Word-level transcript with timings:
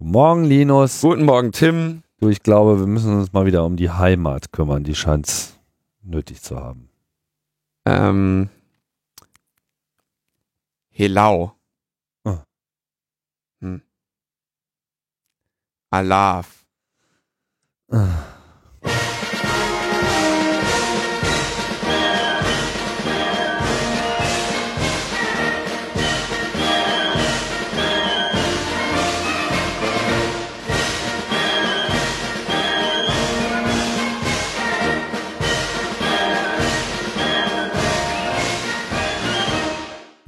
Guten 0.00 0.12
Morgen, 0.12 0.44
Linus. 0.44 1.00
Guten 1.00 1.24
Morgen, 1.24 1.50
Tim. 1.50 2.04
Du, 2.20 2.28
ich 2.28 2.44
glaube, 2.44 2.78
wir 2.78 2.86
müssen 2.86 3.18
uns 3.18 3.32
mal 3.32 3.46
wieder 3.46 3.64
um 3.64 3.74
die 3.74 3.90
Heimat 3.90 4.52
kümmern. 4.52 4.84
Die 4.84 4.94
scheint 4.94 5.58
nötig 6.02 6.40
zu 6.40 6.56
haben. 6.56 6.88
Ähm, 7.84 8.48
Helau. 10.90 11.52
Ah. 12.22 12.44
Hm. 13.60 13.82
Alaf. 15.90 16.64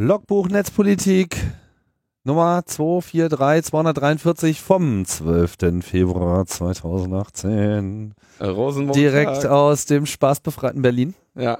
Logbuch 0.02 0.48
Netzpolitik 0.48 1.36
Nummer 2.24 2.62
243 2.64 3.66
243 3.66 4.58
vom 4.62 5.04
12. 5.04 5.84
Februar 5.84 6.46
2018. 6.46 8.14
Äh, 8.38 8.46
Rosenmontag. 8.46 8.98
Direkt 8.98 9.44
aus 9.44 9.84
dem 9.84 10.06
spaßbefreiten 10.06 10.80
Berlin. 10.80 11.14
Ja. 11.34 11.58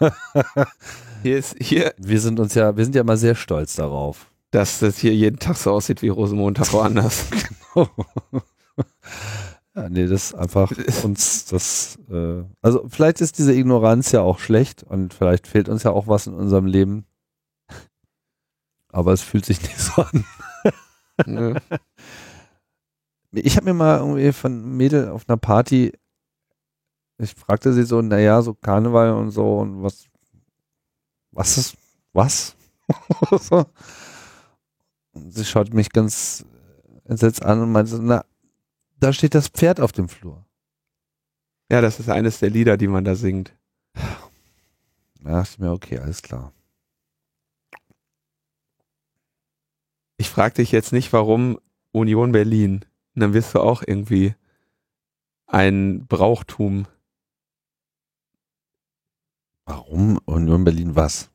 hier 1.22 1.38
ist, 1.38 1.54
hier, 1.60 1.94
Wir 1.98 2.18
sind 2.18 2.40
uns 2.40 2.54
ja, 2.54 2.76
wir 2.76 2.82
sind 2.82 2.96
ja 2.96 3.04
mal 3.04 3.16
sehr 3.16 3.36
stolz 3.36 3.76
darauf. 3.76 4.26
dass 4.50 4.80
das 4.80 4.98
hier 4.98 5.14
jeden 5.14 5.38
Tag 5.38 5.56
so 5.56 5.70
aussieht 5.70 6.02
wie 6.02 6.08
Rosenmontag 6.08 6.72
woanders. 6.72 7.26
Ja, 9.74 9.88
nee, 9.88 10.06
das 10.06 10.24
ist 10.24 10.34
einfach 10.34 10.70
uns 11.02 11.46
das, 11.46 11.98
äh, 12.10 12.42
also 12.60 12.84
vielleicht 12.88 13.22
ist 13.22 13.38
diese 13.38 13.54
Ignoranz 13.54 14.12
ja 14.12 14.20
auch 14.20 14.38
schlecht 14.38 14.82
und 14.82 15.14
vielleicht 15.14 15.46
fehlt 15.46 15.70
uns 15.70 15.82
ja 15.82 15.92
auch 15.92 16.08
was 16.08 16.26
in 16.26 16.34
unserem 16.34 16.66
Leben. 16.66 17.06
Aber 18.92 19.12
es 19.12 19.22
fühlt 19.22 19.44
sich 19.44 19.60
nicht 19.62 19.78
so 19.78 20.02
an. 20.02 20.24
Nö. 21.26 21.54
Ich 23.32 23.56
habe 23.56 23.66
mir 23.66 23.74
mal 23.74 23.98
irgendwie 23.98 24.32
von 24.32 24.76
Mädel 24.76 25.08
auf 25.08 25.28
einer 25.28 25.38
Party, 25.38 25.92
ich 27.18 27.34
fragte 27.34 27.72
sie 27.72 27.84
so, 27.84 28.02
naja, 28.02 28.42
so 28.42 28.52
Karneval 28.54 29.12
und 29.12 29.30
so 29.30 29.58
und 29.60 29.82
was, 29.82 30.06
was 31.30 31.56
ist, 31.56 31.76
was? 32.12 32.56
so. 33.40 33.64
Und 35.12 35.32
sie 35.32 35.44
schaut 35.44 35.72
mich 35.72 35.90
ganz 35.90 36.44
entsetzt 37.04 37.42
an 37.42 37.60
und 37.60 37.72
meinte 37.72 37.92
so, 37.92 38.02
na, 38.02 38.24
da 38.98 39.12
steht 39.12 39.34
das 39.34 39.48
Pferd 39.48 39.80
auf 39.80 39.92
dem 39.92 40.08
Flur. 40.08 40.44
ja, 41.70 41.80
das 41.80 42.00
ist 42.00 42.08
eines 42.08 42.38
der 42.38 42.50
Lieder, 42.50 42.76
die 42.76 42.88
man 42.88 43.04
da 43.04 43.14
singt. 43.14 43.56
Da 43.94 45.30
dachte 45.30 45.50
ich 45.52 45.58
mir, 45.58 45.70
okay, 45.70 45.98
alles 45.98 46.22
klar. 46.22 46.52
Ich 50.22 50.30
frage 50.30 50.54
dich 50.54 50.70
jetzt 50.70 50.92
nicht, 50.92 51.12
warum 51.12 51.58
Union 51.90 52.30
Berlin. 52.30 52.84
Und 53.16 53.20
dann 53.22 53.34
wirst 53.34 53.56
du 53.56 53.58
auch 53.58 53.82
irgendwie 53.84 54.36
ein 55.48 56.06
Brauchtum. 56.06 56.86
Warum 59.64 60.18
Union 60.24 60.62
Berlin 60.62 60.94
was? 60.94 61.28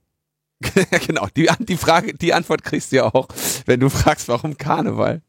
Genau, 1.06 1.28
die, 1.36 1.50
die 1.60 1.76
Frage, 1.76 2.14
die 2.14 2.34
Antwort 2.34 2.64
kriegst 2.64 2.94
du 2.94 2.96
ja 2.96 3.14
auch, 3.14 3.28
wenn 3.66 3.82
du 3.82 3.90
fragst, 3.90 4.30
warum 4.30 4.58
Karneval. 4.58 5.22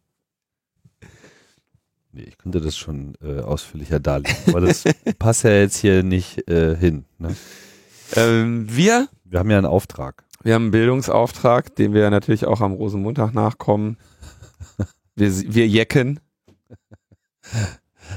Nee, 2.12 2.22
ich 2.22 2.39
könnte 2.39 2.61
das 2.61 2.77
schon 2.77 3.17
äh, 3.20 3.41
ausführlicher 3.41 3.98
darlegen, 3.98 4.37
aber 4.47 4.61
das 4.61 4.84
passt 5.19 5.43
ja 5.43 5.50
jetzt 5.50 5.78
hier 5.78 6.05
nicht 6.05 6.48
äh, 6.48 6.77
hin. 6.77 7.06
Ne? 7.19 7.34
Ähm, 8.15 8.69
wir, 8.71 9.09
Wir 9.25 9.41
haben 9.41 9.50
ja 9.50 9.59
einen 9.59 9.66
Auftrag. 9.66 10.28
Wir 10.43 10.54
haben 10.54 10.65
einen 10.65 10.71
Bildungsauftrag, 10.71 11.75
dem 11.76 11.93
wir 11.94 12.09
natürlich 12.10 12.47
auch 12.47 12.60
am 12.60 12.72
Rosenmontag 12.72 13.34
nachkommen. 13.34 13.97
Wir, 15.16 15.32
wir 15.54 15.66
jecken. 15.66 16.21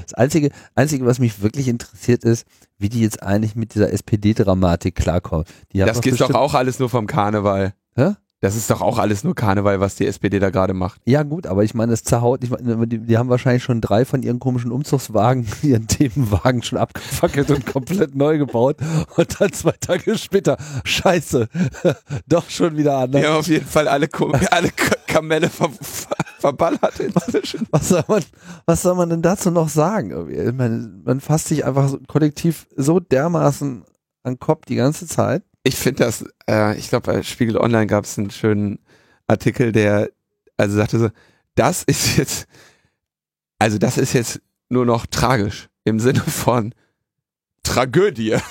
Das 0.04 0.14
Einzige, 0.14 0.50
Einzige, 0.74 1.04
was 1.04 1.18
mich 1.18 1.42
wirklich 1.42 1.68
interessiert, 1.68 2.24
ist, 2.24 2.46
wie 2.78 2.88
die 2.88 3.00
jetzt 3.00 3.22
eigentlich 3.22 3.56
mit 3.56 3.74
dieser 3.74 3.92
SPD-Dramatik 3.92 4.94
klarkommen. 4.94 5.44
Die 5.72 5.80
haben 5.82 5.88
Das 5.88 6.00
geht 6.00 6.14
doch 6.14 6.18
bestimmt- 6.18 6.36
auch 6.38 6.54
alles 6.54 6.78
nur 6.78 6.88
vom 6.88 7.06
Karneval. 7.06 7.74
Hä? 7.96 8.12
Das 8.42 8.56
ist 8.56 8.68
doch 8.70 8.80
auch 8.80 8.98
alles 8.98 9.22
nur 9.22 9.36
Karneval, 9.36 9.78
was 9.78 9.94
die 9.94 10.04
SPD 10.04 10.40
da 10.40 10.50
gerade 10.50 10.74
macht. 10.74 11.00
Ja 11.04 11.22
gut, 11.22 11.46
aber 11.46 11.62
ich 11.62 11.74
meine, 11.74 11.92
das 11.92 12.02
zerhaut, 12.02 12.42
ich 12.42 12.50
meine, 12.50 12.88
die, 12.88 12.98
die 12.98 13.16
haben 13.16 13.28
wahrscheinlich 13.28 13.62
schon 13.62 13.80
drei 13.80 14.04
von 14.04 14.22
ihren 14.24 14.40
komischen 14.40 14.72
Umzugswagen, 14.72 15.46
ihren 15.62 15.86
Themenwagen 15.86 16.62
schon 16.64 16.78
abgefackelt 16.78 17.52
und 17.52 17.64
komplett 17.66 18.16
neu 18.16 18.38
gebaut 18.38 18.78
und 19.16 19.40
dann 19.40 19.52
zwei 19.52 19.74
Tage 19.80 20.18
später, 20.18 20.56
scheiße, 20.84 21.48
doch 22.26 22.50
schon 22.50 22.76
wieder 22.76 22.98
anders. 22.98 23.24
Haben 23.24 23.36
auf 23.38 23.46
jeden 23.46 23.64
Fall 23.66 23.86
alle, 23.86 24.08
Ko- 24.08 24.32
alle 24.50 24.70
Kamelle 25.06 25.48
ver 25.48 25.70
ver 25.80 26.16
verballert 26.40 26.98
inzwischen. 26.98 27.68
Was 27.70 27.90
soll 27.90 28.02
man, 28.08 28.24
was 28.66 28.82
soll 28.82 28.96
man 28.96 29.08
denn 29.08 29.22
dazu 29.22 29.52
noch 29.52 29.68
sagen? 29.68 30.28
Ich 30.28 30.52
meine, 30.52 30.90
man 31.04 31.20
fasst 31.20 31.46
sich 31.46 31.64
einfach 31.64 31.94
kollektiv 32.08 32.66
so 32.76 32.98
dermaßen 32.98 33.84
an 34.24 34.32
den 34.34 34.40
Kopf 34.40 34.64
die 34.66 34.74
ganze 34.74 35.06
Zeit. 35.06 35.44
Ich 35.64 35.76
finde 35.76 36.04
das, 36.04 36.24
äh, 36.48 36.76
ich 36.76 36.88
glaube, 36.88 37.12
bei 37.12 37.22
Spiegel 37.22 37.56
Online 37.56 37.86
gab 37.86 38.04
es 38.04 38.18
einen 38.18 38.30
schönen 38.30 38.78
Artikel, 39.26 39.72
der 39.72 40.10
also 40.56 40.76
sagte 40.76 40.98
so, 40.98 41.10
das 41.54 41.82
ist 41.84 42.16
jetzt, 42.16 42.46
also 43.58 43.78
das 43.78 43.98
ist 43.98 44.12
jetzt 44.12 44.40
nur 44.68 44.86
noch 44.86 45.06
tragisch 45.06 45.68
im 45.84 46.00
Sinne 46.00 46.20
von 46.20 46.74
Tragödie. 47.62 48.36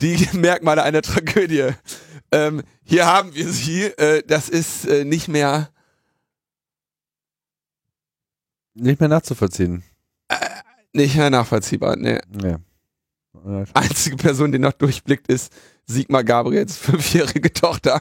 Die 0.00 0.28
Merkmale 0.32 0.82
einer 0.82 1.02
Tragödie. 1.02 1.70
Ähm, 2.32 2.62
hier 2.84 3.06
haben 3.06 3.34
wir 3.34 3.48
sie. 3.48 3.84
Äh, 3.84 4.22
das 4.26 4.48
ist 4.48 4.86
äh, 4.86 5.04
nicht 5.04 5.28
mehr 5.28 5.70
Nicht 8.74 9.00
mehr 9.00 9.08
nachzuvollziehen. 9.08 9.82
nicht 10.92 11.16
mehr 11.16 11.30
nachvollziehbar. 11.30 11.96
Nee. 11.96 12.20
Ja. 12.42 12.58
Einzige 13.74 14.16
Person, 14.16 14.52
die 14.52 14.58
noch 14.58 14.72
durchblickt, 14.72 15.28
ist 15.28 15.52
Sigmar 15.86 16.24
Gabriels 16.24 16.76
fünfjährige 16.76 17.52
Tochter. 17.52 18.00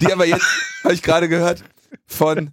Die 0.00 0.12
aber 0.12 0.26
jetzt, 0.26 0.46
habe 0.84 0.94
ich 0.94 1.02
gerade 1.02 1.28
gehört, 1.28 1.64
von, 2.06 2.52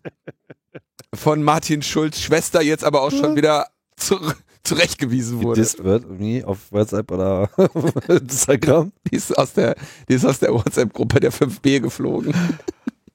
von 1.14 1.44
Martin 1.44 1.82
Schulz 1.82 2.20
Schwester 2.20 2.62
jetzt 2.62 2.84
aber 2.84 3.02
auch 3.02 3.12
schon 3.12 3.36
wieder 3.36 3.68
zu, 3.96 4.20
zurechtgewiesen 4.64 5.42
wurde. 5.42 5.62
gedisst 5.62 5.84
wird, 5.84 6.04
irgendwie 6.04 6.44
auf 6.44 6.72
WhatsApp 6.72 7.12
oder 7.12 7.50
Instagram. 8.08 8.92
Die 9.10 9.16
ist 9.16 9.38
aus 9.38 9.54
der, 9.54 9.76
die 10.10 10.14
ist 10.14 10.26
aus 10.26 10.40
der 10.40 10.54
WhatsApp-Gruppe 10.54 11.20
der 11.20 11.32
5B 11.32 11.80
geflogen. 11.80 12.34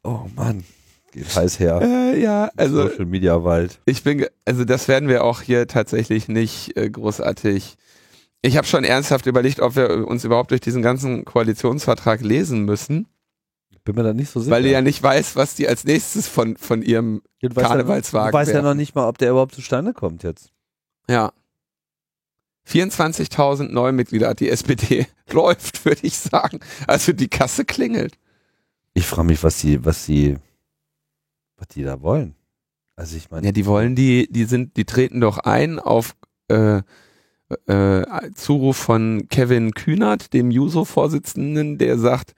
Oh 0.02 0.26
Mann, 0.34 0.64
geht 1.12 1.34
heiß 1.34 1.58
her. 1.60 1.80
Äh, 1.82 2.20
ja, 2.20 2.50
also 2.56 2.88
Social 2.88 3.06
Media 3.06 3.44
Wald. 3.44 3.80
ich 3.86 4.02
bin, 4.02 4.26
also 4.44 4.64
das 4.64 4.88
werden 4.88 5.08
wir 5.08 5.22
auch 5.24 5.40
hier 5.42 5.66
tatsächlich 5.68 6.28
nicht 6.28 6.76
äh, 6.76 6.90
großartig. 6.90 7.76
Ich 8.42 8.56
habe 8.56 8.66
schon 8.66 8.82
ernsthaft 8.84 9.26
überlegt, 9.26 9.60
ob 9.60 9.76
wir 9.76 10.06
uns 10.08 10.24
überhaupt 10.24 10.50
durch 10.50 10.60
diesen 10.60 10.82
ganzen 10.82 11.24
Koalitionsvertrag 11.24 12.20
lesen 12.22 12.64
müssen. 12.64 13.06
Bin 13.84 13.96
mir 13.96 14.04
da 14.04 14.12
nicht 14.14 14.30
so 14.30 14.38
sicher. 14.40 14.52
Weil 14.52 14.62
die 14.62 14.68
ja 14.70 14.80
nicht 14.80 15.02
weiß, 15.02 15.34
was 15.34 15.54
die 15.56 15.66
als 15.68 15.84
nächstes 15.84 16.28
von, 16.28 16.56
von 16.56 16.82
ihrem, 16.82 17.20
Du 17.40 17.48
weißt 17.54 17.66
Karnevalswagen 17.66 18.26
Ja, 18.26 18.30
du 18.30 18.36
weißt 18.38 18.52
ja 18.52 18.62
noch 18.62 18.74
nicht 18.74 18.94
mal, 18.94 19.08
ob 19.08 19.18
der 19.18 19.30
überhaupt 19.30 19.54
zustande 19.54 19.92
kommt 19.92 20.22
jetzt. 20.22 20.50
ja. 21.08 21.32
24.000 22.68 23.70
Neumitglieder 23.70 24.28
hat 24.28 24.40
die 24.40 24.48
SPD. 24.48 25.06
Läuft, 25.32 25.84
würde 25.84 26.06
ich 26.06 26.16
sagen. 26.16 26.60
Also 26.86 27.12
die 27.12 27.26
Kasse 27.28 27.64
klingelt. 27.64 28.14
Ich 28.94 29.06
frage 29.06 29.26
mich, 29.26 29.42
was 29.42 29.58
sie, 29.58 29.84
was 29.84 30.04
sie, 30.04 30.36
was 31.62 31.68
die 31.68 31.84
da 31.84 32.02
wollen. 32.02 32.34
Also 32.96 33.16
ich 33.16 33.30
meine, 33.30 33.46
Ja, 33.46 33.52
die 33.52 33.66
wollen 33.66 33.94
die, 33.94 34.28
die 34.30 34.44
sind, 34.44 34.76
die 34.76 34.84
treten 34.84 35.20
doch 35.20 35.38
ein 35.38 35.78
auf 35.78 36.14
äh, 36.48 36.82
äh, 37.66 38.30
Zuruf 38.34 38.76
von 38.76 39.28
Kevin 39.28 39.72
Kühnert, 39.72 40.32
dem 40.32 40.50
Juso-Vorsitzenden, 40.50 41.78
der 41.78 41.98
sagt, 41.98 42.34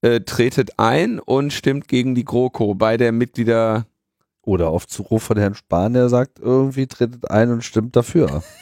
äh, 0.00 0.20
tretet 0.20 0.78
ein 0.78 1.18
und 1.18 1.52
stimmt 1.52 1.88
gegen 1.88 2.14
die 2.14 2.24
GroKo 2.24 2.74
bei 2.74 2.96
der 2.96 3.12
Mitglieder. 3.12 3.86
oder 4.42 4.68
auf 4.68 4.86
Zuruf 4.86 5.22
von 5.24 5.36
Herrn 5.38 5.54
Spahn, 5.54 5.92
der 5.94 6.08
sagt, 6.08 6.38
irgendwie 6.38 6.86
tretet 6.86 7.30
ein 7.30 7.50
und 7.50 7.62
stimmt 7.64 7.94
dafür. 7.96 8.42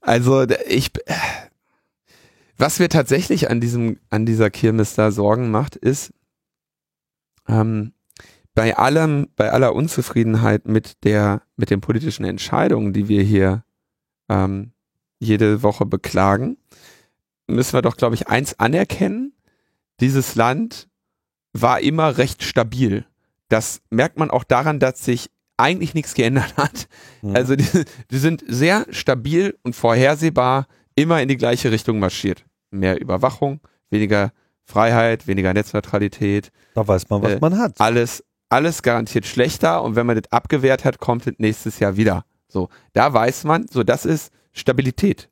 Also 0.00 0.46
d- 0.46 0.56
ich, 0.66 0.90
äh, 1.06 1.14
was 2.56 2.78
mir 2.78 2.88
tatsächlich 2.88 3.50
an 3.50 3.60
diesem, 3.60 3.98
an 4.10 4.26
dieser 4.26 4.50
Kirmes 4.50 4.94
da 4.94 5.10
Sorgen 5.12 5.50
macht, 5.50 5.76
ist, 5.76 6.12
ähm, 7.50 7.92
bei 8.54 8.76
allem, 8.76 9.28
bei 9.36 9.50
aller 9.50 9.74
Unzufriedenheit 9.74 10.66
mit 10.66 11.04
der, 11.04 11.42
mit 11.56 11.70
den 11.70 11.80
politischen 11.80 12.24
Entscheidungen, 12.24 12.92
die 12.92 13.08
wir 13.08 13.22
hier 13.22 13.64
ähm, 14.28 14.72
jede 15.18 15.62
Woche 15.62 15.86
beklagen, 15.86 16.56
müssen 17.46 17.74
wir 17.74 17.82
doch, 17.82 17.96
glaube 17.96 18.14
ich, 18.14 18.28
eins 18.28 18.58
anerkennen. 18.58 19.32
Dieses 20.00 20.34
Land 20.34 20.88
war 21.52 21.80
immer 21.80 22.18
recht 22.18 22.42
stabil. 22.42 23.04
Das 23.48 23.82
merkt 23.90 24.18
man 24.18 24.30
auch 24.30 24.44
daran, 24.44 24.78
dass 24.78 25.04
sich 25.04 25.30
eigentlich 25.56 25.94
nichts 25.94 26.14
geändert 26.14 26.56
hat. 26.56 26.88
Mhm. 27.22 27.36
Also 27.36 27.56
die, 27.56 27.84
die 28.10 28.18
sind 28.18 28.44
sehr 28.46 28.86
stabil 28.90 29.58
und 29.62 29.76
vorhersehbar 29.76 30.66
immer 30.94 31.20
in 31.20 31.28
die 31.28 31.36
gleiche 31.36 31.70
Richtung 31.70 31.98
marschiert. 31.98 32.44
Mehr 32.70 33.00
Überwachung, 33.00 33.60
weniger 33.90 34.32
Freiheit, 34.70 35.26
weniger 35.26 35.52
Netzneutralität, 35.52 36.50
Da 36.74 36.86
weiß 36.86 37.08
man, 37.10 37.22
was 37.22 37.32
Äh, 37.32 37.38
man 37.40 37.58
hat. 37.58 37.80
alles, 37.80 38.24
alles 38.48 38.82
garantiert 38.82 39.26
schlechter 39.26 39.82
und 39.82 39.96
wenn 39.96 40.06
man 40.06 40.16
das 40.20 40.30
abgewehrt 40.32 40.84
hat, 40.84 40.98
kommt 40.98 41.26
es 41.26 41.34
nächstes 41.38 41.78
Jahr 41.80 41.96
wieder. 41.96 42.24
So, 42.48 42.68
da 42.92 43.12
weiß 43.12 43.44
man, 43.44 43.66
so 43.68 43.82
das 43.82 44.04
ist 44.04 44.32
Stabilität. 44.52 45.28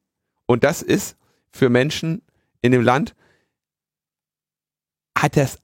Und 0.47 0.65
das 0.65 0.83
ist 0.83 1.17
für 1.51 1.69
Menschen 1.69 2.23
in 2.63 2.73
dem 2.73 2.83
Land, 2.83 3.15
hat 5.17 5.37
das 5.37 5.59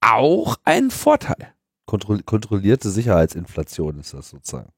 auch 0.00 0.56
einen 0.64 0.90
Vorteil. 0.90 1.54
Kontroll 1.86 2.22
kontrollierte 2.22 2.90
Sicherheitsinflation 2.90 3.98
ist 4.00 4.14
das 4.14 4.30
sozusagen. 4.30 4.70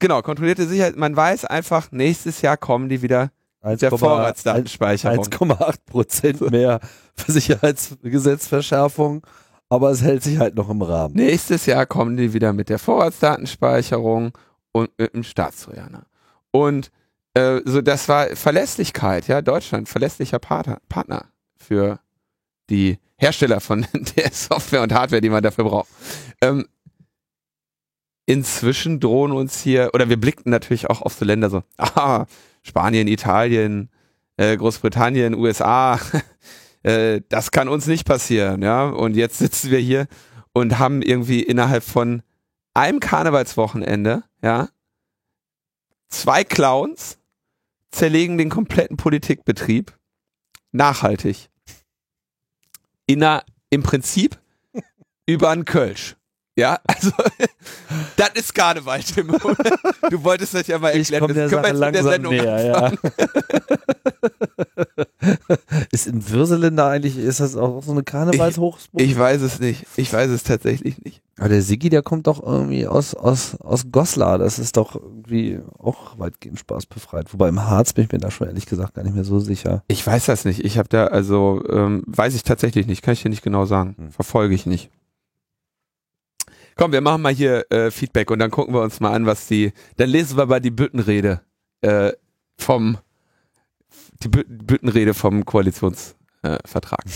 Genau, 0.00 0.22
kontrollierte 0.22 0.66
Sicherheit. 0.66 0.96
Man 0.96 1.14
weiß 1.16 1.44
einfach, 1.44 1.90
nächstes 1.92 2.42
Jahr 2.42 2.56
kommen 2.56 2.88
die 2.88 3.00
wieder 3.02 3.30
mit 3.64 3.82
der 3.82 3.92
1,8 3.92 3.98
Vorratsdatenspeicherung. 3.98 5.24
1,8 5.24 5.76
Prozent 5.86 6.40
mehr 6.50 6.80
Sicherheitsgesetzverschärfung, 7.26 9.26
aber 9.68 9.90
es 9.90 10.02
hält 10.02 10.22
sich 10.22 10.38
halt 10.38 10.54
noch 10.54 10.68
im 10.68 10.82
Rahmen. 10.82 11.14
Nächstes 11.14 11.66
Jahr 11.66 11.86
kommen 11.86 12.16
die 12.16 12.32
wieder 12.32 12.52
mit 12.52 12.68
der 12.68 12.78
Vorratsdatenspeicherung 12.78 14.36
und 14.72 14.90
mit 14.98 15.14
dem 15.14 15.22
Staatstrojaner. 15.22 16.06
Und 16.50 16.90
äh, 17.34 17.60
so, 17.64 17.80
das 17.80 18.08
war 18.08 18.28
Verlässlichkeit, 18.36 19.28
ja, 19.28 19.42
Deutschland, 19.42 19.88
verlässlicher 19.88 20.38
Partner, 20.38 20.78
Partner 20.88 21.26
für 21.56 21.98
die 22.70 22.98
Hersteller 23.16 23.60
von 23.60 23.86
der 24.16 24.30
Software 24.32 24.82
und 24.82 24.92
Hardware, 24.92 25.20
die 25.20 25.30
man 25.30 25.42
dafür 25.42 25.64
braucht. 25.64 25.88
Ähm, 26.40 26.66
inzwischen 28.26 29.00
drohen 29.00 29.32
uns 29.32 29.60
hier, 29.60 29.90
oder 29.94 30.08
wir 30.08 30.18
blickten 30.18 30.50
natürlich 30.50 30.88
auch 30.88 31.02
auf 31.02 31.14
so 31.14 31.24
Länder 31.24 31.50
so, 31.50 31.62
ah, 31.78 32.26
Spanien, 32.62 33.08
Italien, 33.08 33.90
äh, 34.36 34.56
Großbritannien, 34.56 35.34
USA, 35.34 35.98
äh, 36.82 37.20
das 37.28 37.50
kann 37.50 37.68
uns 37.68 37.86
nicht 37.86 38.06
passieren, 38.06 38.62
ja. 38.62 38.88
Und 38.88 39.16
jetzt 39.16 39.38
sitzen 39.38 39.70
wir 39.70 39.78
hier 39.78 40.06
und 40.52 40.78
haben 40.78 41.02
irgendwie 41.02 41.42
innerhalb 41.42 41.84
von 41.84 42.22
einem 42.72 43.00
Karnevalswochenende, 43.00 44.24
ja, 44.42 44.68
zwei 46.08 46.44
Clowns 46.44 47.18
zerlegen 47.90 48.38
den 48.38 48.50
kompletten 48.50 48.96
Politikbetrieb 48.96 49.96
nachhaltig. 50.72 51.48
Inner, 53.06 53.44
im 53.70 53.82
Prinzip 53.82 54.40
über 55.26 55.50
einen 55.50 55.64
Kölsch. 55.64 56.16
Ja, 56.56 56.78
also 56.86 57.10
das 58.16 58.30
ist 58.34 58.54
Karneval, 58.54 59.00
Tim. 59.00 59.28
Du 60.10 60.22
wolltest 60.22 60.54
das 60.54 60.66
ja 60.66 60.78
mal 60.78 60.96
Ich 60.96 61.12
erklären. 61.12 61.34
der 61.34 61.48
Das 61.48 61.62
können 61.62 61.64
wir 61.64 61.70
jetzt 61.70 61.80
mit 61.80 61.94
der 61.94 62.02
Sendung 62.04 62.32
näher, 62.34 62.64
ja. 62.66 62.92
ist 65.90 66.06
in 66.06 66.28
Würselen 66.28 66.76
da 66.76 66.90
eigentlich, 66.90 67.16
ist 67.18 67.40
das 67.40 67.56
auch 67.56 67.82
so 67.82 67.92
eine 67.92 68.02
Karnevalshochsburg? 68.02 69.02
Ich 69.02 69.18
weiß 69.18 69.40
es 69.42 69.58
nicht. 69.60 69.86
Ich 69.96 70.12
weiß 70.12 70.30
es 70.30 70.42
tatsächlich 70.44 71.02
nicht. 71.02 71.22
Aber 71.38 71.48
der 71.48 71.62
Sigi, 71.62 71.88
der 71.88 72.02
kommt 72.02 72.26
doch 72.28 72.42
irgendwie 72.42 72.86
aus, 72.86 73.14
aus, 73.14 73.56
aus 73.60 73.86
Goslar. 73.90 74.38
Das 74.38 74.58
ist 74.58 74.76
doch 74.76 74.94
irgendwie 74.94 75.58
auch 75.78 76.18
weitgehend 76.18 76.60
spaßbefreit. 76.60 77.32
Wobei 77.32 77.48
im 77.48 77.64
Harz 77.64 77.92
bin 77.92 78.04
ich 78.04 78.12
mir 78.12 78.18
da 78.18 78.30
schon 78.30 78.46
ehrlich 78.46 78.66
gesagt 78.66 78.94
gar 78.94 79.02
nicht 79.02 79.14
mehr 79.14 79.24
so 79.24 79.40
sicher. 79.40 79.82
Ich 79.88 80.06
weiß 80.06 80.26
das 80.26 80.44
nicht. 80.44 80.64
Ich 80.64 80.78
habe 80.78 80.88
da, 80.88 81.06
also, 81.06 81.62
ähm, 81.68 82.04
weiß 82.06 82.34
ich 82.34 82.44
tatsächlich 82.44 82.86
nicht. 82.86 83.02
Kann 83.02 83.14
ich 83.14 83.22
dir 83.22 83.30
nicht 83.30 83.42
genau 83.42 83.64
sagen. 83.64 83.94
Hm. 83.98 84.10
Verfolge 84.12 84.54
ich 84.54 84.66
nicht. 84.66 84.90
Komm, 86.76 86.92
wir 86.92 87.00
machen 87.00 87.22
mal 87.22 87.32
hier 87.32 87.64
äh, 87.70 87.90
Feedback 87.90 88.30
und 88.30 88.38
dann 88.40 88.50
gucken 88.50 88.74
wir 88.74 88.82
uns 88.82 89.00
mal 89.00 89.12
an, 89.12 89.26
was 89.26 89.46
die, 89.46 89.72
dann 89.96 90.08
lesen 90.10 90.36
wir 90.36 90.46
mal 90.46 90.60
die 90.60 90.70
Büttenrede 90.70 91.40
äh, 91.82 92.12
vom, 92.58 92.98
die 94.22 94.28
Bü 94.28 94.42
Büttenrede 94.46 95.14
vom 95.14 95.44
Koalitionsvertrag. 95.44 96.14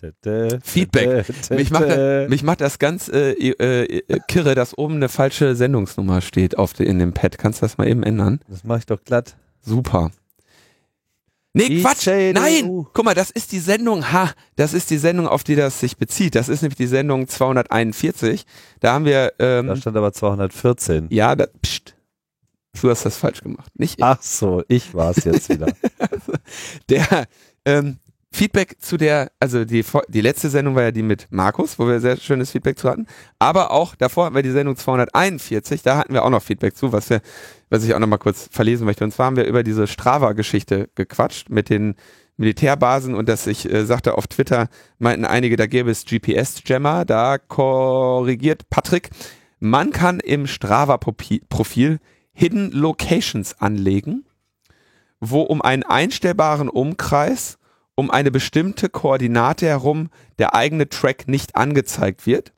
Vertrag. 0.00 0.60
Feedback. 0.64 1.26
Mich 1.50 1.70
macht, 1.70 1.88
das- 1.88 2.30
mich 2.30 2.42
macht 2.42 2.60
das 2.62 2.78
ganz 2.78 3.08
äh, 3.08 3.32
äh, 3.32 3.98
äh, 4.08 4.18
kirre, 4.28 4.54
dass 4.54 4.76
oben 4.78 4.94
eine 4.96 5.10
falsche 5.10 5.54
Sendungsnummer 5.54 6.22
steht 6.22 6.56
auf 6.56 6.72
de, 6.72 6.86
in 6.86 6.98
dem 6.98 7.12
Pad. 7.12 7.36
Kannst 7.36 7.60
du 7.60 7.66
das 7.66 7.76
mal 7.76 7.86
eben 7.86 8.02
ändern? 8.02 8.40
Das 8.48 8.64
mache 8.64 8.78
ich 8.78 8.86
doch 8.86 9.04
glatt. 9.04 9.36
Super. 9.60 10.10
Nee, 11.52 11.68
DJ 11.68 11.80
Quatsch. 11.82 12.06
du. 12.06 12.32
Nein. 12.32 12.86
Guck 12.92 13.04
mal, 13.04 13.14
das 13.14 13.30
ist 13.30 13.52
die 13.52 13.58
Sendung, 13.58 14.12
ha, 14.12 14.32
das 14.56 14.72
ist 14.72 14.90
die 14.90 14.98
Sendung, 14.98 15.26
auf 15.26 15.42
die 15.42 15.56
das 15.56 15.80
sich 15.80 15.96
bezieht. 15.96 16.34
Das 16.34 16.48
ist 16.48 16.62
nämlich 16.62 16.76
die 16.76 16.86
Sendung 16.86 17.26
241. 17.26 18.44
Da 18.78 18.92
haben 18.92 19.04
wir, 19.04 19.32
Da 19.38 19.58
ähm, 19.60 19.76
stand 19.76 19.96
aber 19.96 20.12
214. 20.12 21.08
ja, 21.10 21.34
da, 21.34 21.46
pst, 21.46 21.96
du 22.80 22.90
hast 22.90 23.04
das 23.04 23.16
falsch 23.16 23.40
gemacht. 23.40 23.72
Nicht 23.78 23.98
ich. 23.98 24.04
Ach 24.04 24.22
so, 24.22 24.62
ich 24.68 24.94
war 24.94 25.10
es 25.10 25.24
jetzt 25.24 25.48
wieder. 25.48 25.72
Der, 26.88 27.26
ähm, 27.64 27.98
Feedback 28.32 28.76
zu 28.80 28.96
der, 28.96 29.32
also 29.40 29.64
die, 29.64 29.84
die 30.08 30.20
letzte 30.20 30.50
Sendung 30.50 30.76
war 30.76 30.84
ja 30.84 30.90
die 30.92 31.02
mit 31.02 31.26
Markus, 31.30 31.78
wo 31.78 31.88
wir 31.88 31.98
sehr 32.00 32.16
schönes 32.16 32.52
Feedback 32.52 32.78
zu 32.78 32.88
hatten. 32.88 33.06
Aber 33.38 33.72
auch 33.72 33.96
davor 33.96 34.26
hatten 34.26 34.36
wir 34.36 34.42
die 34.42 34.52
Sendung 34.52 34.76
241, 34.76 35.82
da 35.82 35.98
hatten 35.98 36.14
wir 36.14 36.24
auch 36.24 36.30
noch 36.30 36.42
Feedback 36.42 36.76
zu, 36.76 36.92
was 36.92 37.10
wir, 37.10 37.22
was 37.70 37.84
ich 37.84 37.92
auch 37.92 37.98
noch 37.98 38.06
mal 38.06 38.18
kurz 38.18 38.48
verlesen 38.52 38.84
möchte. 38.84 39.02
Und 39.04 39.12
zwar 39.12 39.26
haben 39.26 39.36
wir 39.36 39.46
über 39.46 39.64
diese 39.64 39.88
Strava-Geschichte 39.88 40.88
gequatscht 40.94 41.50
mit 41.50 41.70
den 41.70 41.96
Militärbasen 42.36 43.14
und 43.14 43.28
dass 43.28 43.46
ich 43.46 43.70
äh, 43.70 43.84
sagte 43.84 44.16
auf 44.16 44.26
Twitter, 44.26 44.68
meinten 44.98 45.24
einige, 45.24 45.56
da 45.56 45.66
gäbe 45.66 45.90
es 45.90 46.06
GPS-Jammer, 46.06 47.04
da 47.04 47.36
korrigiert 47.36 48.70
Patrick, 48.70 49.10
man 49.58 49.90
kann 49.90 50.20
im 50.20 50.46
Strava-Profil 50.46 51.98
Hidden 52.32 52.70
Locations 52.70 53.60
anlegen, 53.60 54.24
wo 55.20 55.42
um 55.42 55.60
einen 55.60 55.82
einstellbaren 55.82 56.70
Umkreis 56.70 57.58
um 58.00 58.10
eine 58.10 58.30
bestimmte 58.30 58.88
Koordinate 58.88 59.66
herum 59.66 60.08
der 60.38 60.54
eigene 60.54 60.88
Track 60.88 61.28
nicht 61.28 61.54
angezeigt 61.54 62.24
wird. 62.24 62.54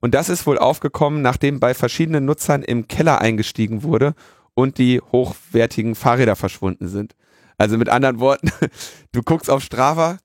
Und 0.00 0.14
das 0.14 0.28
ist 0.28 0.48
wohl 0.48 0.58
aufgekommen, 0.58 1.22
nachdem 1.22 1.60
bei 1.60 1.74
verschiedenen 1.74 2.24
Nutzern 2.24 2.64
im 2.64 2.88
Keller 2.88 3.20
eingestiegen 3.20 3.84
wurde 3.84 4.14
und 4.54 4.78
die 4.78 5.00
hochwertigen 5.12 5.94
Fahrräder 5.94 6.34
verschwunden 6.34 6.88
sind. 6.88 7.14
Also 7.56 7.78
mit 7.78 7.88
anderen 7.88 8.18
Worten, 8.18 8.50
du 9.12 9.22
guckst 9.22 9.48
auf 9.48 9.62
Strava, 9.62 10.18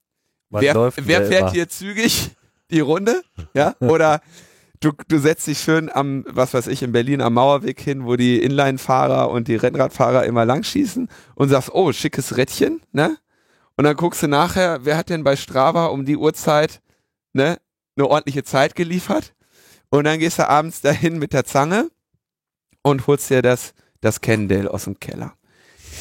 Man 0.50 0.64
wer, 0.64 0.94
wer 0.96 1.26
fährt 1.28 1.52
hier 1.52 1.70
zügig 1.70 2.32
die 2.72 2.80
Runde? 2.80 3.22
Ja? 3.54 3.76
Oder 3.80 4.20
du, 4.80 4.94
du 5.10 5.20
setzt 5.20 5.46
dich 5.46 5.60
schön 5.60 5.92
am, 5.94 6.26
was 6.28 6.56
weiß 6.56 6.66
ich, 6.66 6.82
in 6.82 6.92
Berlin 6.92 7.22
am 7.22 7.36
Mauerweg 7.36 7.80
hin, 7.80 8.04
wo 8.04 8.16
die 8.16 8.42
Inline-Fahrer 8.42 9.30
und 9.30 9.48
die 9.48 9.58
Rennradfahrer 9.58 10.26
immer 10.26 10.44
langschießen 10.44 11.08
und 11.36 11.50
sagst, 11.50 11.72
oh, 11.72 11.92
schickes 11.94 12.36
Rädchen, 12.36 12.82
ne? 12.94 13.16
Und 13.80 13.86
dann 13.86 13.96
guckst 13.96 14.22
du 14.22 14.28
nachher, 14.28 14.84
wer 14.84 14.98
hat 14.98 15.08
denn 15.08 15.24
bei 15.24 15.38
Strava 15.38 15.86
um 15.86 16.04
die 16.04 16.18
Uhrzeit, 16.18 16.82
ne, 17.32 17.62
eine 17.96 18.08
ordentliche 18.10 18.44
Zeit 18.44 18.76
geliefert? 18.76 19.34
Und 19.90 20.04
dann 20.04 20.20
gehst 20.20 20.38
du 20.38 20.50
abends 20.50 20.82
dahin 20.82 21.18
mit 21.18 21.32
der 21.32 21.46
Zange 21.46 21.90
und 22.82 23.08
holst 23.08 23.30
dir 23.30 23.42
das, 23.42 23.74
das 24.02 24.20
Cannondale 24.20 24.70
aus 24.70 24.84
dem 24.84 25.00
Keller. 25.00 25.34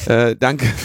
Äh, 0.07 0.35
danke. 0.35 0.67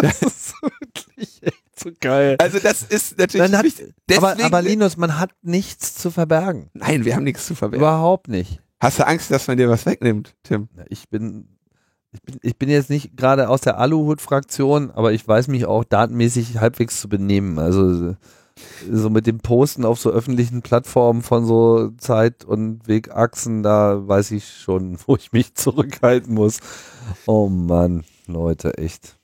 Das 0.00 0.22
ist 0.22 0.54
wirklich 0.62 1.42
echt 1.42 1.78
so 1.80 1.90
geil. 2.00 2.36
Also 2.38 2.60
das 2.60 2.84
ist 2.84 3.18
natürlich 3.18 3.52
hat, 3.52 3.64
wichtig. 3.64 3.92
aber, 4.16 4.28
Deswegen- 4.28 4.46
aber 4.46 4.62
Linus, 4.62 4.96
man 4.96 5.18
hat 5.18 5.32
nichts 5.42 5.96
zu 5.96 6.12
verbergen. 6.12 6.70
Nein, 6.72 7.04
wir 7.04 7.16
haben 7.16 7.24
nichts 7.24 7.46
zu 7.46 7.56
verbergen. 7.56 7.82
Überhaupt 7.84 8.28
nicht. 8.28 8.60
Hast 8.80 9.00
du 9.00 9.06
Angst, 9.08 9.32
dass 9.32 9.48
man 9.48 9.56
dir 9.58 9.68
was 9.68 9.86
wegnimmt, 9.86 10.36
Tim? 10.44 10.68
Ich 10.88 11.08
bin, 11.08 11.51
ich 12.12 12.22
bin, 12.22 12.38
ich 12.42 12.56
bin 12.58 12.68
jetzt 12.68 12.90
nicht 12.90 13.16
gerade 13.16 13.48
aus 13.48 13.62
der 13.62 13.78
Aluhut-Fraktion, 13.78 14.90
aber 14.90 15.12
ich 15.12 15.26
weiß 15.26 15.48
mich 15.48 15.66
auch 15.66 15.84
datenmäßig 15.84 16.58
halbwegs 16.58 17.00
zu 17.00 17.08
benehmen. 17.08 17.58
Also 17.58 18.14
so 18.90 19.10
mit 19.10 19.26
dem 19.26 19.40
Posten 19.40 19.84
auf 19.84 19.98
so 19.98 20.10
öffentlichen 20.10 20.62
Plattformen 20.62 21.22
von 21.22 21.46
so 21.46 21.90
Zeit- 21.96 22.44
und 22.44 22.86
Wegachsen, 22.86 23.62
da 23.62 24.06
weiß 24.06 24.32
ich 24.32 24.46
schon, 24.48 24.98
wo 25.06 25.16
ich 25.16 25.32
mich 25.32 25.54
zurückhalten 25.54 26.34
muss. 26.34 26.58
Oh 27.26 27.48
Mann, 27.48 28.04
Leute, 28.26 28.76
echt. 28.78 29.16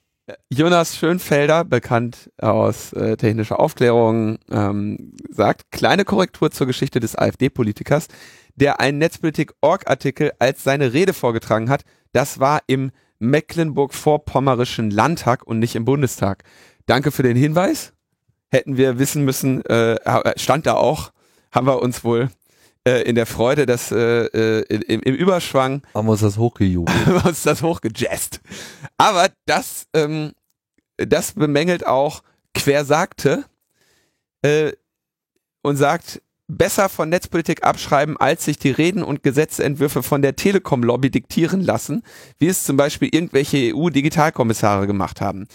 Jonas 0.51 0.97
Schönfelder, 0.97 1.65
bekannt 1.65 2.31
aus 2.39 2.93
äh, 2.93 3.17
technischer 3.17 3.59
Aufklärung, 3.59 4.39
ähm, 4.51 5.15
sagt, 5.31 5.71
kleine 5.71 6.05
Korrektur 6.05 6.51
zur 6.51 6.67
Geschichte 6.67 7.01
des 7.01 7.17
AfD-Politikers, 7.17 8.09
der 8.55 8.79
einen 8.79 8.99
Netzpolitik-Org-Artikel 8.99 10.33
als 10.39 10.65
seine 10.65 10.93
Rede 10.93 11.15
vorgetragen 11.15 11.71
hat. 11.71 11.83
Das 12.13 12.41
war 12.41 12.63
im 12.67 12.91
Mecklenburg-Vorpommerischen 13.19 14.91
Landtag 14.91 15.47
und 15.47 15.59
nicht 15.59 15.75
im 15.75 15.85
Bundestag. 15.85 16.45
Danke 16.87 17.11
für 17.11 17.23
den 17.23 17.37
Hinweis. 17.37 17.93
Hätten 18.51 18.77
wir 18.77 18.99
wissen 18.99 19.25
müssen, 19.25 19.65
äh, 19.67 19.99
stand 20.37 20.67
da 20.67 20.75
auch, 20.75 21.13
haben 21.53 21.67
wir 21.67 21.83
uns 21.83 22.03
wohl 22.05 22.31
äh, 22.87 23.03
in 23.03 23.15
der 23.15 23.27
Freude, 23.27 23.67
dass 23.67 23.93
äh, 23.93 24.27
äh, 24.27 24.61
im, 24.87 25.03
im 25.03 25.15
Überschwang 25.15 25.83
Haben 25.95 26.07
wir 26.07 26.13
uns 26.13 26.21
das 26.21 26.39
hochgejubelt. 26.39 26.97
haben 27.07 27.15
wir 27.15 27.27
uns 27.27 27.43
das 27.43 27.63
hochgejazzt. 27.63 28.41
Aber 28.97 29.29
das, 29.47 29.87
ähm, 29.93 30.33
das 30.97 31.33
bemängelt 31.33 31.87
auch 31.87 32.23
Quersagte. 32.55 33.45
Äh, 34.43 34.73
und 35.63 35.77
sagt, 35.77 36.23
besser 36.49 36.89
von 36.89 37.11
Netzpolitik 37.11 37.63
abschreiben, 37.63 38.17
als 38.17 38.45
sich 38.45 38.59
die 38.59 38.71
Reden 38.71 39.03
und 39.03 39.23
Gesetzentwürfe 39.23 40.03
von 40.03 40.23
der 40.23 40.35
Telekom-Lobby 40.35 41.11
diktieren 41.11 41.61
lassen, 41.61 42.03
wie 42.39 42.49
es 42.49 42.65
zum 42.65 42.77
Beispiel 42.77 43.11
irgendwelche 43.13 43.75
EU-Digitalkommissare 43.75 44.87
gemacht 44.87 45.21
haben. 45.21 45.47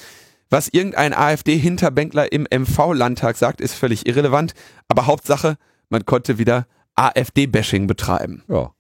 Was 0.50 0.70
irgendein 0.70 1.14
AfD-Hinterbänkler 1.14 2.32
im 2.32 2.48
MV-Landtag 2.50 3.38
sagt, 3.38 3.60
ist 3.60 3.74
völlig 3.74 4.06
irrelevant, 4.06 4.54
aber 4.88 5.08
Hauptsache, 5.08 5.58
man 5.90 6.06
konnte 6.06 6.38
wieder 6.38 6.68
AfD-Bashing 6.96 7.88
betreiben. 7.88 8.44
Ja. 8.48 8.72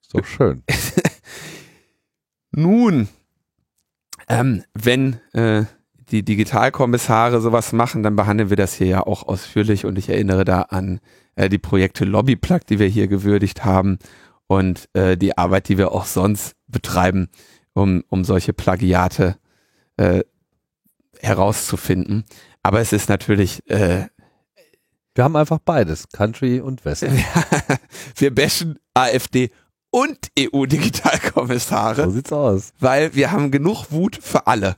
Ist 0.00 0.14
doch 0.14 0.24
schön. 0.24 0.62
Nun, 2.50 3.08
ähm, 4.28 4.64
wenn 4.72 5.20
äh, 5.34 5.66
die 6.10 6.22
Digitalkommissare 6.24 7.40
sowas 7.40 7.72
machen, 7.72 8.02
dann 8.02 8.16
behandeln 8.16 8.50
wir 8.50 8.56
das 8.56 8.74
hier 8.74 8.86
ja 8.86 9.06
auch 9.06 9.26
ausführlich 9.26 9.84
und 9.86 9.98
ich 9.98 10.08
erinnere 10.08 10.44
da 10.44 10.62
an 10.62 11.00
äh, 11.34 11.48
die 11.48 11.58
Projekte 11.58 12.04
Lobbyplug, 12.04 12.66
die 12.66 12.78
wir 12.78 12.86
hier 12.86 13.08
gewürdigt 13.08 13.64
haben 13.64 13.98
und 14.46 14.88
äh, 14.94 15.16
die 15.16 15.36
Arbeit, 15.36 15.68
die 15.68 15.78
wir 15.78 15.92
auch 15.92 16.04
sonst 16.06 16.54
betreiben, 16.68 17.28
um, 17.74 18.04
um 18.08 18.24
solche 18.24 18.52
Plagiate 18.52 19.36
äh, 19.96 20.22
herauszufinden. 21.20 22.24
Aber 22.62 22.80
es 22.80 22.92
ist 22.92 23.08
natürlich 23.08 23.68
äh, 23.68 24.06
Wir 25.14 25.24
haben 25.24 25.36
einfach 25.36 25.58
beides, 25.58 26.08
Country 26.12 26.60
und 26.60 26.84
Western. 26.84 27.18
wir 28.16 28.34
bashen 28.34 28.78
AfD 28.94 29.50
und 29.90 30.28
EU-Digitalkommissare, 30.38 32.04
So 32.04 32.10
sieht's 32.10 32.32
aus. 32.32 32.72
weil 32.78 33.14
wir 33.14 33.32
haben 33.32 33.50
genug 33.50 33.90
Wut 33.90 34.18
für 34.20 34.46
alle. 34.46 34.76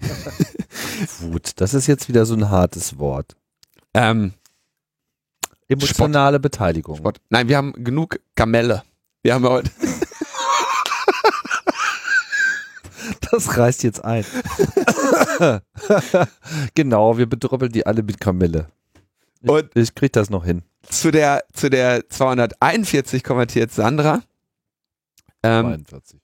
Wut, 1.20 1.52
das 1.56 1.74
ist 1.74 1.86
jetzt 1.86 2.08
wieder 2.08 2.24
so 2.26 2.34
ein 2.34 2.50
hartes 2.50 2.98
Wort. 2.98 3.36
Ähm, 3.94 4.32
Emotionale 5.68 6.40
Beteiligung. 6.40 6.96
Spott. 6.96 7.20
Nein, 7.28 7.48
wir 7.48 7.56
haben 7.56 7.72
genug 7.84 8.18
Gamelle. 8.34 8.82
Wir 9.22 9.34
haben 9.34 9.44
heute 9.46 9.70
Das 13.30 13.56
reißt 13.56 13.82
jetzt 13.84 14.04
ein. 14.04 14.24
genau, 16.74 17.18
wir 17.18 17.26
bedrüppeln 17.28 17.72
die 17.72 17.86
alle 17.86 18.02
mit 18.02 18.20
Kamille. 18.20 18.68
Ich, 19.42 19.48
Und- 19.50 19.70
ich 19.76 19.94
krieg 19.94 20.12
das 20.12 20.30
noch 20.30 20.44
hin. 20.44 20.62
zu 20.88 21.10
der 21.10 21.44
zu 21.52 21.68
der 21.70 22.08
241 22.08 23.22
kommentiert 23.22 23.70
Sandra. 23.72 24.22
Ähm, 25.42 25.84
42. 25.86 26.20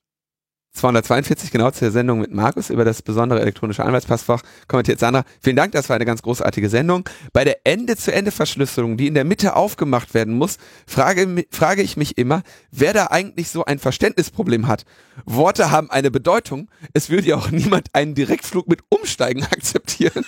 242, 0.74 1.52
genau, 1.52 1.70
zu 1.70 1.80
der 1.80 1.92
Sendung 1.92 2.20
mit 2.20 2.32
Markus 2.32 2.68
über 2.68 2.84
das 2.84 3.00
besondere 3.00 3.40
elektronische 3.40 3.84
Anwaltspassfach, 3.84 4.42
kommentiert 4.66 4.98
Sandra. 4.98 5.24
Vielen 5.40 5.54
Dank, 5.56 5.72
das 5.72 5.88
war 5.88 5.96
eine 5.96 6.04
ganz 6.04 6.20
großartige 6.22 6.68
Sendung. 6.68 7.08
Bei 7.32 7.44
der 7.44 7.58
Ende-zu-Ende-Verschlüsselung, 7.64 8.96
die 8.96 9.06
in 9.06 9.14
der 9.14 9.24
Mitte 9.24 9.54
aufgemacht 9.54 10.14
werden 10.14 10.34
muss, 10.34 10.58
frage, 10.86 11.44
frage 11.50 11.82
ich 11.82 11.96
mich 11.96 12.18
immer, 12.18 12.42
wer 12.72 12.92
da 12.92 13.06
eigentlich 13.06 13.50
so 13.50 13.64
ein 13.64 13.78
Verständnisproblem 13.78 14.66
hat. 14.66 14.84
Worte 15.24 15.70
haben 15.70 15.90
eine 15.90 16.10
Bedeutung. 16.10 16.68
Es 16.92 17.08
würde 17.08 17.28
ja 17.28 17.36
auch 17.36 17.50
niemand 17.50 17.94
einen 17.94 18.16
Direktflug 18.16 18.68
mit 18.68 18.80
Umsteigen 18.88 19.44
akzeptieren. 19.50 20.24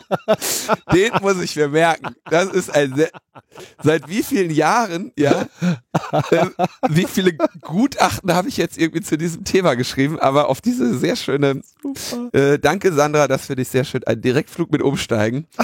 Den 0.92 1.12
muss 1.20 1.40
ich 1.40 1.56
mir 1.56 1.68
merken. 1.68 2.14
Das 2.30 2.52
ist 2.52 2.74
ein 2.74 2.94
sehr, 2.94 3.10
seit 3.82 4.08
wie 4.08 4.22
vielen 4.22 4.50
Jahren, 4.50 5.12
ja, 5.18 5.46
äh, 6.30 6.46
wie 6.88 7.06
viele 7.06 7.34
Gutachten 7.60 8.34
habe 8.34 8.48
ich 8.48 8.56
jetzt 8.56 8.78
irgendwie 8.78 9.02
zu 9.02 9.18
diesem 9.18 9.44
Thema 9.44 9.74
geschrieben, 9.74 10.18
aber 10.18 10.48
auf 10.48 10.60
diese 10.60 10.96
sehr 10.98 11.16
schöne, 11.16 11.62
äh, 12.32 12.58
danke 12.58 12.92
Sandra, 12.92 13.28
das 13.28 13.46
finde 13.46 13.62
ich 13.62 13.68
sehr 13.68 13.84
schön, 13.84 14.04
ein 14.04 14.20
Direktflug 14.20 14.70
mit 14.70 14.82
Umsteigen. 14.82 15.46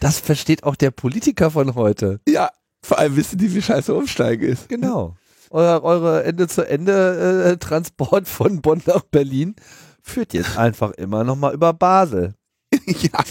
Das 0.00 0.20
versteht 0.20 0.64
auch 0.64 0.76
der 0.76 0.90
Politiker 0.90 1.50
von 1.50 1.74
heute. 1.74 2.20
Ja, 2.28 2.50
vor 2.82 2.98
allem 2.98 3.16
wissen 3.16 3.38
die, 3.38 3.54
wie 3.54 3.62
scheiße 3.62 3.94
Umsteigen 3.94 4.48
ist. 4.48 4.68
Genau. 4.68 5.16
Eure, 5.50 5.84
eure 5.84 6.24
Ende-zu-Ende-Transport 6.24 8.26
von 8.26 8.62
Bonn 8.62 8.82
nach 8.86 9.02
Berlin 9.02 9.54
führt 10.02 10.34
jetzt 10.34 10.58
einfach 10.58 10.90
immer 10.92 11.24
noch 11.24 11.36
mal 11.36 11.54
über 11.54 11.72
Basel. 11.72 12.34
ja, 12.86 13.24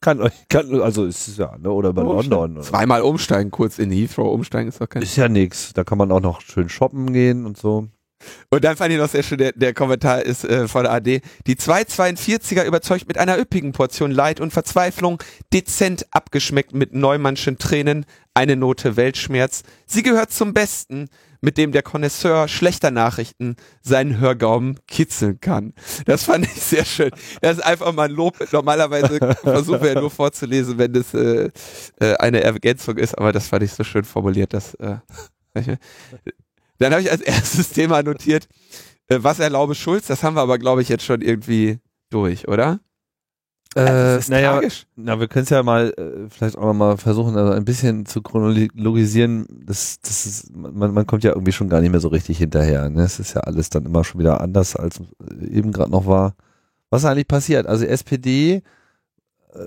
Kann 0.00 0.20
euch, 0.20 0.32
kann, 0.48 0.80
also 0.80 1.04
ist 1.04 1.26
es 1.26 1.36
ja, 1.36 1.56
ne? 1.58 1.70
oder 1.70 1.90
über 1.90 2.04
London. 2.04 2.52
Oder? 2.52 2.62
zweimal 2.62 3.02
umsteigen, 3.02 3.50
kurz 3.50 3.78
in 3.78 3.90
Heathrow 3.90 4.32
umsteigen 4.32 4.68
ist 4.68 4.80
doch 4.80 4.88
kein 4.88 5.02
Ist 5.02 5.16
ja 5.16 5.28
nix. 5.28 5.72
Da 5.72 5.84
kann 5.84 5.98
man 5.98 6.12
auch 6.12 6.20
noch 6.20 6.40
schön 6.40 6.68
shoppen 6.68 7.12
gehen 7.12 7.46
und 7.46 7.58
so. 7.58 7.88
Und 8.50 8.64
dann 8.64 8.76
fand 8.76 8.92
ich 8.92 8.98
noch 8.98 9.08
sehr 9.08 9.22
schön, 9.22 9.38
der, 9.38 9.52
der 9.52 9.74
Kommentar 9.74 10.22
ist 10.22 10.44
äh, 10.44 10.68
von 10.68 10.84
der 10.84 10.92
AD. 10.92 11.20
Die 11.46 11.56
242er 11.56 12.64
überzeugt 12.64 13.08
mit 13.08 13.18
einer 13.18 13.38
üppigen 13.38 13.72
Portion 13.72 14.10
Leid 14.10 14.40
und 14.40 14.52
Verzweiflung, 14.52 15.22
dezent 15.52 16.06
abgeschmeckt 16.10 16.74
mit 16.74 16.94
Neumannschen 16.94 17.58
Tränen, 17.58 18.06
eine 18.34 18.56
Note 18.56 18.96
Weltschmerz. 18.96 19.62
Sie 19.86 20.02
gehört 20.02 20.30
zum 20.30 20.54
Besten, 20.54 21.08
mit 21.46 21.58
dem 21.58 21.70
der 21.70 21.84
Connoisseur 21.84 22.48
schlechter 22.48 22.90
Nachrichten 22.90 23.54
seinen 23.80 24.18
Hörgaumen 24.18 24.80
kitzeln 24.88 25.38
kann. 25.40 25.74
Das 26.04 26.24
fand 26.24 26.44
ich 26.44 26.60
sehr 26.60 26.84
schön. 26.84 27.12
Das 27.40 27.58
ist 27.58 27.62
einfach 27.62 27.92
mal 27.92 28.08
ein 28.08 28.10
Lob. 28.10 28.36
Normalerweise 28.50 29.20
versuchen 29.44 29.80
wir 29.80 29.92
ja 29.92 30.00
nur 30.00 30.10
vorzulesen, 30.10 30.76
wenn 30.76 30.92
das 30.92 31.14
äh, 31.14 31.50
äh, 32.00 32.16
eine 32.16 32.42
Ergänzung 32.42 32.96
ist, 32.96 33.16
aber 33.16 33.30
das 33.30 33.46
fand 33.46 33.62
ich 33.62 33.72
so 33.72 33.84
schön 33.84 34.02
formuliert, 34.02 34.54
dass 34.54 34.74
äh, 34.74 34.96
dann 36.78 36.90
habe 36.92 37.02
ich 37.02 37.12
als 37.12 37.20
erstes 37.20 37.70
Thema 37.70 38.02
notiert, 38.02 38.48
äh, 39.06 39.18
was 39.20 39.38
erlaube 39.38 39.76
Schulz? 39.76 40.08
Das 40.08 40.24
haben 40.24 40.34
wir 40.34 40.42
aber, 40.42 40.58
glaube 40.58 40.82
ich, 40.82 40.88
jetzt 40.88 41.04
schon 41.04 41.22
irgendwie 41.22 41.78
durch, 42.10 42.48
oder? 42.48 42.80
Äh, 43.76 43.84
das 43.84 44.24
ist 44.24 44.30
naja, 44.30 44.60
na, 44.96 45.20
wir 45.20 45.28
können 45.28 45.44
es 45.44 45.50
ja 45.50 45.62
mal 45.62 45.92
äh, 45.96 46.28
vielleicht 46.30 46.56
auch 46.56 46.72
mal 46.72 46.96
versuchen, 46.96 47.36
also 47.36 47.52
ein 47.52 47.64
bisschen 47.64 48.06
zu 48.06 48.22
chronologisieren. 48.22 49.46
Das, 49.66 50.00
das 50.00 50.26
ist, 50.26 50.56
man, 50.56 50.92
man 50.94 51.06
kommt 51.06 51.24
ja 51.24 51.30
irgendwie 51.32 51.52
schon 51.52 51.68
gar 51.68 51.80
nicht 51.80 51.90
mehr 51.90 52.00
so 52.00 52.08
richtig 52.08 52.38
hinterher. 52.38 52.88
Ne? 52.88 53.02
Es 53.02 53.18
ist 53.20 53.34
ja 53.34 53.42
alles 53.42 53.68
dann 53.70 53.84
immer 53.86 54.02
schon 54.04 54.18
wieder 54.20 54.40
anders, 54.40 54.76
als 54.76 55.00
eben 55.50 55.72
gerade 55.72 55.90
noch 55.90 56.06
war. 56.06 56.34
Was 56.90 57.02
ist 57.02 57.08
eigentlich 57.08 57.28
passiert? 57.28 57.66
Also 57.66 57.84
SPD 57.84 58.62
äh, 59.54 59.58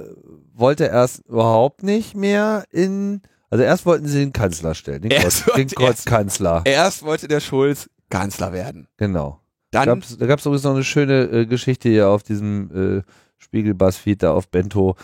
wollte 0.53 0.85
erst 0.85 1.25
überhaupt 1.27 1.83
nicht 1.83 2.15
mehr 2.15 2.63
in, 2.71 3.21
also 3.49 3.63
erst 3.63 3.85
wollten 3.85 4.07
sie 4.07 4.19
den 4.19 4.33
Kanzler 4.33 4.73
stellen, 4.75 5.01
den, 5.01 5.11
Erst 5.11 5.43
Kreuz, 5.45 5.55
den 5.55 5.61
erst- 5.67 5.75
Kreuzkanzler. 5.75 6.61
Erst 6.65 7.03
wollte 7.03 7.27
der 7.27 7.39
Schulz 7.39 7.89
Kanzler 8.09 8.53
werden. 8.53 8.87
Genau. 8.97 9.39
Dann, 9.71 9.85
da 10.17 10.25
gab 10.25 10.39
es 10.39 10.45
übrigens 10.47 10.63
noch 10.63 10.73
eine 10.73 10.83
schöne 10.83 11.23
äh, 11.25 11.45
Geschichte 11.45 11.89
hier 11.89 12.09
auf 12.09 12.23
diesem 12.23 12.97
äh, 12.97 13.01
Spiegel 13.39 13.73
Buzzfeed 13.73 14.21
da 14.23 14.33
auf 14.33 14.49
Bento 14.49 14.95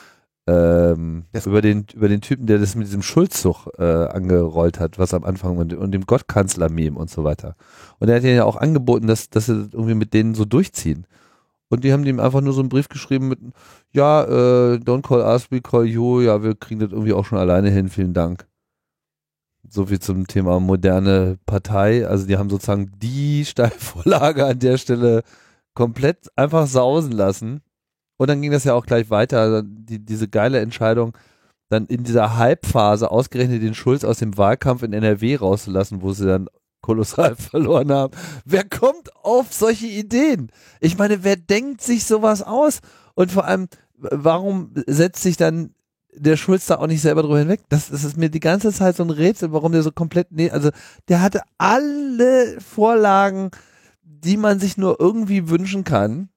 ähm, 0.48 1.24
Das- 1.32 1.48
über 1.48 1.62
den 1.62 1.88
über 1.96 2.08
den 2.08 2.22
Typen, 2.22 2.46
der 2.46 2.60
das 2.60 2.76
mit 2.76 2.86
diesem 2.86 3.02
Schulzzug 3.02 3.68
äh, 3.80 3.84
angerollt 3.84 4.80
hat, 4.80 5.00
was 5.00 5.14
am 5.16 5.24
Anfang 5.24 5.58
und, 5.58 5.74
und 5.74 5.92
dem 5.92 6.06
Gottkanzler-Meme 6.06 7.00
und 7.00 7.10
so 7.10 7.24
weiter. 7.24 7.56
Und 8.00 8.10
er 8.10 8.18
hat 8.18 8.24
ihnen 8.24 8.36
ja 8.36 8.44
auch 8.46 8.58
angeboten, 8.58 9.08
dass 9.08 9.30
dass 9.32 9.48
sie 9.48 9.70
irgendwie 9.72 9.96
mit 9.96 10.14
denen 10.14 10.36
so 10.36 10.46
durchziehen. 10.46 11.08
Und 11.70 11.84
die 11.84 11.92
haben 11.92 12.06
ihm 12.06 12.20
einfach 12.20 12.42
nur 12.42 12.54
so 12.54 12.60
einen 12.62 12.70
Brief 12.70 12.90
geschrieben 12.90 13.28
mit, 13.28 13.40
ja, 13.92 14.24
äh, 14.24 14.76
don't 14.78 15.02
call 15.02 15.22
us, 15.22 15.50
we 15.50 15.62
call 15.62 15.84
you, 15.84 16.22
ja, 16.22 16.44
wir 16.44 16.54
kriegen 16.54 16.80
das 16.80 16.92
irgendwie 16.92 17.14
auch 17.14 17.26
schon 17.26 17.40
alleine 17.40 17.72
hin, 17.72 17.90
vielen 17.90 18.14
Dank. 18.14 18.46
So 19.68 19.88
viel 19.88 20.00
zum 20.00 20.28
Thema 20.28 20.60
moderne 20.60 21.40
Partei. 21.48 22.08
Also 22.08 22.28
die 22.28 22.38
haben 22.38 22.52
sozusagen 22.52 22.92
die 23.00 23.46
Steilvorlage 23.48 24.46
an 24.46 24.60
der 24.60 24.78
Stelle 24.78 25.24
komplett 25.74 26.30
einfach 26.36 26.68
sausen 26.68 27.12
lassen. 27.14 27.62
Und 28.18 28.30
dann 28.30 28.42
ging 28.42 28.52
das 28.52 28.64
ja 28.64 28.74
auch 28.74 28.86
gleich 28.86 29.10
weiter. 29.10 29.40
Also 29.40 29.62
die, 29.64 30.00
diese 30.00 30.28
geile 30.28 30.60
Entscheidung, 30.60 31.18
dann 31.70 31.86
in 31.88 32.04
dieser 32.04 32.38
Halbphase 32.38 33.12
ausgerechnet 33.12 33.62
den 33.62 33.74
Schulz 33.74 34.04
aus 34.04 34.20
dem 34.20 34.38
Wahlkampf 34.38 34.84
in 34.84 34.94
NRW 34.94 35.36
rauszulassen, 35.36 36.02
wo 36.02 36.14
sie 36.14 36.26
dann 36.26 36.48
kolossal 36.82 37.36
verloren 37.36 37.92
haben. 37.92 38.14
Wer 38.46 38.64
kommt 38.64 39.16
auf 39.24 39.52
solche 39.52 39.88
Ideen? 39.88 40.52
Ich 40.80 40.98
meine, 40.98 41.24
wer 41.24 41.36
denkt 41.36 41.82
sich 41.82 42.06
sowas 42.06 42.44
aus? 42.44 42.80
Und 43.16 43.32
vor 43.32 43.46
allem, 43.46 43.68
warum 43.98 44.72
setzt 44.86 45.24
sich 45.24 45.38
dann 45.38 45.74
der 46.14 46.38
Schulz 46.38 46.68
da 46.68 46.78
auch 46.78 46.88
nicht 46.88 47.02
selber 47.02 47.24
drüber 47.24 47.40
hinweg? 47.40 47.62
Das, 47.70 47.90
das 47.90 48.04
ist 48.04 48.18
mir 48.18 48.30
die 48.30 48.40
ganze 48.40 48.72
Zeit 48.72 48.96
so 48.96 49.04
ein 49.04 49.10
Rätsel, 49.10 49.52
warum 49.52 49.72
der 49.72 49.82
so 49.84 49.92
komplett, 49.92 50.32
nee, 50.32 50.52
also 50.52 50.70
der 51.10 51.22
hatte 51.22 51.42
alle 51.58 52.60
Vorlagen, 52.62 53.50
die 54.04 54.38
man 54.38 54.60
sich 54.60 54.78
nur 54.78 55.00
irgendwie 55.00 55.50
wünschen 55.50 55.84
kann. 55.84 56.30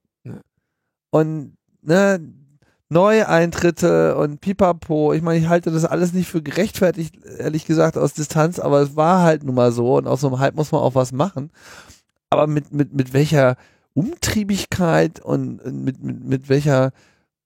Und 1.10 1.57
ne, 1.82 2.20
Neueintritte 2.90 4.16
und 4.16 4.40
Pipapo, 4.40 5.12
ich 5.12 5.20
meine, 5.20 5.38
ich 5.38 5.48
halte 5.48 5.70
das 5.70 5.84
alles 5.84 6.14
nicht 6.14 6.28
für 6.28 6.42
gerechtfertigt, 6.42 7.16
ehrlich 7.38 7.66
gesagt, 7.66 7.98
aus 7.98 8.14
Distanz, 8.14 8.58
aber 8.58 8.80
es 8.80 8.96
war 8.96 9.22
halt 9.22 9.44
nun 9.44 9.54
mal 9.54 9.72
so 9.72 9.96
und 9.96 10.06
aus 10.06 10.22
so 10.22 10.28
einem 10.28 10.38
Hype 10.38 10.54
muss 10.54 10.72
man 10.72 10.80
auch 10.80 10.94
was 10.94 11.12
machen. 11.12 11.50
Aber 12.30 12.46
mit, 12.46 12.72
mit, 12.72 12.94
mit 12.94 13.12
welcher 13.12 13.56
Umtriebigkeit 13.92 15.20
und 15.20 15.64
mit, 15.66 16.02
mit, 16.02 16.24
mit 16.24 16.48
welcher, 16.48 16.92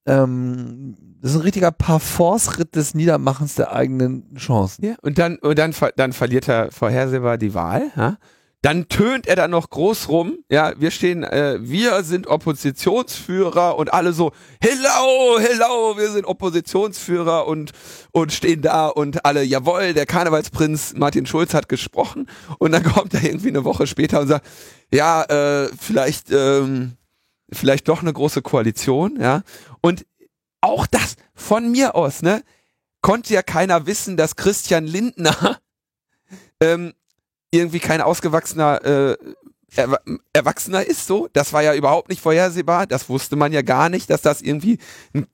ähm, 0.06 0.96
das 1.20 1.32
ist 1.32 1.38
ein 1.38 1.42
richtiger 1.42 1.72
Parforce-Ritt 1.72 2.76
des 2.76 2.94
Niedermachens 2.94 3.56
der 3.56 3.72
eigenen 3.72 4.34
Chancen. 4.36 4.84
ja, 4.84 4.94
und 5.02 5.18
dann, 5.18 5.38
und 5.38 5.58
dann, 5.58 5.74
dann 5.96 6.12
verliert 6.12 6.48
er 6.48 6.70
vorhersehbar 6.70 7.36
die 7.36 7.54
Wahl. 7.54 7.90
Ja? 7.96 8.18
Dann 8.62 8.88
tönt 8.88 9.26
er 9.26 9.34
da 9.34 9.48
noch 9.48 9.70
groß 9.70 10.08
rum, 10.08 10.38
ja, 10.48 10.72
wir 10.78 10.92
stehen, 10.92 11.24
äh, 11.24 11.58
wir 11.60 12.04
sind 12.04 12.28
Oppositionsführer 12.28 13.76
und 13.76 13.92
alle 13.92 14.12
so, 14.12 14.30
hello, 14.60 15.40
hello, 15.40 15.98
wir 15.98 16.12
sind 16.12 16.24
Oppositionsführer 16.24 17.48
und, 17.48 17.72
und 18.12 18.32
stehen 18.32 18.62
da 18.62 18.86
und 18.86 19.24
alle, 19.24 19.42
jawohl, 19.42 19.94
der 19.94 20.06
Karnevalsprinz 20.06 20.94
Martin 20.94 21.26
Schulz 21.26 21.54
hat 21.54 21.68
gesprochen. 21.68 22.28
Und 22.58 22.70
dann 22.70 22.84
kommt 22.94 23.14
er 23.14 23.24
irgendwie 23.24 23.48
eine 23.48 23.64
Woche 23.64 23.88
später 23.88 24.20
und 24.20 24.28
sagt, 24.28 24.46
ja, 24.94 25.24
äh, 25.24 25.68
vielleicht, 25.76 26.30
ähm, 26.30 26.92
vielleicht 27.50 27.88
doch 27.88 28.02
eine 28.02 28.12
große 28.12 28.42
Koalition, 28.42 29.18
ja. 29.20 29.42
Und 29.80 30.06
auch 30.60 30.86
das 30.86 31.16
von 31.34 31.68
mir 31.72 31.96
aus, 31.96 32.22
ne, 32.22 32.44
konnte 33.00 33.34
ja 33.34 33.42
keiner 33.42 33.86
wissen, 33.86 34.16
dass 34.16 34.36
Christian 34.36 34.86
Lindner 34.86 35.58
ähm, 36.60 36.92
irgendwie 37.52 37.80
kein 37.80 38.00
ausgewachsener 38.00 38.84
äh, 38.84 39.16
er, 39.76 40.00
Erwachsener 40.32 40.84
ist 40.86 41.06
so. 41.06 41.28
Das 41.32 41.52
war 41.52 41.62
ja 41.62 41.74
überhaupt 41.74 42.08
nicht 42.08 42.20
vorhersehbar. 42.20 42.86
Das 42.86 43.08
wusste 43.08 43.36
man 43.36 43.52
ja 43.52 43.62
gar 43.62 43.88
nicht, 43.88 44.10
dass 44.10 44.22
das 44.22 44.42
irgendwie 44.42 44.78
ein, 45.14 45.26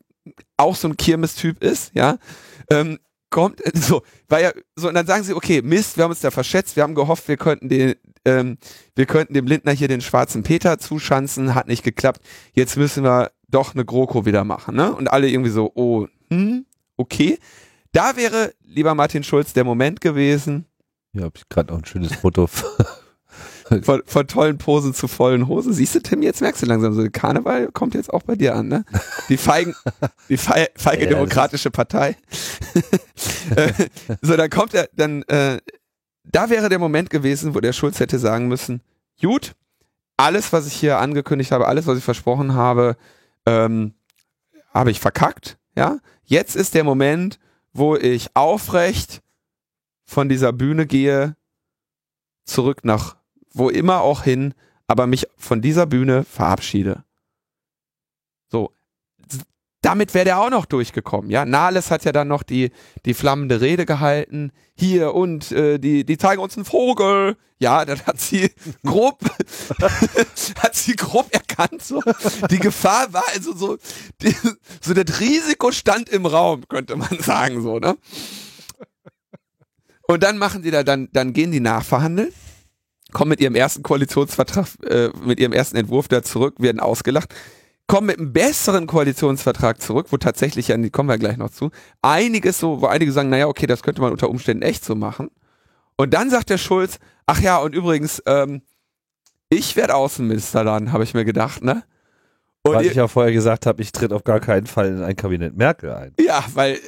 auch 0.57 0.77
so 0.77 0.89
ein 0.89 0.97
Kirmes-Typ 0.97 1.63
ist, 1.63 1.93
ja. 1.95 2.19
Ähm, 2.71 2.99
kommt, 3.31 3.61
so, 3.75 4.03
war 4.29 4.41
ja, 4.41 4.53
so, 4.77 4.89
und 4.89 4.95
dann 4.95 5.07
sagen 5.07 5.25
sie, 5.25 5.35
okay, 5.35 5.63
Mist, 5.63 5.97
wir 5.97 6.05
haben 6.05 6.11
uns 6.11 6.21
da 6.21 6.31
verschätzt, 6.31 6.77
wir 6.77 6.83
haben 6.83 6.95
gehofft, 6.95 7.29
wir 7.29 7.37
könnten 7.37 7.69
den, 7.69 7.95
ähm, 8.25 8.59
wir 8.95 9.07
könnten 9.07 9.35
dem 9.35 9.47
Lindner 9.47 9.73
hier 9.73 9.89
den 9.89 10.01
schwarzen 10.01 10.43
Peter 10.43 10.79
zuschanzen, 10.79 11.55
hat 11.55 11.69
nicht 11.69 11.83
geklappt, 11.83 12.21
jetzt 12.53 12.77
müssen 12.77 13.05
wir 13.05 13.33
doch 13.49 13.75
eine 13.75 13.85
GroKo 13.85 14.27
wieder 14.27 14.45
machen, 14.45 14.77
ne? 14.77 14.95
Und 14.95 15.09
alle 15.09 15.29
irgendwie 15.29 15.51
so, 15.51 15.73
oh, 15.75 16.07
hm, 16.31 16.67
okay. 16.97 17.39
Da 17.93 18.17
wäre, 18.17 18.53
lieber 18.63 18.95
Martin 18.95 19.25
Schulz, 19.25 19.55
der 19.55 19.65
Moment 19.65 20.03
gewesen. 20.03 20.67
Ja, 21.19 21.25
habe 21.25 21.37
ich 21.37 21.49
gerade 21.49 21.73
noch 21.73 21.81
ein 21.81 21.85
schönes 21.85 22.15
Foto. 22.15 22.49
von, 23.83 24.03
von 24.07 24.27
tollen 24.29 24.59
Posen 24.59 24.95
zu 24.95 25.09
vollen 25.09 25.49
Hosen. 25.49 25.73
Siehst 25.73 25.95
du, 25.95 26.01
Tim, 26.01 26.23
jetzt 26.23 26.41
merkst 26.41 26.63
du 26.63 26.67
langsam, 26.67 26.95
so 26.95 27.05
Karneval 27.11 27.73
kommt 27.73 27.95
jetzt 27.95 28.13
auch 28.13 28.23
bei 28.23 28.37
dir 28.37 28.55
an, 28.55 28.69
ne? 28.69 28.85
Die 29.29 29.37
feigen, 29.37 29.75
die 30.29 30.37
feige, 30.37 30.71
feige 30.77 31.05
ja, 31.05 31.11
demokratische 31.11 31.71
Partei. 31.71 32.17
Äh, 33.57 33.73
so, 34.21 34.37
dann 34.37 34.51
kommt 34.51 34.75
er, 34.75 34.91
dann, 34.95 35.23
äh, 35.23 35.59
da 36.23 36.51
wäre 36.51 36.69
der 36.69 36.79
Moment 36.79 37.09
gewesen, 37.09 37.55
wo 37.55 37.61
der 37.61 37.73
Schulz 37.73 37.99
hätte 37.99 38.19
sagen 38.19 38.47
müssen, 38.47 38.83
gut, 39.23 39.53
alles, 40.19 40.53
was 40.53 40.67
ich 40.67 40.75
hier 40.75 40.99
angekündigt 40.99 41.51
habe, 41.51 41.67
alles, 41.67 41.87
was 41.87 41.97
ich 41.97 42.05
versprochen 42.05 42.53
habe, 42.53 42.99
ähm, 43.47 43.95
habe 44.75 44.91
ich 44.91 45.01
verkackt, 45.01 45.57
ja? 45.77 45.99
Jetzt 46.25 46.57
ist 46.57 46.75
der 46.75 46.85
Moment, 46.85 47.39
wo 47.73 47.97
ich 47.97 48.29
aufrecht 48.35 49.23
von 50.09 50.31
dieser 50.31 50.53
Bühne 50.55 50.87
gehe, 50.87 51.37
zurück 52.45 52.81
nach 52.83 53.17
wo 53.53 53.69
immer 53.69 54.01
auch 54.01 54.25
hin, 54.25 54.55
aber 54.87 55.07
mich 55.07 55.27
von 55.37 55.61
dieser 55.61 55.87
Bühne 55.87 56.25
verabschiede. 56.25 57.05
So. 58.51 58.73
Damit 59.83 60.13
wäre 60.13 60.25
der 60.25 60.41
auch 60.41 60.51
noch 60.51 60.65
durchgekommen, 60.65 61.31
ja. 61.31 61.45
Nahles 61.45 61.91
hat 61.91 62.05
ja 62.05 62.11
dann 62.11 62.27
noch 62.27 62.43
die, 62.43 62.73
die 63.05 63.15
flammende 63.15 63.61
Rede 63.61 63.87
gehalten. 63.87 64.51
Hier 64.75 65.15
und 65.15 65.53
äh, 65.53 65.79
die, 65.79 66.05
die 66.05 66.19
zeigen 66.19 66.43
uns 66.43 66.57
einen 66.57 66.65
Vogel. 66.65 67.37
Ja, 67.59 67.85
dann 67.85 68.01
hat 68.07 68.21
sie 68.21 68.51
grob, 68.85 69.21
hat 70.63 70.75
sie 70.75 70.97
grob 70.97 71.33
erkannt, 71.33 71.83
so. 71.83 72.03
Die 72.51 72.59
Gefahr 72.59 73.13
war 73.13 73.25
also 73.35 73.55
so, 73.55 73.79
die, 74.23 74.35
so 74.81 74.95
das 74.95 75.21
Risiko 75.21 75.71
stand 75.71 76.09
im 76.09 76.27
Raum, 76.27 76.67
könnte 76.69 76.97
man 76.97 77.19
sagen, 77.21 77.63
so, 77.63 77.79
ne? 77.79 77.97
Und 80.09 80.23
dann 80.23 80.39
machen 80.39 80.63
die 80.63 80.71
da, 80.71 80.83
dann, 80.83 81.09
dann 81.13 81.33
gehen 81.33 81.53
die 81.53 81.61
nachverhandeln 81.61 82.33
kommen 83.13 83.31
mit 83.31 83.41
ihrem 83.41 83.55
ersten 83.55 83.83
Koalitionsvertrag, 83.83 84.67
äh, 84.85 85.11
mit 85.25 85.41
ihrem 85.41 85.53
ersten 85.53 85.77
Entwurf 85.77 86.09
da 86.09 86.23
zurück, 86.23 86.57
werden 86.59 86.81
ausgelacht, 86.81 87.35
kommen 87.87 88.09
mit 88.09 88.19
einem 88.19 88.33
besseren 88.33 88.87
Koalitionsvertrag 88.87 89.81
zurück, 89.81 90.09
wo 90.11 90.19
tatsächlich, 90.19 90.69
ja, 90.69 90.77
kommen 90.91 91.09
wir 91.09 91.19
gleich 91.19 91.39
noch 91.39 91.51
zu, 91.51 91.71
einiges 92.03 92.59
so, 92.59 92.83
wo 92.83 92.87
einige 92.87 93.13
sagen, 93.13 93.31
naja, 93.31 93.47
okay, 93.47 93.67
das 93.67 93.83
könnte 93.83 94.03
man 94.03 94.13
unter 94.13 94.29
Umständen 94.29 94.63
echt 94.63 94.85
so 94.85 94.95
machen. 94.95 95.31
Und 95.97 96.15
dann 96.15 96.31
sagt 96.31 96.51
der 96.51 96.59
Schulz, 96.59 96.99
ach 97.27 97.41
ja, 97.41 97.59
und 97.59 97.75
übrigens, 97.75 98.23
ähm, 98.27 98.63
ich 99.49 99.75
werde 99.77 99.95
Außenminister 99.95 100.65
dann, 100.65 100.93
habe 100.93 101.05
ich 101.05 101.15
mir 101.15 101.25
gedacht, 101.25 101.65
ne? 101.65 101.83
Und 102.63 102.75
weil 102.75 102.87
ich 102.87 102.95
ja 102.95 103.09
vorher 103.09 103.33
gesagt 103.33 103.65
habe, 103.65 103.81
ich 103.81 103.93
tritt 103.93 104.13
auf 104.13 104.25
gar 104.25 104.41
keinen 104.41 104.67
Fall 104.67 104.89
in 104.89 105.03
ein 105.03 105.17
Kabinett 105.17 105.57
Merkel 105.57 105.91
ein. 105.93 106.13
Ja, 106.21 106.45
weil, 106.53 106.79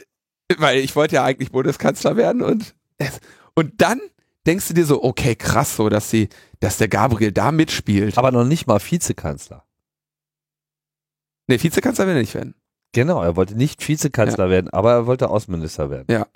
weil 0.59 0.81
ich 0.81 0.95
wollte 0.95 1.15
ja 1.15 1.25
eigentlich 1.25 1.51
Bundeskanzler 1.51 2.17
werden 2.17 2.43
und, 2.43 2.75
und 3.55 3.81
dann 3.81 4.01
denkst 4.47 4.69
du 4.69 4.75
dir 4.75 4.85
so, 4.85 5.03
okay, 5.03 5.37
krass, 5.37 5.77
so, 5.77 5.89
dass 5.89 6.11
sie, 6.11 6.29
dass 6.61 6.79
der 6.79 6.89
Gabriel 6.89 7.33
da 7.33 7.53
mitspielt. 7.53 8.17
Aber 8.19 8.33
noch 8.33 8.45
nicht 8.45 8.67
mal 8.67 8.81
Vizekanzler. 8.81 9.65
Nee, 11.47 11.63
Vizekanzler 11.63 12.07
will 12.07 12.15
er 12.15 12.21
nicht 12.21 12.35
werden. 12.35 12.55
Genau, 12.93 13.23
er 13.23 13.37
wollte 13.37 13.55
nicht 13.55 13.87
Vizekanzler 13.87 14.47
ja. 14.47 14.51
werden, 14.51 14.71
aber 14.71 14.93
er 14.93 15.07
wollte 15.07 15.31
Außenminister 15.31 15.91
werden. 15.91 16.07
Ja. 16.11 16.27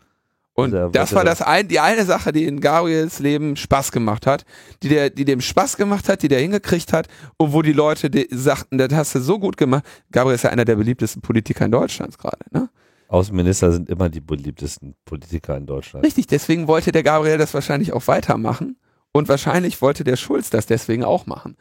Und 0.56 0.72
also 0.72 0.90
das 0.90 1.12
war 1.14 1.24
das 1.24 1.42
ein, 1.42 1.66
die 1.66 1.80
eine 1.80 2.04
Sache, 2.04 2.30
die 2.30 2.44
in 2.44 2.60
Gabriels 2.60 3.18
Leben 3.18 3.56
Spaß 3.56 3.90
gemacht 3.90 4.24
hat, 4.24 4.44
die 4.84 4.88
der, 4.88 5.10
die 5.10 5.24
dem 5.24 5.40
Spaß 5.40 5.76
gemacht 5.76 6.08
hat, 6.08 6.22
die 6.22 6.28
der 6.28 6.40
hingekriegt 6.40 6.92
hat 6.92 7.08
und 7.38 7.52
wo 7.52 7.60
die 7.60 7.72
Leute 7.72 8.08
die 8.08 8.28
sagten, 8.30 8.78
das 8.78 8.92
hast 8.92 9.16
du 9.16 9.20
so 9.20 9.40
gut 9.40 9.56
gemacht. 9.56 9.84
Gabriel 10.12 10.36
ist 10.36 10.44
ja 10.44 10.50
einer 10.50 10.64
der 10.64 10.76
beliebtesten 10.76 11.22
Politiker 11.22 11.64
in 11.64 11.72
Deutschland 11.72 12.16
gerade, 12.18 12.38
ne? 12.52 12.68
Außenminister 13.14 13.70
sind 13.70 13.88
immer 13.88 14.08
die 14.08 14.20
beliebtesten 14.20 14.96
Politiker 15.04 15.56
in 15.56 15.66
Deutschland. 15.66 16.04
Richtig, 16.04 16.26
deswegen 16.26 16.66
wollte 16.66 16.90
der 16.90 17.04
Gabriel 17.04 17.38
das 17.38 17.54
wahrscheinlich 17.54 17.92
auch 17.92 18.08
weitermachen. 18.08 18.76
Und 19.12 19.28
wahrscheinlich 19.28 19.80
wollte 19.80 20.02
der 20.02 20.16
Schulz 20.16 20.50
das 20.50 20.66
deswegen 20.66 21.04
auch 21.04 21.24
machen. 21.26 21.56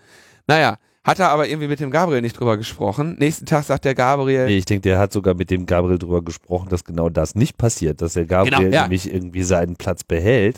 Naja, 0.48 0.78
hat 1.04 1.20
er 1.20 1.30
aber 1.30 1.48
irgendwie 1.48 1.68
mit 1.68 1.80
dem 1.80 1.92
Gabriel 1.92 2.22
nicht 2.22 2.39
drüber 2.39 2.58
gesprochen. 2.58 3.18
Nächsten 3.20 3.46
Tag 3.46 3.66
sagt 3.66 3.86
der 3.86 3.94
Gabriel. 3.94 4.48
Nee, 4.48 4.58
ich 4.58 4.66
denke, 4.66 4.89
der 4.89 4.98
hat 4.98 5.13
sogar 5.13 5.36
mit 5.36 5.52
dem 5.52 5.68
Gabriel 5.68 6.00
drüber 6.00 6.24
gesprochen, 6.24 6.70
dass 6.70 6.84
genau 6.84 7.10
das 7.10 7.36
nicht 7.36 7.58
passiert, 7.58 8.02
dass 8.02 8.13
der 8.13 8.26
Gabriel 8.26 8.58
genau, 8.58 8.74
ja. 8.74 8.82
nämlich 8.84 9.13
irgendwie 9.13 9.44
seinen 9.44 9.76
Platz 9.76 10.04
behält 10.04 10.58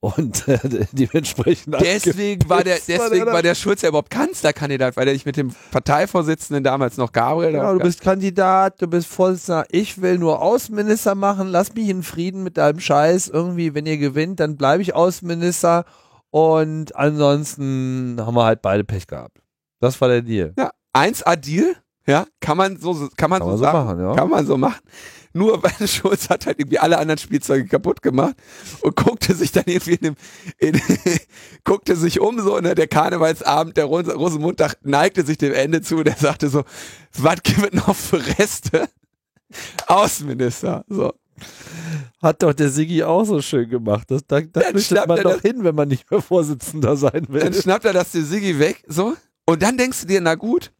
und 0.00 0.48
äh, 0.48 0.58
dementsprechend 0.92 1.76
deswegen 1.78 2.48
war 2.48 2.64
der 2.64 2.78
deswegen 2.88 3.26
war 3.26 3.42
der 3.42 3.54
Schulz 3.54 3.82
ja 3.82 3.90
überhaupt 3.90 4.08
Kanzlerkandidat, 4.10 4.96
weil 4.96 5.06
er 5.06 5.12
nicht 5.12 5.26
mit 5.26 5.36
dem 5.36 5.54
Parteivorsitzenden 5.70 6.64
damals 6.64 6.96
noch 6.96 7.12
Gabriel. 7.12 7.52
Ja, 7.52 7.72
du 7.72 7.78
bist 7.80 8.00
Kandidat, 8.00 8.80
du 8.80 8.86
bist 8.86 9.06
Vorsitzender. 9.08 9.66
Ich 9.70 10.00
will 10.00 10.18
nur 10.18 10.40
Außenminister 10.40 11.14
machen. 11.14 11.48
Lass 11.48 11.74
mich 11.74 11.90
in 11.90 12.02
Frieden 12.02 12.42
mit 12.42 12.56
deinem 12.56 12.80
Scheiß. 12.80 13.28
Irgendwie, 13.28 13.74
wenn 13.74 13.84
ihr 13.84 13.98
gewinnt, 13.98 14.40
dann 14.40 14.56
bleibe 14.56 14.82
ich 14.82 14.94
Außenminister. 14.94 15.84
Und 16.30 16.96
ansonsten 16.96 18.16
haben 18.18 18.34
wir 18.34 18.44
halt 18.44 18.62
beide 18.62 18.84
Pech 18.84 19.06
gehabt. 19.06 19.42
Das 19.80 20.00
war 20.00 20.08
der 20.08 20.22
Deal. 20.22 20.54
Ja, 20.56 20.70
1A 20.94 21.36
Deal. 21.36 21.76
Ja, 22.06 22.26
kann 22.40 22.56
man 22.56 22.78
so 22.78 23.08
kann 23.16 23.28
man, 23.28 23.40
kann 23.40 23.48
so, 23.48 23.50
man 23.50 23.58
so 23.58 23.64
sagen, 23.64 23.78
machen, 23.78 24.00
ja. 24.00 24.14
Kann 24.14 24.30
man 24.30 24.46
so 24.46 24.56
machen. 24.56 24.80
Nur 25.32 25.62
weil 25.62 25.88
Schulz 25.88 26.28
hat 26.28 26.46
halt 26.46 26.58
irgendwie 26.58 26.78
alle 26.78 26.98
anderen 26.98 27.18
Spielzeuge 27.18 27.66
kaputt 27.66 28.02
gemacht 28.02 28.34
und 28.80 28.96
guckte 28.96 29.34
sich 29.34 29.52
dann 29.52 29.64
irgendwie 29.66 29.94
in 29.94 30.02
dem, 30.02 30.16
in, 30.58 30.80
guckte 31.64 31.96
sich 31.96 32.20
um 32.20 32.40
so, 32.40 32.58
ne, 32.58 32.74
der 32.74 32.88
Karnevalsabend, 32.88 33.76
der 33.76 33.84
Rosenmontag 33.84 34.78
neigte 34.82 35.24
sich 35.24 35.38
dem 35.38 35.52
Ende 35.52 35.82
zu, 35.82 36.02
der 36.02 36.16
sagte 36.16 36.48
so, 36.48 36.64
was 37.16 37.42
gibt 37.42 37.74
es 37.74 37.86
noch 37.86 37.94
für 37.94 38.24
Reste? 38.38 38.88
Außenminister, 39.86 40.84
so. 40.88 41.12
Hat 42.20 42.42
doch 42.42 42.52
der 42.52 42.68
Sigi 42.68 43.02
auch 43.02 43.24
so 43.24 43.40
schön 43.40 43.68
gemacht. 43.68 44.10
Das, 44.10 44.26
da 44.26 44.42
da 44.42 44.60
flüchtet 44.60 45.06
man 45.06 45.22
doch 45.22 45.40
hin, 45.40 45.64
wenn 45.64 45.74
man 45.74 45.88
nicht 45.88 46.10
mehr 46.10 46.20
Vorsitzender 46.20 46.96
sein 46.96 47.26
will. 47.28 47.40
Dann 47.40 47.54
schnappt 47.54 47.86
er 47.86 47.94
das 47.94 48.12
der 48.12 48.22
Sigi 48.22 48.58
weg, 48.58 48.84
so. 48.86 49.16
Und 49.46 49.62
dann 49.62 49.78
denkst 49.78 50.02
du 50.02 50.06
dir, 50.06 50.20
na 50.20 50.34
gut, 50.34 50.70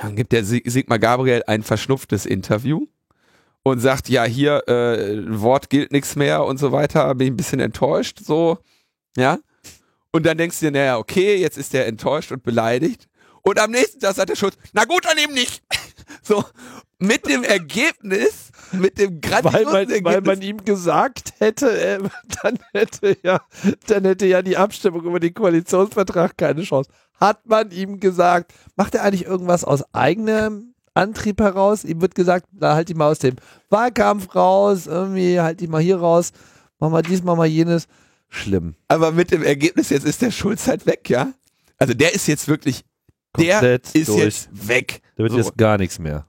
dann 0.00 0.16
gibt 0.16 0.32
der 0.32 0.44
Sigmar 0.44 0.98
Gabriel 0.98 1.42
ein 1.46 1.62
verschnupftes 1.62 2.24
Interview 2.26 2.86
und 3.64 3.80
sagt, 3.80 4.08
ja, 4.08 4.24
hier, 4.24 4.68
äh, 4.68 5.40
Wort 5.40 5.70
gilt 5.70 5.90
nichts 5.90 6.14
mehr 6.16 6.44
und 6.44 6.58
so 6.58 6.70
weiter, 6.70 7.12
bin 7.14 7.26
ich 7.26 7.32
ein 7.32 7.36
bisschen 7.36 7.60
enttäuscht, 7.60 8.20
so, 8.22 8.58
ja. 9.16 9.38
Und 10.12 10.26
dann 10.26 10.38
denkst 10.38 10.60
du 10.60 10.66
dir, 10.66 10.72
naja, 10.72 10.98
okay, 10.98 11.36
jetzt 11.36 11.58
ist 11.58 11.72
der 11.72 11.86
enttäuscht 11.86 12.30
und 12.30 12.44
beleidigt. 12.44 13.08
Und 13.42 13.58
am 13.58 13.72
nächsten 13.72 13.98
Tag 14.00 14.14
sagt 14.14 14.28
der 14.30 14.36
Schulz, 14.36 14.56
na 14.72 14.84
gut, 14.84 15.04
dann 15.04 15.18
eben 15.18 15.34
nicht. 15.34 15.62
so, 16.22 16.44
mit 16.98 17.26
dem 17.26 17.42
Ergebnis, 17.42 18.50
mit 18.72 18.98
dem 18.98 19.20
weil 19.22 19.64
man, 19.64 20.04
Weil 20.04 20.20
man 20.20 20.42
ihm 20.42 20.64
gesagt 20.64 21.34
hätte, 21.38 21.78
äh, 21.78 21.98
dann 22.42 22.58
hätte 22.72 23.16
ja, 23.22 23.40
dann 23.86 24.04
hätte 24.04 24.26
ja 24.26 24.42
die 24.42 24.56
Abstimmung 24.56 25.04
über 25.04 25.20
den 25.20 25.34
Koalitionsvertrag 25.34 26.36
keine 26.36 26.62
Chance. 26.62 26.90
Hat 27.20 27.46
man 27.46 27.70
ihm 27.70 27.98
gesagt, 27.98 28.52
macht 28.76 28.94
er 28.94 29.02
eigentlich 29.02 29.24
irgendwas 29.24 29.64
aus 29.64 29.82
eigenem 29.94 30.73
Antrieb 30.94 31.40
heraus. 31.40 31.84
Ihm 31.84 32.00
wird 32.00 32.14
gesagt, 32.14 32.46
da 32.52 32.74
halt 32.74 32.88
ich 32.88 32.96
mal 32.96 33.10
aus 33.10 33.18
dem 33.18 33.36
Wahlkampf 33.68 34.34
raus, 34.34 34.86
irgendwie 34.86 35.40
halt 35.40 35.60
ich 35.60 35.68
mal 35.68 35.82
hier 35.82 35.98
raus, 35.98 36.32
mach 36.78 36.90
mal 36.90 37.02
dies, 37.02 37.22
mach 37.22 37.36
mal 37.36 37.46
jenes. 37.46 37.86
Schlimm. 38.28 38.74
Aber 38.88 39.12
mit 39.12 39.30
dem 39.30 39.42
Ergebnis, 39.42 39.90
jetzt 39.90 40.06
ist 40.06 40.22
der 40.22 40.30
Schulz 40.30 40.66
halt 40.66 40.86
weg, 40.86 41.10
ja? 41.10 41.32
Also 41.78 41.94
der 41.94 42.14
ist 42.14 42.26
jetzt 42.26 42.48
wirklich, 42.48 42.84
Komplett 43.32 43.62
der 43.94 44.00
ist 44.00 44.08
durch. 44.08 44.20
jetzt 44.20 44.48
weg. 44.52 45.02
Da 45.16 45.24
wird 45.24 45.32
so. 45.32 45.38
jetzt 45.38 45.56
gar 45.56 45.78
nichts 45.78 45.98
mehr. 45.98 46.26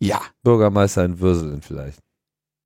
Ja. 0.00 0.20
Bürgermeister 0.42 1.04
in 1.04 1.20
Würselen 1.20 1.62
vielleicht. 1.62 1.98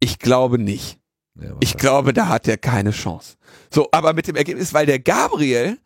Ich 0.01 0.19
glaube 0.19 0.59
nicht. 0.59 0.99
Ja, 1.41 1.57
Ich 1.61 1.77
glaube, 1.77 2.13
da 2.13 2.29
hat 2.29 2.47
er 2.47 2.59
keine 2.59 2.91
Chance. 2.91 3.37
So, 3.71 3.89
aber 3.93 4.13
mit 4.13 4.27
dem 4.27 4.37
Ergebnis, 4.37 4.75
weil 4.75 4.85
der 4.87 4.99
Gabriel 4.99 5.79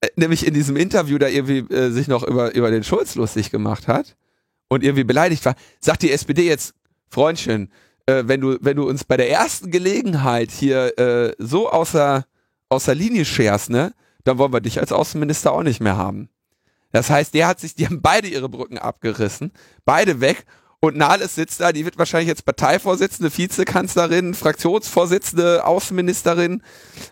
äh, 0.00 0.08
nämlich 0.16 0.46
in 0.46 0.52
diesem 0.54 0.76
Interview 0.76 1.18
da 1.18 1.28
irgendwie 1.28 1.58
äh, 1.74 1.90
sich 1.90 2.06
noch 2.06 2.22
über, 2.22 2.54
über 2.54 2.70
den 2.70 2.84
Schulz 2.84 3.14
lustig 3.14 3.50
gemacht 3.50 3.88
hat 3.88 4.16
und 4.70 4.82
irgendwie 4.82 5.04
beleidigt 5.04 5.44
war, 5.44 5.56
sagt 5.80 6.02
die 6.02 6.12
SPD 6.12 6.46
jetzt, 6.46 6.74
Freundchen, 7.08 7.70
äh, 8.06 8.22
wenn 8.26 8.40
du, 8.40 8.56
wenn 8.60 8.76
du 8.76 8.88
uns 8.88 9.04
bei 9.04 9.16
der 9.16 9.30
ersten 9.30 9.70
Gelegenheit 9.70 10.50
hier 10.50 10.98
äh, 10.98 11.34
so 11.38 11.68
außer, 11.68 12.24
außer 12.70 12.94
Linie 12.94 13.24
scherst, 13.24 13.68
ne, 13.68 13.92
dann 14.24 14.38
wollen 14.38 14.52
wir 14.52 14.60
dich 14.60 14.80
als 14.80 14.92
Außenminister 14.92 15.52
auch 15.52 15.64
nicht 15.64 15.80
mehr 15.80 15.96
haben. 15.96 16.30
Das 16.92 17.10
heißt, 17.10 17.34
der 17.34 17.48
hat 17.48 17.60
sich, 17.60 17.74
die 17.74 17.86
haben 17.86 18.00
beide 18.00 18.28
ihre 18.28 18.48
Brücken 18.48 18.78
abgerissen, 18.78 19.52
beide 19.84 20.20
weg 20.20 20.46
und 20.80 20.96
Nahles 20.96 21.34
sitzt 21.34 21.60
da, 21.60 21.72
die 21.72 21.84
wird 21.84 21.98
wahrscheinlich 21.98 22.28
jetzt 22.28 22.44
Parteivorsitzende, 22.44 23.36
Vizekanzlerin, 23.36 24.34
Fraktionsvorsitzende, 24.34 25.66
Außenministerin. 25.66 26.62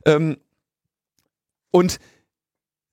Ähm, 0.07 0.39
und 1.71 1.99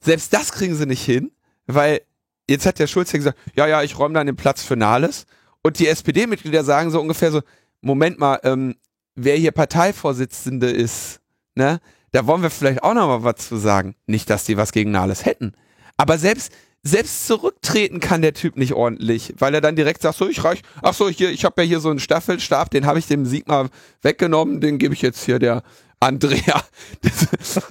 selbst 0.02 0.34
das 0.34 0.52
kriegen 0.52 0.76
sie 0.76 0.86
nicht 0.86 1.06
hin, 1.06 1.32
weil 1.68 2.02
jetzt 2.50 2.66
hat 2.66 2.80
der 2.80 2.88
Schulz 2.88 3.12
ja 3.12 3.18
gesagt, 3.18 3.38
ja, 3.56 3.68
ja, 3.68 3.84
ich 3.84 3.98
räume 3.98 4.14
dann 4.16 4.28
den 4.28 4.36
Platz 4.36 4.64
für 4.64 4.76
Nahles. 4.76 5.26
Und 5.62 5.80
die 5.80 5.88
SPD-Mitglieder 5.88 6.64
sagen 6.64 6.92
so 6.92 7.02
ungefähr 7.02 7.32
so, 7.32 7.42
Moment 7.82 8.20
mal, 8.20 8.40
ähm, 8.44 8.76
wer 9.16 9.36
hier 9.36 9.52
Parteivorsitzende 9.52 10.70
ist, 10.70 11.22
ne, 11.56 11.80
da 12.12 12.28
wollen 12.28 12.44
wir 12.44 12.50
vielleicht 12.50 12.84
auch 12.84 12.94
noch 12.94 13.08
mal 13.08 13.24
was 13.24 13.48
zu 13.48 13.58
sagen. 13.58 13.96
Nicht, 14.06 14.30
dass 14.30 14.46
die 14.46 14.58
was 14.58 14.72
gegen 14.72 14.92
Nahles 14.92 15.26
hätten. 15.26 15.54
Aber 15.98 16.18
selbst, 16.18 16.52
selbst 16.84 17.28
zurücktreten 17.28 18.00
kann 18.00 18.22
der 18.22 18.34
Typ 18.34 18.58
nicht 18.58 18.74
ordentlich, 18.74 19.34
weil 19.38 19.54
er 19.54 19.62
dann 19.62 19.76
direkt 19.76 20.02
sagt, 20.02 20.18
so, 20.18 20.30
ich 20.30 20.44
reich, 20.44 20.62
ach 20.82 20.94
so, 20.94 21.10
hier, 21.10 21.32
ich 21.32 21.46
habe 21.46 21.62
ja 21.64 21.68
hier 21.68 21.80
so 21.80 21.90
einen 21.90 22.00
Staffelstab, 22.00 22.70
den 22.70 22.86
habe 22.86 23.00
ich 23.00 23.08
dem 23.08 23.26
Sigmar 23.26 23.70
weggenommen, 24.02 24.62
den 24.62 24.78
gebe 24.78 24.94
ich 24.94 25.02
jetzt 25.02 25.26
hier 25.26 25.40
der 25.40 25.64
Andrea. 26.00 26.64
Das, 27.02 27.62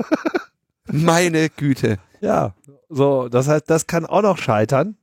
meine 0.86 1.48
Güte. 1.50 1.98
Ja, 2.20 2.54
so, 2.94 3.28
das 3.28 3.48
heißt, 3.48 3.68
das 3.68 3.86
kann 3.86 4.06
auch 4.06 4.22
noch 4.22 4.38
scheitern. 4.38 4.96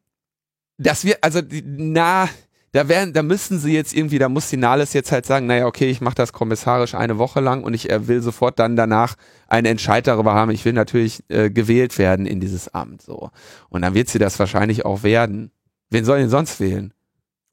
Das 0.78 1.04
wir, 1.04 1.18
also, 1.22 1.42
na, 1.64 2.30
da 2.72 2.88
werden, 2.88 3.14
da 3.14 3.22
müssen 3.22 3.60
sie 3.60 3.74
jetzt 3.74 3.94
irgendwie, 3.94 4.18
da 4.18 4.30
muss 4.30 4.50
die 4.50 4.58
Nahles 4.58 4.94
jetzt 4.94 5.12
halt 5.12 5.26
sagen, 5.26 5.46
naja, 5.46 5.66
okay, 5.66 5.90
ich 5.90 6.00
mache 6.00 6.16
das 6.16 6.32
kommissarisch 6.32 6.96
eine 6.96 7.18
Woche 7.18 7.42
lang 7.42 7.64
und 7.64 7.74
ich 7.74 7.90
äh, 7.90 8.08
will 8.08 8.22
sofort 8.22 8.60
dann 8.60 8.78
danach 8.78 9.16
einen 9.48 9.66
Entscheid 9.66 10.08
darüber 10.08 10.34
haben. 10.34 10.52
Ich 10.52 10.64
will 10.64 10.72
natürlich 10.74 11.24
äh, 11.28 11.50
gewählt 11.50 11.98
werden 11.98 12.26
in 12.26 12.40
dieses 12.40 12.74
Amt, 12.74 13.02
so. 13.02 13.30
Und 13.70 13.82
dann 13.82 13.94
wird 13.94 14.08
sie 14.08 14.20
das 14.20 14.40
wahrscheinlich 14.40 14.86
auch 14.86 15.04
werden. 15.04 15.52
Wen 15.90 16.06
soll 16.06 16.20
denn 16.20 16.30
sonst 16.30 16.62
wählen? 16.62 16.94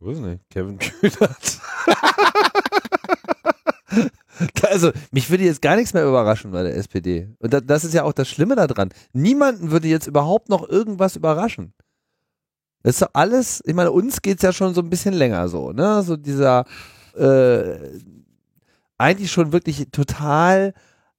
Ich 0.01 0.07
weiß 0.07 0.19
nicht, 0.19 0.49
Kevin 0.51 0.79
Kühnert. 0.79 1.61
also, 4.63 4.93
mich 5.11 5.31
würde 5.31 5.45
jetzt 5.45 5.63
gar 5.63 5.77
nichts 5.77 5.95
mehr 5.95 6.07
überraschen 6.07 6.51
bei 6.51 6.63
der 6.63 6.77
SPD. 6.77 7.29
Und 7.39 7.53
da, 7.53 7.61
das 7.61 7.85
ist 7.85 7.95
ja 7.95 8.05
auch 8.05 8.13
das 8.13 8.29
Schlimme 8.29 8.57
daran. 8.57 8.91
Niemanden 9.13 9.71
würde 9.71 9.89
jetzt 9.89 10.07
überhaupt 10.07 10.49
noch 10.49 10.69
irgendwas 10.69 11.17
überraschen. 11.17 11.75
Das 12.83 12.95
ist 12.95 13.03
doch 13.03 13.11
alles, 13.13 13.63
ich 13.67 13.75
meine, 13.75 13.91
uns 13.91 14.23
geht's 14.23 14.43
ja 14.43 14.53
schon 14.53 14.75
so 14.75 14.81
ein 14.81 14.91
bisschen 14.91 15.15
länger 15.15 15.49
so, 15.49 15.73
ne? 15.73 16.03
So 16.03 16.17
dieser 16.17 16.65
äh, 17.17 17.99
eigentlich 18.97 19.33
schon 19.33 19.53
wirklich 19.53 19.89
total 19.91 20.75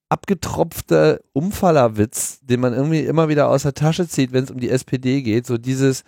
abgetropfte 0.10 1.22
Umfallerwitz, 1.34 2.40
den 2.42 2.62
man 2.62 2.74
irgendwie 2.74 3.02
immer 3.02 3.30
wieder 3.30 3.50
aus 3.50 3.64
der 3.64 3.74
Tasche 3.74 4.08
zieht, 4.08 4.32
wenn 4.32 4.44
es 4.46 4.52
um 4.52 4.60
die 4.60 4.70
SPD 4.70 5.22
geht. 5.22 5.46
So 5.46 5.58
dieses, 5.58 6.04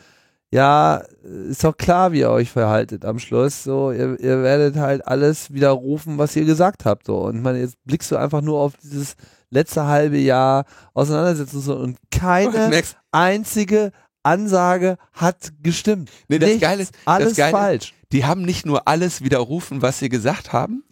ja, 0.54 1.02
ist 1.50 1.64
doch 1.64 1.78
klar, 1.78 2.12
wie 2.12 2.20
ihr 2.20 2.30
euch 2.30 2.52
verhaltet 2.52 3.06
am 3.06 3.20
Schluss. 3.20 3.64
So, 3.64 3.92
ihr, 3.92 4.20
ihr 4.20 4.44
werdet 4.44 4.76
halt 4.76 5.08
alles 5.08 5.54
widerrufen, 5.54 6.18
was 6.18 6.36
ihr 6.36 6.46
gesagt 6.46 6.84
habt. 6.86 7.06
So. 7.08 7.20
Und 7.20 7.42
man, 7.42 7.58
jetzt 7.58 7.78
blickst 7.86 8.12
du 8.12 8.18
einfach 8.18 8.42
nur 8.42 8.60
auf 8.60 8.74
dieses 8.84 9.16
letzte 9.50 9.86
halbe 9.86 10.18
Jahr 10.18 10.66
Auseinandersetzung 10.94 11.62
so, 11.62 11.76
und 11.78 11.98
keine 12.12 12.50
Merkst, 12.70 12.98
einzige 13.12 13.92
Ansage 14.24 14.98
hat 15.14 15.52
gestimmt. 15.64 16.12
Nee, 16.28 16.38
das 16.40 16.50
Nichts, 16.50 16.62
Geile 16.62 16.82
ist- 16.84 16.94
das 16.96 17.02
alles 17.06 17.36
Geile 17.38 17.50
ist- 17.50 17.58
falsch. 17.62 17.94
die 18.12 18.26
haben 18.26 18.42
nicht 18.44 18.66
nur 18.66 18.88
alles 18.88 19.22
widerrufen, 19.24 19.82
was 19.82 20.00
sie 20.00 20.10
gesagt 20.10 20.52
haben, 20.54 20.84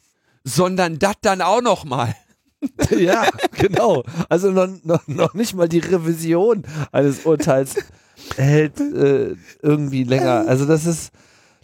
sondern 0.43 0.99
das 0.99 1.15
dann 1.21 1.41
auch 1.41 1.61
noch 1.61 1.83
mal. 1.85 2.15
ja, 2.97 3.25
genau. 3.57 4.03
Also 4.29 4.51
noch, 4.51 4.67
noch, 4.83 5.07
noch 5.07 5.33
nicht 5.33 5.53
mal 5.53 5.69
die 5.69 5.79
Revision 5.79 6.63
eines 6.91 7.25
Urteils 7.25 7.75
hält 8.35 8.79
äh, 8.79 9.35
irgendwie 9.61 10.03
länger. 10.03 10.45
Also 10.47 10.65
das 10.65 10.85
ist, 10.85 11.11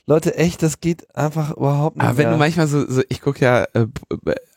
Leute, 0.08 0.36
echt, 0.38 0.62
das 0.62 0.80
geht 0.80 1.15
einfach 1.15 1.56
überhaupt 1.56 1.98
nicht 1.98 2.06
Aber 2.06 2.18
wenn 2.18 2.26
mehr. 2.26 2.34
du 2.34 2.39
manchmal 2.39 2.68
so, 2.68 2.86
so 2.88 3.02
ich 3.10 3.22
gucke 3.22 3.44
ja 3.44 3.63
äh, 3.74 3.88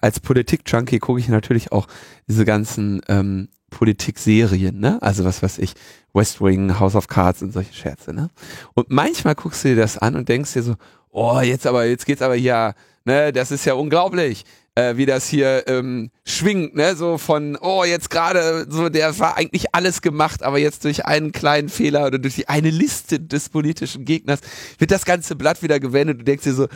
als 0.00 0.20
Politik-Junkie 0.20 0.98
gucke 0.98 1.20
ich 1.20 1.28
natürlich 1.28 1.72
auch 1.72 1.86
diese 2.26 2.44
ganzen 2.44 3.00
ähm, 3.08 3.48
Politik-Serien, 3.70 4.78
ne? 4.78 4.98
Also 5.02 5.24
was 5.24 5.42
weiß 5.42 5.58
ich, 5.58 5.74
West 6.12 6.40
Wing, 6.40 6.78
House 6.78 6.94
of 6.94 7.08
Cards 7.08 7.42
und 7.42 7.52
solche 7.52 7.74
Scherze, 7.74 8.12
ne? 8.12 8.30
Und 8.74 8.90
manchmal 8.90 9.34
guckst 9.34 9.64
du 9.64 9.68
dir 9.68 9.76
das 9.76 9.98
an 9.98 10.16
und 10.16 10.28
denkst 10.28 10.52
dir 10.52 10.62
so, 10.62 10.74
oh, 11.10 11.40
jetzt 11.40 11.66
aber, 11.66 11.84
jetzt 11.84 12.06
geht's 12.06 12.22
aber 12.22 12.34
hier, 12.34 12.74
ne, 13.04 13.32
das 13.32 13.50
ist 13.50 13.64
ja 13.64 13.74
unglaublich, 13.74 14.44
äh, 14.78 14.96
wie 14.96 15.06
das 15.06 15.28
hier 15.28 15.64
ähm, 15.66 16.10
schwingt, 16.24 16.76
ne? 16.76 16.94
So 16.94 17.18
von, 17.18 17.58
oh, 17.60 17.82
jetzt 17.82 18.10
gerade, 18.10 18.66
so, 18.68 18.88
der 18.88 19.18
war 19.18 19.36
eigentlich 19.36 19.74
alles 19.74 20.02
gemacht, 20.02 20.44
aber 20.44 20.58
jetzt 20.58 20.84
durch 20.84 21.04
einen 21.04 21.32
kleinen 21.32 21.68
Fehler 21.68 22.06
oder 22.06 22.18
durch 22.20 22.36
die 22.36 22.48
eine 22.48 22.70
Liste 22.70 23.18
des 23.18 23.48
politischen 23.48 24.04
Gegners 24.04 24.38
wird 24.78 24.92
das 24.92 25.04
ganze 25.04 25.34
Blatt 25.34 25.62
wieder 25.62 25.80
gewendet 25.80 26.20
und 26.20 26.28
denkst 26.28 26.44
dir 26.44 26.54
so, 26.54 26.68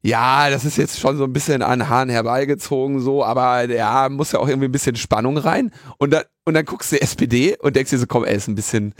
ja, 0.00 0.48
das 0.48 0.64
ist 0.64 0.78
jetzt 0.78 0.98
schon 0.98 1.18
so 1.18 1.24
ein 1.24 1.32
bisschen 1.34 1.60
an 1.60 1.90
Haaren 1.90 2.08
herbeigezogen, 2.08 3.00
so, 3.00 3.22
aber 3.22 3.70
ja, 3.70 4.08
muss 4.08 4.32
ja 4.32 4.38
auch 4.38 4.48
irgendwie 4.48 4.68
ein 4.68 4.72
bisschen 4.72 4.96
Spannung 4.96 5.36
rein. 5.36 5.72
Und 5.98 6.10
dann, 6.10 6.24
und 6.44 6.54
dann 6.54 6.64
guckst 6.64 6.90
du 6.90 7.00
SPD 7.00 7.56
und 7.58 7.76
denkst 7.76 7.90
dir 7.90 7.98
so, 7.98 8.06
komm, 8.06 8.24
ey, 8.24 8.34
ist 8.34 8.48
ein 8.48 8.54
bisschen, 8.54 8.94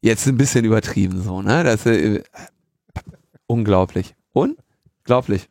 jetzt 0.00 0.26
ein 0.26 0.36
bisschen 0.36 0.64
übertrieben, 0.64 1.22
so, 1.22 1.42
ne? 1.42 1.62
Das 1.62 1.86
ist 1.86 1.86
äh, 1.86 2.22
unglaublich. 3.46 4.16
Unglaublich. 4.32 5.48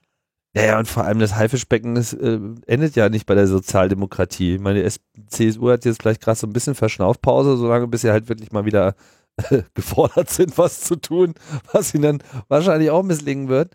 Ja, 0.54 0.64
ja, 0.64 0.80
und 0.80 0.88
vor 0.88 1.06
allem 1.06 1.20
das 1.20 1.36
Haifischbecken 1.36 1.96
das, 1.96 2.12
äh, 2.14 2.40
endet 2.68 2.96
ja 2.98 3.08
nicht 3.08 3.26
bei 3.26 3.36
der 3.36 3.48
Sozialdemokratie. 3.48 4.56
Ich 4.56 4.62
meine, 4.62 4.84
die 4.84 5.26
CSU 5.28 5.70
hat 5.70 5.86
jetzt 5.86 6.02
vielleicht 6.02 6.22
gerade 6.22 6.38
so 6.38 6.46
ein 6.46 6.52
bisschen 6.52 6.76
Verschnaufpause, 6.76 7.56
solange 7.56 7.88
bis 7.88 8.02
sie 8.02 8.12
halt 8.12 8.28
wirklich 8.28 8.52
mal 8.52 8.66
wieder 8.66 8.96
äh, 9.38 9.64
gefordert 9.74 10.30
sind, 10.30 10.58
was 10.58 10.82
zu 10.82 10.98
tun, 10.98 11.36
was 11.72 11.94
ihnen 11.94 12.04
dann 12.04 12.24
wahrscheinlich 12.50 12.90
auch 12.90 13.04
misslingen 13.04 13.48
wird. 13.48 13.74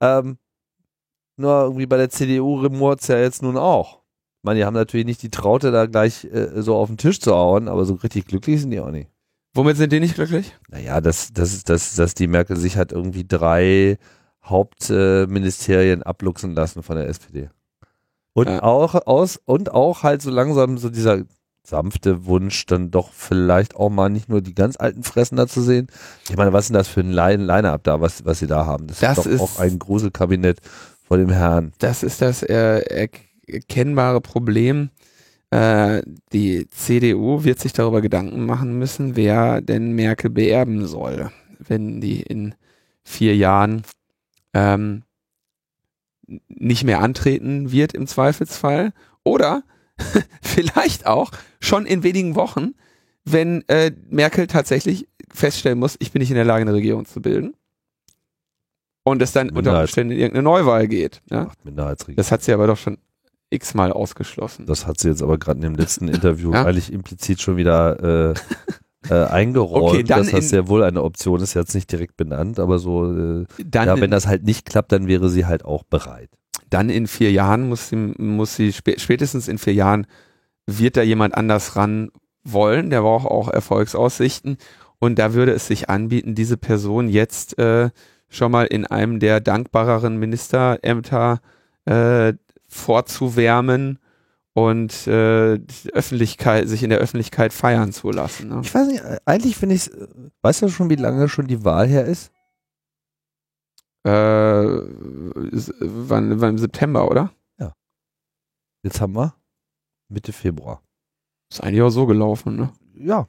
Ähm, 0.00 0.38
nur 1.36 1.62
irgendwie 1.62 1.86
bei 1.86 1.98
der 1.98 2.10
CDU 2.10 2.60
rumort 2.60 3.06
ja 3.08 3.18
jetzt 3.18 3.42
nun 3.42 3.58
auch. 3.58 4.02
Ich 4.38 4.44
meine, 4.44 4.60
die 4.60 4.64
haben 4.64 4.74
natürlich 4.74 5.06
nicht 5.06 5.22
die 5.22 5.30
Traute, 5.30 5.72
da 5.72 5.86
gleich 5.86 6.24
äh, 6.24 6.62
so 6.62 6.76
auf 6.76 6.88
den 6.88 6.96
Tisch 6.96 7.20
zu 7.20 7.34
hauen, 7.34 7.68
aber 7.68 7.84
so 7.84 7.94
richtig 7.94 8.26
glücklich 8.26 8.60
sind 8.60 8.70
die 8.70 8.80
auch 8.80 8.90
nicht. 8.90 9.10
Womit 9.54 9.76
sind 9.76 9.92
die 9.92 10.00
nicht 10.00 10.14
glücklich? 10.14 10.56
Naja, 10.68 11.00
dass, 11.00 11.32
dass, 11.32 11.64
dass, 11.64 11.94
dass 11.96 12.14
die 12.14 12.26
Merkel 12.26 12.56
sich 12.56 12.76
hat 12.76 12.92
irgendwie 12.92 13.26
drei 13.26 13.98
Hauptministerien 14.44 15.30
Ministerien 15.32 16.02
abluchsen 16.02 16.54
lassen 16.54 16.82
von 16.82 16.96
der 16.96 17.08
SPD. 17.08 17.48
Und 18.32 18.48
Ja. 18.48 18.62
auch 18.62 18.94
aus 19.06 19.40
und 19.44 19.70
auch 19.72 20.02
halt 20.02 20.22
so 20.22 20.30
langsam 20.30 20.76
so 20.78 20.90
dieser 20.90 21.22
sanfte 21.62 22.26
Wunsch, 22.26 22.66
dann 22.66 22.90
doch 22.90 23.10
vielleicht 23.12 23.74
auch 23.76 23.88
mal 23.88 24.10
nicht 24.10 24.28
nur 24.28 24.42
die 24.42 24.54
ganz 24.54 24.76
alten 24.78 25.02
Fressen 25.02 25.36
da 25.36 25.46
zu 25.46 25.62
sehen. 25.62 25.86
Ich 26.28 26.36
meine, 26.36 26.52
was 26.52 26.64
ist 26.64 26.68
denn 26.68 26.74
das 26.74 26.88
für 26.88 27.00
ein 27.00 27.10
Line- 27.10 27.44
Line-Up 27.44 27.84
da, 27.84 28.00
was, 28.02 28.24
was 28.26 28.38
sie 28.40 28.46
da 28.46 28.66
haben? 28.66 28.86
Das, 28.86 28.98
Das 29.00 29.18
ist 29.18 29.24
doch 29.26 29.30
ist- 29.32 29.40
auch 29.40 29.58
ein 29.60 29.78
Gruselkabinett 29.78 30.58
vor 31.02 31.16
dem 31.16 31.30
Herrn. 31.30 31.72
Das 31.78 32.02
ist 32.02 32.20
das 32.20 32.42
äh, 32.42 33.08
erkennbare 33.48 34.20
Problem. 34.20 34.90
Äh, 35.50 36.02
die 36.32 36.68
CDU 36.68 37.44
wird 37.44 37.60
sich 37.60 37.72
darüber 37.72 38.02
Gedanken 38.02 38.44
machen 38.44 38.78
müssen, 38.78 39.16
wer 39.16 39.60
denn 39.62 39.92
Merkel 39.92 40.28
beerben 40.30 40.86
soll, 40.86 41.30
wenn 41.60 42.00
die 42.00 42.20
in 42.22 42.54
vier 43.04 43.36
Jahren 43.36 43.82
ähm, 44.54 45.02
nicht 46.48 46.84
mehr 46.84 47.00
antreten 47.00 47.70
wird 47.70 47.92
im 47.92 48.06
Zweifelsfall. 48.06 48.92
Oder 49.24 49.62
vielleicht 50.42 51.06
auch 51.06 51.30
schon 51.60 51.86
in 51.86 52.02
wenigen 52.02 52.34
Wochen, 52.34 52.74
wenn 53.24 53.66
äh, 53.68 53.92
Merkel 54.08 54.46
tatsächlich 54.46 55.08
feststellen 55.32 55.78
muss, 55.78 55.96
ich 55.98 56.12
bin 56.12 56.20
nicht 56.20 56.30
in 56.30 56.36
der 56.36 56.44
Lage, 56.44 56.62
eine 56.62 56.74
Regierung 56.74 57.04
zu 57.06 57.20
bilden. 57.20 57.54
Und 59.02 59.20
es 59.20 59.32
dann 59.32 59.50
unter. 59.50 59.80
Umständen 59.80 60.12
in 60.12 60.18
irgendeine 60.18 60.44
Neuwahl 60.44 60.88
geht. 60.88 61.20
Ja? 61.30 61.50
Minderheitsregierung. 61.62 62.16
Das 62.16 62.32
hat 62.32 62.42
sie 62.42 62.52
aber 62.54 62.66
doch 62.66 62.78
schon 62.78 62.96
x-mal 63.50 63.92
ausgeschlossen. 63.92 64.66
Das 64.66 64.86
hat 64.86 64.98
sie 64.98 65.08
jetzt 65.08 65.22
aber 65.22 65.36
gerade 65.38 65.58
in 65.58 65.62
dem 65.62 65.74
letzten 65.74 66.08
Interview 66.14 66.52
Ja. 66.52 66.64
eigentlich 66.64 66.92
implizit 66.92 67.40
schon 67.40 67.56
wieder 67.56 68.30
äh, 68.30 68.34
äh, 69.10 69.24
eingeräumt, 69.24 69.94
Okay, 69.94 70.02
dass 70.02 70.30
das 70.30 70.48
sehr 70.48 70.68
wohl 70.68 70.82
eine 70.82 71.02
Option 71.02 71.40
ist, 71.40 71.54
jetzt 71.54 71.74
nicht 71.74 71.90
direkt 71.90 72.16
benannt, 72.16 72.58
aber 72.58 72.78
so, 72.78 73.12
äh, 73.12 73.46
ja, 73.72 74.00
wenn 74.00 74.10
das 74.10 74.26
halt 74.26 74.44
nicht 74.44 74.66
klappt, 74.66 74.92
dann 74.92 75.06
wäre 75.08 75.28
sie 75.28 75.46
halt 75.46 75.64
auch 75.64 75.82
bereit. 75.84 76.30
dann 76.70 76.90
in 76.90 77.06
vier 77.06 77.30
Jahren 77.30 77.68
muss 77.68 77.88
sie, 77.88 77.96
muss 77.96 78.56
sie 78.56 78.72
spä 78.72 78.98
spätestens 78.98 79.48
in 79.48 79.58
vier 79.58 79.74
Jahren 79.74 80.06
wird 80.66 80.96
da 80.96 81.02
jemand 81.02 81.34
anders 81.36 81.76
ran 81.76 82.10
wollen, 82.42 82.90
der 82.90 83.02
braucht 83.02 83.26
auch 83.26 83.48
Erfolgsaussichten. 83.48 84.58
Und 84.98 85.18
da 85.18 85.34
würde 85.34 85.52
es 85.52 85.66
sich 85.66 85.90
anbieten, 85.90 86.34
diese 86.34 86.56
Person 86.56 87.08
jetzt 87.08 87.58
äh, 87.58 87.90
schon 88.28 88.52
mal 88.52 88.64
in 88.66 88.86
einem 88.86 89.20
der 89.20 89.40
dankbareren 89.40 90.16
Ministerämter 90.18 91.40
äh, 91.84 92.32
vorzuwärmen 92.68 93.98
und 94.54 95.06
äh, 95.06 95.58
die 95.58 95.92
Öffentlichkeit, 95.92 96.68
sich 96.68 96.82
in 96.82 96.90
der 96.90 97.00
Öffentlichkeit 97.00 97.52
feiern 97.52 97.92
zu 97.92 98.10
lassen. 98.10 98.48
Ne? 98.48 98.60
Ich 98.62 98.74
weiß 98.74 98.86
nicht, 98.86 99.02
eigentlich 99.24 99.56
finde 99.56 99.74
ich 99.74 99.90
weißt 100.42 100.62
du 100.62 100.68
schon, 100.68 100.90
wie 100.90 100.96
lange 100.96 101.28
schon 101.28 101.46
die 101.46 101.64
Wahl 101.64 101.86
her 101.86 102.04
ist? 102.04 102.32
Äh, 104.06 104.78
ist, 105.50 105.72
wann, 105.80 106.40
wann 106.40 106.50
im 106.50 106.58
September, 106.58 107.10
oder? 107.10 107.30
Jetzt 108.84 109.00
haben 109.00 109.14
wir 109.14 109.34
Mitte 110.08 110.32
Februar. 110.32 110.82
Ist 111.50 111.62
eigentlich 111.62 111.82
auch 111.82 111.90
so 111.90 112.06
gelaufen, 112.06 112.54
ne? 112.54 112.72
Ja. 112.94 113.26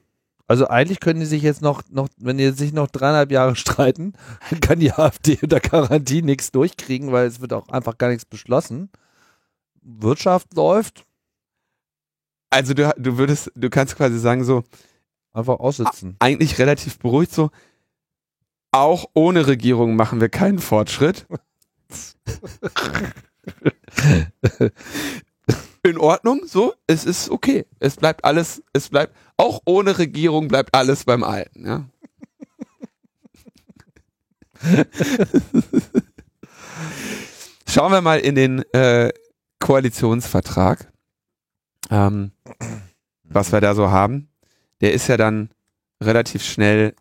Also 0.48 0.68
eigentlich 0.68 1.00
können 1.00 1.22
die 1.22 1.26
sich 1.26 1.42
jetzt 1.42 1.62
noch, 1.62 1.82
noch, 1.90 2.08
wenn 2.18 2.38
die 2.38 2.52
sich 2.52 2.74
noch 2.74 2.88
dreieinhalb 2.88 3.32
Jahre 3.32 3.56
streiten, 3.56 4.14
dann 4.50 4.60
kann 4.60 4.80
die 4.80 4.92
AfD 4.92 5.40
unter 5.42 5.62
Garantie 5.62 6.22
nichts 6.22 6.52
durchkriegen, 6.52 7.12
weil 7.14 7.26
es 7.26 7.40
wird 7.40 7.54
auch 7.54 7.70
einfach 7.70 7.98
gar 7.98 8.10
nichts 8.10 8.26
beschlossen. 8.26 8.92
Wirtschaft 9.82 10.54
läuft, 10.56 11.06
Also 12.50 12.74
du, 12.74 12.94
du 12.98 13.18
würdest, 13.18 13.52
du 13.56 13.70
kannst 13.70 13.96
quasi 13.96 14.20
sagen 14.20 14.44
so, 14.44 14.64
einfach 15.34 15.60
aussitzen. 15.60 16.16
eigentlich 16.20 16.58
relativ 16.60 16.98
beruhigt 17.00 17.34
so, 17.34 17.52
auch 18.72 19.06
ohne 19.14 19.48
Regierung 19.48 19.96
machen 19.96 20.20
wir 20.22 20.30
keinen 20.30 20.60
Fortschritt. 20.60 21.26
In 25.84 25.98
Ordnung, 25.98 26.42
so, 26.46 26.74
es 26.88 27.06
ist 27.06 27.30
okay. 27.30 27.66
Es 27.80 27.96
bleibt 27.98 28.26
alles, 28.26 28.64
es 28.74 28.90
bleibt, 28.90 29.16
auch 29.38 29.62
ohne 29.66 29.98
Regierung 30.00 30.48
bleibt 30.48 30.74
alles 30.74 31.04
beim 31.06 31.24
Alten, 31.24 31.66
ja. 31.66 31.86
Schauen 37.68 37.92
wir 37.92 38.02
mal 38.02 38.20
in 38.20 38.34
den 38.36 38.64
äh, 38.74 39.12
Koalitionsvertrag, 39.60 40.92
ähm, 41.90 42.32
was 43.24 43.52
wir 43.52 43.62
da 43.62 43.76
so 43.76 43.90
haben. 43.90 44.30
Der 44.82 44.94
ist 44.94 45.08
ja 45.08 45.18
dann 45.18 45.50
relativ 46.02 46.44
schnell 46.44 46.96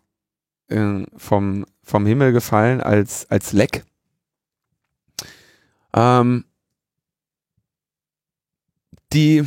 äh, 0.69 1.03
vom, 1.15 1.65
vom 1.83 2.05
Himmel 2.05 2.31
gefallen 2.31 2.81
als, 2.81 3.29
als 3.29 3.53
Leck. 3.53 3.83
Ähm, 5.93 6.45
die 9.13 9.45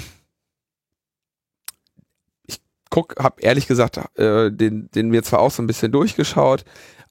ich 2.46 2.61
guck, 2.90 3.16
habe 3.18 3.42
ehrlich 3.42 3.66
gesagt 3.66 3.98
äh, 4.18 4.51
den, 4.51 4.90
den 4.92 5.11
mir 5.11 5.22
zwar 5.22 5.40
auch 5.40 5.51
so 5.51 5.62
ein 5.62 5.66
bisschen 5.66 5.92
durchgeschaut, 5.92 6.64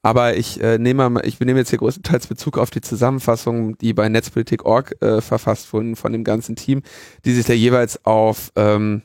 aber 0.08 0.38
ich 0.38 0.58
äh, 0.62 0.78
nehme 0.78 1.20
ich 1.24 1.38
nehme 1.38 1.58
jetzt 1.58 1.68
hier 1.68 1.78
größtenteils 1.78 2.28
Bezug 2.28 2.56
auf 2.56 2.70
die 2.70 2.80
Zusammenfassung, 2.80 3.76
die 3.76 3.92
bei 3.92 4.08
Netzpolitik.org 4.08 5.02
äh, 5.02 5.20
verfasst 5.20 5.70
wurden 5.74 5.96
von 5.96 6.12
dem 6.12 6.24
ganzen 6.24 6.56
Team, 6.56 6.82
die 7.26 7.34
sich 7.34 7.44
da 7.44 7.52
jeweils 7.52 8.06
auf 8.06 8.50
ähm, 8.56 9.02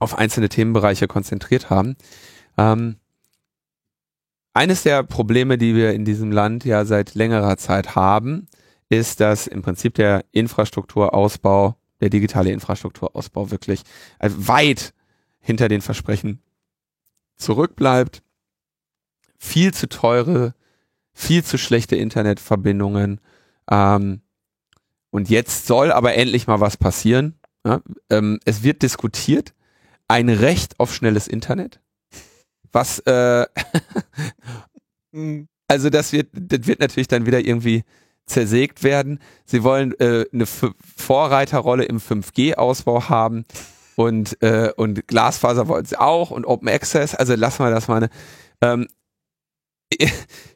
auf 0.00 0.18
einzelne 0.18 0.48
Themenbereiche 0.48 1.06
konzentriert 1.06 1.70
haben. 1.70 1.94
Ähm, 2.58 2.96
eines 4.54 4.82
der 4.82 5.04
Probleme, 5.04 5.56
die 5.56 5.76
wir 5.76 5.92
in 5.92 6.04
diesem 6.04 6.32
Land 6.32 6.64
ja 6.64 6.84
seit 6.84 7.14
längerer 7.14 7.56
Zeit 7.56 7.94
haben, 7.94 8.48
ist, 8.88 9.20
dass 9.20 9.46
im 9.46 9.62
Prinzip 9.62 9.94
der 9.94 10.24
Infrastrukturausbau, 10.32 11.76
der 12.00 12.10
digitale 12.10 12.50
Infrastrukturausbau 12.50 13.52
wirklich 13.52 13.82
äh, 14.18 14.30
weit 14.34 14.94
hinter 15.38 15.68
den 15.68 15.80
Versprechen 15.80 16.42
zurückbleibt. 17.36 18.24
Viel 19.42 19.72
zu 19.72 19.88
teure, 19.88 20.54
viel 21.14 21.42
zu 21.42 21.56
schlechte 21.56 21.96
Internetverbindungen. 21.96 23.20
Ähm, 23.70 24.20
und 25.10 25.30
jetzt 25.30 25.66
soll 25.66 25.90
aber 25.90 26.14
endlich 26.14 26.46
mal 26.46 26.60
was 26.60 26.76
passieren. 26.76 27.38
Ja? 27.64 27.80
Ähm, 28.10 28.38
es 28.44 28.62
wird 28.62 28.82
diskutiert, 28.82 29.54
ein 30.08 30.28
Recht 30.28 30.78
auf 30.78 30.94
schnelles 30.94 31.26
Internet. 31.26 31.80
Was, 32.70 32.98
äh, 33.00 33.46
also 35.68 35.90
das 35.90 36.12
wird, 36.12 36.28
das 36.32 36.66
wird 36.66 36.80
natürlich 36.80 37.08
dann 37.08 37.26
wieder 37.26 37.40
irgendwie 37.40 37.84
zersägt 38.26 38.84
werden. 38.84 39.20
Sie 39.46 39.64
wollen 39.64 39.98
äh, 39.98 40.26
eine 40.32 40.44
F 40.44 40.70
Vorreiterrolle 40.96 41.84
im 41.84 41.98
5G-Ausbau 41.98 43.08
haben 43.08 43.44
und, 43.96 44.40
äh, 44.42 44.72
und 44.76 45.08
Glasfaser 45.08 45.66
wollen 45.68 45.84
sie 45.84 45.98
auch 45.98 46.30
und 46.30 46.44
Open 46.44 46.68
Access. 46.68 47.14
Also 47.14 47.34
lassen 47.34 47.64
wir 47.64 47.70
das 47.70 47.88
mal. 47.88 48.00
Ne? 48.00 48.10
Ähm, 48.60 48.86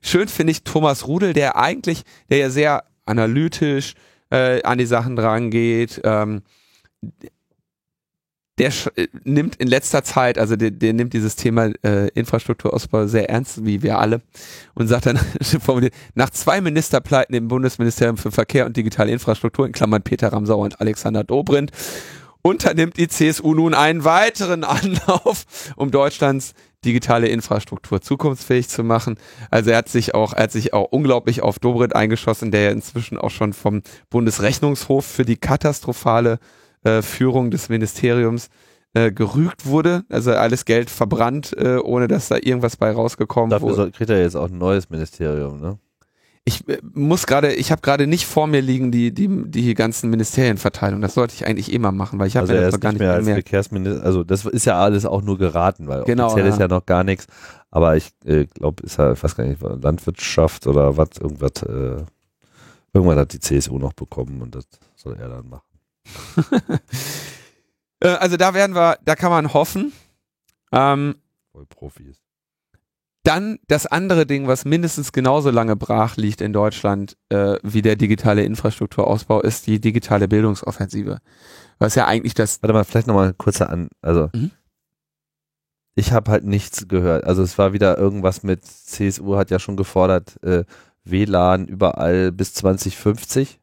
schön 0.03 0.29
finde 0.29 0.53
ich 0.53 0.65
Thomas 0.65 1.07
Rudel, 1.07 1.33
der 1.33 1.57
eigentlich, 1.57 2.03
der 2.31 2.39
ja 2.39 2.51
sehr 2.51 2.85
analytisch 3.07 3.95
äh, 4.31 4.63
an 4.63 4.79
die 4.79 4.87
Sachen 4.87 5.17
drangeht. 5.17 6.01
Ähm, 6.05 6.43
der 8.59 8.71
äh, 8.95 9.09
nimmt 9.25 9.57
in 9.57 9.69
letzter 9.69 10.05
Zeit, 10.05 10.39
also 10.39 10.57
der, 10.57 10.71
der 10.71 10.93
nimmt 10.93 11.13
dieses 11.13 11.37
Thema 11.37 11.71
äh, 11.83 12.09
Infrastrukturausbau 12.09 13.07
sehr 13.07 13.29
ernst, 13.29 13.65
wie 13.65 13.83
wir 13.83 13.99
alle, 13.99 14.23
und 14.75 14.87
sagt 14.87 15.07
dann 15.07 15.19
nach 16.15 16.31
zwei 16.31 16.61
Ministerpleiten 16.61 17.35
im 17.35 17.49
Bundesministerium 17.49 18.17
für 18.17 18.31
Verkehr 18.31 18.67
und 18.67 18.77
digitale 18.77 19.11
Infrastruktur, 19.11 19.67
in 19.67 19.73
Klammern 19.73 20.03
Peter 20.03 20.33
Ramsauer 20.33 20.65
und 20.65 20.81
Alexander 20.81 21.25
Dobrindt, 21.25 21.73
unternimmt 22.43 22.97
die 22.97 23.09
CSU 23.09 23.55
nun 23.55 23.75
einen 23.75 24.05
weiteren 24.05 24.65
Anlauf, 24.65 25.47
um 25.77 25.91
Deutschlands 25.91 26.55
digitale 26.85 27.29
Infrastruktur 27.29 28.01
zukunftsfähig 28.01 28.69
zu 28.69 28.85
machen. 28.85 29.17
Also 29.51 29.71
er 29.71 29.79
hat 29.79 29.89
sich 29.89 30.15
auch, 30.15 30.33
er 30.33 30.45
hat 30.45 30.53
sich 30.53 30.73
auch 30.73 30.89
unglaublich 30.91 31.43
auf 31.43 31.59
Dobrindt 31.59 31.97
eingeschossen, 31.97 32.51
der 32.51 32.63
ja 32.63 32.71
inzwischen 32.71 33.19
auch 33.19 33.31
schon 33.31 33.53
vom 33.53 33.83
Bundesrechnungshof 34.11 35.05
für 35.05 35.25
die 35.25 35.37
katastrophale 35.37 36.39
äh, 36.85 37.03
Führung 37.03 37.51
des 37.51 37.69
Ministeriums 37.69 38.49
äh, 38.95 39.11
gerügt 39.11 39.67
wurde, 39.67 40.05
also 40.09 40.33
alles 40.33 40.65
Geld 40.65 40.89
verbrannt, 40.89 41.53
äh, 41.57 41.79
ohne 41.79 42.07
dass 42.07 42.29
da 42.29 42.37
irgendwas 42.37 42.77
bei 42.77 42.93
rausgekommen 42.93 43.51
Dafür 43.51 43.65
wurde. 43.67 43.75
soll, 43.75 43.91
kriegt 43.91 44.11
er 44.11 44.21
jetzt 44.23 44.37
auch 44.37 44.49
ein 44.49 44.59
neues 44.59 44.89
Ministerium, 44.89 45.61
ne? 45.61 45.79
Ich 46.47 46.69
äh, 46.69 46.79
muss 46.93 47.27
gerade, 47.27 47.55
ich 47.55 47.71
habe 47.73 47.81
gerade 47.81 48.07
nicht 48.07 48.27
vor 48.27 48.47
mir 48.47 48.61
liegen 48.61 48.93
die 48.93 49.13
die 49.13 49.29
die 49.51 49.75
ganzen 49.75 50.11
Ministerienverteilungen. 50.11 51.01
Das 51.01 51.15
sollte 51.15 51.35
ich 51.35 51.47
eigentlich 51.47 51.73
eh 51.73 51.79
mal 51.79 51.93
machen, 51.93 52.19
weil 52.19 52.27
ich 52.27 52.37
habe 52.37 52.43
Also 52.49 52.55
er 52.55 52.63
das 52.63 52.75
noch 52.75 52.81
gar 52.81 52.93
nicht 52.93 53.01
mehr 53.01 53.13
als 53.13 53.25
gemerkt. 53.25 53.49
Verkehrsminister, 53.49 54.05
also 54.05 54.25
das 54.25 54.45
ist 54.45 54.67
ja 54.67 54.79
alles 54.79 55.07
auch 55.07 55.23
nur 55.23 55.39
geraten, 55.39 55.89
weil 55.89 56.05
Genau, 56.05 56.27
offiziell 56.27 56.47
ja. 56.47 56.53
ist 56.53 56.61
ja 56.61 56.69
noch 56.69 56.85
gar 56.85 57.03
nichts. 57.03 57.27
Aber 57.71 57.97
ich 57.97 58.11
äh, 58.25 58.45
glaube, 58.47 58.83
ist 58.85 58.99
ja, 58.99 59.13
ich 59.13 59.23
weiß 59.23 59.35
gar 59.37 59.45
nicht, 59.45 59.61
Landwirtschaft 59.63 60.67
oder 60.67 60.97
was, 60.97 61.09
irgendwas, 61.19 61.63
äh, 61.63 62.05
irgendwann 62.93 63.19
hat 63.19 63.33
die 63.33 63.41
CSU 63.41 63.79
noch 63.79 63.95
bekommen 63.95 64.43
und 64.43 64.55
das 64.55 64.65
soll 64.97 65.17
er 65.19 65.29
dann 65.29 65.49
machen. 65.49 65.69
Äh, 68.01 68.09
also 68.09 68.37
da 68.37 68.53
werden 68.53 68.75
wir, 68.75 68.99
da 69.05 69.15
kann 69.15 69.31
man 69.31 69.55
hoffen. 69.55 69.93
Ähm, 70.73 71.15
Voll 71.53 71.65
Profis. 71.67 72.24
Dann 73.25 73.59
das 73.69 73.87
andere 73.87 74.27
Ding, 74.27 74.47
was 74.49 74.65
mindestens 74.65 75.11
genauso 75.13 75.51
lange 75.51 75.77
brach 75.77 76.17
liegt 76.17 76.41
in 76.41 76.53
Deutschland 76.53 77.17
äh, 77.31 77.57
wie 77.63 77.83
der 77.83 77.97
digitale 77.97 78.45
Infrastrukturausbau, 78.45 79.41
ist 79.41 79.67
die 79.67 79.81
digitale 79.81 80.29
Bildungsoffensive. 80.29 81.19
Was 81.79 81.95
ja 81.97 82.07
eigentlich 82.07 82.35
das 82.35 82.63
Warte 82.63 82.75
mal, 82.75 82.85
vielleicht 82.85 83.07
nochmal 83.07 83.33
kurzer 83.35 83.71
an, 83.71 83.89
also 84.03 84.29
Mhm. 84.35 84.51
ich 85.97 86.13
habe 86.13 86.31
halt 86.31 86.45
nichts 86.45 86.87
gehört. 86.87 87.25
Also 87.25 87.43
es 87.43 87.57
war 87.57 87.73
wieder 87.73 87.97
irgendwas 87.99 88.43
mit, 88.43 88.65
CSU 88.65 89.37
hat 89.37 89.51
ja 89.51 89.59
schon 89.59 89.77
gefordert, 89.77 90.43
äh, 90.45 90.65
WLAN 91.05 91.67
überall 91.67 92.31
bis 92.31 92.53
2050. 92.55 93.59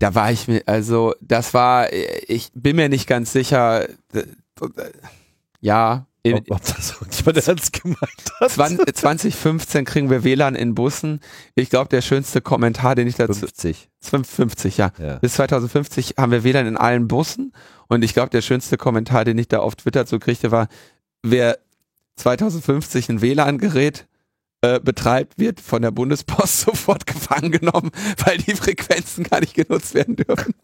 Da 0.00 0.14
war 0.16 0.32
ich 0.32 0.48
mir, 0.48 0.62
also 0.66 1.14
das 1.20 1.54
war, 1.54 1.92
ich 1.92 2.50
bin 2.54 2.74
mir 2.76 2.88
nicht 2.88 3.06
ganz 3.06 3.32
sicher. 3.32 3.88
äh, 4.12 4.24
Ja, 5.60 6.06
Ob, 6.24 6.50
ob 6.50 6.60
das 6.64 6.92
irgendjemand 6.92 7.48
ernst 7.48 7.72
gemeint 7.72 8.32
hat. 8.40 8.50
20, 8.50 8.94
2015 8.94 9.84
kriegen 9.84 10.08
wir 10.08 10.22
WLAN 10.22 10.54
in 10.54 10.74
Bussen. 10.74 11.20
Ich 11.56 11.68
glaube, 11.68 11.88
der 11.88 12.00
schönste 12.00 12.40
Kommentar, 12.40 12.94
den 12.94 13.08
ich 13.08 13.16
dazu 13.16 13.34
50. 13.34 13.88
50, 14.00 14.76
ja. 14.76 14.92
Ja. 14.98 15.16
Bis 15.16 15.34
2050 15.34 16.14
haben 16.18 16.30
wir 16.30 16.44
WLAN 16.44 16.66
in 16.66 16.76
allen 16.76 17.08
Bussen. 17.08 17.52
Und 17.88 18.04
ich 18.04 18.14
glaube, 18.14 18.30
der 18.30 18.42
schönste 18.42 18.76
Kommentar, 18.76 19.24
den 19.24 19.36
ich 19.36 19.48
da 19.48 19.58
auf 19.58 19.74
Twitter 19.74 20.06
so 20.06 20.20
kriegte, 20.20 20.52
war, 20.52 20.68
wer 21.22 21.58
2050 22.16 23.08
ein 23.08 23.20
WLAN-Gerät 23.20 24.06
äh, 24.60 24.78
betreibt, 24.78 25.38
wird 25.38 25.60
von 25.60 25.82
der 25.82 25.90
Bundespost 25.90 26.60
sofort 26.62 27.06
gefangen 27.06 27.50
genommen, 27.50 27.90
weil 28.24 28.38
die 28.38 28.54
Frequenzen 28.54 29.24
gar 29.24 29.40
nicht 29.40 29.54
genutzt 29.54 29.94
werden 29.94 30.14
dürfen. 30.14 30.54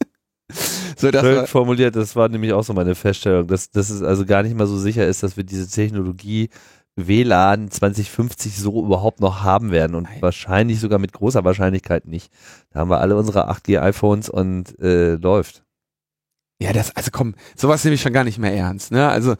So, 0.97 1.11
das 1.11 1.23
Schön 1.23 1.37
war, 1.37 1.47
formuliert, 1.47 1.95
das 1.97 2.17
war 2.17 2.29
nämlich 2.29 2.53
auch 2.53 2.65
so 2.65 2.73
meine 2.73 2.95
Feststellung, 2.95 3.47
dass, 3.47 3.71
dass 3.71 3.91
es 3.91 4.03
also 4.03 4.25
gar 4.25 4.43
nicht 4.43 4.57
mal 4.57 4.67
so 4.67 4.79
sicher 4.79 5.07
ist, 5.07 5.23
dass 5.23 5.37
wir 5.37 5.45
diese 5.45 5.69
Technologie 5.71 6.49
WLAN 6.97 7.71
2050 7.71 8.57
so 8.59 8.85
überhaupt 8.85 9.21
noch 9.21 9.43
haben 9.43 9.71
werden 9.71 9.95
und 9.95 10.05
Nein. 10.05 10.21
wahrscheinlich 10.23 10.81
sogar 10.81 10.99
mit 10.99 11.13
großer 11.13 11.45
Wahrscheinlichkeit 11.45 12.07
nicht. 12.07 12.33
Da 12.71 12.81
haben 12.81 12.91
wir 12.91 13.01
alle 13.01 13.17
unsere 13.17 13.49
8G 13.51 13.81
iPhones 13.81 14.29
und 14.29 14.79
äh, 14.81 15.15
läuft. 15.15 15.63
ja, 16.61 16.73
das, 16.73 16.95
also 16.97 17.11
komm, 17.13 17.35
sowas 17.57 17.85
nehme 17.85 17.95
ich 17.95 18.03
schon 18.03 18.13
gar 18.13 18.25
nicht 18.25 18.39
mehr 18.39 18.53
ernst, 18.55 18.91
ne? 18.91 19.09
Also, 19.09 19.37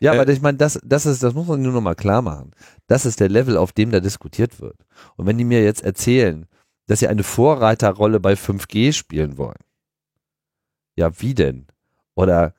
Ja, 0.00 0.14
Äh, 0.14 0.18
aber 0.20 0.32
ich 0.32 0.40
meine, 0.40 0.56
das, 0.58 0.80
das 0.84 1.04
ist, 1.06 1.22
das 1.22 1.34
muss 1.34 1.46
man 1.46 1.60
nur 1.60 1.72
noch 1.72 1.80
mal 1.82 1.94
klar 1.94 2.22
machen. 2.22 2.52
Das 2.86 3.04
ist 3.04 3.20
der 3.20 3.28
Level, 3.28 3.56
auf 3.58 3.72
dem 3.72 3.90
da 3.90 4.00
diskutiert 4.00 4.60
wird. 4.60 4.76
Und 5.16 5.26
wenn 5.26 5.36
die 5.38 5.44
mir 5.44 5.62
jetzt 5.62 5.84
erzählen, 5.84 6.46
dass 6.86 7.00
sie 7.00 7.08
eine 7.08 7.22
Vorreiterrolle 7.24 8.20
bei 8.20 8.32
5G 8.34 8.92
spielen 8.94 9.36
wollen, 9.38 9.58
Ja, 10.96 11.10
wie 11.20 11.34
denn? 11.34 11.66
Oder 12.14 12.54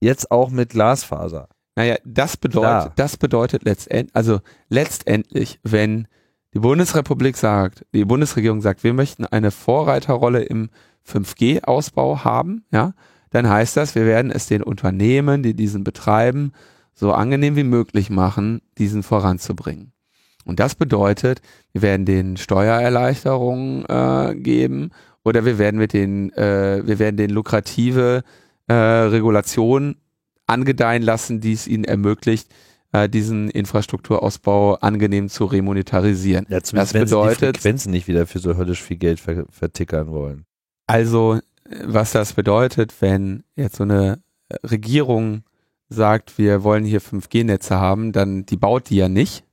jetzt 0.00 0.30
auch 0.30 0.50
mit 0.50 0.70
Glasfaser. 0.70 1.48
Naja, 1.76 1.96
das 2.04 2.36
bedeutet, 2.36 2.62
Klar. 2.62 2.92
das 2.96 3.16
bedeutet 3.16 3.64
letztendlich, 3.64 4.14
also 4.14 4.40
letztendlich, 4.68 5.58
wenn 5.64 6.06
die 6.52 6.60
Bundesrepublik 6.60 7.36
sagt, 7.36 7.84
die 7.92 8.04
Bundesregierung 8.04 8.60
sagt, 8.60 8.84
wir 8.84 8.94
möchten 8.94 9.24
eine 9.26 9.50
Vorreiterrolle 9.50 10.42
im 10.42 10.70
5G-Ausbau 11.08 12.24
haben, 12.24 12.64
ja, 12.70 12.92
dann 13.30 13.48
heißt 13.48 13.76
das, 13.76 13.96
wir 13.96 14.06
werden 14.06 14.30
es 14.30 14.46
den 14.46 14.62
Unternehmen, 14.62 15.42
die 15.42 15.54
diesen 15.54 15.82
betreiben, 15.82 16.52
so 16.94 17.12
angenehm 17.12 17.56
wie 17.56 17.64
möglich 17.64 18.08
machen, 18.08 18.62
diesen 18.78 19.02
voranzubringen. 19.02 19.92
Und 20.44 20.60
das 20.60 20.76
bedeutet, 20.76 21.40
wir 21.72 21.82
werden 21.82 22.06
den 22.06 22.36
Steuererleichterungen 22.36 23.84
äh, 23.86 24.36
geben 24.36 24.90
oder 25.24 25.44
wir 25.44 25.58
werden 25.58 25.78
mit 25.78 25.92
den, 25.92 26.32
äh, 26.34 26.82
wir 26.86 26.98
werden 26.98 27.16
den 27.16 27.30
lukrative 27.30 28.22
äh, 28.68 28.72
Regulationen 28.74 29.96
angedeihen 30.46 31.02
lassen, 31.02 31.40
die 31.40 31.52
es 31.54 31.66
ihnen 31.66 31.84
ermöglicht, 31.84 32.48
äh, 32.92 33.08
diesen 33.08 33.48
Infrastrukturausbau 33.50 34.74
angenehm 34.76 35.28
zu 35.28 35.46
remonetarisieren. 35.46 36.46
Ja, 36.48 36.60
Das 36.60 36.72
wenn 36.74 36.86
sie 36.86 36.92
die 36.94 36.98
bedeutet- 37.00 37.56
Frequenzen 37.56 37.90
nicht 37.90 38.06
wieder 38.08 38.26
für 38.26 38.38
so 38.38 38.56
höllisch 38.56 38.82
viel 38.82 38.98
Geld 38.98 39.20
ver 39.20 39.46
vertickern 39.50 40.08
wollen. 40.10 40.44
Also, 40.86 41.34
äh, 41.34 41.40
was 41.84 42.12
das 42.12 42.34
bedeutet, 42.34 42.94
wenn 43.00 43.44
jetzt 43.56 43.76
so 43.76 43.84
eine 43.84 44.22
Regierung 44.62 45.42
sagt, 45.88 46.38
wir 46.38 46.62
wollen 46.62 46.84
hier 46.84 47.00
5G-Netze 47.00 47.76
haben, 47.76 48.12
dann 48.12 48.44
die 48.46 48.56
baut 48.56 48.90
die 48.90 48.96
ja 48.96 49.08
nicht. 49.08 49.44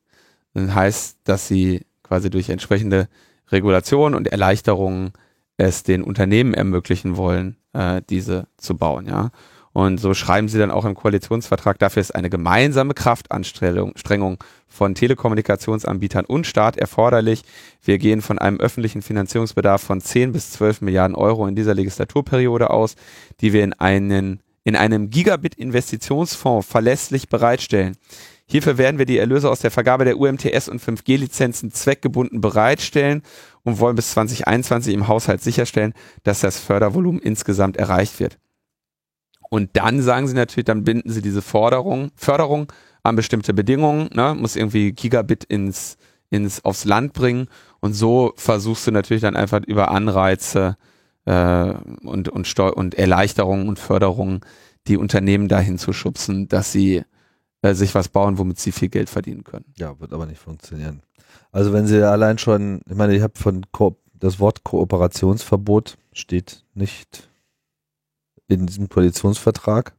Dann 0.54 0.76
heißt, 0.76 1.20
dass 1.24 1.48
sie 1.48 1.86
quasi 2.04 2.30
durch 2.30 2.50
entsprechende 2.50 3.08
Regulation 3.52 4.16
und 4.16 4.28
Erleichterungen 4.28 5.12
es 5.62 5.84
den 5.84 6.04
Unternehmen 6.04 6.54
ermöglichen 6.54 7.18
wollen, 7.18 7.58
äh, 7.74 8.02
diese 8.10 8.48
zu 8.58 8.78
bauen, 8.78 9.08
ja. 9.08 9.30
Und 9.74 10.00
so 10.00 10.14
schreiben 10.14 10.50
sie 10.50 10.60
dann 10.60 10.72
auch 10.72 10.84
im 10.84 10.96
Koalitionsvertrag, 10.96 11.80
dafür 11.80 12.02
ist 12.02 12.14
eine 12.14 12.30
gemeinsame 12.30 12.94
Kraftanstrengung 12.94 13.94
Strengung 13.96 14.44
von 14.68 14.96
Telekommunikationsanbietern 14.96 16.26
und 16.26 16.46
Staat 16.46 16.76
erforderlich. 16.76 17.44
Wir 17.82 17.98
gehen 17.98 18.22
von 18.22 18.38
einem 18.38 18.60
öffentlichen 18.60 19.02
Finanzierungsbedarf 19.02 19.82
von 19.82 20.02
10 20.02 20.34
bis 20.34 20.52
12 20.52 20.82
Milliarden 20.82 21.16
Euro 21.16 21.48
in 21.48 21.56
dieser 21.56 21.74
Legislaturperiode 21.74 22.70
aus, 22.70 22.96
die 23.40 23.54
wir 23.54 23.64
in 23.64 23.74
einen 23.74 24.42
in 24.64 24.76
einem 24.76 25.10
Gigabit-Investitionsfonds 25.10 26.68
verlässlich 26.68 27.30
bereitstellen. 27.30 27.98
Hierfür 28.46 28.78
werden 28.78 28.98
wir 28.98 29.06
die 29.06 29.18
Erlöse 29.18 29.50
aus 29.50 29.62
der 29.62 29.72
Vergabe 29.72 30.04
der 30.04 30.20
UMTS 30.20 30.68
und 30.68 30.82
5G-Lizenzen 30.82 31.72
zweckgebunden 31.72 32.42
bereitstellen 32.42 33.24
und 33.64 33.80
wollen 33.80 33.96
bis 33.96 34.12
2021 34.12 34.94
im 34.94 35.08
Haushalt 35.08 35.42
sicherstellen, 35.42 35.94
dass 36.24 36.42
das 36.42 36.60
Fördervolumen 36.60 37.22
insgesamt 37.22 37.78
erreicht 37.78 38.20
wird. 38.20 38.40
Und 39.50 39.72
dann 39.74 40.02
sagen 40.02 40.28
sie 40.28 40.34
natürlich, 40.34 40.66
dann 40.66 40.84
binden 40.84 41.12
sie 41.12 41.22
diese 41.22 41.42
Forderung, 41.42 42.12
Förderung 42.16 42.72
an 43.04 43.16
bestimmte 43.16 43.54
Bedingungen, 43.54 44.10
ne, 44.14 44.36
muss 44.36 44.56
irgendwie 44.56 44.94
Gigabit 44.94 45.44
ins, 45.44 45.98
ins, 46.30 46.64
aufs 46.64 46.86
Land 46.86 47.14
bringen 47.14 47.48
und 47.82 47.94
so 47.94 48.34
versuchst 48.38 48.88
du 48.88 48.92
natürlich 48.92 49.22
dann 49.22 49.36
einfach 49.36 49.62
über 49.66 49.92
Anreize 49.92 50.78
äh, 51.26 51.74
und, 52.04 52.30
und, 52.30 52.60
und 52.60 52.96
Erleichterungen 52.96 53.68
und 53.68 53.80
Förderungen 53.80 54.42
die 54.88 54.98
Unternehmen 54.98 55.48
dahin 55.48 55.78
zu 55.78 55.94
schubsen, 55.94 56.48
dass 56.48 56.72
sie 56.72 57.04
äh, 57.62 57.74
sich 57.74 57.94
was 57.94 58.10
bauen, 58.10 58.38
womit 58.38 58.60
sie 58.60 58.72
viel 58.72 58.90
Geld 58.90 59.10
verdienen 59.10 59.44
können. 59.44 59.66
Ja, 59.78 60.00
wird 60.00 60.14
aber 60.14 60.26
nicht 60.26 60.40
funktionieren. 60.40 61.02
Also 61.52 61.74
wenn 61.74 61.88
sie 61.88 62.08
allein 62.08 62.38
schon, 62.38 62.82
ich 62.90 62.96
meine, 62.96 63.16
ich 63.16 63.22
habe 63.22 63.38
von 63.38 63.66
Ko 63.72 63.98
das 64.14 64.40
Wort 64.40 64.64
Kooperationsverbot 64.64 65.98
steht 66.14 66.64
nicht 66.76 67.30
in 68.48 68.68
diesem 68.68 68.88
Koalitionsvertrag. 68.88 69.96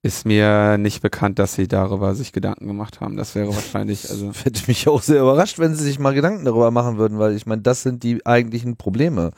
Ist 0.00 0.24
mir 0.24 0.78
nicht 0.78 1.02
bekannt, 1.02 1.38
dass 1.38 1.54
sie 1.54 1.68
darüber 1.68 2.14
sich 2.14 2.32
Gedanken 2.32 2.66
gemacht 2.66 3.00
haben. 3.00 3.16
Das 3.16 3.34
wäre 3.34 3.54
wahrscheinlich, 3.54 4.08
also 4.08 4.32
Hätte 4.44 4.62
mich 4.68 4.88
auch 4.88 5.02
sehr 5.02 5.20
überrascht, 5.20 5.58
wenn 5.58 5.74
sie 5.74 5.84
sich 5.84 5.98
mal 5.98 6.14
Gedanken 6.14 6.44
darüber 6.44 6.70
machen 6.70 6.96
würden, 6.96 7.18
weil 7.18 7.34
ich 7.34 7.46
meine, 7.46 7.62
das 7.62 7.82
sind 7.82 8.04
die 8.04 8.24
eigentlichen 8.24 8.76
Probleme. 8.76 9.32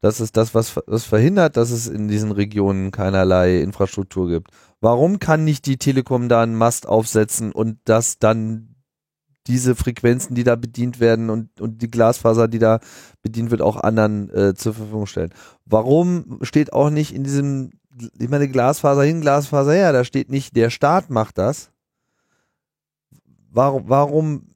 Das 0.00 0.20
ist 0.20 0.36
das, 0.36 0.54
was, 0.54 0.80
was 0.86 1.04
verhindert, 1.04 1.56
dass 1.56 1.70
es 1.70 1.86
in 1.86 2.08
diesen 2.08 2.32
Regionen 2.32 2.90
keinerlei 2.90 3.60
Infrastruktur 3.60 4.28
gibt. 4.28 4.50
Warum 4.80 5.20
kann 5.20 5.44
nicht 5.44 5.66
die 5.66 5.78
Telekom 5.78 6.28
da 6.28 6.42
einen 6.42 6.56
Mast 6.56 6.88
aufsetzen 6.88 7.52
und 7.52 7.78
das 7.84 8.18
dann 8.18 8.75
diese 9.46 9.74
Frequenzen, 9.74 10.34
die 10.34 10.44
da 10.44 10.56
bedient 10.56 11.00
werden 11.00 11.30
und, 11.30 11.60
und 11.60 11.82
die 11.82 11.90
Glasfaser, 11.90 12.48
die 12.48 12.58
da 12.58 12.80
bedient 13.22 13.50
wird, 13.50 13.62
auch 13.62 13.76
anderen 13.76 14.30
äh, 14.30 14.54
zur 14.54 14.74
Verfügung 14.74 15.06
stellen? 15.06 15.32
Warum 15.64 16.38
steht 16.42 16.72
auch 16.72 16.90
nicht 16.90 17.14
in 17.14 17.24
diesem, 17.24 17.70
ich 18.18 18.28
meine, 18.28 18.48
Glasfaser 18.48 19.02
hin, 19.02 19.20
Glasfaser 19.20 19.72
her, 19.72 19.92
da 19.92 20.04
steht 20.04 20.30
nicht, 20.30 20.56
der 20.56 20.70
Staat 20.70 21.10
macht 21.10 21.38
das. 21.38 21.70
Warum, 23.50 23.84
warum 23.88 24.54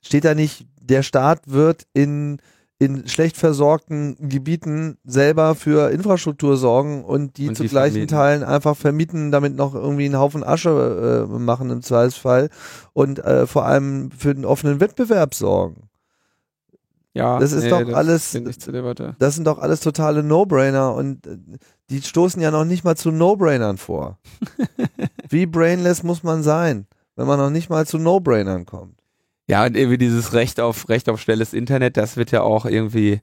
steht 0.00 0.24
da 0.24 0.34
nicht, 0.34 0.66
der 0.80 1.02
Staat 1.02 1.42
wird 1.46 1.86
in, 1.92 2.38
in 2.78 3.08
schlecht 3.08 3.38
versorgten 3.38 4.16
Gebieten 4.28 4.98
selber 5.04 5.54
für 5.54 5.90
Infrastruktur 5.90 6.58
sorgen 6.58 7.04
und 7.04 7.38
die 7.38 7.48
Und 7.48 7.56
zu 7.56 7.62
die 7.62 7.68
gleichen 7.70 7.92
vermieten. 7.94 8.16
Teilen 8.16 8.44
einfach 8.44 8.76
vermieten, 8.76 9.30
damit 9.32 9.56
noch 9.56 9.74
irgendwie 9.74 10.04
einen 10.04 10.18
Haufen 10.18 10.44
Asche 10.44 11.26
äh, 11.30 11.38
machen 11.38 11.70
im 11.70 11.80
Zweifelsfall 11.82 12.50
und 12.92 13.18
äh, 13.20 13.46
vor 13.46 13.64
allem 13.64 14.10
für 14.10 14.34
den 14.34 14.44
offenen 14.44 14.78
Wettbewerb 14.80 15.34
sorgen. 15.34 15.88
ja, 17.14 17.38
Das 17.38 17.52
ist 17.52 17.70
doch 17.70 17.80
alles- 17.94 18.28
steht 18.30 18.46
nicht 18.46 18.60
zur 18.60 18.74
Debatte. 18.74 19.16
Das 19.18 19.34
sind 19.36 19.46
doch 19.46 19.58
alles 19.58 19.80
totale 19.80 20.22
No-Brainer 20.22 20.92
und 20.94 21.26
äh, 21.26 21.38
die 21.88 22.02
stoßen 22.02 22.42
ja 22.42 22.50
noch 22.50 22.66
nicht 22.66 22.84
mal 22.84 22.96
zu 22.96 23.10
No-Brainern 23.10 23.78
vor. 23.78 24.18
Wie 25.30 25.46
brainless 25.46 26.02
muss 26.02 26.22
man 26.22 26.42
sein, 26.42 26.86
wenn 27.14 27.26
man 27.26 27.38
noch 27.38 27.48
nicht 27.50 27.70
mal 27.70 27.86
zu 27.86 27.96
No-Brainern 27.98 28.66
kommt? 28.66 28.95
Ja, 29.48 29.64
und 29.64 29.76
irgendwie 29.76 29.98
dieses 29.98 30.32
Recht 30.32 30.58
auf 30.60 30.88
Recht 30.88 31.08
auf 31.08 31.20
schnelles 31.20 31.52
Internet, 31.52 31.96
das 31.96 32.16
wird 32.16 32.32
ja 32.32 32.42
auch 32.42 32.64
irgendwie, 32.66 33.20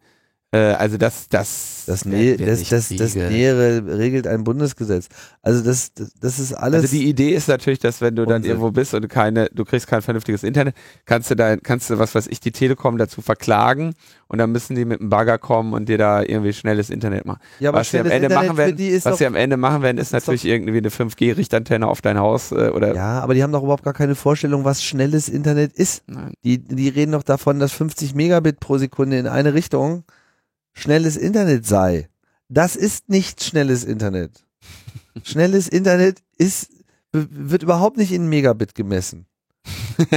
also 0.58 0.98
das, 0.98 1.28
das, 1.30 1.84
Das, 1.86 2.06
Nä 2.06 2.38
das, 2.38 2.70
das, 2.70 2.90
das. 2.90 3.16
Nähere 3.16 3.98
regelt 3.98 4.26
ein 4.26 4.44
Bundesgesetz. 4.46 5.08
Also 5.42 5.64
das, 5.64 5.94
das, 5.94 6.14
das 6.14 6.40
ist 6.40 6.54
alles. 6.54 6.84
Also 6.84 6.96
die 6.96 7.10
Idee 7.10 7.32
ist 7.32 7.48
natürlich, 7.50 7.80
dass 7.80 8.00
wenn 8.00 8.16
du 8.16 8.26
dann 8.26 8.44
irgendwo 8.44 8.72
bist 8.72 8.94
und 8.94 9.10
keine, 9.10 9.50
du 9.54 9.66
kriegst 9.66 9.88
kein 9.88 10.02
vernünftiges 10.02 10.44
Internet, 10.44 10.76
kannst 11.06 11.30
du 11.30 11.36
da, 11.36 11.58
kannst 11.58 11.90
du, 11.90 12.00
was 12.00 12.16
weiß 12.16 12.28
ich, 12.28 12.40
die 12.40 12.52
Telekom 12.52 12.98
dazu 12.98 13.22
verklagen 13.22 13.94
und 14.28 14.38
dann 14.38 14.52
müssen 14.52 14.76
die 14.76 14.86
mit 14.86 15.02
einem 15.02 15.10
Bagger 15.10 15.38
kommen 15.38 15.74
und 15.74 15.90
dir 15.90 15.98
da 15.98 16.22
irgendwie 16.22 16.54
schnelles 16.54 16.90
Internet 16.90 17.26
machen. 17.26 17.40
ja, 17.60 17.70
aber 17.70 17.80
was 17.80 17.92
sie 17.92 18.00
am 18.00 18.06
Ende 18.06 18.28
Internet 18.28 18.48
machen 18.48 18.58
werden, 18.58 18.96
was 18.96 19.04
doch, 19.04 19.18
sie 19.18 19.26
am 19.26 19.36
Ende 19.36 19.58
machen 19.58 19.82
werden, 19.82 19.98
ist 19.98 20.14
ist 20.14 20.14
natürlich 20.14 20.46
irgendwie 20.46 20.78
eine 20.78 20.90
5G-Richtantenne 20.90 21.88
auf 21.88 22.02
dein 22.02 22.20
Haus 22.20 22.52
äh, 22.52 22.70
oder 22.70 22.96
Ja, 22.96 23.20
aber 23.20 23.34
die 23.34 23.44
haben 23.44 23.52
doch 23.52 23.64
überhaupt 23.64 23.84
gar 23.84 23.94
keine 23.94 24.16
Vorstellung, 24.16 24.64
was 24.64 24.84
schnelles 24.84 25.30
Internet 25.30 25.74
ist. 25.74 26.04
Nein. 26.08 26.34
Die, 26.44 26.60
die 26.60 26.90
reden 26.90 27.14
doch 27.14 27.24
davon, 27.24 27.60
dass 27.60 27.72
50 27.74 28.16
Megabit 28.16 28.60
pro 28.60 28.78
Sekunde 28.78 29.18
in 29.18 29.28
eine 29.28 29.54
Richtung 29.54 30.04
schnelles 30.74 31.18
Internet 31.18 31.66
sei. 31.66 32.10
Das 32.50 32.76
ist 32.76 33.10
nicht 33.10 33.44
schnelles 33.44 33.84
Internet. 33.84 34.46
Schnelles 35.24 35.68
Internet 35.68 36.22
ist, 36.38 36.70
wird 37.12 37.64
überhaupt 37.64 37.98
nicht 37.98 38.12
in 38.12 38.28
Megabit 38.28 38.76
gemessen. 38.76 39.28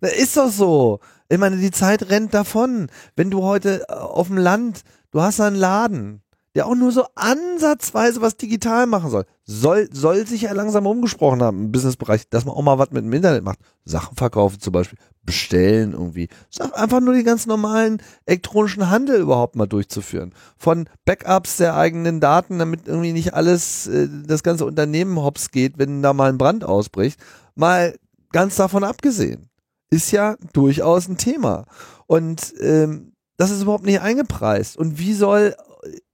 das 0.00 0.12
ist 0.12 0.36
doch 0.36 0.50
so. 0.50 1.00
Ich 1.28 1.38
meine, 1.38 1.56
die 1.56 1.70
Zeit 1.70 2.08
rennt 2.10 2.34
davon. 2.34 2.88
Wenn 3.16 3.30
du 3.30 3.42
heute 3.42 3.84
äh, 3.88 3.92
auf 3.92 4.28
dem 4.28 4.36
Land, 4.38 4.82
du 5.10 5.20
hast 5.20 5.40
einen 5.40 5.56
Laden, 5.56 6.22
der 6.54 6.66
auch 6.66 6.74
nur 6.74 6.92
so 6.92 7.06
ansatzweise 7.14 8.20
was 8.20 8.36
digital 8.36 8.86
machen 8.86 9.10
soll, 9.10 9.26
soll, 9.44 9.88
soll 9.92 10.26
sich 10.26 10.42
ja 10.42 10.52
langsam 10.52 10.86
umgesprochen 10.86 11.42
haben 11.42 11.64
im 11.64 11.72
Businessbereich, 11.72 12.28
dass 12.28 12.44
man 12.44 12.54
auch 12.54 12.62
mal 12.62 12.78
was 12.78 12.90
mit 12.90 13.04
dem 13.04 13.12
Internet 13.12 13.42
macht. 13.42 13.58
Sachen 13.84 14.16
verkaufen 14.16 14.60
zum 14.60 14.72
Beispiel, 14.72 14.98
bestellen 15.24 15.92
irgendwie. 15.92 16.28
Einfach 16.72 17.00
nur 17.00 17.14
den 17.14 17.24
ganz 17.24 17.46
normalen 17.46 18.02
elektronischen 18.26 18.90
Handel 18.90 19.20
überhaupt 19.20 19.56
mal 19.56 19.66
durchzuführen. 19.66 20.34
Von 20.56 20.88
Backups 21.04 21.56
der 21.56 21.76
eigenen 21.76 22.20
Daten, 22.20 22.58
damit 22.58 22.86
irgendwie 22.86 23.12
nicht 23.12 23.34
alles, 23.34 23.86
äh, 23.86 24.08
das 24.26 24.42
ganze 24.42 24.66
Unternehmen 24.66 25.16
hops 25.18 25.50
geht, 25.50 25.78
wenn 25.78 26.02
da 26.02 26.12
mal 26.12 26.30
ein 26.30 26.38
Brand 26.38 26.64
ausbricht. 26.64 27.18
Mal 27.54 27.96
ganz 28.32 28.56
davon 28.56 28.84
abgesehen. 28.84 29.48
Ist 29.90 30.10
ja 30.10 30.36
durchaus 30.52 31.08
ein 31.08 31.16
Thema. 31.16 31.66
Und 32.06 32.54
ähm, 32.60 33.12
das 33.36 33.50
ist 33.50 33.62
überhaupt 33.62 33.86
nicht 33.86 34.00
eingepreist. 34.00 34.76
Und 34.76 34.98
wie 34.98 35.14
soll 35.14 35.54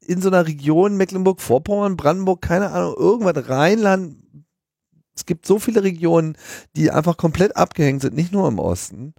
in 0.01 0.21
so 0.21 0.29
einer 0.29 0.47
Region 0.47 0.97
Mecklenburg-Vorpommern, 0.97 1.97
Brandenburg, 1.97 2.43
keine 2.43 2.71
Ahnung, 2.71 2.95
irgendwas 2.97 3.49
Rheinland, 3.49 4.17
es 5.21 5.27
gibt 5.27 5.47
so 5.47 5.59
viele 5.59 5.83
Regionen, 5.83 6.37
die 6.77 6.91
einfach 6.91 7.19
komplett 7.19 7.55
abgehängt 7.55 8.01
sind, 8.01 8.17
nicht 8.17 8.33
nur 8.33 8.49
im 8.49 8.59
Osten. 8.59 9.13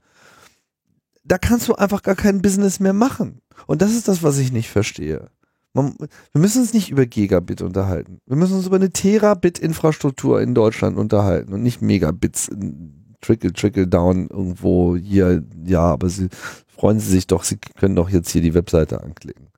Da 1.24 1.38
kannst 1.38 1.68
du 1.68 1.76
einfach 1.76 2.02
gar 2.02 2.16
kein 2.16 2.42
Business 2.42 2.80
mehr 2.80 2.94
machen. 2.94 3.42
Und 3.68 3.84
das 3.84 3.92
ist 3.92 4.08
das, 4.08 4.24
was 4.24 4.40
ich 4.40 4.52
nicht 4.52 4.70
verstehe. 4.70 5.30
Man, 5.74 5.96
wir 6.00 6.42
müssen 6.42 6.62
uns 6.62 6.74
nicht 6.74 6.90
über 6.90 7.06
Gigabit 7.06 7.62
unterhalten. 7.62 8.20
Wir 8.26 8.36
müssen 8.36 8.56
uns 8.56 8.66
über 8.66 8.78
eine 8.78 8.90
Terabit-Infrastruktur 8.90 10.42
in 10.42 10.56
Deutschland 10.56 10.98
unterhalten 10.98 11.54
und 11.54 11.62
nicht 11.62 11.84
Megabits, 11.84 12.48
in 12.48 13.16
Trickle, 13.22 13.54
Trickle 13.54 13.88
Down 13.88 14.28
irgendwo 14.28 14.98
hier. 14.98 15.44
Ja, 15.64 15.84
aber 15.84 16.10
sie 16.10 16.30
freuen 16.68 17.00
Sie 17.00 17.12
sich 17.12 17.28
doch, 17.28 17.44
Sie 17.44 17.60
können 17.80 17.96
doch 17.96 18.10
jetzt 18.10 18.32
hier 18.32 18.42
die 18.42 18.56
Webseite 18.56 19.04
anklicken. 19.04 19.50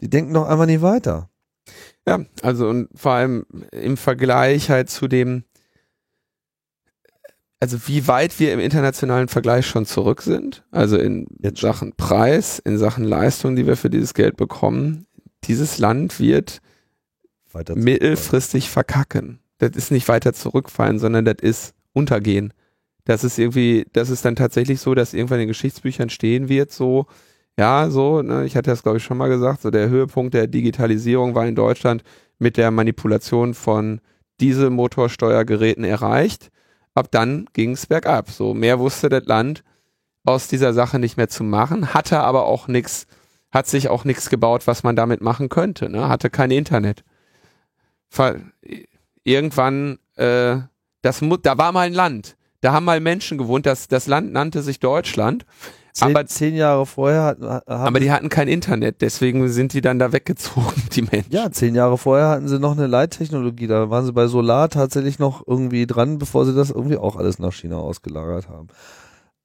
Die 0.00 0.10
denken 0.10 0.34
doch 0.34 0.48
einfach 0.48 0.66
nicht 0.66 0.82
weiter. 0.82 1.30
Ja, 2.06 2.24
also 2.42 2.68
und 2.68 2.88
vor 2.94 3.12
allem 3.12 3.46
im 3.70 3.96
Vergleich 3.96 4.70
halt 4.70 4.90
zu 4.90 5.06
dem, 5.08 5.44
also 7.60 7.76
wie 7.86 8.08
weit 8.08 8.40
wir 8.40 8.52
im 8.54 8.58
internationalen 8.58 9.28
Vergleich 9.28 9.66
schon 9.66 9.84
zurück 9.84 10.22
sind, 10.22 10.64
also 10.70 10.96
in 10.96 11.26
Jetzt 11.42 11.60
Sachen 11.60 11.92
Preis, 11.94 12.58
in 12.58 12.78
Sachen 12.78 13.04
Leistung, 13.04 13.54
die 13.54 13.66
wir 13.66 13.76
für 13.76 13.90
dieses 13.90 14.14
Geld 14.14 14.36
bekommen, 14.36 15.06
dieses 15.44 15.78
Land 15.78 16.18
wird 16.18 16.60
mittelfristig 17.74 18.70
verkacken. 18.70 19.40
Das 19.58 19.72
ist 19.72 19.90
nicht 19.90 20.08
weiter 20.08 20.32
zurückfallen, 20.32 20.98
sondern 20.98 21.26
das 21.26 21.36
ist 21.42 21.74
untergehen. 21.92 22.54
Das 23.04 23.24
ist 23.24 23.38
irgendwie, 23.38 23.86
das 23.92 24.08
ist 24.08 24.24
dann 24.24 24.36
tatsächlich 24.36 24.80
so, 24.80 24.94
dass 24.94 25.14
irgendwann 25.14 25.40
in 25.40 25.46
den 25.46 25.48
Geschichtsbüchern 25.48 26.10
stehen 26.10 26.48
wird, 26.48 26.72
so, 26.72 27.06
ja, 27.58 27.90
so, 27.90 28.22
ne, 28.22 28.46
ich 28.46 28.56
hatte 28.56 28.70
das 28.70 28.82
glaube 28.82 28.98
ich 28.98 29.04
schon 29.04 29.18
mal 29.18 29.28
gesagt, 29.28 29.62
so 29.62 29.70
der 29.70 29.90
Höhepunkt 29.90 30.32
der 30.32 30.46
Digitalisierung 30.46 31.34
war 31.34 31.46
in 31.46 31.56
Deutschland 31.56 32.04
mit 32.38 32.56
der 32.56 32.70
Manipulation 32.70 33.52
von 33.52 34.00
Dieselmotorsteuergeräten 34.40 35.84
erreicht. 35.84 36.50
Ab 36.94 37.08
dann 37.10 37.46
ging 37.52 37.72
es 37.72 37.86
bergab. 37.86 38.30
So 38.30 38.54
mehr 38.54 38.78
wusste 38.78 39.08
das 39.08 39.24
Land 39.26 39.62
aus 40.24 40.48
dieser 40.48 40.72
Sache 40.72 40.98
nicht 40.98 41.16
mehr 41.16 41.28
zu 41.28 41.44
machen, 41.44 41.94
hatte 41.94 42.20
aber 42.20 42.44
auch 42.44 42.68
nichts, 42.68 43.06
hat 43.50 43.66
sich 43.66 43.88
auch 43.88 44.04
nichts 44.04 44.28
gebaut, 44.28 44.66
was 44.66 44.82
man 44.82 44.96
damit 44.96 45.20
machen 45.20 45.48
könnte. 45.48 45.88
Ne? 45.88 46.08
Hatte 46.08 46.30
kein 46.30 46.50
Internet. 46.50 47.04
Ver 48.08 48.40
irgendwann, 49.24 49.98
äh, 50.16 50.58
das 51.02 51.20
da 51.42 51.58
war 51.58 51.72
mal 51.72 51.86
ein 51.86 51.94
Land. 51.94 52.36
Da 52.60 52.72
haben 52.72 52.84
mal 52.84 53.00
Menschen 53.00 53.38
gewohnt. 53.38 53.66
Das, 53.66 53.88
das 53.88 54.06
Land 54.06 54.32
nannte 54.32 54.62
sich 54.62 54.80
Deutschland. 54.80 55.46
Zehn, 55.92 56.08
aber- 56.08 56.26
zehn 56.26 56.54
Jahre 56.54 56.86
vorher 56.86 57.22
hat, 57.24 57.40
haben 57.40 57.66
Aber 57.66 58.00
die 58.00 58.10
hatten 58.12 58.28
kein 58.28 58.48
Internet, 58.48 59.00
deswegen 59.00 59.48
sind 59.48 59.72
die 59.72 59.80
dann 59.80 59.98
da 59.98 60.12
weggezogen, 60.12 60.82
die 60.92 61.02
Menschen. 61.02 61.32
Ja, 61.32 61.50
zehn 61.50 61.74
Jahre 61.74 61.98
vorher 61.98 62.28
hatten 62.28 62.48
sie 62.48 62.58
noch 62.58 62.72
eine 62.72 62.86
Leittechnologie. 62.86 63.66
Da 63.66 63.90
waren 63.90 64.04
sie 64.06 64.12
bei 64.12 64.26
Solar 64.28 64.68
tatsächlich 64.68 65.18
noch 65.18 65.46
irgendwie 65.46 65.86
dran, 65.86 66.18
bevor 66.18 66.46
sie 66.46 66.54
das 66.54 66.70
irgendwie 66.70 66.96
auch 66.96 67.16
alles 67.16 67.38
nach 67.38 67.52
China 67.52 67.76
ausgelagert 67.78 68.48
haben. 68.48 68.68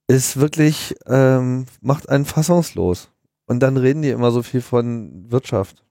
Ist 0.08 0.38
wirklich, 0.40 0.96
ähm, 1.08 1.66
macht 1.82 2.10
einen 2.10 2.26
fassungslos. 2.26 3.10
Und 3.48 3.60
dann 3.62 3.78
reden 3.78 4.02
die 4.02 4.10
immer 4.10 4.32
so 4.32 4.44
viel 4.44 4.62
von 4.62 5.32
Wirtschaft. 5.32 5.84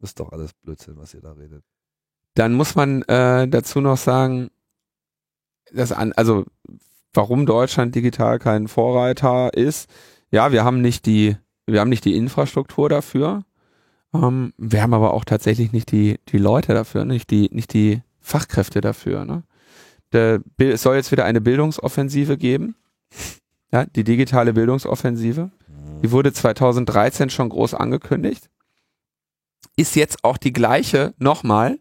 Ist 0.00 0.18
doch 0.18 0.32
alles 0.32 0.52
Blödsinn, 0.54 0.96
was 0.96 1.14
ihr 1.14 1.20
da 1.20 1.32
redet. 1.32 1.62
Dann 2.34 2.54
muss 2.54 2.74
man 2.74 3.02
äh, 3.02 3.46
dazu 3.48 3.80
noch 3.80 3.96
sagen, 3.96 4.50
dass 5.72 5.92
an, 5.92 6.12
also 6.12 6.44
warum 7.12 7.46
Deutschland 7.46 7.94
digital 7.94 8.38
kein 8.38 8.68
Vorreiter 8.68 9.54
ist. 9.54 9.90
Ja, 10.30 10.52
wir 10.52 10.64
haben 10.64 10.80
nicht 10.80 11.06
die, 11.06 11.36
wir 11.66 11.80
haben 11.80 11.90
nicht 11.90 12.04
die 12.04 12.16
Infrastruktur 12.16 12.88
dafür. 12.88 13.44
Ähm, 14.14 14.52
wir 14.56 14.82
haben 14.82 14.94
aber 14.94 15.14
auch 15.14 15.24
tatsächlich 15.24 15.72
nicht 15.72 15.92
die 15.92 16.18
die 16.28 16.38
Leute 16.38 16.74
dafür, 16.74 17.04
nicht 17.04 17.30
die 17.30 17.48
nicht 17.52 17.72
die 17.72 18.02
Fachkräfte 18.20 18.80
dafür. 18.80 19.24
Ne? 19.24 19.42
Der, 20.12 20.40
es 20.58 20.82
soll 20.82 20.96
jetzt 20.96 21.12
wieder 21.12 21.24
eine 21.24 21.40
Bildungsoffensive 21.40 22.36
geben. 22.36 22.76
Ja, 23.72 23.86
die 23.86 24.04
digitale 24.04 24.52
Bildungsoffensive. 24.52 25.50
Die 26.02 26.10
wurde 26.10 26.32
2013 26.32 27.30
schon 27.30 27.48
groß 27.48 27.74
angekündigt. 27.74 28.48
Ist 29.76 29.96
jetzt 29.96 30.24
auch 30.24 30.38
die 30.38 30.52
gleiche 30.52 31.14
nochmal. 31.18 31.78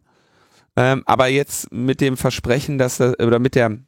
Ähm, 0.76 1.04
aber 1.06 1.28
jetzt 1.28 1.72
mit 1.72 2.00
dem 2.00 2.16
Versprechen, 2.16 2.78
dass 2.78 2.98
das, 2.98 3.20
oder 3.20 3.40
mit 3.40 3.56
der 3.56 3.80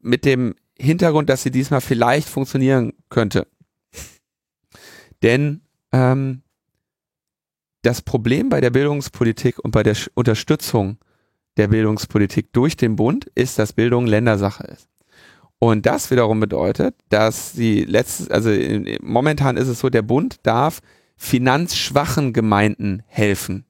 mit 0.00 0.24
dem 0.24 0.54
Hintergrund, 0.78 1.28
dass 1.28 1.42
sie 1.42 1.50
diesmal 1.50 1.80
vielleicht 1.80 2.28
funktionieren 2.28 2.94
könnte. 3.08 3.46
Denn 5.22 5.60
ähm, 5.92 6.42
das 7.82 8.02
Problem 8.02 8.48
bei 8.48 8.60
der 8.60 8.70
Bildungspolitik 8.70 9.58
und 9.58 9.70
bei 9.70 9.82
der 9.82 9.94
Sch 9.94 10.10
Unterstützung 10.14 10.98
der 11.56 11.68
Bildungspolitik 11.68 12.52
durch 12.52 12.76
den 12.76 12.96
Bund 12.96 13.26
ist, 13.34 13.58
dass 13.58 13.72
Bildung 13.72 14.06
Ländersache 14.06 14.64
ist. 14.64 14.88
Und 15.58 15.84
das 15.84 16.10
wiederum 16.10 16.40
bedeutet, 16.40 16.94
dass 17.10 17.52
die 17.52 17.84
letztes, 17.84 18.30
also 18.30 18.50
momentan 19.02 19.58
ist 19.58 19.68
es 19.68 19.80
so, 19.80 19.90
der 19.90 20.02
Bund 20.02 20.38
darf 20.42 20.80
finanzschwachen 21.16 22.32
Gemeinden 22.32 23.02
helfen 23.06 23.66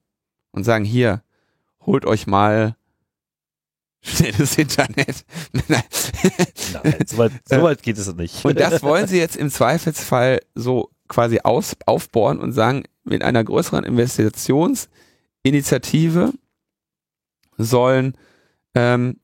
und 0.52 0.62
sagen, 0.62 0.84
hier, 0.84 1.24
holt 1.84 2.04
euch 2.04 2.28
mal 2.28 2.76
schnelles 4.02 4.58
Internet. 4.58 5.24
Nein, 5.68 5.84
so 7.06 7.18
weit, 7.18 7.32
so 7.44 7.62
weit 7.62 7.80
geht 7.82 7.98
es 7.98 8.12
nicht. 8.14 8.42
Und 8.44 8.58
das 8.58 8.82
wollen 8.82 9.06
sie 9.06 9.18
jetzt 9.18 9.36
im 9.36 9.50
Zweifelsfall 9.50 10.40
so 10.54 10.88
quasi 11.08 11.40
aus, 11.42 11.76
aufbohren 11.86 12.38
und 12.38 12.52
sagen, 12.52 12.84
mit 13.04 13.22
einer 13.22 13.44
größeren 13.44 13.84
Investitionsinitiative 13.84 16.32
sollen 17.58 18.16
ähm, 18.74 19.20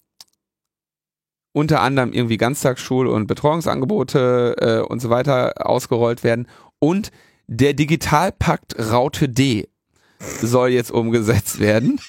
unter 1.52 1.80
anderem 1.80 2.12
irgendwie 2.12 2.36
Ganztagsschul- 2.36 3.06
und 3.06 3.26
Betreuungsangebote 3.28 4.56
äh, 4.60 4.80
und 4.80 5.00
so 5.00 5.08
weiter 5.08 5.66
ausgerollt 5.66 6.22
werden. 6.22 6.46
Und 6.78 7.10
der 7.46 7.72
Digitalpakt 7.72 8.78
Raute 8.78 9.30
D 9.30 9.68
soll 10.18 10.70
jetzt 10.70 10.90
umgesetzt 10.90 11.60
werden. 11.60 12.00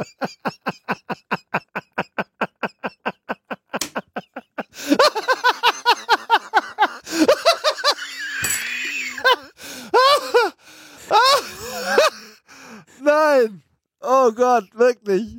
Nein! 13.02 13.62
Oh 14.00 14.32
Gott, 14.32 14.64
wirklich. 14.74 15.38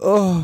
Oh, 0.00 0.42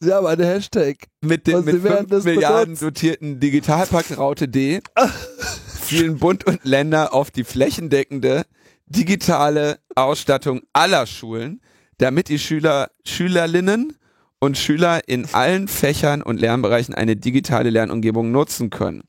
sie 0.00 0.12
haben 0.12 0.26
eine 0.26 0.46
Hashtag. 0.46 0.96
mit 1.20 1.46
dem 1.46 1.64
mit 1.64 1.82
werden 1.84 2.08
5 2.08 2.10
das 2.10 2.24
Milliarden 2.24 2.64
benutzt. 2.64 2.82
dotierten 2.82 3.40
Digitalpakt 3.40 4.16
Raute 4.18 4.48
D 4.48 4.80
zielen 5.84 6.18
Bund 6.18 6.46
und 6.46 6.64
Länder 6.64 7.12
auf 7.12 7.30
die 7.30 7.44
flächendeckende 7.44 8.44
digitale 8.86 9.78
Ausstattung 9.94 10.62
aller 10.72 11.06
Schulen, 11.06 11.60
damit 12.00 12.28
die 12.28 12.38
Schüler, 12.38 12.90
Schülerinnen 13.04 13.94
und 14.42 14.56
Schüler 14.56 15.06
in 15.06 15.26
allen 15.32 15.68
Fächern 15.68 16.22
und 16.22 16.40
Lernbereichen 16.40 16.94
eine 16.94 17.14
digitale 17.14 17.68
Lernumgebung 17.68 18.32
nutzen 18.32 18.70
können. 18.70 19.02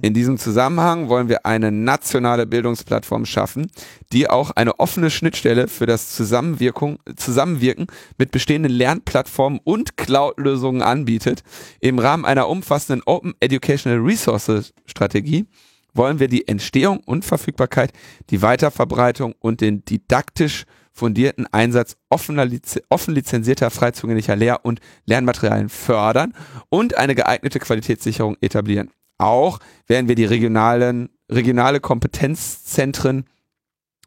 In 0.00 0.14
diesem 0.14 0.38
Zusammenhang 0.38 1.10
wollen 1.10 1.28
wir 1.28 1.44
eine 1.44 1.70
nationale 1.70 2.46
Bildungsplattform 2.46 3.26
schaffen, 3.26 3.70
die 4.14 4.30
auch 4.30 4.50
eine 4.52 4.80
offene 4.80 5.10
Schnittstelle 5.10 5.68
für 5.68 5.84
das 5.84 6.14
Zusammenwirken 6.14 7.86
mit 8.16 8.30
bestehenden 8.30 8.72
Lernplattformen 8.72 9.60
und 9.62 9.98
Cloud-Lösungen 9.98 10.80
anbietet. 10.80 11.42
Im 11.80 11.98
Rahmen 11.98 12.24
einer 12.24 12.48
umfassenden 12.48 13.02
Open 13.04 13.34
Educational 13.40 13.98
Resources 13.98 14.72
Strategie 14.86 15.44
wollen 15.92 16.18
wir 16.18 16.28
die 16.28 16.48
Entstehung 16.48 17.00
und 17.04 17.26
Verfügbarkeit, 17.26 17.92
die 18.30 18.40
Weiterverbreitung 18.40 19.34
und 19.40 19.60
den 19.60 19.84
didaktisch 19.84 20.64
fundierten 20.98 21.46
Einsatz 21.52 21.96
offener, 22.08 22.46
offen 22.88 23.14
lizenzierter, 23.14 23.70
frei 23.70 23.92
zugänglicher 23.92 24.36
Lehr- 24.36 24.64
und 24.64 24.80
Lernmaterialien 25.06 25.68
fördern 25.68 26.34
und 26.68 26.98
eine 26.98 27.14
geeignete 27.14 27.60
Qualitätssicherung 27.60 28.36
etablieren. 28.40 28.90
Auch 29.16 29.60
werden 29.86 30.08
wir 30.08 30.16
die 30.16 30.24
regionalen, 30.24 31.10
regionale 31.30 31.80
Kompetenzzentren 31.80 33.24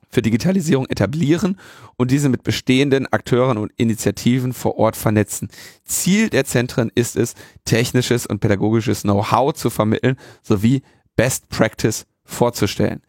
für 0.10 0.22
Digitalisierung 0.22 0.86
etablieren 0.88 1.58
und 1.96 2.12
diese 2.12 2.28
mit 2.28 2.44
bestehenden 2.44 3.08
Akteuren 3.08 3.58
und 3.58 3.72
Initiativen 3.78 4.52
vor 4.52 4.78
Ort 4.78 4.98
vernetzen. 4.98 5.48
Ziel 5.86 6.30
der 6.30 6.44
Zentren 6.44 6.92
ist 6.94 7.16
es, 7.16 7.36
technisches 7.64 8.26
und 8.28 8.42
pädagogisches 8.42 9.04
Know-how 9.04 9.54
zu 9.54 9.70
vermitteln 9.70 10.18
sowie 10.44 10.82
Best 11.16 11.48
Practice 11.48 12.06
vorzustellen. 12.26 13.02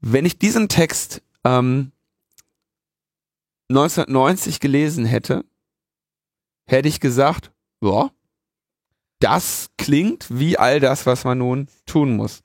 Wenn 0.00 0.24
ich 0.24 0.38
diesen 0.38 0.68
Text 0.68 1.22
ähm, 1.44 1.92
1990 3.70 4.58
gelesen 4.58 5.04
hätte, 5.04 5.44
hätte 6.66 6.88
ich 6.88 6.98
gesagt, 6.98 7.52
ja, 7.80 8.10
das 9.20 9.70
klingt 9.78 10.26
wie 10.28 10.58
all 10.58 10.80
das, 10.80 11.06
was 11.06 11.24
man 11.24 11.38
nun 11.38 11.68
tun 11.86 12.16
muss. 12.16 12.42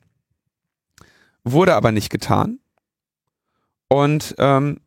Wurde 1.42 1.74
aber 1.74 1.90
nicht 1.90 2.10
getan. 2.10 2.60
Und 3.88 4.34
ähm, 4.38 4.80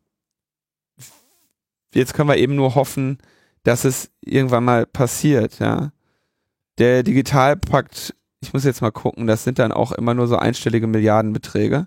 jetzt 1.94 2.14
können 2.14 2.28
wir 2.28 2.36
eben 2.36 2.54
nur 2.54 2.74
hoffen, 2.74 3.18
dass 3.62 3.84
es 3.84 4.10
irgendwann 4.20 4.64
mal 4.64 4.86
passiert, 4.86 5.58
ja. 5.58 5.92
Der 6.78 7.02
Digitalpakt, 7.02 8.14
ich 8.40 8.54
muss 8.54 8.64
jetzt 8.64 8.80
mal 8.80 8.90
gucken, 8.92 9.26
das 9.26 9.44
sind 9.44 9.58
dann 9.58 9.72
auch 9.72 9.92
immer 9.92 10.14
nur 10.14 10.26
so 10.26 10.36
einstellige 10.36 10.86
Milliardenbeträge. 10.86 11.86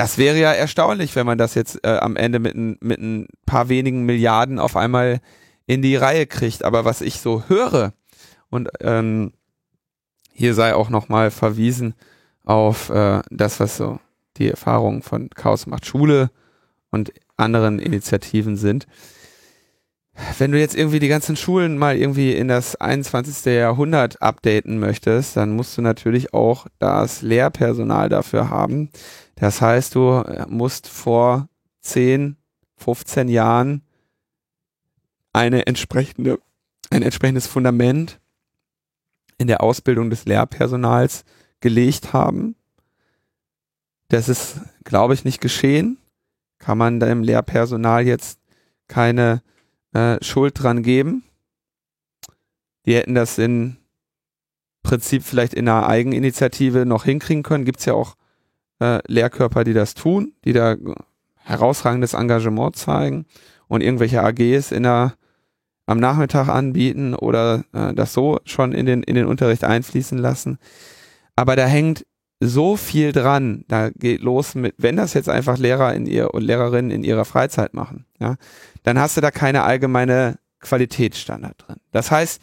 Das 0.00 0.16
wäre 0.18 0.38
ja 0.38 0.52
erstaunlich, 0.52 1.14
wenn 1.14 1.26
man 1.26 1.36
das 1.38 1.54
jetzt 1.54 1.84
äh, 1.84 1.98
am 1.98 2.16
Ende 2.16 2.38
mit, 2.38 2.54
ein- 2.54 2.78
mit 2.80 3.00
ein 3.00 3.26
paar 3.46 3.68
wenigen 3.68 4.04
Milliarden 4.04 4.58
auf 4.58 4.76
einmal 4.76 5.20
in 5.66 5.82
die 5.82 5.96
Reihe 5.96 6.26
kriegt. 6.26 6.64
Aber 6.64 6.84
was 6.84 7.00
ich 7.02 7.20
so 7.20 7.44
höre, 7.48 7.92
und 8.48 8.68
ähm, 8.80 9.32
hier 10.32 10.54
sei 10.54 10.74
auch 10.74 10.88
nochmal 10.90 11.30
verwiesen 11.30 11.94
auf 12.44 12.88
äh, 12.90 13.20
das, 13.30 13.60
was 13.60 13.76
so 13.76 14.00
die 14.38 14.48
Erfahrungen 14.48 15.02
von 15.02 15.28
Chaos 15.30 15.66
macht 15.66 15.84
Schule 15.86 16.30
und 16.90 17.12
anderen 17.36 17.78
Initiativen 17.78 18.56
sind. 18.56 18.86
Wenn 20.38 20.52
du 20.52 20.58
jetzt 20.58 20.74
irgendwie 20.74 20.98
die 20.98 21.08
ganzen 21.08 21.36
Schulen 21.36 21.78
mal 21.78 21.96
irgendwie 21.96 22.32
in 22.34 22.48
das 22.48 22.76
21. 22.76 23.44
Jahrhundert 23.54 24.20
updaten 24.20 24.78
möchtest, 24.78 25.36
dann 25.36 25.54
musst 25.54 25.78
du 25.78 25.82
natürlich 25.82 26.34
auch 26.34 26.66
das 26.78 27.22
Lehrpersonal 27.22 28.08
dafür 28.08 28.50
haben. 28.50 28.90
Das 29.40 29.62
heißt, 29.62 29.94
du 29.94 30.22
musst 30.48 30.86
vor 30.86 31.48
10, 31.80 32.36
15 32.76 33.28
Jahren 33.28 33.82
eine 35.32 35.66
entsprechende, 35.66 36.38
ein 36.90 37.02
entsprechendes 37.02 37.46
Fundament 37.46 38.20
in 39.38 39.46
der 39.46 39.62
Ausbildung 39.62 40.10
des 40.10 40.26
Lehrpersonals 40.26 41.24
gelegt 41.60 42.12
haben. 42.12 42.54
Das 44.08 44.28
ist, 44.28 44.60
glaube 44.84 45.14
ich, 45.14 45.24
nicht 45.24 45.40
geschehen. 45.40 45.96
Kann 46.58 46.76
man 46.76 47.00
dem 47.00 47.22
Lehrpersonal 47.22 48.06
jetzt 48.06 48.38
keine 48.88 49.42
äh, 49.94 50.22
Schuld 50.22 50.62
dran 50.62 50.82
geben. 50.82 51.22
Die 52.84 52.94
hätten 52.94 53.14
das 53.14 53.38
in 53.38 53.78
Prinzip 54.82 55.22
vielleicht 55.22 55.54
in 55.54 55.66
einer 55.66 55.88
Eigeninitiative 55.88 56.84
noch 56.84 57.04
hinkriegen 57.04 57.42
können. 57.42 57.64
Gibt 57.64 57.78
es 57.80 57.86
ja 57.86 57.94
auch 57.94 58.16
äh, 58.80 59.00
Lehrkörper, 59.06 59.64
die 59.64 59.74
das 59.74 59.94
tun, 59.94 60.32
die 60.44 60.52
da 60.52 60.76
herausragendes 61.36 62.14
Engagement 62.14 62.76
zeigen 62.76 63.26
und 63.68 63.82
irgendwelche 63.82 64.22
AGs 64.22 64.72
in 64.72 64.82
der 64.82 65.14
am 65.86 65.98
Nachmittag 65.98 66.48
anbieten 66.48 67.14
oder 67.14 67.64
äh, 67.72 67.92
das 67.94 68.12
so 68.12 68.38
schon 68.44 68.72
in 68.72 68.86
den, 68.86 69.02
in 69.02 69.16
den 69.16 69.26
Unterricht 69.26 69.64
einfließen 69.64 70.18
lassen. 70.18 70.58
Aber 71.34 71.56
da 71.56 71.66
hängt 71.66 72.06
so 72.38 72.76
viel 72.76 73.12
dran. 73.12 73.64
Da 73.66 73.90
geht 73.90 74.22
los 74.22 74.54
mit, 74.54 74.74
wenn 74.78 74.96
das 74.96 75.14
jetzt 75.14 75.28
einfach 75.28 75.58
Lehrer 75.58 75.94
in 75.94 76.06
ihr 76.06 76.32
und 76.32 76.42
Lehrerinnen 76.42 76.92
in 76.92 77.02
ihrer 77.02 77.24
Freizeit 77.24 77.74
machen, 77.74 78.06
ja, 78.20 78.36
dann 78.84 78.98
hast 79.00 79.16
du 79.16 79.20
da 79.20 79.32
keine 79.32 79.64
allgemeine 79.64 80.38
Qualitätsstandard 80.60 81.64
drin. 81.66 81.76
Das 81.90 82.10
heißt, 82.10 82.40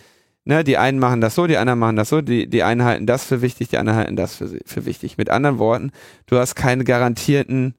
ne, 0.47 0.63
die 0.63 0.77
einen 0.77 0.99
machen 0.99 1.21
das 1.21 1.35
so, 1.35 1.47
die 1.47 1.57
anderen 1.57 1.79
machen 1.79 1.95
das 1.95 2.09
so, 2.09 2.21
die, 2.21 2.47
die 2.47 2.63
einen 2.63 2.83
halten 2.83 3.05
das 3.05 3.23
für 3.23 3.41
wichtig, 3.41 3.69
die 3.69 3.77
anderen 3.77 3.99
halten 3.99 4.15
das 4.15 4.35
für, 4.35 4.59
für 4.65 4.85
wichtig. 4.85 5.17
Mit 5.17 5.29
anderen 5.29 5.59
Worten, 5.59 5.91
du 6.25 6.37
hast 6.37 6.55
keinen 6.55 6.85
garantierten, 6.85 7.75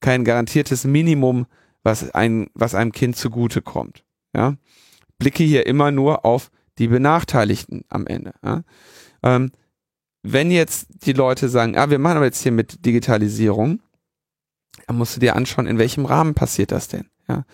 kein 0.00 0.24
garantiertes 0.24 0.84
Minimum, 0.84 1.46
was 1.82 2.10
ein, 2.10 2.48
was 2.54 2.74
einem 2.74 2.92
Kind 2.92 3.16
zugute 3.16 3.62
kommt. 3.62 4.04
Ja 4.34 4.54
blicke 5.18 5.44
hier 5.44 5.66
immer 5.66 5.90
nur 5.90 6.24
auf 6.24 6.50
die 6.78 6.88
Benachteiligten 6.88 7.84
am 7.88 8.06
Ende. 8.06 8.32
Ja? 8.42 8.62
Ähm, 9.22 9.50
wenn 10.22 10.50
jetzt 10.50 10.86
die 11.04 11.12
Leute 11.12 11.48
sagen, 11.48 11.76
ah, 11.76 11.90
wir 11.90 11.98
machen 11.98 12.16
aber 12.16 12.26
jetzt 12.26 12.42
hier 12.42 12.52
mit 12.52 12.84
Digitalisierung, 12.86 13.80
dann 14.86 14.96
musst 14.96 15.16
du 15.16 15.20
dir 15.20 15.36
anschauen, 15.36 15.66
in 15.66 15.78
welchem 15.78 16.06
Rahmen 16.06 16.34
passiert 16.34 16.72
das 16.72 16.88
denn? 16.88 17.08
Ja? 17.28 17.44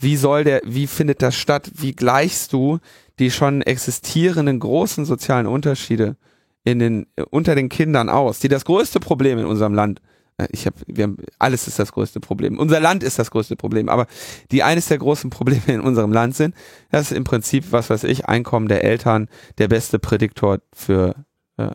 Wie 0.00 0.16
soll 0.16 0.44
der, 0.44 0.62
wie 0.64 0.86
findet 0.86 1.22
das 1.22 1.36
statt? 1.36 1.70
Wie 1.74 1.92
gleichst 1.92 2.52
du 2.52 2.78
die 3.18 3.30
schon 3.30 3.60
existierenden 3.60 4.58
großen 4.58 5.04
sozialen 5.04 5.46
Unterschiede 5.46 6.16
in 6.64 6.78
den, 6.78 7.06
unter 7.30 7.54
den 7.54 7.68
Kindern 7.68 8.08
aus, 8.08 8.38
die 8.38 8.48
das 8.48 8.64
größte 8.64 8.98
Problem 8.98 9.38
in 9.38 9.44
unserem 9.44 9.74
Land 9.74 10.00
äh, 10.40 10.48
ich 10.52 10.66
habe, 10.66 10.76
wir 10.86 11.04
haben, 11.04 11.18
alles 11.38 11.68
ist 11.68 11.78
das 11.78 11.92
größte 11.92 12.20
Problem. 12.20 12.58
Unser 12.58 12.80
Land 12.80 13.02
ist 13.02 13.18
das 13.18 13.30
größte 13.30 13.56
Problem. 13.56 13.88
Aber 13.88 14.06
die 14.50 14.62
eines 14.62 14.86
der 14.86 14.98
großen 14.98 15.30
Probleme 15.30 15.66
in 15.66 15.80
unserem 15.80 16.12
Land 16.12 16.34
sind, 16.34 16.54
das 16.90 17.10
ist 17.10 17.16
im 17.16 17.24
Prinzip, 17.24 17.66
was 17.70 17.90
weiß 17.90 18.04
ich, 18.04 18.26
Einkommen 18.26 18.68
der 18.68 18.84
Eltern 18.84 19.28
der 19.58 19.68
beste 19.68 19.98
Prädiktor 19.98 20.58
für 20.72 21.14
äh, 21.58 21.70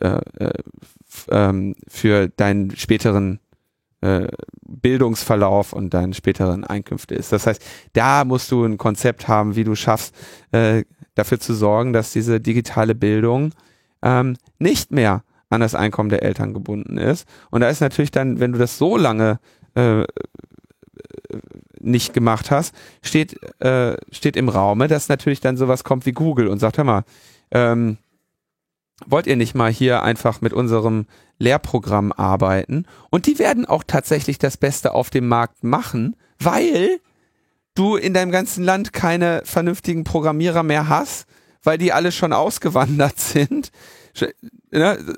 äh, 0.00 0.20
äh 0.38 0.52
ähm, 1.30 1.74
für 1.88 2.28
deinen 2.28 2.76
späteren 2.76 3.40
äh, 4.00 4.28
Bildungsverlauf 4.62 5.72
und 5.72 5.94
deinen 5.94 6.14
späteren 6.14 6.64
Einkünfte 6.64 7.14
ist. 7.14 7.32
Das 7.32 7.46
heißt, 7.46 7.62
da 7.92 8.24
musst 8.24 8.50
du 8.50 8.64
ein 8.64 8.78
Konzept 8.78 9.28
haben, 9.28 9.56
wie 9.56 9.64
du 9.64 9.74
schaffst, 9.74 10.14
äh, 10.52 10.84
dafür 11.14 11.40
zu 11.40 11.54
sorgen, 11.54 11.92
dass 11.92 12.12
diese 12.12 12.40
digitale 12.40 12.94
Bildung 12.94 13.52
ähm, 14.02 14.36
nicht 14.58 14.92
mehr 14.92 15.22
an 15.48 15.60
das 15.60 15.74
Einkommen 15.74 16.08
der 16.08 16.22
Eltern 16.22 16.52
gebunden 16.52 16.98
ist. 16.98 17.26
Und 17.50 17.60
da 17.60 17.68
ist 17.68 17.80
natürlich 17.80 18.10
dann, 18.10 18.40
wenn 18.40 18.52
du 18.52 18.58
das 18.58 18.78
so 18.78 18.96
lange 18.96 19.38
äh, 19.74 20.04
nicht 21.80 22.12
gemacht 22.12 22.50
hast, 22.50 22.74
steht, 23.02 23.40
äh, 23.62 23.96
steht 24.10 24.36
im 24.36 24.48
Raume, 24.48 24.88
dass 24.88 25.08
natürlich 25.08 25.40
dann 25.40 25.56
sowas 25.56 25.84
kommt 25.84 26.06
wie 26.06 26.12
Google 26.12 26.48
und 26.48 26.58
sagt, 26.58 26.78
hör 26.78 26.84
mal, 26.84 27.04
ähm, 27.50 27.98
wollt 29.04 29.26
ihr 29.26 29.36
nicht 29.36 29.54
mal 29.54 29.70
hier 29.70 30.02
einfach 30.02 30.40
mit 30.40 30.52
unserem 30.52 31.06
Lehrprogramm 31.38 32.12
arbeiten? 32.12 32.86
Und 33.10 33.26
die 33.26 33.38
werden 33.38 33.66
auch 33.66 33.84
tatsächlich 33.86 34.38
das 34.38 34.56
Beste 34.56 34.94
auf 34.94 35.10
dem 35.10 35.28
Markt 35.28 35.64
machen, 35.64 36.16
weil 36.38 37.00
du 37.74 37.96
in 37.96 38.14
deinem 38.14 38.30
ganzen 38.30 38.64
Land 38.64 38.92
keine 38.92 39.42
vernünftigen 39.44 40.04
Programmierer 40.04 40.62
mehr 40.62 40.88
hast, 40.88 41.26
weil 41.62 41.78
die 41.78 41.92
alle 41.92 42.12
schon 42.12 42.32
ausgewandert 42.32 43.18
sind. 43.20 43.70
Ne, 44.70 45.14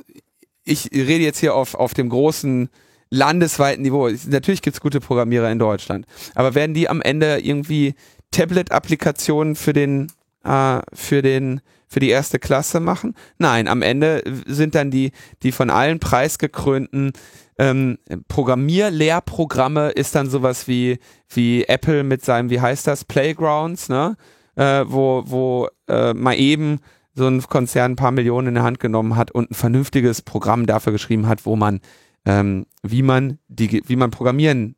ich 0.65 0.91
rede 0.93 1.25
jetzt 1.25 1.39
hier 1.39 1.55
auf, 1.55 1.75
auf 1.75 1.95
dem 1.95 2.09
großen 2.09 2.69
landesweiten 3.11 3.83
Niveau. 3.83 4.11
Natürlich 4.27 4.61
gibt's 4.61 4.81
gute 4.81 5.01
Programmierer 5.01 5.51
in 5.51 5.59
Deutschland, 5.59 6.07
aber 6.35 6.55
werden 6.55 6.75
die 6.75 6.89
am 6.89 7.01
Ende 7.01 7.39
irgendwie 7.39 7.95
Tablet-Applikationen 8.33 9.57
für 9.57 9.73
den 9.73 10.13
äh, 10.49 10.81
für 10.95 11.23
den 11.23 11.61
für 11.87 12.01
die 12.01 12.11
erste 12.11 12.39
Klasse 12.39 12.81
machen? 12.81 13.15
Nein, 13.39 13.69
am 13.69 13.83
Ende 13.83 14.23
sind 14.47 14.75
dann 14.75 14.91
die 14.91 15.13
die 15.43 15.53
von 15.53 15.71
allen 15.71 16.01
preisgekrönten 16.01 17.13
ähm, 17.59 17.99
Programmierlehrprogramme 18.29 19.91
ist 19.91 20.15
dann 20.15 20.31
sowas 20.31 20.69
wie 20.69 20.99
wie 21.29 21.65
Apple 21.65 22.05
mit 22.05 22.25
seinem 22.25 22.51
wie 22.51 22.61
heißt 22.61 22.87
das 22.87 23.05
Playgrounds, 23.05 23.89
ne? 23.89 24.17
Äh, 24.55 24.85
wo 24.87 25.25
wo 25.27 25.69
äh, 25.89 26.15
mal 26.15 26.35
eben 26.35 26.79
so 27.19 27.27
ein 27.27 27.43
Konzern 27.43 27.93
ein 27.93 27.97
paar 27.97 28.13
Millionen 28.13 28.49
in 28.49 28.55
der 28.55 28.63
Hand 28.63 28.81
genommen 28.81 29.17
hat 29.17 29.31
und 29.33 29.51
ein 29.51 29.55
vernünftiges 29.55 30.23
Programm 30.23 30.67
dafür 30.67 30.93
geschrieben 30.93 31.27
hat, 31.27 31.45
wo 31.45 31.57
man, 31.57 31.81
ähm, 32.25 32.65
wie 32.83 33.03
man 33.03 33.39
die, 33.49 33.83
wie 33.87 33.97
man 33.97 34.11
programmieren, 34.11 34.77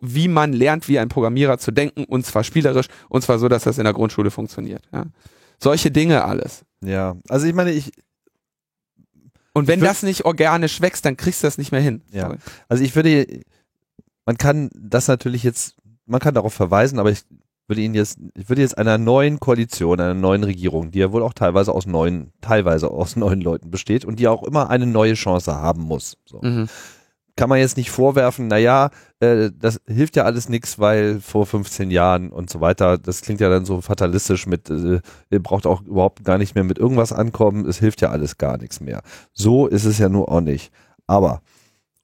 wie 0.00 0.28
man 0.28 0.52
lernt, 0.52 0.88
wie 0.88 0.98
ein 0.98 1.08
Programmierer 1.08 1.58
zu 1.58 1.70
denken, 1.70 2.04
und 2.04 2.26
zwar 2.26 2.44
spielerisch, 2.44 2.86
und 3.08 3.22
zwar 3.22 3.38
so, 3.38 3.48
dass 3.48 3.64
das 3.64 3.78
in 3.78 3.84
der 3.84 3.92
Grundschule 3.92 4.30
funktioniert. 4.30 4.82
Ja. 4.92 5.04
Solche 5.62 5.90
Dinge 5.90 6.24
alles. 6.24 6.64
Ja, 6.80 7.16
also 7.28 7.46
ich 7.46 7.54
meine, 7.54 7.72
ich. 7.72 7.92
Und 9.52 9.68
wenn 9.68 9.80
das 9.80 10.02
nicht 10.02 10.24
organisch 10.24 10.80
wächst, 10.80 11.04
dann 11.04 11.16
kriegst 11.16 11.42
du 11.42 11.46
das 11.46 11.58
nicht 11.58 11.70
mehr 11.70 11.80
hin. 11.80 12.02
Ja. 12.10 12.22
Sorry. 12.22 12.38
Also 12.68 12.82
ich 12.82 12.96
würde, 12.96 13.42
man 14.26 14.36
kann 14.36 14.70
das 14.74 15.06
natürlich 15.06 15.42
jetzt, 15.44 15.76
man 16.06 16.20
kann 16.20 16.34
darauf 16.34 16.52
verweisen, 16.52 16.98
aber 16.98 17.10
ich 17.10 17.22
würde 17.66 17.80
ihn 17.80 17.94
jetzt, 17.94 18.18
ich 18.34 18.48
würde 18.48 18.62
jetzt 18.62 18.76
einer 18.76 18.98
neuen 18.98 19.40
Koalition, 19.40 20.00
einer 20.00 20.14
neuen 20.14 20.44
Regierung, 20.44 20.90
die 20.90 20.98
ja 20.98 21.12
wohl 21.12 21.22
auch 21.22 21.32
teilweise 21.32 21.72
aus 21.72 21.86
neuen, 21.86 22.32
teilweise 22.40 22.90
aus 22.90 23.16
neuen 23.16 23.40
Leuten 23.40 23.70
besteht 23.70 24.04
und 24.04 24.18
die 24.18 24.28
auch 24.28 24.42
immer 24.42 24.70
eine 24.70 24.86
neue 24.86 25.14
Chance 25.14 25.54
haben 25.54 25.82
muss. 25.82 26.18
So. 26.26 26.40
Mhm. 26.42 26.68
Kann 27.36 27.48
man 27.48 27.58
jetzt 27.58 27.76
nicht 27.76 27.90
vorwerfen, 27.90 28.46
naja, 28.46 28.90
äh, 29.18 29.50
das 29.52 29.80
hilft 29.86 30.14
ja 30.14 30.24
alles 30.24 30.48
nichts, 30.48 30.78
weil 30.78 31.20
vor 31.20 31.46
15 31.46 31.90
Jahren 31.90 32.30
und 32.30 32.48
so 32.48 32.60
weiter, 32.60 32.96
das 32.96 33.22
klingt 33.22 33.40
ja 33.40 33.48
dann 33.48 33.64
so 33.64 33.80
fatalistisch 33.80 34.46
mit, 34.46 34.70
äh, 34.70 35.00
ihr 35.30 35.42
braucht 35.42 35.66
auch 35.66 35.82
überhaupt 35.82 36.24
gar 36.24 36.38
nicht 36.38 36.54
mehr 36.54 36.62
mit 36.64 36.78
irgendwas 36.78 37.12
ankommen, 37.12 37.66
es 37.66 37.78
hilft 37.78 38.00
ja 38.02 38.10
alles 38.10 38.38
gar 38.38 38.56
nichts 38.58 38.80
mehr. 38.80 39.02
So 39.32 39.66
ist 39.66 39.84
es 39.84 39.98
ja 39.98 40.08
nur 40.08 40.30
auch 40.30 40.40
nicht. 40.40 40.72
Aber 41.06 41.42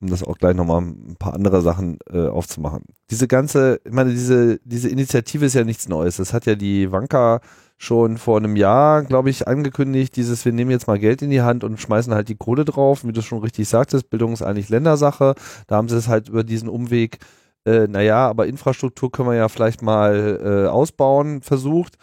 um 0.01 0.09
das 0.09 0.22
auch 0.22 0.39
gleich 0.39 0.57
nochmal 0.57 0.81
ein 0.81 1.16
paar 1.18 1.35
andere 1.35 1.61
Sachen 1.61 1.99
äh, 2.11 2.26
aufzumachen. 2.26 2.85
Diese 3.11 3.28
ganze, 3.28 3.81
ich 3.85 3.93
meine, 3.93 4.11
diese, 4.11 4.59
diese 4.64 4.89
Initiative 4.89 5.45
ist 5.45 5.55
ja 5.55 5.64
nichts 5.64 5.89
Neues. 5.89 6.16
Das 6.16 6.33
hat 6.33 6.47
ja 6.47 6.55
die 6.55 6.91
Wanka 6.91 7.41
schon 7.83 8.18
vor 8.18 8.37
einem 8.37 8.57
Jahr, 8.57 9.03
glaube 9.05 9.31
ich, 9.31 9.49
angekündigt, 9.49 10.14
dieses, 10.14 10.45
wir 10.45 10.53
nehmen 10.53 10.70
jetzt 10.70 10.87
mal 10.87 10.99
Geld 10.99 11.22
in 11.22 11.31
die 11.31 11.41
Hand 11.41 11.64
und 11.64 11.81
schmeißen 11.81 12.12
halt 12.12 12.28
die 12.28 12.37
Kohle 12.37 12.66
drauf, 12.66 13.07
wie 13.07 13.12
du 13.12 13.22
schon 13.22 13.39
richtig 13.39 13.70
sagtest, 13.70 14.11
Bildung 14.11 14.35
ist 14.35 14.43
eigentlich 14.43 14.68
Ländersache. 14.68 15.35
Da 15.66 15.76
haben 15.76 15.89
sie 15.89 15.97
es 15.97 16.07
halt 16.07 16.28
über 16.28 16.45
diesen 16.45 16.68
Umweg, 16.68 17.20
äh, 17.64 17.87
naja, 17.89 18.28
aber 18.28 18.47
Infrastruktur 18.47 19.11
können 19.11 19.31
wir 19.31 19.37
ja 19.37 19.49
vielleicht 19.49 19.81
mal 19.81 20.41
äh, 20.45 20.68
ausbauen, 20.68 21.41
versucht. 21.41 21.97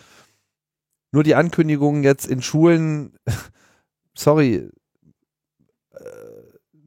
Nur 1.11 1.21
die 1.21 1.35
Ankündigungen 1.35 2.03
jetzt 2.03 2.25
in 2.25 2.41
Schulen, 2.41 3.13
sorry, 4.17 4.71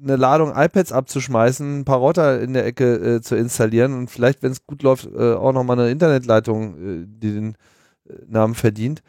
eine 0.02 0.16
Ladung 0.16 0.52
iPads 0.56 0.90
abzuschmeißen, 0.90 1.80
ein 1.80 1.84
paar 1.84 1.98
Router 1.98 2.40
in 2.40 2.54
der 2.54 2.66
Ecke 2.66 2.94
äh, 2.94 3.20
zu 3.20 3.36
installieren 3.36 3.94
und 3.94 4.10
vielleicht, 4.10 4.42
wenn 4.42 4.50
es 4.50 4.66
gut 4.66 4.82
läuft, 4.82 5.06
äh, 5.06 5.34
auch 5.34 5.52
nochmal 5.52 5.78
eine 5.78 5.90
Internetleitung, 5.90 6.74
äh, 6.74 7.06
die 7.06 7.34
den 7.34 7.50
äh, 7.52 7.56
Namen 8.26 8.54
verdient, 8.54 9.02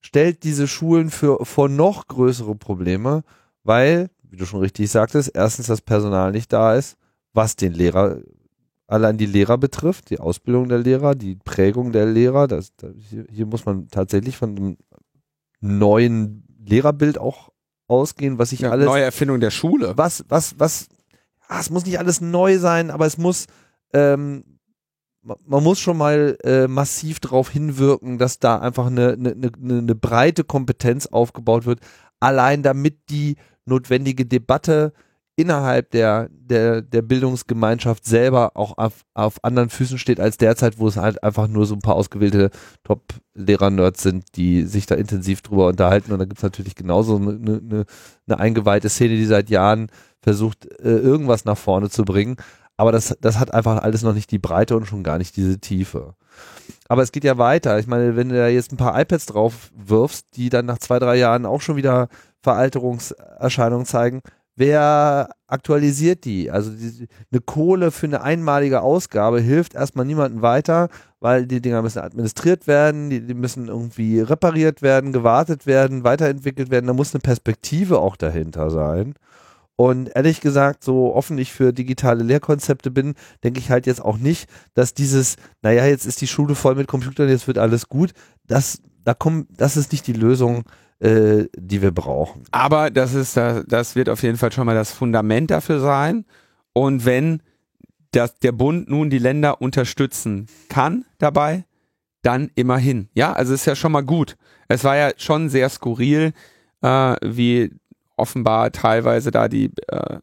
stellt 0.00 0.42
diese 0.44 0.66
Schulen 0.66 1.10
für, 1.10 1.44
vor 1.44 1.68
noch 1.68 2.06
größere 2.06 2.54
Probleme, 2.54 3.22
weil, 3.62 4.10
wie 4.22 4.36
du 4.36 4.46
schon 4.46 4.60
richtig 4.60 4.90
sagtest, 4.90 5.32
erstens 5.34 5.66
das 5.66 5.80
Personal 5.80 6.32
nicht 6.32 6.52
da 6.52 6.74
ist, 6.74 6.96
was 7.32 7.56
den 7.56 7.72
Lehrer, 7.72 8.18
allein 8.86 9.18
die 9.18 9.26
Lehrer 9.26 9.58
betrifft, 9.58 10.10
die 10.10 10.18
Ausbildung 10.18 10.68
der 10.68 10.78
Lehrer, 10.78 11.14
die 11.14 11.36
Prägung 11.36 11.92
der 11.92 12.06
Lehrer, 12.06 12.48
das, 12.48 12.74
das 12.76 12.92
hier, 13.08 13.26
hier 13.30 13.46
muss 13.46 13.66
man 13.66 13.88
tatsächlich 13.88 14.36
von 14.36 14.56
einem 14.56 14.76
neuen 15.60 16.44
Lehrerbild 16.64 17.18
auch 17.18 17.50
ausgehen, 17.86 18.38
was 18.38 18.52
ich 18.52 18.60
ja, 18.60 18.70
alles. 18.70 18.86
Neue 18.86 19.04
Erfindung 19.04 19.40
der 19.40 19.50
Schule. 19.50 19.92
Was, 19.96 20.24
was, 20.28 20.58
was, 20.58 20.88
ah, 21.48 21.60
es 21.60 21.70
muss 21.70 21.84
nicht 21.84 21.98
alles 21.98 22.20
neu 22.20 22.58
sein, 22.58 22.90
aber 22.90 23.06
es 23.06 23.18
muss, 23.18 23.46
ähm, 23.92 24.59
man 25.46 25.62
muss 25.62 25.78
schon 25.78 25.96
mal 25.96 26.36
äh, 26.44 26.66
massiv 26.66 27.20
darauf 27.20 27.50
hinwirken, 27.50 28.18
dass 28.18 28.38
da 28.38 28.58
einfach 28.58 28.86
eine, 28.86 29.12
eine, 29.12 29.52
eine, 29.62 29.94
breite 29.94 30.44
Kompetenz 30.44 31.06
aufgebaut 31.06 31.66
wird, 31.66 31.80
allein 32.20 32.62
damit 32.62 33.10
die 33.10 33.36
notwendige 33.64 34.26
Debatte 34.26 34.92
innerhalb 35.36 35.90
der, 35.92 36.28
der, 36.30 36.82
der 36.82 37.00
Bildungsgemeinschaft 37.00 38.04
selber 38.04 38.56
auch 38.56 38.76
auf, 38.76 39.04
auf 39.14 39.42
anderen 39.42 39.70
Füßen 39.70 39.98
steht 39.98 40.20
als 40.20 40.36
derzeit, 40.36 40.78
wo 40.78 40.88
es 40.88 40.96
halt 40.96 41.22
einfach 41.24 41.48
nur 41.48 41.64
so 41.64 41.74
ein 41.74 41.80
paar 41.80 41.94
ausgewählte 41.94 42.50
Top-Lehrer-Nerds 42.84 44.02
sind, 44.02 44.36
die 44.36 44.64
sich 44.64 44.84
da 44.84 44.96
intensiv 44.96 45.40
drüber 45.40 45.68
unterhalten. 45.68 46.12
Und 46.12 46.18
da 46.18 46.26
gibt 46.26 46.38
es 46.38 46.42
natürlich 46.42 46.74
genauso 46.74 47.16
eine, 47.16 47.30
eine, 47.30 47.84
eine 48.26 48.38
eingeweihte 48.38 48.90
Szene, 48.90 49.16
die 49.16 49.24
seit 49.24 49.48
Jahren 49.48 49.88
versucht, 50.20 50.66
äh, 50.80 50.98
irgendwas 50.98 51.46
nach 51.46 51.56
vorne 51.56 51.88
zu 51.88 52.04
bringen. 52.04 52.36
Aber 52.80 52.92
das, 52.92 53.14
das 53.20 53.38
hat 53.38 53.52
einfach 53.52 53.82
alles 53.82 54.02
noch 54.02 54.14
nicht 54.14 54.30
die 54.30 54.38
Breite 54.38 54.74
und 54.74 54.86
schon 54.86 55.02
gar 55.02 55.18
nicht 55.18 55.36
diese 55.36 55.58
Tiefe. 55.58 56.14
Aber 56.88 57.02
es 57.02 57.12
geht 57.12 57.24
ja 57.24 57.36
weiter. 57.36 57.78
Ich 57.78 57.86
meine, 57.86 58.16
wenn 58.16 58.30
du 58.30 58.36
da 58.36 58.48
jetzt 58.48 58.72
ein 58.72 58.78
paar 58.78 58.98
iPads 58.98 59.26
drauf 59.26 59.70
wirfst, 59.76 60.28
die 60.36 60.48
dann 60.48 60.64
nach 60.64 60.78
zwei, 60.78 60.98
drei 60.98 61.16
Jahren 61.16 61.44
auch 61.44 61.60
schon 61.60 61.76
wieder 61.76 62.08
Veralterungserscheinungen 62.40 63.84
zeigen, 63.84 64.22
wer 64.56 65.28
aktualisiert 65.46 66.24
die? 66.24 66.50
Also 66.50 66.70
die, 66.70 67.06
eine 67.30 67.42
Kohle 67.42 67.90
für 67.90 68.06
eine 68.06 68.22
einmalige 68.22 68.80
Ausgabe 68.80 69.42
hilft 69.42 69.74
erstmal 69.74 70.06
niemandem 70.06 70.40
weiter, 70.40 70.88
weil 71.20 71.46
die 71.46 71.60
Dinger 71.60 71.82
müssen 71.82 71.98
administriert 71.98 72.66
werden, 72.66 73.10
die, 73.10 73.20
die 73.20 73.34
müssen 73.34 73.68
irgendwie 73.68 74.20
repariert 74.20 74.80
werden, 74.80 75.12
gewartet 75.12 75.66
werden, 75.66 76.02
weiterentwickelt 76.02 76.70
werden. 76.70 76.86
Da 76.86 76.94
muss 76.94 77.14
eine 77.14 77.20
Perspektive 77.20 77.98
auch 77.98 78.16
dahinter 78.16 78.70
sein. 78.70 79.16
Und 79.80 80.14
ehrlich 80.14 80.42
gesagt, 80.42 80.84
so 80.84 81.14
offen 81.14 81.38
ich 81.38 81.54
für 81.54 81.72
digitale 81.72 82.22
Lehrkonzepte 82.22 82.90
bin, 82.90 83.14
denke 83.42 83.60
ich 83.60 83.70
halt 83.70 83.86
jetzt 83.86 84.04
auch 84.04 84.18
nicht, 84.18 84.46
dass 84.74 84.92
dieses, 84.92 85.36
naja, 85.62 85.86
jetzt 85.86 86.04
ist 86.04 86.20
die 86.20 86.26
Schule 86.26 86.54
voll 86.54 86.74
mit 86.74 86.86
Computern, 86.86 87.30
jetzt 87.30 87.46
wird 87.46 87.56
alles 87.56 87.88
gut, 87.88 88.12
das, 88.46 88.82
da 89.06 89.14
kommt, 89.14 89.48
das 89.58 89.78
ist 89.78 89.90
nicht 89.90 90.06
die 90.06 90.12
Lösung, 90.12 90.64
äh, 90.98 91.44
die 91.56 91.80
wir 91.80 91.92
brauchen. 91.92 92.44
Aber 92.50 92.90
das 92.90 93.14
ist, 93.14 93.38
das 93.38 93.96
wird 93.96 94.10
auf 94.10 94.22
jeden 94.22 94.36
Fall 94.36 94.52
schon 94.52 94.66
mal 94.66 94.74
das 94.74 94.92
Fundament 94.92 95.50
dafür 95.50 95.80
sein. 95.80 96.26
Und 96.74 97.06
wenn 97.06 97.40
das, 98.10 98.34
der 98.34 98.52
Bund 98.52 98.90
nun 98.90 99.08
die 99.08 99.16
Länder 99.16 99.62
unterstützen 99.62 100.46
kann 100.68 101.06
dabei, 101.16 101.64
dann 102.20 102.50
immerhin. 102.54 103.08
Ja, 103.14 103.32
also 103.32 103.54
ist 103.54 103.64
ja 103.64 103.74
schon 103.74 103.92
mal 103.92 104.04
gut. 104.04 104.36
Es 104.68 104.84
war 104.84 104.98
ja 104.98 105.12
schon 105.16 105.48
sehr 105.48 105.70
skurril, 105.70 106.34
äh, 106.82 107.16
wie 107.22 107.70
offenbar 108.20 108.72
teilweise 108.72 109.30
da 109.30 109.48
die 109.48 109.72
äh, 109.88 110.18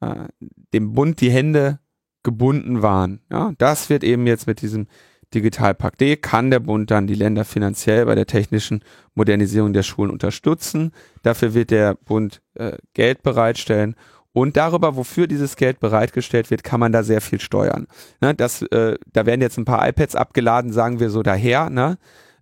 äh, 0.00 0.28
dem 0.72 0.92
Bund 0.92 1.20
die 1.20 1.30
Hände 1.30 1.80
gebunden 2.22 2.82
waren. 2.82 3.20
Ja, 3.30 3.52
das 3.58 3.88
wird 3.88 4.04
eben 4.04 4.26
jetzt 4.26 4.46
mit 4.46 4.60
diesem 4.60 4.86
Digitalpakt 5.34 6.00
D 6.00 6.16
kann 6.16 6.50
der 6.50 6.60
Bund 6.60 6.90
dann 6.90 7.06
die 7.06 7.14
Länder 7.14 7.44
finanziell 7.44 8.06
bei 8.06 8.14
der 8.14 8.26
technischen 8.26 8.82
Modernisierung 9.14 9.72
der 9.72 9.82
Schulen 9.82 10.10
unterstützen. 10.10 10.92
Dafür 11.22 11.52
wird 11.52 11.70
der 11.70 11.94
Bund 11.94 12.42
äh, 12.54 12.76
Geld 12.94 13.22
bereitstellen. 13.22 13.96
Und 14.32 14.56
darüber, 14.56 14.96
wofür 14.96 15.26
dieses 15.26 15.56
Geld 15.56 15.80
bereitgestellt 15.80 16.50
wird, 16.50 16.62
kann 16.62 16.78
man 16.78 16.92
da 16.92 17.02
sehr 17.02 17.22
viel 17.22 17.40
steuern. 17.40 17.86
Ne, 18.20 18.34
das, 18.34 18.62
äh, 18.62 18.98
da 19.12 19.26
werden 19.26 19.40
jetzt 19.40 19.56
ein 19.56 19.64
paar 19.64 19.88
iPads 19.88 20.14
abgeladen, 20.14 20.72
sagen 20.72 21.00
wir 21.00 21.10
so 21.10 21.22
daher. 21.22 21.70
Ne? 21.70 21.96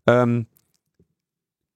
Ähm, 0.06 0.46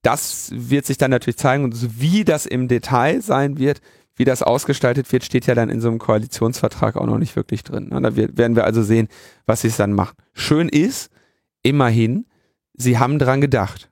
das 0.02 0.50
wird 0.52 0.86
sich 0.86 0.98
dann 0.98 1.10
natürlich 1.10 1.38
zeigen 1.38 1.64
und 1.64 2.00
wie 2.00 2.24
das 2.24 2.46
im 2.46 2.68
Detail 2.68 3.20
sein 3.20 3.58
wird, 3.58 3.80
wie 4.14 4.24
das 4.24 4.42
ausgestaltet 4.42 5.10
wird, 5.12 5.24
steht 5.24 5.46
ja 5.46 5.54
dann 5.54 5.70
in 5.70 5.80
so 5.80 5.88
einem 5.88 5.98
Koalitionsvertrag 5.98 6.96
auch 6.96 7.06
noch 7.06 7.18
nicht 7.18 7.36
wirklich 7.36 7.62
drin. 7.62 7.88
Ne? 7.88 8.00
Da 8.00 8.16
werden 8.16 8.56
wir 8.56 8.64
also 8.64 8.82
sehen, 8.82 9.08
was 9.46 9.60
sie 9.60 9.68
es 9.68 9.76
dann 9.76 9.92
machen. 9.92 10.16
Schön 10.32 10.68
ist, 10.68 11.10
immerhin, 11.62 12.26
sie 12.74 12.98
haben 12.98 13.18
dran 13.18 13.40
gedacht. 13.40 13.90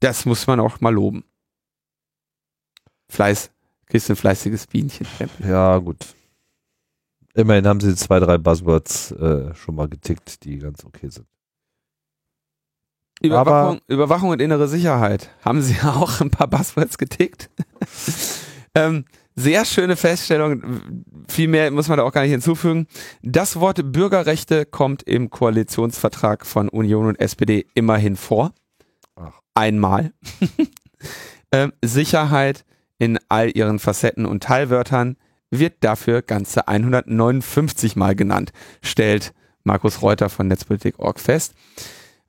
Das 0.00 0.26
muss 0.26 0.46
man 0.46 0.60
auch 0.60 0.80
mal 0.80 0.92
loben. 0.92 1.24
Fleiß, 3.08 3.50
kriegst 3.86 4.08
du 4.08 4.12
ein 4.12 4.16
fleißiges 4.16 4.66
Bienchen. 4.66 5.06
Ja, 5.40 5.78
gut. 5.78 6.14
Immerhin 7.34 7.66
haben 7.66 7.80
sie 7.80 7.94
zwei, 7.94 8.20
drei 8.20 8.38
Buzzwords 8.38 9.12
äh, 9.12 9.54
schon 9.54 9.74
mal 9.74 9.88
getickt, 9.88 10.44
die 10.44 10.58
ganz 10.58 10.84
okay 10.84 11.08
sind. 11.08 11.26
Überwachung, 13.20 13.80
Überwachung 13.86 14.30
und 14.30 14.40
innere 14.40 14.68
Sicherheit. 14.68 15.30
Haben 15.44 15.62
Sie 15.62 15.76
auch 15.84 16.20
ein 16.20 16.30
paar 16.30 16.48
Buzzwords 16.48 16.98
getickt? 16.98 17.50
ähm, 18.74 19.04
sehr 19.36 19.64
schöne 19.64 19.96
Feststellung. 19.96 20.62
Viel 21.28 21.48
mehr 21.48 21.70
muss 21.70 21.88
man 21.88 21.98
da 21.98 22.04
auch 22.04 22.12
gar 22.12 22.22
nicht 22.22 22.32
hinzufügen. 22.32 22.86
Das 23.22 23.58
Wort 23.58 23.92
Bürgerrechte 23.92 24.66
kommt 24.66 25.02
im 25.02 25.30
Koalitionsvertrag 25.30 26.44
von 26.44 26.68
Union 26.68 27.06
und 27.06 27.20
SPD 27.20 27.66
immerhin 27.74 28.16
vor. 28.16 28.52
Ach. 29.16 29.40
Einmal. 29.54 30.12
ähm, 31.52 31.72
Sicherheit 31.82 32.64
in 32.98 33.18
all 33.28 33.50
ihren 33.56 33.78
Facetten 33.78 34.26
und 34.26 34.42
Teilwörtern 34.42 35.16
wird 35.50 35.74
dafür 35.80 36.22
ganze 36.22 36.68
159 36.68 37.96
Mal 37.96 38.14
genannt, 38.14 38.52
stellt 38.82 39.32
Markus 39.64 40.02
Reuter 40.02 40.28
von 40.28 40.48
Netzpolitik.org 40.48 41.18
fest. 41.18 41.54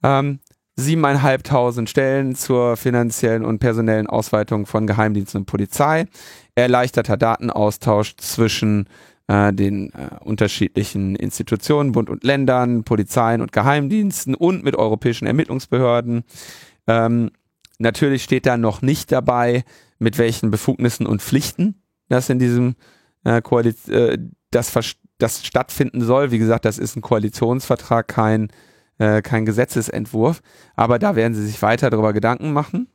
Ähm, 0.03 0.39
siebeneinhalbtausend 0.81 1.89
Stellen 1.89 2.35
zur 2.35 2.75
finanziellen 2.77 3.45
und 3.45 3.59
personellen 3.59 4.07
Ausweitung 4.07 4.65
von 4.65 4.87
Geheimdiensten 4.87 5.41
und 5.41 5.45
Polizei, 5.45 6.07
erleichterter 6.55 7.17
Datenaustausch 7.17 8.17
zwischen 8.17 8.87
äh, 9.27 9.53
den 9.53 9.91
äh, 9.93 10.09
unterschiedlichen 10.23 11.15
Institutionen, 11.15 11.93
Bund 11.93 12.09
und 12.09 12.23
Ländern, 12.23 12.83
Polizeien 12.83 13.41
und 13.41 13.51
Geheimdiensten 13.51 14.35
und 14.35 14.63
mit 14.63 14.75
europäischen 14.75 15.27
Ermittlungsbehörden. 15.27 16.23
Ähm, 16.87 17.31
natürlich 17.79 18.23
steht 18.23 18.45
da 18.45 18.57
noch 18.57 18.81
nicht 18.81 19.11
dabei, 19.11 19.63
mit 19.99 20.17
welchen 20.17 20.51
Befugnissen 20.51 21.05
und 21.05 21.21
Pflichten 21.21 21.81
das 22.11 22.29
in 22.29 22.39
diesem 22.39 22.75
äh, 23.23 23.41
Koaliz 23.41 23.87
äh, 23.87 24.17
das, 24.51 24.73
das 25.17 25.45
stattfinden 25.45 26.01
soll. 26.01 26.31
Wie 26.31 26.39
gesagt, 26.39 26.65
das 26.65 26.77
ist 26.77 26.95
ein 26.95 27.01
Koalitionsvertrag, 27.01 28.07
kein 28.07 28.49
äh, 29.01 29.23
kein 29.23 29.45
Gesetzesentwurf, 29.47 30.41
aber 30.75 30.99
da 30.99 31.15
werden 31.15 31.33
sie 31.33 31.43
sich 31.43 31.61
weiter 31.63 31.89
darüber 31.89 32.13
Gedanken 32.13 32.53
machen. 32.53 32.87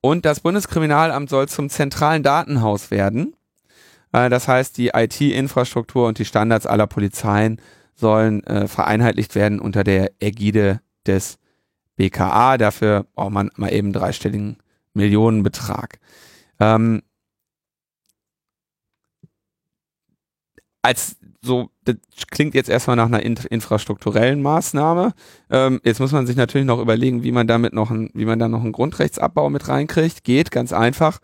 Und 0.00 0.24
das 0.24 0.40
Bundeskriminalamt 0.40 1.28
soll 1.28 1.48
zum 1.48 1.68
zentralen 1.68 2.22
Datenhaus 2.22 2.90
werden. 2.90 3.36
Äh, 4.12 4.30
das 4.30 4.48
heißt, 4.48 4.78
die 4.78 4.88
IT-Infrastruktur 4.94 6.08
und 6.08 6.18
die 6.18 6.24
Standards 6.24 6.66
aller 6.66 6.86
Polizeien 6.86 7.60
sollen 7.94 8.42
äh, 8.44 8.66
vereinheitlicht 8.68 9.34
werden 9.34 9.60
unter 9.60 9.84
der 9.84 10.12
Ägide 10.18 10.80
des 11.06 11.38
BKA. 11.96 12.56
Dafür 12.56 13.04
braucht 13.14 13.32
man 13.32 13.50
mal 13.56 13.72
eben 13.74 13.92
dreistelligen 13.92 14.56
Millionenbetrag. 14.94 15.98
Ähm, 16.58 17.02
als 20.80 21.16
so, 21.42 21.70
das 21.84 21.96
klingt 22.30 22.54
jetzt 22.54 22.68
erstmal 22.68 22.96
nach 22.96 23.06
einer 23.06 23.22
infrastrukturellen 23.22 24.42
Maßnahme. 24.42 25.14
Ähm, 25.50 25.80
jetzt 25.84 25.98
muss 25.98 26.12
man 26.12 26.26
sich 26.26 26.36
natürlich 26.36 26.66
noch 26.66 26.80
überlegen, 26.80 27.22
wie 27.22 27.32
man 27.32 27.46
damit 27.46 27.72
noch 27.72 27.90
ein, 27.90 28.10
wie 28.12 28.26
man 28.26 28.38
da 28.38 28.48
noch 28.48 28.62
einen 28.62 28.72
Grundrechtsabbau 28.72 29.48
mit 29.48 29.68
reinkriegt. 29.68 30.22
Geht 30.24 30.50
ganz 30.50 30.72
einfach. 30.72 31.18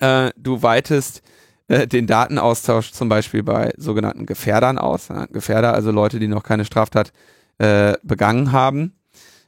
äh, 0.00 0.30
du 0.36 0.62
weitest 0.62 1.22
äh, 1.68 1.86
den 1.86 2.08
Datenaustausch 2.08 2.92
zum 2.92 3.08
Beispiel 3.08 3.44
bei 3.44 3.72
sogenannten 3.76 4.26
Gefährdern 4.26 4.78
aus. 4.78 5.08
Gefährder, 5.30 5.72
also 5.72 5.92
Leute, 5.92 6.18
die 6.18 6.28
noch 6.28 6.42
keine 6.42 6.64
Straftat 6.64 7.12
äh, 7.58 7.94
begangen 8.02 8.50
haben, 8.50 8.92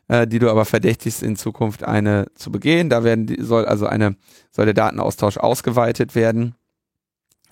äh, 0.07 0.29
die 0.29 0.39
du 0.39 0.51
aber 0.51 0.67
verdächtigst, 0.67 1.23
in 1.23 1.35
Zukunft 1.35 1.83
eine 1.83 2.27
zu 2.35 2.53
begehen. 2.53 2.91
Da 2.91 3.03
werden 3.03 3.27
die, 3.27 3.43
soll 3.43 3.67
also 3.67 3.87
eine, 3.87 4.17
soll 4.53 4.67
der 4.67 4.75
Datenaustausch 4.75 5.37
ausgeweitet 5.37 6.15
werden. 6.15 6.55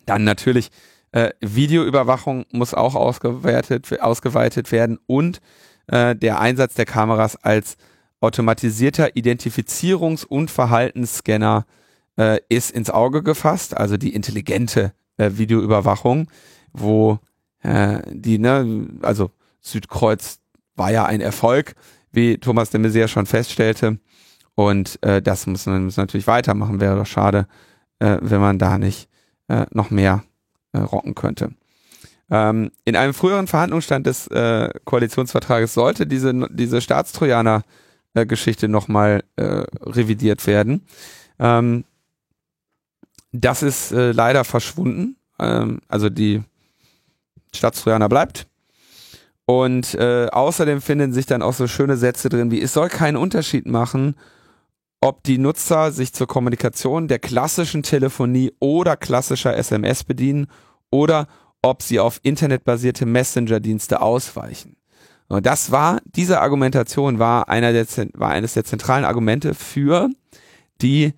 Dann 0.04 0.22
natürlich 0.22 0.70
äh, 1.16 1.32
Videoüberwachung 1.40 2.44
muss 2.52 2.74
auch 2.74 2.94
ausgewertet, 2.94 4.02
ausgeweitet 4.02 4.70
werden 4.70 4.98
und 5.06 5.40
äh, 5.86 6.14
der 6.14 6.40
Einsatz 6.40 6.74
der 6.74 6.84
Kameras 6.84 7.36
als 7.36 7.78
automatisierter 8.20 9.16
Identifizierungs- 9.16 10.26
und 10.26 10.50
Verhaltensscanner 10.50 11.64
äh, 12.18 12.40
ist 12.50 12.70
ins 12.70 12.90
Auge 12.90 13.22
gefasst, 13.22 13.74
also 13.74 13.96
die 13.96 14.14
intelligente 14.14 14.92
äh, 15.16 15.30
Videoüberwachung, 15.32 16.28
wo 16.74 17.18
äh, 17.62 18.00
die, 18.10 18.38
ne, 18.38 18.86
also 19.00 19.30
Südkreuz 19.62 20.40
war 20.74 20.90
ja 20.90 21.06
ein 21.06 21.22
Erfolg, 21.22 21.76
wie 22.12 22.36
Thomas 22.36 22.68
de 22.68 22.80
Maizière 22.80 23.08
schon 23.08 23.24
feststellte. 23.24 24.00
Und 24.54 25.02
äh, 25.02 25.22
das 25.22 25.46
muss 25.46 25.64
man 25.64 25.90
natürlich 25.96 26.26
weitermachen. 26.26 26.80
Wäre 26.80 26.96
doch 26.96 27.06
schade, 27.06 27.46
äh, 28.00 28.18
wenn 28.20 28.40
man 28.42 28.58
da 28.58 28.76
nicht 28.76 29.08
äh, 29.48 29.64
noch 29.70 29.90
mehr 29.90 30.22
äh, 30.76 30.80
rocken 30.80 31.14
könnte. 31.14 31.50
Ähm, 32.30 32.70
in 32.84 32.96
einem 32.96 33.14
früheren 33.14 33.46
Verhandlungsstand 33.46 34.06
des 34.06 34.26
äh, 34.28 34.70
Koalitionsvertrages 34.84 35.74
sollte 35.74 36.06
diese, 36.06 36.48
diese 36.50 36.80
Staatstrojaner-Geschichte 36.80 38.66
äh, 38.66 38.68
nochmal 38.68 39.22
äh, 39.36 39.64
revidiert 39.82 40.46
werden. 40.46 40.86
Ähm, 41.38 41.84
das 43.32 43.62
ist 43.62 43.92
äh, 43.92 44.12
leider 44.12 44.44
verschwunden 44.44 45.16
ähm, 45.38 45.80
also 45.88 46.08
die 46.08 46.42
Staatstrojaner 47.54 48.08
bleibt. 48.08 48.46
Und 49.46 49.94
äh, 49.94 50.26
außerdem 50.26 50.80
finden 50.80 51.12
sich 51.12 51.26
dann 51.26 51.42
auch 51.42 51.52
so 51.52 51.68
schöne 51.68 51.96
Sätze 51.96 52.28
drin 52.28 52.50
wie, 52.50 52.60
es 52.60 52.72
soll 52.72 52.88
keinen 52.88 53.16
Unterschied 53.16 53.66
machen, 53.66 54.16
ob 55.00 55.22
die 55.22 55.38
Nutzer 55.38 55.92
sich 55.92 56.12
zur 56.12 56.26
Kommunikation 56.26 57.06
der 57.06 57.20
klassischen 57.20 57.84
Telefonie 57.84 58.52
oder 58.58 58.96
klassischer 58.96 59.56
SMS 59.56 60.02
bedienen 60.02 60.48
oder 60.90 61.26
ob 61.62 61.82
sie 61.82 61.98
auf 61.98 62.20
internetbasierte 62.22 63.06
Messenger-Dienste 63.06 64.00
ausweichen. 64.00 64.76
Und 65.28 65.46
das 65.46 65.72
war, 65.72 66.00
diese 66.04 66.40
Argumentation 66.40 67.18
war 67.18 67.48
einer 67.48 67.72
der, 67.72 67.86
war 68.14 68.30
eines 68.30 68.54
der 68.54 68.64
zentralen 68.64 69.04
Argumente 69.04 69.54
für 69.54 70.08
die 70.80 71.14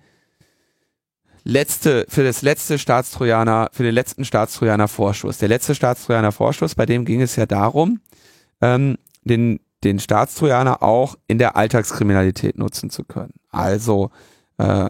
letzte, 1.43 2.05
für 2.09 2.23
das 2.23 2.41
letzte 2.41 2.79
Staatstrojaner, 2.79 3.69
für 3.71 3.83
den 3.83 3.93
letzten 3.93 4.25
Staatstrojaner 4.25 4.87
Vorschuss. 4.87 5.37
Der 5.37 5.49
letzte 5.49 5.75
Staatstrojaner 5.75 6.31
Vorschuss, 6.31 6.73
bei 6.73 6.85
dem 6.85 7.05
ging 7.05 7.21
es 7.21 7.35
ja 7.35 7.45
darum, 7.45 7.99
ähm, 8.61 8.97
den, 9.23 9.59
den 9.83 9.99
Staatstrojaner 9.99 10.81
auch 10.81 11.15
in 11.27 11.37
der 11.37 11.55
Alltagskriminalität 11.55 12.57
nutzen 12.57 12.89
zu 12.89 13.03
können. 13.03 13.33
Also, 13.51 14.09
äh, 14.57 14.89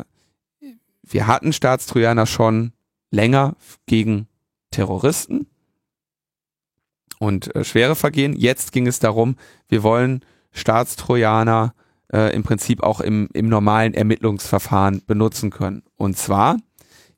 wir 1.04 1.28
hatten 1.28 1.52
Staatstrojaner 1.52 2.26
schon 2.26 2.72
länger 3.12 3.56
gegen 3.86 4.29
Terroristen 4.72 5.48
und 7.20 7.56
äh, 7.56 7.64
schwere 7.64 7.96
Vergehen. 7.96 8.36
Jetzt 8.36 8.72
ging 8.72 8.88
es 8.88 8.98
darum, 9.00 9.36
wir 9.68 9.84
wollen 9.84 10.26
Staatstrojaner 10.52 11.76
äh, 12.12 12.34
im 12.34 12.42
Prinzip 12.44 12.82
auch 12.82 13.02
im, 13.02 13.30
im 13.34 13.50
normalen 13.50 13.94
Ermittlungsverfahren 13.94 15.04
benutzen 15.06 15.52
können. 15.52 15.84
Und 15.96 16.18
zwar 16.18 16.58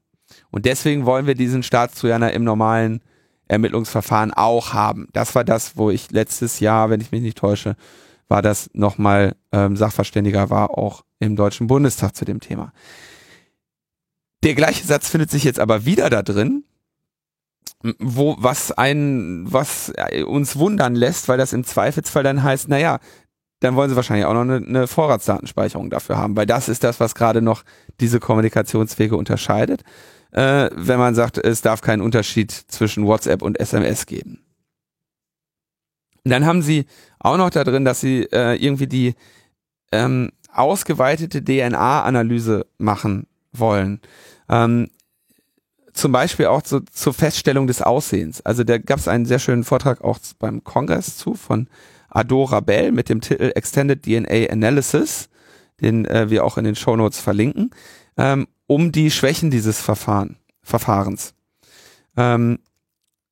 Und 0.52 0.66
deswegen 0.66 1.06
wollen 1.06 1.28
wir 1.28 1.36
diesen 1.36 1.64
Staatstrojaner 1.64 2.34
im 2.34 2.43
normalen 2.43 3.02
Ermittlungsverfahren 3.48 4.34
auch 4.34 4.74
haben. 4.74 5.08
Das 5.14 5.36
war 5.36 5.43
das, 5.43 5.78
wo 5.78 5.89
ich 5.89 6.12
letztes 6.12 6.60
Jahr, 6.60 6.89
wenn 6.89 7.02
ich 7.02 7.12
mich 7.12 7.22
nicht 7.22 7.38
täusche, 7.38 7.76
war 8.28 8.41
das 8.41 8.70
nochmal 8.74 9.36
ähm, 9.52 9.78
Sachverständiger 9.78 10.50
war 10.50 10.78
auch 10.78 11.04
im 11.20 11.36
Deutschen 11.36 11.68
Bundestag 11.68 12.16
zu 12.16 12.26
dem 12.26 12.39
Thema. 12.39 12.74
Der 14.43 14.54
gleiche 14.54 14.86
Satz 14.86 15.10
findet 15.10 15.32
sich 15.32 15.43
jetzt 15.43 15.60
aber 15.60 15.86
wieder 15.86 16.10
da 16.10 16.22
drin, 16.24 16.64
wo 18.00 18.36
was 18.39 18.72
ein 18.72 19.45
was 19.48 19.93
uns 20.26 20.58
wundern 20.58 20.95
lässt, 20.95 21.30
weil 21.30 21.38
das 21.38 21.54
im 21.54 21.64
Zweifelsfall 21.64 22.24
dann 22.24 22.43
heißt, 22.43 22.68
naja, 22.68 23.00
dann 23.60 23.76
wollen 23.76 23.89
sie 23.89 23.95
wahrscheinlich 23.95 24.26
auch 24.26 24.34
noch 24.34 24.41
eine, 24.41 24.58
eine 24.58 24.88
Vorratsdatenspeicherung 24.88 25.89
dafür 25.89 26.18
haben, 26.18 26.36
weil 26.36 26.45
das 26.45 26.70
ist 26.70 26.84
das, 26.84 27.00
was 27.00 27.16
gerade 27.16 27.41
noch 27.41 27.64
diese 28.00 28.20
Kommunikationswege 28.20 29.16
unterscheidet 29.16 29.84
äh, 30.38 30.70
wenn 30.76 31.00
man 31.00 31.16
sagt, 31.16 31.40
es 31.40 31.62
darf 31.62 31.82
keinen 31.82 32.04
Unterschied 32.04 32.52
zwischen 32.52 33.08
WhatsApp 33.08 33.42
und 33.42 33.60
SMS 33.60 34.06
geben. 34.06 34.44
Und 36.24 36.30
dann 36.30 36.46
haben 36.46 36.62
sie 36.62 36.86
auch 37.20 37.38
noch 37.38 37.50
da 37.50 37.64
drin, 37.64 37.86
dass 37.86 38.02
sie 38.02 38.28
äh, 38.32 38.54
irgendwie 38.54 38.86
die 38.86 39.16
ähm, 39.92 40.32
ausgeweitete 40.54 41.44
DNA-Analyse 41.44 42.68
machen 42.78 43.26
wollen. 43.52 44.00
Ähm, 44.48 44.90
zum 45.94 46.12
Beispiel 46.12 46.46
auch 46.46 46.62
so, 46.64 46.82
zur 46.82 47.16
Feststellung 47.16 47.66
des 47.66 47.82
Aussehens. 47.82 48.42
Also 48.42 48.64
da 48.64 48.78
gab 48.78 49.00
es 49.00 49.08
einen 49.08 49.26
sehr 49.26 49.40
schönen 49.40 49.64
Vortrag 49.64 50.04
auch 50.04 50.20
beim 50.38 50.64
Kongress 50.64 51.18
zu 51.18 51.34
von 51.34 51.68
Adora 52.10 52.60
Bell 52.60 52.92
mit 52.92 53.10
dem 53.10 53.22
Titel 53.22 53.52
Extended 53.56 54.04
DNA 54.04 54.52
Analysis, 54.52 55.30
den 55.82 56.06
äh, 56.06 56.30
wir 56.30 56.46
auch 56.46 56.60
in 56.60 56.64
den 56.66 56.76
Show 56.76 56.96
Notes 56.96 57.20
verlinken. 57.20 57.72
Ähm, 58.18 58.46
um 58.68 58.91
die 58.91 59.09
Schwächen 59.11 59.49
dieses 59.49 59.82
Verfahren, 59.82 60.38
Verfahrens. 60.61 61.34
Ähm, 62.15 62.59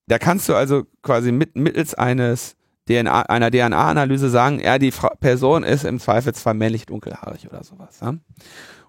da 0.08 0.18
kannst 0.18 0.48
du 0.50 0.56
also 0.56 0.86
quasi 1.02 1.32
mit, 1.32 1.56
mittels 1.56 1.94
eines 1.94 2.56
DNA, 2.88 3.24
einer 3.24 3.52
DNA-Analyse 3.52 4.30
sagen, 4.30 4.60
ja, 4.60 4.78
die 4.78 4.92
Fra 4.92 5.10
Person 5.20 5.64
ist 5.64 5.84
im 5.86 6.00
Zweifelsfall 6.00 6.54
männlich 6.54 6.86
dunkelhaarig 6.86 7.48
oder 7.48 7.64
sowas. 7.64 8.00
Ja? 8.02 8.16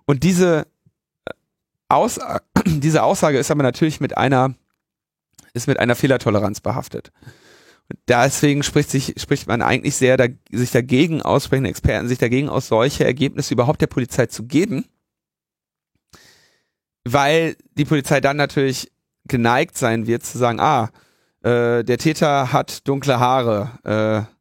Und 0.04 0.22
diese, 0.22 0.66
äh, 1.24 1.32
Aus 1.88 2.20
diese 2.66 3.02
Aussage 3.02 3.38
ist 3.38 3.50
aber 3.50 3.62
natürlich 3.62 4.00
mit 4.00 4.16
einer, 4.16 4.54
ist 5.54 5.66
mit 5.66 5.80
einer 5.80 5.94
Fehlertoleranz 5.94 6.60
behaftet. 6.60 7.10
Deswegen 8.08 8.62
spricht 8.62 8.90
sich, 8.90 9.14
spricht 9.16 9.46
man 9.46 9.62
eigentlich 9.62 9.94
sehr, 9.94 10.16
da, 10.16 10.26
sich 10.50 10.72
dagegen 10.72 11.22
aussprechende 11.22 11.70
Experten 11.70 12.08
sich 12.08 12.18
dagegen 12.18 12.48
aus, 12.48 12.68
solche 12.68 13.04
Ergebnisse 13.04 13.54
überhaupt 13.54 13.80
der 13.80 13.86
Polizei 13.86 14.26
zu 14.26 14.44
geben, 14.44 14.86
weil 17.12 17.56
die 17.76 17.84
Polizei 17.84 18.20
dann 18.20 18.36
natürlich 18.36 18.90
geneigt 19.28 19.78
sein 19.78 20.06
wird 20.06 20.24
zu 20.24 20.38
sagen, 20.38 20.60
ah, 20.60 20.90
äh, 21.42 21.84
der 21.84 21.98
Täter 21.98 22.52
hat 22.52 22.86
dunkle 22.88 23.20
Haare, 23.20 23.70
äh, 23.84 24.36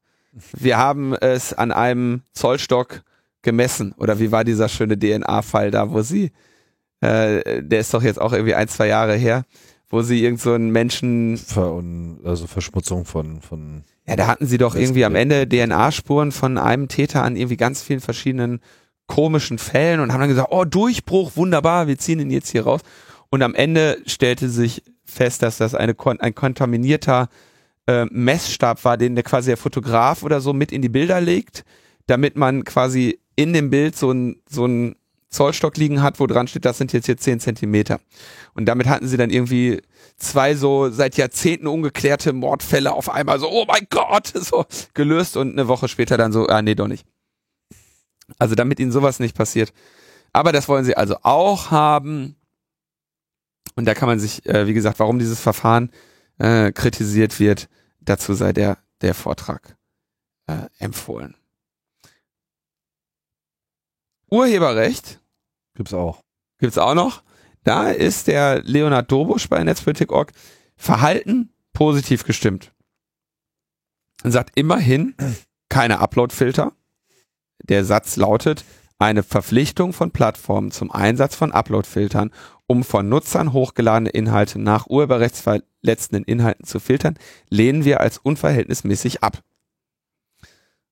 wir 0.57 0.77
haben 0.77 1.13
es 1.13 1.53
an 1.53 1.71
einem 1.71 2.21
Zollstock 2.33 3.03
gemessen. 3.41 3.93
Oder 3.97 4.19
wie 4.19 4.31
war 4.31 4.43
dieser 4.43 4.67
schöne 4.67 4.97
DNA-Fall 4.97 5.71
da, 5.71 5.91
wo 5.91 6.01
sie, 6.01 6.31
äh, 7.01 7.63
der 7.63 7.79
ist 7.79 7.93
doch 7.93 8.03
jetzt 8.03 8.19
auch 8.19 8.33
irgendwie 8.33 8.55
ein, 8.55 8.67
zwei 8.67 8.87
Jahre 8.87 9.15
her, 9.15 9.45
wo 9.87 10.01
sie 10.01 10.23
irgend 10.23 10.41
so 10.41 10.53
einen 10.53 10.71
Menschen. 10.71 11.37
Ver 11.37 11.81
also 12.23 12.47
Verschmutzung 12.47 13.05
von, 13.05 13.41
von. 13.41 13.83
Ja, 14.07 14.15
da 14.15 14.27
hatten 14.27 14.45
sie 14.45 14.57
doch 14.57 14.75
irgendwie 14.75 15.05
am 15.05 15.15
Ende 15.15 15.47
DNA-Spuren 15.47 16.31
von 16.31 16.57
einem 16.57 16.89
Täter 16.89 17.23
an 17.23 17.35
irgendwie 17.35 17.57
ganz 17.57 17.81
vielen 17.81 18.01
verschiedenen 18.01 18.59
komischen 19.07 19.57
Fällen 19.57 19.99
und 19.99 20.11
haben 20.11 20.19
dann 20.19 20.29
gesagt, 20.29 20.49
oh, 20.51 20.65
Durchbruch, 20.65 21.35
wunderbar, 21.35 21.87
wir 21.87 21.97
ziehen 21.97 22.19
ihn 22.19 22.31
jetzt 22.31 22.49
hier 22.49 22.63
raus. 22.63 22.81
Und 23.29 23.41
am 23.43 23.55
Ende 23.55 24.01
stellte 24.05 24.49
sich 24.49 24.83
fest, 25.03 25.41
dass 25.41 25.57
das 25.57 25.75
eine, 25.75 25.95
ein 26.19 26.35
kontaminierter 26.35 27.29
äh, 27.87 28.05
Messstab 28.05 28.83
war, 28.83 28.97
den 28.97 29.15
der 29.15 29.23
quasi 29.23 29.51
der 29.51 29.57
Fotograf 29.57 30.23
oder 30.23 30.41
so 30.41 30.53
mit 30.53 30.71
in 30.71 30.81
die 30.81 30.89
Bilder 30.89 31.21
legt, 31.21 31.63
damit 32.07 32.35
man 32.35 32.63
quasi 32.63 33.19
in 33.35 33.53
dem 33.53 33.69
Bild 33.69 33.95
so 33.95 34.11
ein, 34.11 34.41
so 34.49 34.65
ein 34.65 34.95
Zollstock 35.29 35.77
liegen 35.77 36.01
hat, 36.01 36.19
wo 36.19 36.27
dran 36.27 36.47
steht, 36.47 36.65
das 36.65 36.77
sind 36.77 36.93
jetzt 36.93 37.05
hier 37.05 37.17
zehn 37.17 37.39
Zentimeter. 37.39 37.99
Und 38.53 38.65
damit 38.65 38.87
hatten 38.87 39.07
sie 39.07 39.17
dann 39.17 39.29
irgendwie 39.29 39.81
zwei 40.17 40.55
so 40.55 40.89
seit 40.89 41.17
Jahrzehnten 41.17 41.67
ungeklärte 41.67 42.33
Mordfälle 42.33 42.93
auf 42.93 43.09
einmal 43.09 43.39
so, 43.39 43.49
oh 43.49 43.65
mein 43.67 43.87
Gott, 43.89 44.27
so 44.33 44.65
gelöst 44.93 45.37
und 45.37 45.51
eine 45.51 45.67
Woche 45.67 45.87
später 45.87 46.17
dann 46.17 46.31
so, 46.31 46.47
ah 46.47 46.61
nee, 46.61 46.75
doch 46.75 46.87
nicht. 46.87 47.05
Also 48.39 48.55
damit 48.55 48.79
ihnen 48.79 48.91
sowas 48.91 49.19
nicht 49.19 49.35
passiert. 49.35 49.73
Aber 50.33 50.51
das 50.51 50.67
wollen 50.67 50.85
sie 50.85 50.97
also 50.97 51.17
auch 51.21 51.71
haben. 51.71 52.35
Und 53.75 53.85
da 53.85 53.93
kann 53.93 54.07
man 54.07 54.19
sich, 54.19 54.45
äh, 54.45 54.67
wie 54.67 54.73
gesagt, 54.73 54.99
warum 54.99 55.19
dieses 55.19 55.39
Verfahren 55.39 55.91
äh, 56.37 56.71
kritisiert 56.71 57.39
wird, 57.39 57.69
dazu 58.01 58.33
sei 58.33 58.53
der, 58.53 58.77
der 59.01 59.13
Vortrag 59.13 59.77
äh, 60.47 60.67
empfohlen. 60.79 61.35
Urheberrecht. 64.29 65.21
Gibt's 65.75 65.93
auch. 65.93 66.23
Gibt's 66.59 66.77
auch 66.77 66.95
noch. 66.95 67.23
Da 67.63 67.89
ist 67.89 68.27
der 68.27 68.61
Leonard 68.63 69.11
Dobusch 69.11 69.49
bei 69.49 69.63
Netzpolitik.org 69.63 70.31
Verhalten 70.77 71.53
positiv 71.73 72.23
gestimmt. 72.23 72.73
Und 74.23 74.31
sagt 74.31 74.51
immerhin 74.55 75.15
keine 75.69 75.99
Upload-Filter 75.99 76.73
der 77.69 77.85
Satz 77.85 78.15
lautet, 78.15 78.63
eine 78.97 79.23
Verpflichtung 79.23 79.93
von 79.93 80.11
Plattformen 80.11 80.71
zum 80.71 80.91
Einsatz 80.91 81.35
von 81.35 81.51
Upload-Filtern, 81.51 82.31
um 82.67 82.83
von 82.83 83.09
Nutzern 83.09 83.53
hochgeladene 83.53 84.09
Inhalte 84.09 84.59
nach 84.59 84.87
urheberrechtsverletzenden 84.87 86.23
Inhalten 86.23 86.65
zu 86.65 86.79
filtern, 86.79 87.17
lehnen 87.49 87.85
wir 87.85 87.99
als 87.99 88.17
unverhältnismäßig 88.17 89.21
ab. 89.21 89.41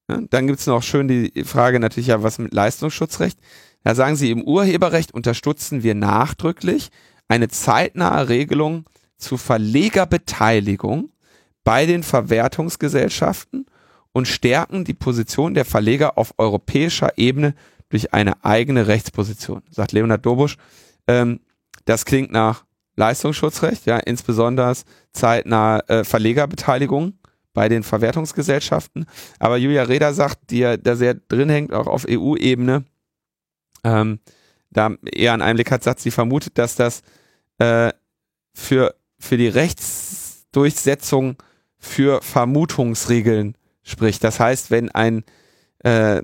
Dann 0.08 0.48
gibt's 0.48 0.68
noch 0.68 0.84
schön 0.84 1.08
die 1.08 1.44
Frage 1.46 1.80
natürlich 1.80 2.08
ja, 2.08 2.22
was 2.22 2.38
mit 2.38 2.54
Leistungsschutzrecht? 2.54 3.40
Da 3.84 3.96
sagen 3.96 4.16
sie, 4.16 4.32
im 4.32 4.44
Urheberrecht 4.44 5.14
unterstützen 5.14 5.82
wir 5.84 5.96
nachdrücklich 5.96 6.90
eine 7.28 7.48
zeitnahe 7.48 8.30
Regelung 8.30 8.86
zu 9.18 9.38
Verlegerbeteiligung 9.38 11.12
bei 11.64 11.86
den 11.86 12.04
Verwertungsgesellschaften 12.04 13.66
und 14.14 14.28
stärken 14.28 14.86
die 14.86 14.94
Position 14.94 15.54
der 15.54 15.66
Verleger 15.66 16.18
auf 16.18 16.34
europäischer 16.38 17.18
Ebene 17.18 17.56
durch 17.90 18.14
eine 18.14 18.44
eigene 18.46 18.88
Rechtsposition, 18.88 19.62
sagt 19.70 19.92
Leonhard 19.92 20.26
Dobusch. 20.26 20.58
Ähm, 21.08 21.42
das 21.86 22.06
klingt 22.06 22.32
nach 22.32 22.64
Leistungsschutzrecht, 22.96 23.86
ja, 23.86 23.98
insbesondere 23.98 24.76
zeitnah 25.12 25.80
äh, 25.88 26.04
Verlegerbeteiligung 26.04 27.14
bei 27.54 27.70
den 27.70 27.84
Verwertungsgesellschaften. 27.84 29.06
Aber 29.40 29.58
Julia 29.58 29.84
Reda 29.84 30.14
sagt, 30.14 30.52
die 30.52 30.60
ja 30.60 30.78
da 30.78 30.96
sehr 30.96 31.16
drin 31.16 31.50
hängt, 31.50 31.74
auch 31.74 31.88
auf 31.88 32.06
EU-Ebene, 32.08 32.86
ähm, 33.84 34.20
da 34.70 34.96
eher 35.12 35.34
einen 35.34 35.42
Einblick 35.42 35.72
hat, 35.72 35.84
sagt 35.84 36.00
sie 36.00 36.12
vermutet, 36.12 36.58
dass 36.58 36.76
das 36.76 37.02
äh, 37.60 37.92
für, 38.54 38.96
für 39.20 39.38
die 39.38 39.48
Rechtsdurchsetzung 39.48 41.38
für 41.78 42.22
Vermutungsregeln 42.22 43.56
spricht. 43.84 44.24
Das 44.24 44.40
heißt, 44.40 44.72
wenn 44.72 44.90
ein, 44.90 45.24
äh, 45.80 46.22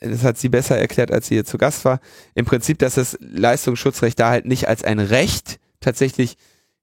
das 0.00 0.22
hat 0.22 0.38
sie 0.38 0.48
besser 0.48 0.78
erklärt, 0.78 1.10
als 1.10 1.28
sie 1.28 1.36
hier 1.36 1.44
zu 1.44 1.58
Gast 1.58 1.84
war, 1.84 2.00
im 2.34 2.44
Prinzip, 2.44 2.78
dass 2.78 2.94
das 2.94 3.16
Leistungsschutzrecht 3.20 4.18
da 4.18 4.30
halt 4.30 4.46
nicht 4.46 4.68
als 4.68 4.84
ein 4.84 5.00
Recht 5.00 5.58
tatsächlich 5.80 6.36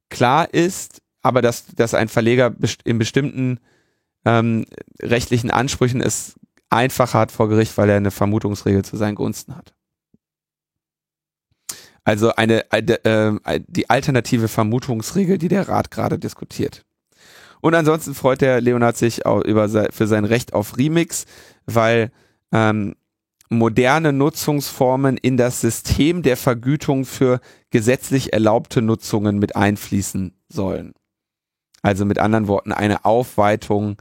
klar 0.09 0.53
ist, 0.53 1.01
aber 1.21 1.41
dass, 1.41 1.65
dass 1.75 1.93
ein 1.93 2.07
Verleger 2.07 2.55
in 2.83 2.97
bestimmten 2.97 3.59
ähm, 4.25 4.65
rechtlichen 5.01 5.51
Ansprüchen 5.51 6.01
es 6.01 6.35
einfacher 6.69 7.19
hat 7.19 7.31
vor 7.31 7.49
Gericht, 7.49 7.77
weil 7.77 7.89
er 7.89 7.97
eine 7.97 8.11
Vermutungsregel 8.11 8.83
zu 8.83 8.97
seinen 8.97 9.15
Gunsten 9.15 9.55
hat. 9.55 9.73
Also 12.03 12.35
eine, 12.35 12.65
eine 12.69 13.03
äh, 13.03 13.59
die 13.67 13.89
alternative 13.89 14.47
Vermutungsregel, 14.47 15.37
die 15.37 15.47
der 15.47 15.67
Rat 15.67 15.89
gerade 15.89 16.19
diskutiert. 16.19 16.85
Und 17.65 17.73
ansonsten 17.73 18.13
freut 18.13 18.41
der 18.41 18.61
Leonard 18.61 18.95
sich 18.95 19.25
auch 19.25 19.41
über 19.41 19.67
sein, 19.69 19.87
für 19.89 20.05
sein 20.05 20.23
Recht 20.23 20.53
auf 20.53 20.77
Remix, 20.77 21.25
weil 21.65 22.11
ähm, 22.51 22.93
moderne 23.49 24.13
Nutzungsformen 24.13 25.17
in 25.17 25.35
das 25.35 25.61
System 25.61 26.21
der 26.21 26.37
Vergütung 26.37 27.05
für 27.05 27.39
gesetzlich 27.71 28.33
erlaubte 28.33 28.83
Nutzungen 28.83 29.39
mit 29.39 29.55
einfließen 29.55 30.37
sollen. 30.47 30.93
Also 31.81 32.05
mit 32.05 32.19
anderen 32.19 32.47
Worten 32.47 32.71
eine 32.71 33.03
Aufweitung 33.03 33.99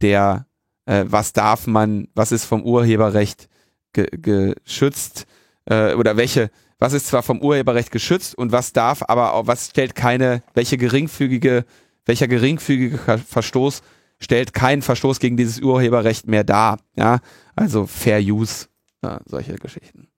der, 0.00 0.46
äh, 0.86 1.04
was 1.06 1.34
darf 1.34 1.66
man, 1.66 2.08
was 2.14 2.32
ist 2.32 2.46
vom 2.46 2.62
Urheberrecht 2.62 3.50
ge 3.92 4.08
geschützt 4.12 5.26
äh, 5.66 5.92
oder 5.92 6.16
welche, 6.16 6.50
was 6.78 6.94
ist 6.94 7.08
zwar 7.08 7.22
vom 7.22 7.42
Urheberrecht 7.42 7.90
geschützt 7.90 8.34
und 8.34 8.50
was 8.50 8.72
darf, 8.72 9.02
aber 9.06 9.34
auch, 9.34 9.46
was 9.46 9.66
stellt 9.66 9.94
keine, 9.94 10.42
welche 10.54 10.78
geringfügige 10.78 11.66
welcher 12.06 12.28
geringfügige 12.28 12.98
Verstoß 12.98 13.82
stellt 14.20 14.52
keinen 14.54 14.82
Verstoß 14.82 15.20
gegen 15.20 15.36
dieses 15.36 15.60
Urheberrecht 15.60 16.26
mehr 16.26 16.44
dar. 16.44 16.78
Ja, 16.96 17.20
also 17.54 17.86
Fair 17.86 18.20
Use, 18.20 18.66
ja, 19.02 19.20
solche 19.26 19.54
Geschichten. 19.56 20.08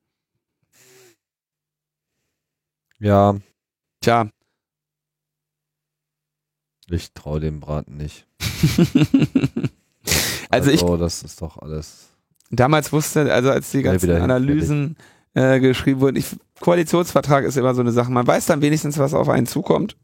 Ja. 2.99 3.37
Tja. 4.01 4.31
Ich 6.89 7.13
traue 7.13 7.41
dem 7.41 7.61
Braten 7.61 7.97
nicht. 7.97 8.27
also, 8.71 9.51
also 10.51 10.71
ich. 10.71 10.83
das 11.01 11.23
ist 11.23 11.43
doch 11.43 11.59
alles. 11.59 12.11
Damals 12.51 12.93
wusste, 12.93 13.33
also 13.33 13.51
als 13.51 13.73
die 13.73 13.83
ganzen 13.83 14.13
Analysen 14.13 14.97
äh, 15.35 15.59
geschrieben 15.59 16.01
wurden, 16.01 16.17
ich, 16.17 16.37
Koalitionsvertrag 16.61 17.45
ist 17.45 17.57
immer 17.57 17.75
so 17.75 17.81
eine 17.81 17.91
Sache. 17.91 18.13
Man 18.13 18.27
weiß 18.27 18.47
dann 18.47 18.63
wenigstens, 18.63 18.99
was 18.99 19.15
auf 19.15 19.29
einen 19.29 19.47
zukommt 19.47 19.97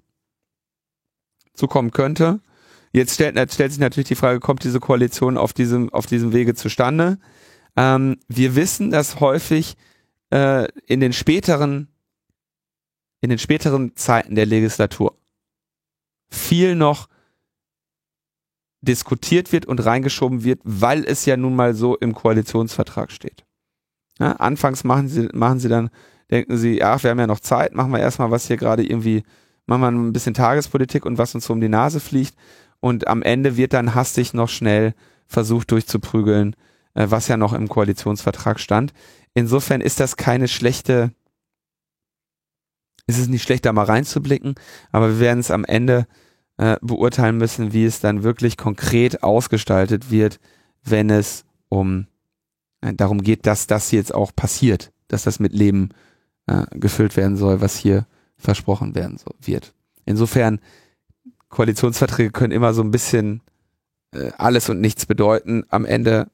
zukommen 1.54 1.90
könnte. 1.90 2.40
Jetzt 2.92 3.14
stellt, 3.14 3.36
stellt 3.52 3.72
sich 3.72 3.80
natürlich 3.80 4.08
die 4.08 4.14
Frage, 4.14 4.40
kommt 4.40 4.64
diese 4.64 4.80
Koalition 4.80 5.38
auf 5.38 5.52
diesem, 5.52 5.92
auf 5.92 6.06
diesem 6.06 6.32
Wege 6.32 6.54
zustande? 6.54 7.18
Ähm, 7.76 8.18
wir 8.28 8.54
wissen, 8.54 8.90
dass 8.90 9.20
häufig 9.20 9.76
äh, 10.30 10.68
in 10.86 11.00
den 11.00 11.12
späteren, 11.12 11.88
in 13.20 13.30
den 13.30 13.38
späteren 13.38 13.96
Zeiten 13.96 14.34
der 14.34 14.46
Legislatur 14.46 15.16
viel 16.28 16.74
noch 16.74 17.08
diskutiert 18.82 19.52
wird 19.52 19.64
und 19.64 19.84
reingeschoben 19.84 20.44
wird, 20.44 20.60
weil 20.64 21.04
es 21.04 21.24
ja 21.24 21.36
nun 21.36 21.54
mal 21.54 21.74
so 21.74 21.96
im 21.96 22.14
Koalitionsvertrag 22.14 23.12
steht. 23.12 23.44
Ja, 24.18 24.32
anfangs 24.32 24.84
machen 24.84 25.08
sie, 25.08 25.28
machen 25.32 25.60
sie 25.60 25.68
dann, 25.68 25.90
denken 26.30 26.58
sie, 26.58 26.82
ach, 26.82 27.02
wir 27.02 27.10
haben 27.10 27.18
ja 27.18 27.26
noch 27.26 27.40
Zeit, 27.40 27.74
machen 27.74 27.92
wir 27.92 28.00
erstmal, 28.00 28.30
was 28.30 28.48
hier 28.48 28.56
gerade 28.56 28.84
irgendwie 28.84 29.22
machen 29.66 29.80
wir 29.80 29.88
ein 29.88 30.12
bisschen 30.12 30.34
Tagespolitik 30.34 31.06
und 31.06 31.18
was 31.18 31.34
uns 31.34 31.44
so 31.46 31.52
um 31.52 31.60
die 31.60 31.68
Nase 31.68 32.00
fliegt. 32.00 32.34
Und 32.80 33.06
am 33.06 33.22
Ende 33.22 33.56
wird 33.56 33.72
dann 33.72 33.94
hastig 33.94 34.34
noch 34.34 34.48
schnell 34.48 34.94
versucht 35.26 35.70
durchzuprügeln, 35.70 36.56
äh, 36.94 37.06
was 37.08 37.28
ja 37.28 37.36
noch 37.36 37.52
im 37.52 37.68
Koalitionsvertrag 37.68 38.60
stand. 38.60 38.92
Insofern 39.34 39.80
ist 39.80 40.00
das 40.00 40.16
keine 40.16 40.48
schlechte, 40.48 41.12
ist 43.06 43.18
es 43.18 43.28
nicht 43.28 43.42
schlecht, 43.42 43.64
da 43.64 43.72
mal 43.72 43.84
reinzublicken, 43.84 44.54
aber 44.90 45.08
wir 45.08 45.20
werden 45.20 45.40
es 45.40 45.50
am 45.50 45.64
Ende 45.64 46.06
äh, 46.58 46.76
beurteilen 46.82 47.38
müssen, 47.38 47.72
wie 47.72 47.84
es 47.84 48.00
dann 48.00 48.22
wirklich 48.22 48.56
konkret 48.56 49.22
ausgestaltet 49.22 50.10
wird, 50.10 50.38
wenn 50.82 51.08
es 51.08 51.44
um 51.68 52.06
äh, 52.82 52.92
darum 52.92 53.22
geht, 53.22 53.46
dass 53.46 53.66
das 53.66 53.90
jetzt 53.90 54.14
auch 54.14 54.34
passiert, 54.34 54.92
dass 55.08 55.22
das 55.22 55.40
mit 55.40 55.52
Leben 55.52 55.90
äh, 56.46 56.64
gefüllt 56.72 57.16
werden 57.16 57.36
soll, 57.36 57.60
was 57.60 57.76
hier 57.76 58.06
versprochen 58.42 58.94
werden 58.94 59.18
so, 59.18 59.30
wird. 59.40 59.72
Insofern, 60.04 60.60
Koalitionsverträge 61.48 62.30
können 62.30 62.52
immer 62.52 62.74
so 62.74 62.82
ein 62.82 62.90
bisschen 62.90 63.42
äh, 64.12 64.30
alles 64.38 64.68
und 64.68 64.80
nichts 64.80 65.06
bedeuten. 65.06 65.64
Am 65.68 65.84
Ende 65.84 66.30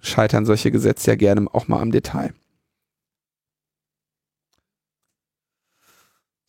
scheitern 0.00 0.44
solche 0.44 0.70
Gesetze 0.70 1.12
ja 1.12 1.16
gerne 1.16 1.46
auch 1.52 1.68
mal 1.68 1.80
am 1.80 1.92
Detail. 1.92 2.32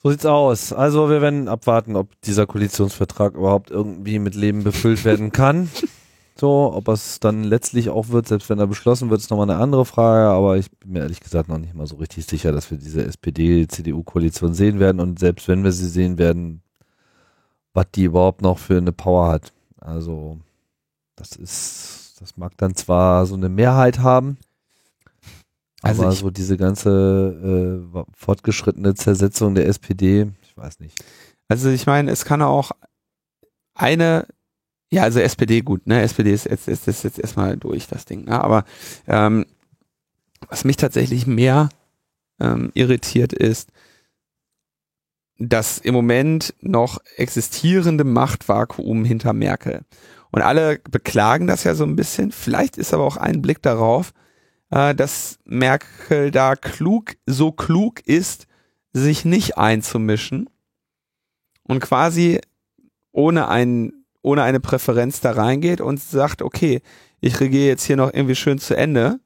So 0.04 0.10
sieht's 0.10 0.26
aus. 0.26 0.74
Also 0.74 1.10
wir 1.10 1.22
werden 1.22 1.48
abwarten, 1.48 1.96
ob 1.96 2.20
dieser 2.22 2.48
Koalitionsvertrag 2.48 3.36
überhaupt 3.36 3.70
irgendwie 3.70 4.18
mit 4.18 4.34
Leben 4.34 4.64
befüllt 4.64 5.06
werden 5.06 5.32
kann. 5.32 5.70
So, 6.42 6.74
ob 6.74 6.88
es 6.88 7.20
dann 7.20 7.44
letztlich 7.44 7.92
auch 7.92 8.10
wird, 8.10 8.28
selbst 8.28 8.50
wenn 8.50 8.58
er 8.58 8.66
beschlossen 8.66 9.12
wird, 9.12 9.22
ist 9.22 9.30
nochmal 9.30 9.48
eine 9.48 9.62
andere 9.62 9.86
Frage, 9.86 10.28
aber 10.28 10.58
ich 10.58 10.72
bin 10.72 10.94
mir 10.94 11.02
ehrlich 11.02 11.20
gesagt 11.20 11.48
noch 11.48 11.60
nicht 11.60 11.76
mal 11.76 11.86
so 11.86 11.98
richtig 11.98 12.26
sicher, 12.26 12.52
dass 12.52 12.72
wir 12.72 12.80
diese 12.80 13.06
SPD-CDU-Koalition 13.06 14.56
sehen 14.56 14.80
werden 14.80 15.00
und 15.00 15.20
selbst 15.20 15.48
wenn 15.48 15.64
wir 15.64 15.72
sie 15.72 15.88
sehen 15.88 16.18
werden, 16.18 16.64
was 17.76 17.86
die 17.94 18.06
überhaupt 18.06 18.42
noch 18.42 18.58
für 18.58 18.78
eine 18.78 18.92
Power 18.92 19.28
hat. 19.28 19.54
Also, 19.78 20.40
das 21.16 21.36
ist, 21.36 22.16
das 22.20 22.36
mag 22.38 22.58
dann 22.58 22.74
zwar 22.74 23.28
so 23.28 23.36
eine 23.36 23.48
Mehrheit 23.48 24.00
haben, 24.00 24.40
also 25.84 26.02
aber 26.02 26.12
so 26.14 26.32
diese 26.32 26.58
ganze 26.58 27.84
äh, 27.94 28.04
fortgeschrittene 28.18 28.96
Zersetzung 28.96 29.54
der 29.54 29.68
SPD, 29.68 30.32
ich 30.42 30.58
weiß 30.58 30.80
nicht. 30.80 30.98
Also 31.50 31.70
ich 31.70 31.86
meine, 31.86 32.10
es 32.10 32.26
kann 32.26 32.42
auch 32.42 32.72
eine 33.76 34.26
ja, 34.92 35.04
also 35.04 35.20
SPD 35.20 35.62
gut, 35.62 35.88
ne? 35.88 36.02
SPD 36.02 36.34
ist 36.34 36.46
jetzt, 36.46 36.68
ist, 36.68 36.88
ist 36.88 37.04
jetzt 37.04 37.20
erstmal 37.20 37.56
durch, 37.58 37.88
das 37.88 38.06
Ding. 38.06 38.26
Ne? 38.26 38.44
Aber 38.44 38.66
ähm, 39.08 39.46
was 40.50 40.66
mich 40.66 40.76
tatsächlich 40.76 41.26
mehr 41.26 41.70
ähm, 42.40 42.72
irritiert 42.74 43.32
ist, 43.32 43.70
das 45.38 45.78
im 45.78 45.94
Moment 45.94 46.54
noch 46.60 47.00
existierende 47.16 48.04
Machtvakuum 48.04 49.06
hinter 49.06 49.34
Merkel. 49.34 49.82
Und 50.32 50.42
alle 50.42 50.80
beklagen 50.80 51.48
das 51.48 51.64
ja 51.64 51.74
so 51.74 51.84
ein 51.84 51.96
bisschen. 51.96 52.32
Vielleicht 52.32 52.78
ist 52.78 52.94
aber 52.94 53.04
auch 53.04 53.18
ein 53.18 53.42
Blick 53.42 53.62
darauf, 53.62 54.14
äh, 54.72 54.94
dass 54.94 55.40
Merkel 55.46 56.32
da 56.32 56.56
klug, 56.56 57.16
so 57.26 57.52
klug 57.52 58.02
ist, 58.06 58.48
sich 58.94 59.24
nicht 59.24 59.58
einzumischen 59.58 60.50
und 61.64 61.80
quasi 61.80 62.42
ohne 63.14 63.48
einen 63.48 64.01
ohne 64.22 64.44
eine 64.44 64.60
Präferenz 64.60 65.22
da 65.22 65.32
reingeht 65.32 65.82
und 65.82 66.02
sagt, 66.02 66.42
okay, 66.42 66.82
ich 67.20 67.40
regiere 67.40 67.68
jetzt 67.68 67.86
hier 67.86 67.98
noch 67.98 68.14
irgendwie 68.14 68.36
schön 68.36 68.60
zu 68.60 68.76
Ende. 68.76 69.20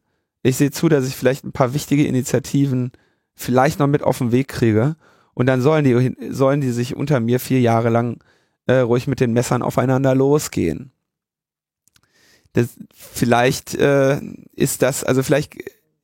Ich 0.44 0.58
sehe 0.58 0.72
zu, 0.72 0.90
dass 0.90 1.08
ich 1.08 1.16
vielleicht 1.16 1.44
ein 1.44 1.52
paar 1.52 1.74
wichtige 1.74 2.06
Initiativen 2.06 2.92
vielleicht 3.36 3.80
noch 3.80 3.88
mit 3.88 4.04
auf 4.04 4.20
den 4.20 4.32
Weg 4.32 4.48
kriege. 4.48 4.96
Und 5.34 5.48
dann 5.48 5.62
sollen 5.62 5.84
die, 5.84 6.16
sollen 6.32 6.62
die 6.62 6.72
sich 6.72 6.96
unter 6.96 7.20
mir 7.20 7.40
vier 7.40 7.60
Jahre 7.60 7.90
lang 7.90 8.20
äh, 8.68 8.76
ruhig 8.76 9.08
mit 9.08 9.20
den 9.20 9.34
Messern 9.34 9.62
aufeinander 9.62 10.16
losgehen. 10.16 10.92
Das, 12.54 12.70
vielleicht 12.94 13.76
äh, 13.76 14.22
ist 14.54 14.82
das, 14.82 15.04
also 15.04 15.24
vielleicht 15.24 15.56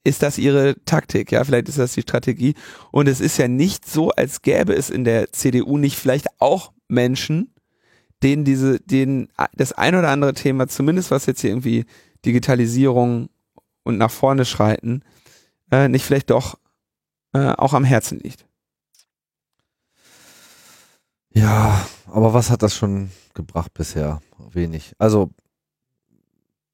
ist 0.03 0.23
das 0.23 0.37
ihre 0.37 0.75
Taktik, 0.85 1.31
ja, 1.31 1.43
vielleicht 1.43 1.69
ist 1.69 1.77
das 1.77 1.93
die 1.93 2.01
Strategie. 2.01 2.55
Und 2.91 3.07
es 3.07 3.21
ist 3.21 3.37
ja 3.37 3.47
nicht 3.47 3.87
so, 3.87 4.09
als 4.09 4.41
gäbe 4.41 4.73
es 4.73 4.89
in 4.89 5.03
der 5.03 5.31
CDU 5.31 5.77
nicht 5.77 5.97
vielleicht 5.97 6.27
auch 6.39 6.73
Menschen, 6.87 7.50
denen 8.23 8.45
diese, 8.45 8.79
denen 8.79 9.29
das 9.53 9.73
ein 9.73 9.95
oder 9.95 10.09
andere 10.09 10.33
Thema, 10.33 10.67
zumindest 10.67 11.11
was 11.11 11.25
jetzt 11.25 11.41
hier 11.41 11.49
irgendwie 11.49 11.85
Digitalisierung 12.25 13.29
und 13.83 13.97
nach 13.97 14.11
vorne 14.11 14.45
schreiten, 14.45 15.03
äh, 15.71 15.87
nicht 15.87 16.05
vielleicht 16.05 16.29
doch 16.29 16.57
äh, 17.33 17.53
auch 17.53 17.73
am 17.73 17.83
Herzen 17.83 18.19
liegt. 18.19 18.45
Ja, 21.33 21.87
aber 22.07 22.33
was 22.33 22.49
hat 22.49 22.61
das 22.61 22.75
schon 22.75 23.09
gebracht 23.33 23.73
bisher? 23.73 24.21
Wenig. 24.51 24.93
Also 24.97 25.31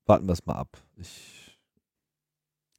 warten 0.05 0.25
wir 0.25 0.33
es 0.33 0.45
mal 0.45 0.55
ab. 0.55 0.81
Ich 0.97 1.57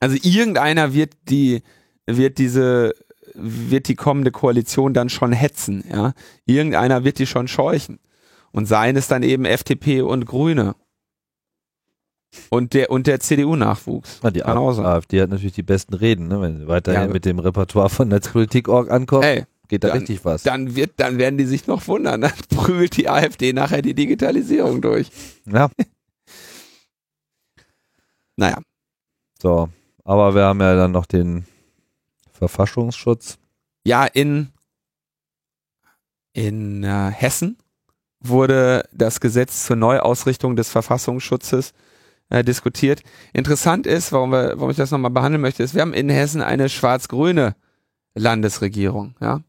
Also 0.01 0.17
irgendeiner 0.23 0.93
wird 0.93 1.15
die, 1.29 1.63
wird 2.07 2.39
diese, 2.39 2.95
wird 3.35 3.89
die 3.89 3.95
kommende 3.95 4.33
Koalition 4.33 4.93
dann 4.93 5.09
schon 5.09 5.33
hetzen, 5.33 5.85
ja. 5.89 6.15
Irgendeiner 6.47 7.05
wird 7.05 7.19
die 7.19 7.27
schon 7.27 7.47
scheuchen. 7.47 8.01
Und 8.53 8.67
seien 8.67 8.97
es 8.97 9.09
dann 9.09 9.23
eben 9.23 9.45
FDP 9.45 10.03
und 10.03 10.25
Grüne. 10.27 10.75
Und 12.51 12.75
der, 12.75 12.91
und 12.91 13.07
der 13.07 13.21
CDU-Nachwuchs. 13.21 14.21
Ah, 14.23 14.31
die 14.31 14.41
Kann 14.41 14.59
auch 14.59 14.73
sein. 14.73 14.85
AfD 14.87 15.21
hat 15.23 15.31
natürlich 15.31 15.55
die 15.55 15.63
besten 15.63 15.95
Reden, 15.95 16.29
ne? 16.29 16.41
wenn 16.41 16.59
sie 16.59 16.69
weiterhin 16.69 17.03
Ja, 17.09 17.09
mit 17.13 17.25
dem 17.25 17.39
Repertoire 17.39 17.89
von 17.89 18.09
Netzpolitik.org 18.09 18.91
ankommt, 18.91 19.25
Ey, 19.25 19.45
geht 19.69 19.83
da 19.85 19.89
dann- 19.89 19.99
richtig 19.99 20.25
was. 20.25 20.43
dann 20.43 20.75
wird, 20.77 20.93
dann 21.01 21.17
werden 21.19 21.39
die 21.39 21.47
sich 21.47 21.67
noch 21.67 21.87
wundern. 21.89 22.21
Dann 22.21 22.33
prügelt 22.51 22.97
die 22.99 23.09
AfD 23.09 23.53
nachher 23.55 23.81
die 23.83 23.95
Digitalisierung 23.95 24.83
durch. 24.83 25.11
ja, 25.47 25.71
Naja. 28.37 28.59
so. 29.41 29.69
Aber 30.05 30.35
wir 30.35 30.45
haben 30.45 30.61
ja 30.61 30.75
dann 30.77 30.93
noch 30.93 31.07
den 31.07 31.45
Verfassungsschutz. 32.33 33.39
Ja, 33.85 34.05
in, 34.07 34.49
in 36.33 36.83
äh, 36.85 37.11
Hessen 37.11 37.59
wurde 38.21 38.85
das 38.93 39.21
Gesetz 39.21 39.67
zur 39.67 39.77
Neuausrichtung 39.77 40.57
des 40.57 40.71
Verfassungsschutzes 40.71 41.73
äh, 42.31 42.43
diskutiert. 42.43 43.03
Interessant 43.33 43.87
ist, 43.87 44.13
warum, 44.13 44.31
wir, 44.31 44.55
warum 44.57 44.71
ich 44.71 44.77
das 44.77 44.91
nochmal 44.91 45.11
behandeln 45.11 45.41
möchte, 45.41 45.63
ist, 45.63 45.75
wir 45.75 45.83
haben 45.83 45.95
in 45.95 46.09
Hessen 46.09 46.43
eine 46.43 46.69
schwarz-grüne 46.69 47.55
Landesregierung, 48.15 49.15
ja. 49.21 49.41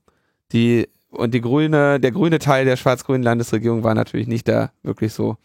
Die, 0.51 0.87
und 1.09 1.33
die 1.33 1.41
grüne, 1.41 1.99
der 1.99 2.11
grüne 2.11 2.39
Teil 2.39 2.65
der 2.65 2.75
schwarz-grünen 2.75 3.23
Landesregierung 3.23 3.83
war 3.83 3.93
natürlich 3.93 4.27
nicht 4.27 4.47
da 4.47 4.71
wirklich 4.83 5.13
so, 5.13 5.37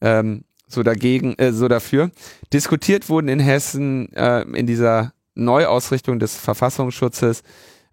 ähm, 0.00 0.44
so 0.68 0.82
dagegen, 0.82 1.34
äh, 1.38 1.52
so 1.52 1.68
dafür. 1.68 2.10
Diskutiert 2.52 3.08
wurden 3.08 3.28
in 3.28 3.40
Hessen 3.40 4.12
äh, 4.12 4.42
in 4.42 4.66
dieser 4.66 5.12
Neuausrichtung 5.34 6.20
des 6.20 6.36
Verfassungsschutzes 6.36 7.42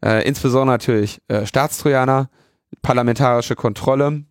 äh, 0.03 0.27
insbesondere 0.27 0.75
natürlich 0.75 1.21
äh, 1.27 1.45
Staatstrojaner, 1.45 2.29
parlamentarische 2.81 3.55
Kontrolle 3.55 4.25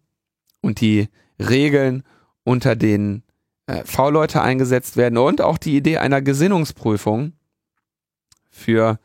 und 0.60 0.80
die 0.80 1.08
Regeln, 1.38 2.02
unter 2.44 2.76
denen 2.76 3.22
äh, 3.66 3.84
V-Leute 3.84 4.42
eingesetzt 4.42 4.96
werden 4.96 5.18
und 5.18 5.40
auch 5.40 5.58
die 5.58 5.76
Idee 5.76 5.98
einer 5.98 6.22
Gesinnungsprüfung 6.22 7.32
für, 8.50 8.98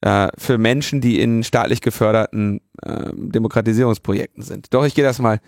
äh, 0.00 0.28
für 0.36 0.58
Menschen, 0.58 1.00
die 1.00 1.20
in 1.20 1.42
staatlich 1.42 1.80
geförderten 1.80 2.60
äh, 2.82 3.10
Demokratisierungsprojekten 3.14 4.42
sind. 4.42 4.72
Doch 4.74 4.84
ich 4.84 4.94
gehe 4.94 5.04
das 5.04 5.18
mal 5.18 5.40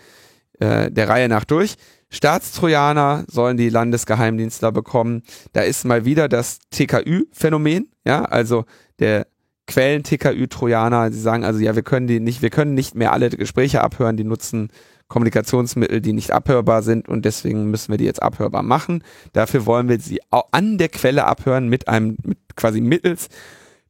äh, 0.59 0.91
der 0.91 1.09
Reihe 1.09 1.29
nach 1.29 1.45
durch. 1.45 1.75
Staatstrojaner 2.09 3.25
sollen 3.29 3.57
die 3.57 3.69
Landesgeheimdienstler 3.69 4.71
bekommen. 4.71 5.23
Da 5.53 5.61
ist 5.61 5.85
mal 5.85 6.05
wieder 6.05 6.29
das 6.29 6.59
TKÜ-Phänomen, 6.71 7.91
ja, 8.05 8.23
also 8.23 8.65
der 8.99 9.27
Quellen 9.67 10.03
TKÜ-Trojaner, 10.03 11.11
sie 11.11 11.19
sagen 11.19 11.43
also, 11.43 11.59
ja, 11.59 11.75
wir 11.75 11.83
können 11.83 12.07
die 12.07 12.21
nicht, 12.21 12.41
wir 12.41 12.49
können 12.49 12.73
nicht 12.73 12.95
mehr 12.95 13.11
alle 13.11 13.29
Gespräche 13.29 13.81
abhören, 13.81 14.15
die 14.15 14.23
nutzen 14.23 14.69
Kommunikationsmittel, 15.07 16.01
die 16.01 16.13
nicht 16.13 16.31
abhörbar 16.31 16.83
sind 16.83 17.07
und 17.07 17.23
deswegen 17.23 17.71
müssen 17.71 17.91
wir 17.91 17.97
die 17.97 18.05
jetzt 18.05 18.21
abhörbar 18.21 18.63
machen. 18.63 19.03
Dafür 19.33 19.65
wollen 19.65 19.87
wir 19.87 19.99
sie 19.99 20.19
an 20.51 20.77
der 20.77 20.89
Quelle 20.89 21.25
abhören 21.25 21.69
mit 21.69 21.87
einem, 21.87 22.17
mit 22.23 22.37
quasi 22.55 22.81
mittels 22.81 23.29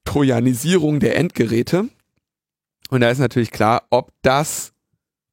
Trojanisierung 0.05 0.99
der 0.99 1.17
Endgeräte. 1.17 1.89
Und 2.89 3.01
da 3.01 3.09
ist 3.09 3.19
natürlich 3.19 3.51
klar, 3.51 3.83
ob 3.89 4.11
das, 4.21 4.73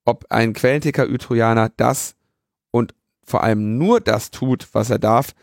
ob 0.04 0.24
ein 0.30 0.52
Quellen-TKÜ-Trojaner 0.52 1.70
das 1.76 2.16
und 2.70 2.94
vor 3.22 3.44
allem 3.44 3.78
nur 3.78 4.00
das 4.00 4.30
tut, 4.30 4.68
was 4.72 4.90
er 4.90 4.98
darf, 4.98 5.34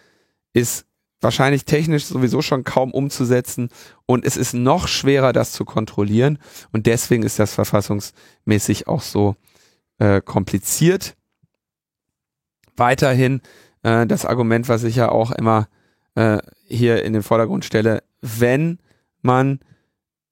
ist 0.53 0.85
wahrscheinlich 1.21 1.65
technisch 1.65 2.05
sowieso 2.05 2.41
schon 2.41 2.63
kaum 2.63 2.91
umzusetzen 2.91 3.69
und 4.05 4.25
es 4.25 4.37
ist 4.37 4.53
noch 4.53 4.87
schwerer, 4.87 5.33
das 5.33 5.51
zu 5.51 5.65
kontrollieren 5.65 6.39
und 6.71 6.87
deswegen 6.87 7.23
ist 7.23 7.39
das 7.39 7.53
verfassungsmäßig 7.53 8.87
auch 8.87 9.01
so 9.01 9.35
äh, 10.01 10.19
kompliziert. 10.19 11.15
Weiterhin 12.75 13.41
äh, 13.83 14.07
das 14.07 14.25
Argument, 14.25 14.67
was 14.67 14.83
ich 14.83 14.95
ja 14.95 15.09
auch 15.09 15.31
immer 15.31 15.67
äh, 16.15 16.39
hier 16.65 17.05
in 17.05 17.13
den 17.13 17.21
Vordergrund 17.21 17.65
stelle, 17.65 18.01
wenn 18.19 18.79
man 19.21 19.59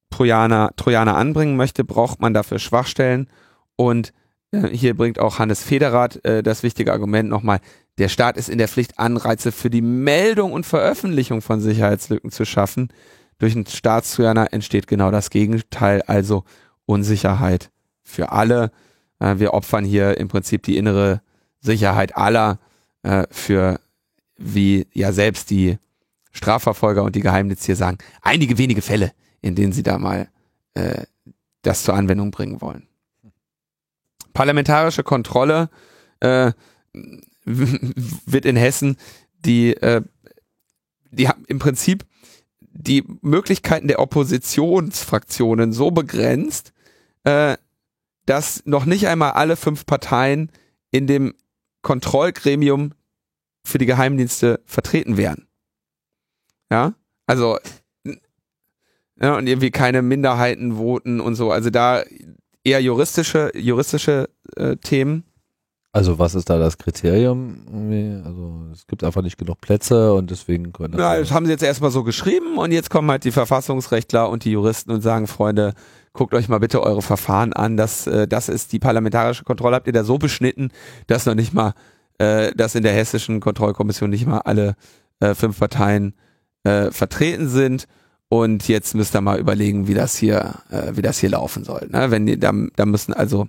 Trojaner, 0.10 0.72
Trojaner 0.76 1.16
anbringen 1.16 1.56
möchte, 1.56 1.84
braucht 1.84 2.20
man 2.20 2.34
dafür 2.34 2.58
Schwachstellen 2.58 3.30
und 3.76 4.12
äh, 4.52 4.70
hier 4.70 4.98
bringt 4.98 5.20
auch 5.20 5.38
Hannes 5.38 5.62
Federath 5.62 6.26
äh, 6.26 6.42
das 6.42 6.64
wichtige 6.64 6.92
Argument 6.92 7.30
nochmal, 7.30 7.60
der 8.00 8.10
Staat 8.10 8.38
ist 8.38 8.50
in 8.50 8.58
der 8.58 8.70
Pflicht, 8.70 8.98
Anreize 8.98 9.52
für 9.52 9.70
die 9.70 9.84
Meldung 9.84 10.52
und 10.52 10.66
Veröffentlichung 10.66 11.44
von 11.44 11.62
Sicherheitslücken 11.62 12.32
zu 12.32 12.44
schaffen. 12.44 12.92
Durch 13.38 13.54
einen 13.56 13.68
Staatstrojaner 13.68 14.52
entsteht 14.52 14.88
genau 14.88 15.12
das 15.12 15.30
Gegenteil, 15.30 16.02
also 16.08 16.44
Unsicherheit 16.88 17.70
für 18.02 18.32
alle. 18.32 18.72
Äh, 19.20 19.40
wir 19.40 19.54
opfern 19.54 19.86
hier 19.86 20.18
im 20.18 20.28
Prinzip 20.28 20.64
die 20.64 20.78
innere 20.78 21.22
Sicherheit 21.60 22.16
aller 22.16 22.60
äh, 23.04 23.26
für, 23.32 23.80
wie 24.38 24.88
ja 24.94 25.12
selbst 25.12 25.50
die 25.50 25.78
Strafverfolger 26.32 27.04
und 27.04 27.16
die 27.16 27.22
Geheimnitz 27.22 27.66
hier 27.66 27.76
sagen, 27.76 27.98
einige 28.22 28.58
wenige 28.58 28.82
Fälle, 28.82 29.14
in 29.42 29.56
denen 29.56 29.74
sie 29.74 29.84
da 29.84 29.98
mal 29.98 30.30
äh, 30.74 31.04
das 31.62 31.84
zur 31.84 31.96
Anwendung 31.96 32.32
bringen 32.32 32.62
wollen. 32.62 32.88
Parlamentarische 34.34 35.04
Kontrolle 35.04 35.70
äh, 36.20 36.52
wird 37.44 38.46
in 38.46 38.56
Hessen 38.56 38.98
die, 39.46 39.74
äh, 39.74 40.02
die 41.12 41.28
haben 41.28 41.44
im 41.48 41.60
Prinzip 41.60 42.06
die 42.62 43.04
Möglichkeiten 43.22 43.88
der 43.88 44.00
Oppositionsfraktionen 44.00 45.74
so 45.74 45.92
begrenzt, 45.92 46.72
äh, 47.24 47.58
dass 48.30 48.64
noch 48.66 48.86
nicht 48.86 49.08
einmal 49.08 49.32
alle 49.32 49.56
fünf 49.56 49.86
Parteien 49.86 50.52
in 50.92 51.08
dem 51.08 51.34
Kontrollgremium 51.82 52.94
für 53.66 53.80
die 53.80 53.86
Geheimdienste 53.86 54.62
vertreten 54.66 55.18
wären. 55.18 55.48
Ja, 56.72 56.94
also 57.26 57.58
ja, 59.22 59.36
und 59.36 59.48
irgendwie 59.48 59.72
keine 59.72 60.02
Minderheiten 60.02 60.78
voten 60.78 61.20
und 61.20 61.36
so. 61.36 61.52
Also 61.52 61.70
da 61.70 62.04
eher 62.64 62.82
juristische, 62.82 63.52
juristische 63.56 64.30
äh, 64.56 64.76
Themen. 64.78 65.24
Also 65.92 66.20
was 66.20 66.36
ist 66.36 66.50
da 66.52 66.60
das 66.60 66.78
Kriterium? 66.78 67.66
Also 68.24 68.70
es 68.72 68.86
gibt 68.86 69.04
einfach 69.04 69.24
nicht 69.24 69.40
genug 69.40 69.60
Plätze 69.60 70.14
und 70.14 70.30
deswegen 70.30 70.72
können 70.72 71.00
Ja, 71.00 71.18
das 71.18 71.32
haben 71.32 71.48
sie 71.48 71.52
jetzt 71.52 71.64
erstmal 71.64 71.90
so 71.90 72.04
geschrieben 72.04 72.60
und 72.60 72.72
jetzt 72.72 72.92
kommen 72.92 73.10
halt 73.10 73.24
die 73.24 73.32
Verfassungsrechtler 73.32 74.30
und 74.30 74.46
die 74.46 74.52
Juristen 74.52 74.92
und 74.92 75.02
sagen, 75.02 75.26
Freunde, 75.26 75.74
guckt 76.14 76.34
euch 76.34 76.50
mal 76.50 76.60
bitte 76.60 76.82
eure 76.82 77.02
Verfahren 77.02 77.54
an. 77.54 77.78
Das, 77.78 78.08
äh, 78.08 78.28
das 78.28 78.50
ist 78.50 78.72
die 78.74 78.80
parlamentarische 78.80 79.44
Kontrolle. 79.44 79.76
Habt 79.76 79.88
ihr 79.88 79.94
da 79.94 80.04
so 80.04 80.18
beschnitten, 80.18 80.72
dass 81.08 81.26
noch 81.26 81.36
nicht 81.36 81.54
mal, 81.54 81.74
äh, 82.18 82.52
dass 82.56 82.76
in 82.76 82.84
der 82.84 82.94
hessischen 82.94 83.40
Kontrollkommission 83.40 84.10
nicht 84.10 84.26
mal 84.26 84.40
alle 84.40 84.76
äh, 85.20 85.34
fünf 85.36 85.60
Parteien 85.60 86.14
äh, 86.64 86.92
vertreten 86.92 87.50
sind. 87.50 87.88
Und 88.30 88.68
jetzt 88.68 88.94
müsst 88.94 89.16
ihr 89.16 89.22
mal 89.22 89.40
überlegen, 89.40 89.88
wie 89.88 89.96
das 89.96 90.16
hier, 90.16 90.56
äh, 90.70 90.96
wie 90.96 91.02
das 91.02 91.20
hier 91.20 91.30
laufen 91.30 91.64
soll. 91.64 91.88
Ne? 91.92 92.12
Wenn 92.12 92.40
da, 92.40 92.54
da 92.76 92.86
müssen 92.86 93.14
also 93.14 93.48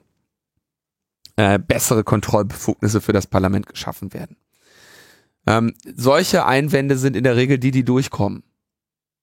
äh, 1.36 1.58
bessere 1.58 2.04
Kontrollbefugnisse 2.04 3.00
für 3.00 3.12
das 3.12 3.26
Parlament 3.26 3.66
geschaffen 3.66 4.12
werden. 4.14 4.36
Ähm, 5.46 5.74
solche 5.96 6.46
Einwände 6.46 6.96
sind 6.96 7.16
in 7.16 7.24
der 7.24 7.36
Regel 7.36 7.58
die, 7.58 7.70
die 7.70 7.84
durchkommen. 7.84 8.42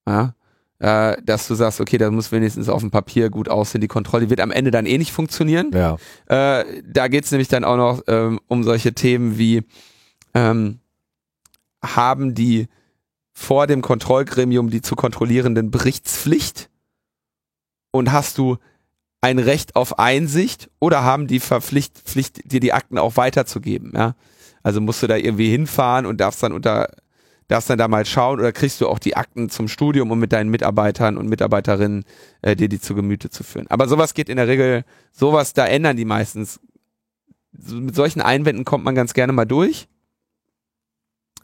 Ja? 0.08 0.34
Äh, 0.80 1.18
dass 1.24 1.48
du 1.48 1.56
sagst, 1.56 1.82
okay, 1.82 1.98
da 1.98 2.12
muss 2.12 2.32
wenigstens 2.32 2.70
auf 2.70 2.82
dem 2.82 2.92
Papier 2.92 3.32
gut 3.32 3.50
aussehen. 3.50 3.82
Die 3.82 3.88
Kontrolle 3.88 4.30
wird 4.30 4.40
am 4.40 4.52
Ende 4.52 4.70
dann 4.70 4.86
eh 4.86 5.00
nicht 5.00 5.12
funktionieren. 5.12 5.72
Ja. 5.74 5.98
Äh, 6.28 6.84
da 6.86 7.08
geht's 7.08 7.32
nämlich 7.32 7.48
dann 7.48 7.64
auch 7.64 7.78
noch 7.78 8.04
ähm, 8.08 8.40
um 8.48 8.64
solche 8.64 8.94
Themen 8.94 9.40
wie 9.40 9.64
ähm, 10.36 10.80
haben 11.84 12.36
die 12.36 12.68
vor 13.34 13.66
dem 13.66 13.82
Kontrollgremium 13.82 14.70
die 14.70 14.82
zu 14.82 14.96
kontrollierenden 14.96 15.72
Berichtspflicht 15.72 16.70
und 17.92 18.12
hast 18.12 18.38
du 18.38 18.58
ein 19.22 19.40
Recht 19.40 19.76
auf 19.76 19.98
Einsicht 19.98 20.70
oder 20.80 21.04
haben 21.04 21.28
die 21.28 21.40
Verpflicht, 21.40 21.98
Pflicht, 22.00 22.52
dir 22.52 22.60
die 22.60 22.74
Akten 22.74 22.98
auch 22.98 23.18
weiterzugeben, 23.18 23.94
ja? 23.96 24.16
Also 24.64 24.82
musst 24.82 25.02
du 25.02 25.08
da 25.08 25.16
irgendwie 25.16 25.50
hinfahren 25.50 26.06
und 26.06 26.20
darfst 26.20 26.44
dann 26.44 26.52
unter, 26.52 26.90
darfst 27.48 27.70
dann 27.70 27.78
da 27.78 27.88
mal 27.88 28.06
schauen 28.06 28.40
oder 28.40 28.52
kriegst 28.52 28.82
du 28.82 28.88
auch 28.88 29.00
die 29.00 29.16
Akten 29.16 29.50
zum 29.50 29.68
Studium, 29.68 30.12
um 30.12 30.20
mit 30.20 30.34
deinen 30.34 30.50
Mitarbeitern 30.50 31.18
und 31.18 31.30
Mitarbeiterinnen 31.30 32.04
äh, 32.42 32.56
dir 32.56 32.70
die 32.70 32.80
zu 32.80 32.96
Gemüte 32.96 33.30
zu 33.30 33.44
führen. 33.44 33.68
Aber 33.70 33.88
sowas 33.88 34.14
geht 34.14 34.30
in 34.30 34.38
der 34.38 34.48
Regel, 34.48 34.84
sowas, 35.12 35.54
da 35.54 35.66
ändern 35.66 35.98
die 35.98 36.06
meistens. 36.06 36.60
So, 37.58 37.76
mit 37.76 37.96
solchen 37.96 38.22
Einwänden 38.22 38.66
kommt 38.66 38.84
man 38.84 38.96
ganz 38.96 39.14
gerne 39.14 39.34
mal 39.34 39.46
durch. 39.46 39.88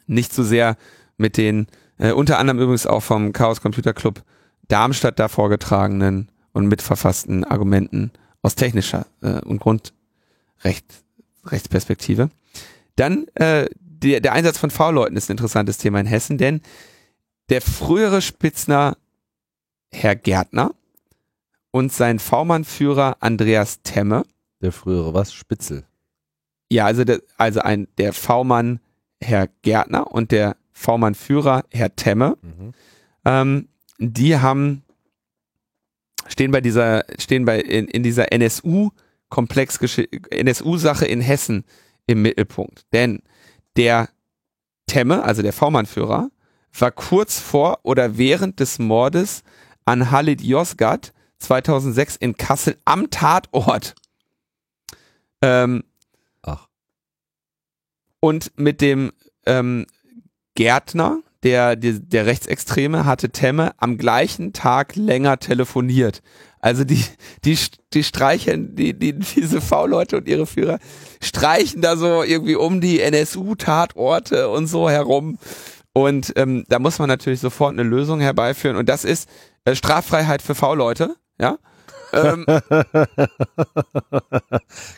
Nicht 0.06 0.34
so 0.34 0.44
sehr 0.44 0.76
mit 1.18 1.38
den, 1.38 1.68
äh, 1.98 2.12
unter 2.12 2.38
anderem 2.38 2.60
übrigens 2.60 2.86
auch 2.86 3.02
vom 3.02 3.32
Chaos 3.32 3.62
Computer 3.62 3.94
Club 3.94 4.24
Darmstadt 4.68 5.20
da 5.20 5.28
vorgetragenen 5.28 6.30
und 6.54 6.68
mitverfassten 6.68 7.44
Argumenten 7.44 8.12
aus 8.42 8.56
technischer 8.56 9.06
äh, 9.22 9.42
und 9.42 9.60
Grundrechtsperspektive. 9.60 12.30
Dann 12.96 13.28
äh, 13.36 13.68
der, 14.04 14.20
der 14.20 14.34
Einsatz 14.34 14.58
von 14.58 14.70
V-Leuten 14.70 15.16
ist 15.16 15.30
ein 15.30 15.34
interessantes 15.34 15.78
Thema 15.78 16.00
in 16.00 16.06
Hessen, 16.06 16.38
denn 16.38 16.62
der 17.50 17.62
frühere 17.62 18.22
Spitzner 18.22 18.98
Herr 19.92 20.16
Gärtner 20.16 20.74
und 21.72 21.92
sein 21.92 22.20
V-Mann-Führer 22.20 23.18
Andreas 23.20 23.82
Temme. 23.84 24.24
Der 24.62 24.72
frühere 24.72 25.14
was? 25.14 25.34
Spitzel. 25.34 25.86
Ja, 26.70 26.86
also, 26.86 27.04
der, 27.04 27.22
also 27.38 27.62
ein, 27.62 27.88
der 27.98 28.14
V-Mann 28.14 28.80
Herr 29.22 29.48
Gärtner 29.62 30.12
und 30.12 30.32
der 30.32 30.58
V-Mann-Führer 30.72 31.66
Herr 31.72 31.96
Temme. 31.96 32.38
Mhm. 32.42 32.74
Ähm, 33.26 33.68
die 34.00 34.38
haben, 34.38 34.84
stehen 36.28 36.52
bei 36.52 36.62
dieser, 36.62 37.06
stehen 37.20 37.46
bei, 37.46 37.60
in, 37.60 37.88
in 37.88 38.04
dieser 38.04 38.32
NSU-Komplex, 38.32 39.80
NSU-Sache 40.32 41.06
in 41.06 41.22
Hessen 41.22 41.64
im 42.08 42.22
Mittelpunkt. 42.22 42.86
Denn 42.92 43.22
der 43.78 44.10
Temme, 44.88 45.24
also 45.24 45.42
der 45.42 45.54
V-Mann-Führer, 45.54 46.30
war 46.78 46.92
kurz 46.92 47.40
vor 47.40 47.80
oder 47.84 48.18
während 48.18 48.60
des 48.60 48.80
Mordes 48.80 49.44
an 49.86 50.12
Halid 50.12 50.42
Yozgat 50.42 51.14
2006 51.40 52.16
in 52.16 52.38
Kassel 52.38 52.78
am 52.86 53.10
Tatort. 53.10 53.96
Ähm, 55.42 55.84
Ach. 56.42 56.68
Und 58.20 58.52
mit 58.58 58.82
dem 58.82 59.12
ähm, 59.46 59.86
Gärtner, 60.56 61.20
der, 61.44 61.76
der, 61.76 61.94
der 62.00 62.26
Rechtsextreme, 62.26 63.06
hatte 63.06 63.30
Temme 63.30 63.74
am 63.78 63.98
gleichen 63.98 64.54
Tag 64.54 64.96
länger 64.96 65.40
telefoniert. 65.40 66.22
Also 66.64 66.86
die, 66.86 67.04
die, 67.44 67.60
die 67.94 68.06
streichen, 68.06 68.74
die, 68.74 68.98
die, 68.98 69.20
diese 69.20 69.60
V-Leute 69.60 70.16
und 70.16 70.30
ihre 70.30 70.46
Führer 70.46 70.80
streichen 71.22 71.82
da 71.82 71.98
so 71.98 72.24
irgendwie 72.24 72.56
um 72.56 72.80
die 72.80 73.02
NSU-Tatorte 73.02 74.48
und 74.48 74.68
so 74.68 74.90
herum. 74.90 75.38
Und 75.92 76.32
ähm, 76.38 76.64
da 76.70 76.80
muss 76.80 77.00
man 77.00 77.10
natürlich 77.10 77.42
sofort 77.42 77.74
eine 77.74 77.84
Lösung 77.84 78.22
herbeiführen. 78.22 78.78
Und 78.78 78.88
das 78.88 79.04
ist 79.04 79.28
äh, 79.66 79.76
Straffreiheit 79.76 80.42
für 80.42 80.56
V-Leute, 80.56 81.18
ja. 81.38 81.58
ähm, 82.14 82.46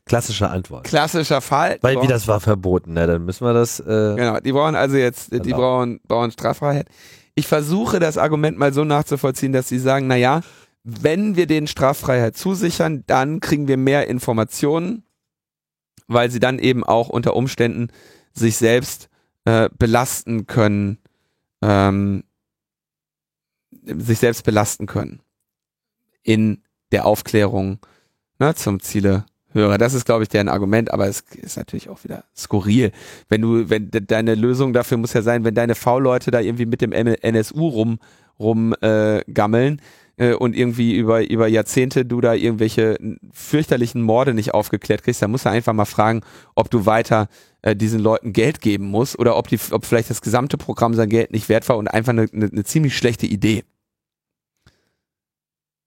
Klassische 0.06 0.48
Antwort. 0.48 0.84
Klassischer 0.84 1.42
Fall. 1.42 1.80
Weil 1.82 2.00
wie 2.00 2.08
das 2.08 2.28
war 2.28 2.42
verboten, 2.42 2.94
ne? 2.94 3.08
Dann 3.08 3.26
müssen 3.26 3.44
wir 3.44 3.54
das. 3.54 3.80
Äh 3.80 3.84
genau, 4.16 4.40
die 4.40 4.52
brauchen 4.52 4.76
also 4.76 4.98
jetzt, 4.98 5.34
die 5.34 5.40
genau. 5.40 5.58
brauchen, 5.58 6.00
brauchen 6.08 6.30
Straffreiheit. 6.30 6.90
Ich 7.34 7.48
versuche 7.48 8.00
das 8.00 8.20
Argument 8.20 8.56
mal 8.60 8.72
so 8.72 8.84
nachzuvollziehen, 8.84 9.52
dass 9.52 9.68
sie 9.68 9.80
sagen, 9.80 10.06
na 10.06 10.16
ja, 10.16 10.42
wenn 10.88 11.36
wir 11.36 11.48
den 11.48 11.66
Straffreiheit 11.66 12.38
zusichern, 12.38 13.04
dann 13.08 13.40
kriegen 13.40 13.68
wir 13.68 13.76
mehr 13.76 14.08
Informationen, 14.08 15.04
weil 16.08 16.30
sie 16.30 16.40
dann 16.40 16.60
eben 16.60 16.84
auch 16.84 17.10
unter 17.10 17.36
Umständen 17.36 17.90
sich 18.34 18.58
selbst 18.58 19.10
äh, 19.46 19.70
belasten 19.78 20.46
können, 20.46 21.00
ähm, 21.64 22.24
sich 23.84 24.20
selbst 24.20 24.44
belasten 24.44 24.86
können 24.86 25.22
in 26.22 26.62
der 26.92 27.08
Aufklärung 27.08 27.80
ne, 28.38 28.54
zum 28.54 28.80
Ziele 28.80 29.26
Hörer. 29.56 29.78
Das 29.78 29.94
ist, 29.94 30.06
glaube 30.06 30.24
ich, 30.24 30.30
deren 30.30 30.50
Argument, 30.50 30.92
aber 30.92 31.08
es 31.08 31.22
ist 31.22 31.58
natürlich 31.58 31.90
auch 31.90 32.04
wieder 32.04 32.26
skurril. 32.36 32.92
Wenn 33.30 33.42
du, 33.42 33.70
wenn 33.70 33.90
deine 33.90 34.36
Lösung 34.36 34.74
dafür 34.74 34.98
muss 34.98 35.14
ja 35.14 35.22
sein, 35.22 35.46
wenn 35.46 35.56
deine 35.56 35.76
V-Leute 35.76 36.30
da 36.30 36.42
irgendwie 36.42 36.66
mit 36.66 36.82
dem 36.82 36.92
NSU 36.92 37.70
rum, 37.70 38.00
rum 38.38 38.74
äh, 38.82 39.24
äh, 40.18 40.34
und 40.34 40.56
irgendwie 40.56 40.96
über, 40.96 41.30
über 41.30 41.48
Jahrzehnte 41.48 42.06
du 42.06 42.22
da 42.22 42.34
irgendwelche 42.34 42.98
fürchterlichen 43.32 44.02
Morde 44.02 44.34
nicht 44.34 44.54
aufgeklärt 44.54 45.04
kriegst, 45.04 45.22
dann 45.22 45.32
musst 45.32 45.46
du 45.46 45.50
einfach 45.50 45.74
mal 45.74 45.86
fragen, 45.86 46.22
ob 46.56 46.70
du 46.70 46.86
weiter 46.86 47.28
äh, 47.62 47.76
diesen 47.76 48.00
Leuten 48.00 48.34
Geld 48.34 48.62
geben 48.62 48.86
musst 48.86 49.18
oder 49.20 49.38
ob, 49.38 49.48
die, 49.48 49.60
ob 49.72 49.86
vielleicht 49.86 50.10
das 50.10 50.22
gesamte 50.22 50.58
Programm 50.58 50.94
sein 50.94 51.10
Geld 51.10 51.32
nicht 51.32 51.50
wert 51.50 51.68
war 51.70 51.78
und 51.78 51.88
einfach 51.88 52.12
eine, 52.12 52.28
eine, 52.32 52.46
eine 52.46 52.64
ziemlich 52.64 52.96
schlechte 52.96 53.26
Idee. 53.26 53.64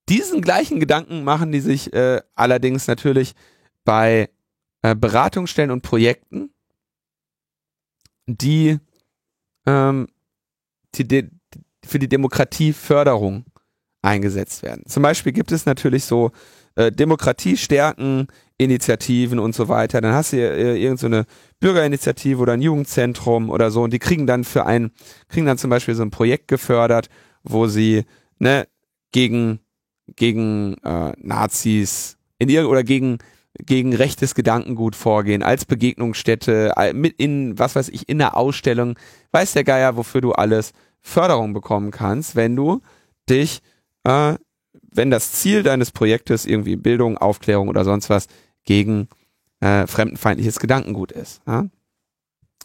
Diesen 0.09 0.41
gleichen 0.41 0.81
Gedanken 0.81 1.23
machen 1.23 1.53
die 1.53 1.61
sich 1.61 1.93
äh, 1.93 2.21
allerdings 2.35 2.87
natürlich 2.87 3.35
bei 3.85 4.31
äh, 4.83 4.95
Beratungsstellen 4.95 5.71
und 5.71 5.83
Projekten, 5.83 6.51
die, 8.27 8.79
ähm, 9.67 10.09
die, 10.95 11.07
die 11.07 11.29
für 11.85 11.99
die 11.99 12.09
Demokratieförderung 12.09 13.45
eingesetzt 14.03 14.63
werden. 14.63 14.85
Zum 14.87 15.03
Beispiel 15.03 15.33
gibt 15.33 15.53
es 15.53 15.67
natürlich 15.67 16.05
so 16.05 16.31
äh, 16.77 16.93
Demokratiestärken, 16.93 18.29
Initiativen 18.57 19.39
und 19.39 19.55
so 19.55 19.69
weiter. 19.69 20.01
Dann 20.01 20.15
hast 20.15 20.33
du 20.33 20.37
äh, 20.37 20.77
irgendeine 20.77 21.23
so 21.23 21.37
Bürgerinitiative 21.61 22.41
oder 22.41 22.53
ein 22.53 22.63
Jugendzentrum 22.63 23.51
oder 23.51 23.71
so 23.71 23.83
und 23.83 23.93
die 23.93 23.99
kriegen 23.99 24.27
dann 24.27 24.45
für 24.45 24.67
ein, 24.67 24.91
kriegen 25.29 25.47
dann 25.47 25.59
zum 25.59 25.71
Beispiel 25.71 25.95
so 25.95 26.03
ein 26.03 26.11
Projekt 26.11 26.49
gefördert, 26.49 27.09
wo 27.43 27.67
sie 27.67 28.05
ne, 28.39 28.69
gegen, 29.13 29.61
gegen 30.17 30.77
äh, 30.85 31.13
Nazis 31.19 32.17
in 32.39 32.49
ihr 32.49 32.69
oder 32.69 32.85
gegen 32.85 33.19
gegen 33.67 33.95
rechtes 33.95 34.35
Gedankengut 34.35 34.95
vorgehen, 34.95 35.43
als 35.43 35.65
Begegnungsstätte, 35.65 36.73
mit 36.95 37.21
in, 37.21 37.59
was 37.59 37.75
weiß 37.75 37.89
ich, 37.89 38.09
in 38.09 38.19
der 38.19 38.37
Ausstellung, 38.37 38.97
weiß 39.33 39.53
der 39.55 39.65
Geier, 39.65 39.97
wofür 39.97 40.21
du 40.21 40.33
alles 40.33 40.73
Förderung 41.01 41.53
bekommen 41.53 41.91
kannst, 41.91 42.37
wenn 42.37 42.55
du 42.55 42.81
dich 43.29 43.61
äh, 44.09 44.39
wenn 44.91 45.11
das 45.11 45.33
Ziel 45.33 45.63
deines 45.63 45.91
Projektes 45.91 46.47
irgendwie 46.47 46.77
Bildung, 46.77 47.19
Aufklärung 47.19 47.69
oder 47.69 47.85
sonst 47.85 48.09
was 48.09 48.27
gegen 48.65 49.09
äh, 49.61 49.87
fremdenfeindliches 49.87 50.59
Gedankengut 50.59 51.13
ist. 51.13 51.43
Ja? 51.47 51.67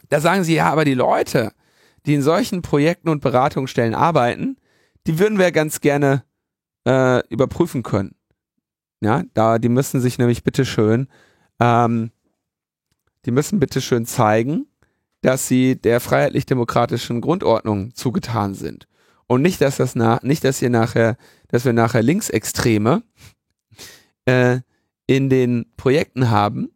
Da 0.10 0.22
sagen 0.22 0.44
sie, 0.44 0.56
ja, 0.56 0.72
aber 0.72 0.86
die 0.86 0.94
Leute, 0.94 1.52
die 2.06 2.14
in 2.14 2.22
solchen 2.22 2.62
Projekten 2.62 3.10
und 3.10 3.22
Beratungsstellen 3.22 3.94
arbeiten, 3.94 4.58
die 5.06 5.20
würden 5.20 5.38
wir 5.38 5.52
ganz 5.52 5.82
gerne 5.82 6.24
äh, 6.88 7.28
überprüfen 7.28 7.84
können. 7.84 8.16
Ja, 9.02 9.24
da, 9.34 9.60
die 9.60 9.70
müssen 9.70 10.00
sich 10.00 10.18
nämlich 10.18 10.44
bitteschön, 10.44 11.10
ähm, 11.60 12.12
die 13.26 13.32
müssen 13.32 13.60
bitteschön 13.60 14.06
zeigen, 14.06 14.68
dass 15.22 15.48
sie 15.48 15.76
der 15.76 16.00
freiheitlich-demokratischen 16.00 17.20
Grundordnung 17.20 17.94
zugetan 17.96 18.54
sind. 18.54 18.88
Und 19.28 19.42
nicht, 19.42 19.62
dass 19.62 19.78
das 19.78 19.96
nach, 19.96 20.22
nicht, 20.22 20.44
dass 20.44 20.62
ihr 20.62 20.70
nachher, 20.70 21.18
dass 21.48 21.66
wir 21.66 21.74
nachher 21.74 22.04
Linksextreme 22.04 23.04
äh, 24.26 24.60
in 25.08 25.30
den 25.30 25.66
Projekten 25.78 26.30
haben, 26.30 26.70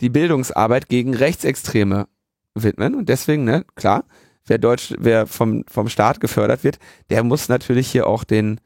die 0.00 0.10
Bildungsarbeit 0.10 0.88
gegen 0.88 1.14
Rechtsextreme 1.14 2.08
widmen. 2.54 2.94
Und 2.94 3.08
deswegen, 3.08 3.44
ne, 3.44 3.64
klar, 3.74 4.04
wer 4.46 4.58
Deutsch, 4.58 4.94
wer 4.98 5.26
vom, 5.26 5.64
vom 5.68 5.88
Staat 5.88 6.20
gefördert 6.20 6.64
wird, 6.64 6.78
der 7.10 7.22
muss 7.22 7.48
natürlich 7.48 7.90
hier 7.90 8.06
auch 8.06 8.24
den, 8.24 8.60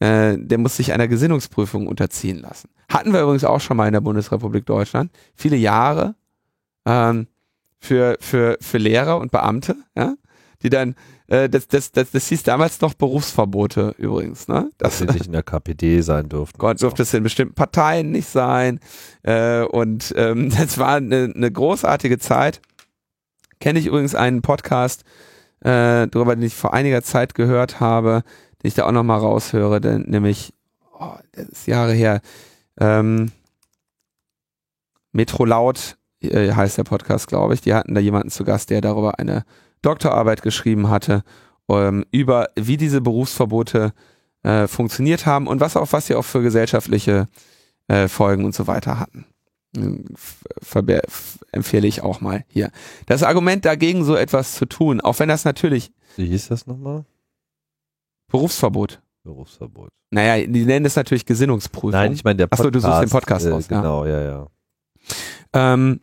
äh, 0.00 0.36
der 0.38 0.58
muss 0.58 0.76
sich 0.76 0.92
einer 0.92 1.08
Gesinnungsprüfung 1.08 1.86
unterziehen 1.86 2.38
lassen. 2.38 2.70
Hatten 2.90 3.12
wir 3.12 3.22
übrigens 3.22 3.44
auch 3.44 3.60
schon 3.60 3.76
mal 3.76 3.86
in 3.86 3.92
der 3.92 4.00
Bundesrepublik 4.00 4.64
Deutschland. 4.66 5.10
Viele 5.34 5.56
Jahre 5.56 6.14
ähm, 6.86 7.26
für, 7.78 8.16
für, 8.20 8.56
für 8.60 8.78
Lehrer 8.78 9.18
und 9.18 9.30
Beamte, 9.30 9.76
ja, 9.96 10.14
die 10.62 10.70
dann 10.70 10.94
äh, 11.28 11.48
das, 11.48 11.68
das, 11.68 11.92
das, 11.92 12.10
das 12.10 12.26
hieß 12.28 12.42
damals 12.42 12.80
noch 12.80 12.94
Berufsverbote 12.94 13.94
übrigens, 13.98 14.48
ne? 14.48 14.70
Dass 14.78 14.98
sie 14.98 15.04
nicht 15.06 15.26
in 15.26 15.32
der 15.32 15.42
KPD 15.42 16.00
sein 16.00 16.28
durften. 16.28 16.58
Gott 16.58 16.82
durfte 16.82 17.02
es 17.02 17.14
in 17.14 17.22
bestimmten 17.22 17.54
Parteien 17.54 18.10
nicht 18.10 18.28
sein. 18.28 18.80
Äh, 19.22 19.62
und 19.62 20.14
ähm, 20.16 20.50
das 20.56 20.78
war 20.78 20.96
eine, 20.96 21.32
eine 21.34 21.52
großartige 21.52 22.18
Zeit. 22.18 22.60
Kenne 23.60 23.78
ich 23.78 23.86
übrigens 23.86 24.14
einen 24.14 24.42
Podcast, 24.42 25.04
äh, 25.60 26.06
darüber, 26.06 26.34
den 26.34 26.44
ich 26.44 26.54
vor 26.54 26.74
einiger 26.74 27.02
Zeit 27.02 27.34
gehört 27.34 27.80
habe, 27.80 28.22
den 28.62 28.68
ich 28.68 28.74
da 28.74 28.86
auch 28.86 28.92
nochmal 28.92 29.18
raushöre, 29.18 29.80
denn, 29.80 30.02
nämlich, 30.02 30.54
oh, 30.98 31.16
das 31.32 31.48
ist 31.48 31.66
Jahre 31.66 31.92
her, 31.92 32.20
ähm, 32.78 33.32
Metro 35.12 35.44
Laut 35.44 35.96
äh, 36.20 36.52
heißt 36.52 36.78
der 36.78 36.84
Podcast, 36.84 37.28
glaube 37.28 37.54
ich. 37.54 37.60
Die 37.60 37.74
hatten 37.74 37.94
da 37.94 38.00
jemanden 38.00 38.30
zu 38.30 38.44
Gast, 38.44 38.70
der 38.70 38.80
darüber 38.80 39.18
eine 39.18 39.44
Doktorarbeit 39.82 40.42
geschrieben 40.42 40.88
hatte, 40.88 41.22
ähm, 41.68 42.04
über 42.10 42.48
wie 42.56 42.76
diese 42.76 43.00
Berufsverbote 43.00 43.92
äh, 44.42 44.66
funktioniert 44.66 45.26
haben 45.26 45.46
und 45.46 45.60
was 45.60 45.76
auch, 45.76 45.92
was 45.92 46.06
sie 46.06 46.14
auch 46.14 46.24
für 46.24 46.42
gesellschaftliche 46.42 47.28
äh, 47.88 48.08
Folgen 48.08 48.44
und 48.44 48.54
so 48.54 48.66
weiter 48.66 48.98
hatten. 48.98 49.26
Verbe 50.62 51.02
empfehle 51.52 51.86
ich 51.86 52.02
auch 52.02 52.20
mal 52.20 52.44
hier. 52.48 52.70
Das 53.06 53.22
Argument 53.22 53.64
dagegen, 53.64 54.04
so 54.04 54.16
etwas 54.16 54.54
zu 54.54 54.66
tun, 54.66 55.00
auch 55.00 55.18
wenn 55.18 55.28
das 55.28 55.44
natürlich. 55.44 55.92
Wie 56.16 56.26
hieß 56.26 56.48
das 56.48 56.66
nochmal? 56.66 57.04
Berufsverbot. 58.28 59.00
Berufsverbot. 59.24 59.90
Naja, 60.10 60.46
die 60.46 60.64
nennen 60.64 60.86
es 60.86 60.96
natürlich 60.96 61.26
Gesinnungsprüfung. 61.26 61.90
Nein, 61.90 62.12
ich 62.12 62.24
meine 62.24 62.38
der 62.38 62.46
Podcast. 62.46 62.60
Achso, 62.60 62.70
du 62.70 62.80
suchst 62.80 63.02
den 63.02 63.10
Podcast 63.10 63.46
äh, 63.46 63.50
raus. 63.50 63.68
Genau, 63.68 64.06
ja, 64.06 64.20
ja. 64.20 64.48
ja. 65.52 65.74
Ähm, 65.74 66.00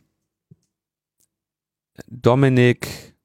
Dominik 2.06 3.15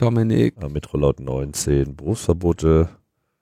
Dominik. 0.00 0.54
Ja, 0.60 0.68
Metrolaut 0.68 1.20
19, 1.20 1.94
Berufsverbote. 1.96 2.88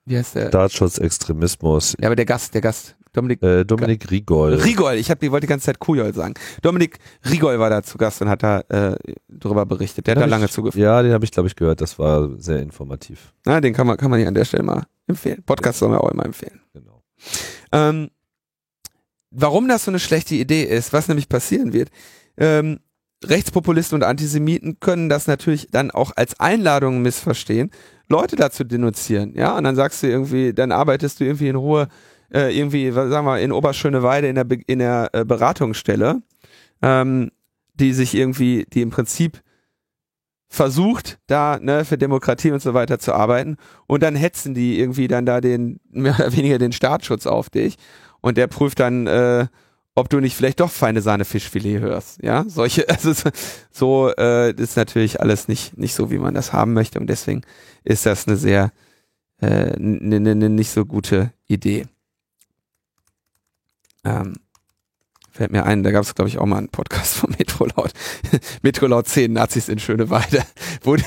Wie 0.05 0.17
heißt 0.17 0.35
der? 0.35 0.47
Staatsschutz, 0.49 0.97
Extremismus. 0.97 1.95
Ja, 1.99 2.07
aber 2.07 2.15
der 2.15 2.25
Gast, 2.25 2.53
der 2.53 2.61
Gast. 2.61 2.95
Dominik, 3.13 3.41
Äh, 3.41 3.63
Dominik 3.65 4.11
Rigol. 4.11 4.53
Rigol, 4.53 4.93
ich 4.93 5.09
hab, 5.09 5.21
ich 5.23 5.31
wollte 5.31 5.47
die 5.47 5.49
ganze 5.49 5.65
Zeit 5.65 5.79
Kujol 5.79 6.13
sagen. 6.13 6.35
Dominik 6.61 6.99
Rigol 7.29 7.57
war 7.57 7.69
da 7.71 7.81
zu 7.81 7.97
Gast 7.97 8.21
und 8.21 8.29
hat 8.29 8.43
da 8.43 8.59
äh, 8.69 8.95
drüber 9.27 9.65
berichtet. 9.65 10.05
Der 10.05 10.15
hat 10.15 10.21
da 10.21 10.25
lange 10.27 10.45
ich- 10.45 10.51
zugehört. 10.51 10.75
Ja, 10.75 11.01
den 11.01 11.11
habe 11.13 11.25
ich, 11.25 11.31
glaube 11.31 11.47
ich, 11.47 11.55
gehört. 11.55 11.81
Das 11.81 11.97
war 11.97 12.29
sehr 12.39 12.61
informativ. 12.61 13.33
Na, 13.45 13.61
den 13.61 13.73
kann 13.73 13.87
man, 13.87 13.97
kann 13.97 14.11
man 14.11 14.19
hier 14.19 14.27
an 14.27 14.35
der 14.35 14.45
Stelle 14.45 14.61
mal 14.63 14.83
empfehlen. 15.07 15.41
Podcast 15.43 15.79
soll 15.79 15.89
man 15.89 15.97
auch 15.99 16.11
immer 16.11 16.25
empfehlen. 16.25 16.61
Genau. 16.73 17.01
Ähm, 17.71 18.09
warum 19.31 19.67
das 19.67 19.85
so 19.85 19.91
eine 19.91 19.99
schlechte 19.99 20.35
Idee 20.35 20.63
ist, 20.63 20.93
was 20.93 21.07
nämlich 21.07 21.29
passieren 21.29 21.73
wird. 21.73 21.89
Ähm, 22.37 22.79
Rechtspopulisten 23.23 23.95
und 23.95 24.03
Antisemiten 24.03 24.79
können 24.79 25.09
das 25.09 25.27
natürlich 25.27 25.67
dann 25.71 25.91
auch 25.91 26.11
als 26.15 26.39
Einladung 26.39 27.01
missverstehen, 27.01 27.71
Leute 28.07 28.35
dazu 28.35 28.63
denunzieren, 28.63 29.33
ja, 29.35 29.57
und 29.57 29.63
dann 29.65 29.75
sagst 29.75 30.01
du 30.01 30.07
irgendwie, 30.07 30.53
dann 30.53 30.71
arbeitest 30.71 31.19
du 31.19 31.25
irgendwie 31.25 31.49
in 31.49 31.55
Ruhe, 31.55 31.87
äh, 32.33 32.57
irgendwie, 32.57 32.91
sagen 32.91 33.25
wir, 33.25 33.39
in 33.39 33.51
Oberschöneweide 33.51 34.27
in 34.27 34.35
der, 34.35 34.45
Be 34.45 34.59
in 34.65 34.79
der 34.79 35.09
äh, 35.13 35.25
Beratungsstelle, 35.25 36.21
ähm, 36.81 37.31
die 37.75 37.93
sich 37.93 38.15
irgendwie, 38.15 38.65
die 38.71 38.81
im 38.81 38.89
Prinzip 38.89 39.41
versucht, 40.49 41.19
da 41.27 41.59
ne, 41.61 41.85
für 41.85 41.97
Demokratie 41.97 42.51
und 42.51 42.61
so 42.61 42.73
weiter 42.73 42.99
zu 42.99 43.13
arbeiten. 43.13 43.57
Und 43.85 44.01
dann 44.01 44.15
hetzen 44.15 44.55
die 44.55 44.79
irgendwie 44.79 45.07
dann 45.07 45.25
da 45.25 45.41
den, 45.41 45.79
mehr 45.91 46.15
oder 46.15 46.35
weniger 46.35 46.57
den 46.57 46.71
Staatsschutz 46.71 47.27
auf 47.27 47.49
dich. 47.49 47.75
Und 48.21 48.37
der 48.37 48.47
prüft 48.47 48.79
dann, 48.79 49.07
äh, 49.07 49.47
ob 49.99 50.09
du 50.09 50.19
nicht 50.19 50.35
vielleicht 50.35 50.59
doch 50.59 50.71
feine 50.71 51.01
Sahne 51.01 51.25
Fischfilet 51.25 51.79
hörst, 51.79 52.23
ja, 52.23 52.45
solche, 52.47 52.89
also 52.89 53.13
so, 53.13 53.29
so 53.71 54.13
äh, 54.17 54.51
ist 54.51 54.77
natürlich 54.77 55.21
alles 55.21 55.47
nicht, 55.47 55.77
nicht 55.77 55.93
so, 55.93 56.11
wie 56.11 56.17
man 56.17 56.33
das 56.33 56.53
haben 56.53 56.73
möchte 56.73 56.99
und 56.99 57.07
deswegen 57.07 57.41
ist 57.83 58.05
das 58.05 58.27
eine 58.27 58.37
sehr, 58.37 58.71
äh, 59.41 59.73
ne, 59.77 60.19
ne, 60.19 60.35
ne 60.35 60.49
nicht 60.49 60.71
so 60.71 60.85
gute 60.85 61.31
Idee. 61.47 61.85
Ähm, 64.03 64.35
fällt 65.31 65.51
mir 65.51 65.65
ein, 65.65 65.83
da 65.83 65.91
gab 65.91 66.03
es 66.03 66.15
glaube 66.15 66.29
ich 66.29 66.37
auch 66.37 66.45
mal 66.45 66.57
einen 66.57 66.69
Podcast 66.69 67.15
von 67.15 67.35
Metrolaut. 67.37 67.91
Metrolaut 68.61 69.07
10 69.07 69.33
Nazis 69.33 69.69
in 69.69 69.79
Schöneweide. 69.79 70.43
Wurde 70.83 71.03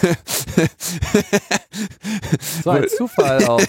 So 2.63 2.71
ein 2.71 2.89
Zufall 2.89 3.45
auch. 3.47 3.63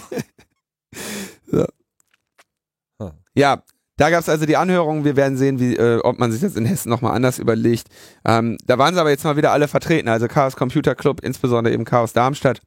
Ja, 3.34 3.64
da 3.96 4.10
gab 4.10 4.20
es 4.20 4.28
also 4.28 4.44
die 4.44 4.56
Anhörung. 4.56 5.04
Wir 5.04 5.16
werden 5.16 5.36
sehen, 5.36 5.60
wie, 5.60 5.76
äh, 5.76 6.00
ob 6.02 6.18
man 6.18 6.32
sich 6.32 6.40
das 6.40 6.56
in 6.56 6.66
Hessen 6.66 6.90
nochmal 6.90 7.14
anders 7.14 7.38
überlegt. 7.38 7.88
Ähm, 8.24 8.56
da 8.66 8.78
waren 8.78 8.94
sie 8.94 9.00
aber 9.00 9.10
jetzt 9.10 9.24
mal 9.24 9.36
wieder 9.36 9.52
alle 9.52 9.68
vertreten. 9.68 10.08
Also 10.08 10.26
Chaos 10.26 10.56
Computer 10.56 10.94
Club, 10.94 11.20
insbesondere 11.22 11.72
eben 11.72 11.84
Chaos 11.84 12.12
Darmstadt. 12.12 12.60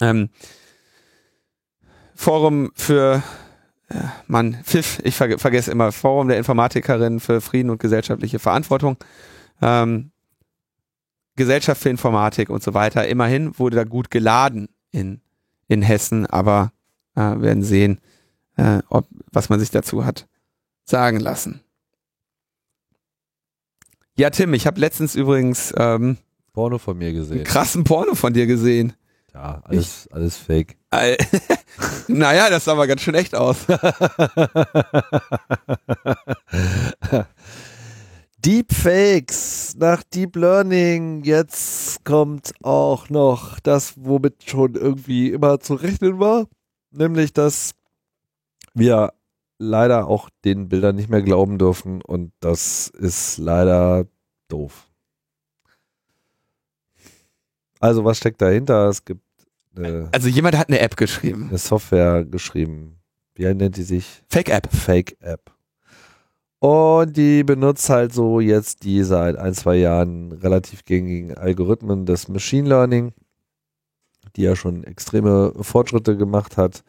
Ähm, 0.00 0.28
Forum 2.14 2.70
für, 2.74 3.22
äh, 3.88 3.94
Mann, 4.26 4.58
FIF, 4.62 4.98
ich 5.04 5.16
ver 5.16 5.38
vergesse 5.38 5.70
immer, 5.72 5.90
Forum 5.90 6.28
der 6.28 6.36
Informatikerin 6.36 7.18
für 7.18 7.40
Frieden 7.40 7.70
und 7.70 7.80
gesellschaftliche 7.80 8.38
Verantwortung. 8.38 8.98
Ähm, 9.62 10.10
Gesellschaft 11.36 11.80
für 11.80 11.88
Informatik 11.88 12.50
und 12.50 12.62
so 12.62 12.74
weiter. 12.74 13.08
Immerhin 13.08 13.58
wurde 13.58 13.76
da 13.76 13.84
gut 13.84 14.10
geladen 14.10 14.68
in, 14.90 15.22
in 15.68 15.80
Hessen, 15.80 16.26
aber 16.26 16.72
äh, 17.16 17.20
werden 17.20 17.62
sehen, 17.62 18.00
äh, 18.60 18.82
ob, 18.88 19.06
was 19.32 19.48
man 19.48 19.58
sich 19.60 19.70
dazu 19.70 20.04
hat 20.04 20.26
sagen 20.84 21.20
lassen. 21.20 21.60
Ja, 24.16 24.30
Tim, 24.30 24.52
ich 24.54 24.66
habe 24.66 24.80
letztens 24.80 25.14
übrigens 25.14 25.72
ähm, 25.76 26.18
Porno 26.52 26.78
von 26.78 26.98
mir 26.98 27.08
einen 27.08 27.16
gesehen. 27.16 27.44
krassen 27.44 27.84
Porno 27.84 28.14
von 28.14 28.32
dir 28.32 28.46
gesehen. 28.46 28.92
Ja, 29.32 29.62
alles, 29.64 30.08
alles 30.10 30.36
fake. 30.36 30.76
Al- 30.90 31.16
naja, 32.08 32.50
das 32.50 32.64
sah 32.64 32.72
aber 32.72 32.86
ganz 32.88 33.00
schön 33.02 33.14
echt 33.14 33.34
aus. 33.36 33.58
Deepfakes 38.44 39.74
nach 39.78 40.02
Deep 40.02 40.36
Learning. 40.36 41.22
Jetzt 41.24 42.04
kommt 42.04 42.52
auch 42.62 43.08
noch 43.10 43.60
das, 43.60 43.94
womit 43.96 44.48
schon 44.48 44.74
irgendwie 44.74 45.30
immer 45.30 45.60
zu 45.60 45.74
rechnen 45.74 46.18
war. 46.18 46.46
Nämlich, 46.90 47.32
dass 47.32 47.72
wir 48.74 49.12
leider 49.58 50.06
auch 50.06 50.30
den 50.44 50.68
Bildern 50.68 50.96
nicht 50.96 51.10
mehr 51.10 51.22
glauben 51.22 51.58
dürfen 51.58 52.02
und 52.02 52.32
das 52.40 52.88
ist 52.88 53.38
leider 53.38 54.06
doof. 54.48 54.88
Also, 57.78 58.04
was 58.04 58.18
steckt 58.18 58.42
dahinter? 58.42 58.88
Es 58.88 59.04
gibt 59.04 59.22
eine, 59.76 60.08
Also 60.12 60.28
jemand 60.28 60.56
hat 60.56 60.68
eine 60.68 60.80
App 60.80 60.96
geschrieben. 60.96 61.48
eine 61.48 61.58
Software 61.58 62.24
geschrieben. 62.24 62.98
Wie 63.34 63.44
nennt 63.54 63.76
die 63.76 63.82
sich? 63.82 64.22
Fake-App. 64.28 64.68
Fake-App. 64.70 65.52
Und 66.58 67.16
die 67.16 67.42
benutzt 67.42 67.88
halt 67.88 68.12
so 68.12 68.38
jetzt 68.38 68.84
die 68.84 69.02
seit 69.02 69.36
ein, 69.36 69.54
zwei 69.54 69.76
Jahren 69.76 70.32
relativ 70.32 70.84
gängigen 70.84 71.34
Algorithmen 71.34 72.04
des 72.04 72.28
Machine 72.28 72.68
Learning, 72.68 73.12
die 74.36 74.42
ja 74.42 74.54
schon 74.54 74.84
extreme 74.84 75.54
Fortschritte 75.62 76.18
gemacht 76.18 76.58
hat 76.58 76.84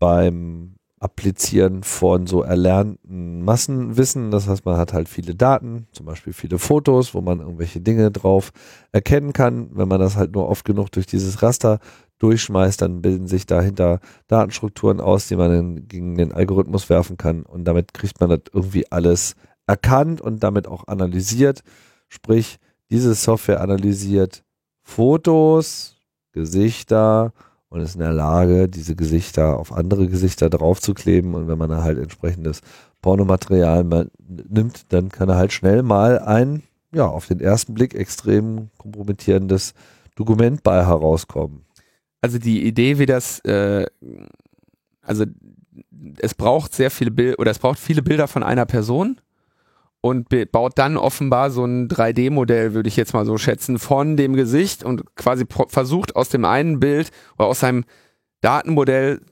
beim 0.00 0.74
Applizieren 1.04 1.82
von 1.82 2.26
so 2.26 2.42
erlernten 2.42 3.44
Massenwissen. 3.44 4.30
Das 4.30 4.48
heißt, 4.48 4.64
man 4.64 4.78
hat 4.78 4.94
halt 4.94 5.06
viele 5.06 5.34
Daten, 5.34 5.86
zum 5.92 6.06
Beispiel 6.06 6.32
viele 6.32 6.58
Fotos, 6.58 7.12
wo 7.12 7.20
man 7.20 7.40
irgendwelche 7.40 7.82
Dinge 7.82 8.10
drauf 8.10 8.52
erkennen 8.90 9.34
kann. 9.34 9.68
Wenn 9.72 9.86
man 9.86 10.00
das 10.00 10.16
halt 10.16 10.32
nur 10.32 10.48
oft 10.48 10.64
genug 10.64 10.90
durch 10.92 11.04
dieses 11.04 11.42
Raster 11.42 11.78
durchschmeißt, 12.20 12.80
dann 12.80 13.02
bilden 13.02 13.26
sich 13.26 13.44
dahinter 13.44 14.00
Datenstrukturen 14.28 14.98
aus, 15.02 15.28
die 15.28 15.36
man 15.36 15.50
dann 15.50 15.88
gegen 15.88 16.16
den 16.16 16.32
Algorithmus 16.32 16.88
werfen 16.88 17.18
kann 17.18 17.42
und 17.42 17.64
damit 17.64 17.92
kriegt 17.92 18.18
man 18.20 18.30
das 18.30 18.40
irgendwie 18.50 18.90
alles 18.90 19.34
erkannt 19.66 20.22
und 20.22 20.42
damit 20.42 20.66
auch 20.66 20.86
analysiert. 20.86 21.60
Sprich, 22.08 22.56
diese 22.90 23.12
Software 23.14 23.60
analysiert 23.60 24.42
Fotos, 24.82 25.96
Gesichter 26.32 27.34
und 27.74 27.80
ist 27.80 27.96
in 27.96 28.02
der 28.02 28.12
Lage, 28.12 28.68
diese 28.68 28.94
Gesichter 28.94 29.58
auf 29.58 29.72
andere 29.72 30.06
Gesichter 30.06 30.48
draufzukleben 30.48 31.34
und 31.34 31.48
wenn 31.48 31.58
man 31.58 31.70
da 31.70 31.82
halt 31.82 31.98
entsprechendes 31.98 32.60
Pornomaterial 33.02 33.84
nimmt, 34.48 34.92
dann 34.92 35.08
kann 35.08 35.28
er 35.28 35.34
halt 35.34 35.52
schnell 35.52 35.82
mal 35.82 36.20
ein, 36.20 36.62
ja, 36.92 37.04
auf 37.04 37.26
den 37.26 37.40
ersten 37.40 37.74
Blick 37.74 37.92
extrem 37.94 38.70
kompromittierendes 38.78 39.74
Dokument 40.14 40.62
bei 40.62 40.86
herauskommen. 40.86 41.64
Also 42.20 42.38
die 42.38 42.64
Idee, 42.64 43.00
wie 43.00 43.06
das, 43.06 43.40
äh, 43.40 43.86
also 45.02 45.24
es 46.18 46.34
braucht 46.34 46.76
sehr 46.76 46.92
viele 46.92 47.10
Bilder 47.10 47.40
oder 47.40 47.50
es 47.50 47.58
braucht 47.58 47.80
viele 47.80 48.02
Bilder 48.02 48.28
von 48.28 48.44
einer 48.44 48.66
Person 48.66 49.20
und 50.04 50.28
baut 50.52 50.76
dann 50.76 50.98
offenbar 50.98 51.50
so 51.50 51.64
ein 51.64 51.88
3D-Modell, 51.88 52.74
würde 52.74 52.90
ich 52.90 52.96
jetzt 52.96 53.14
mal 53.14 53.24
so 53.24 53.38
schätzen, 53.38 53.78
von 53.78 54.18
dem 54.18 54.34
Gesicht 54.34 54.84
und 54.84 55.16
quasi 55.16 55.46
versucht 55.68 56.14
aus 56.14 56.28
dem 56.28 56.44
einen 56.44 56.78
Bild 56.78 57.10
oder 57.38 57.48
aus 57.48 57.60
seinem 57.60 57.84
Datenmodell 58.42 59.22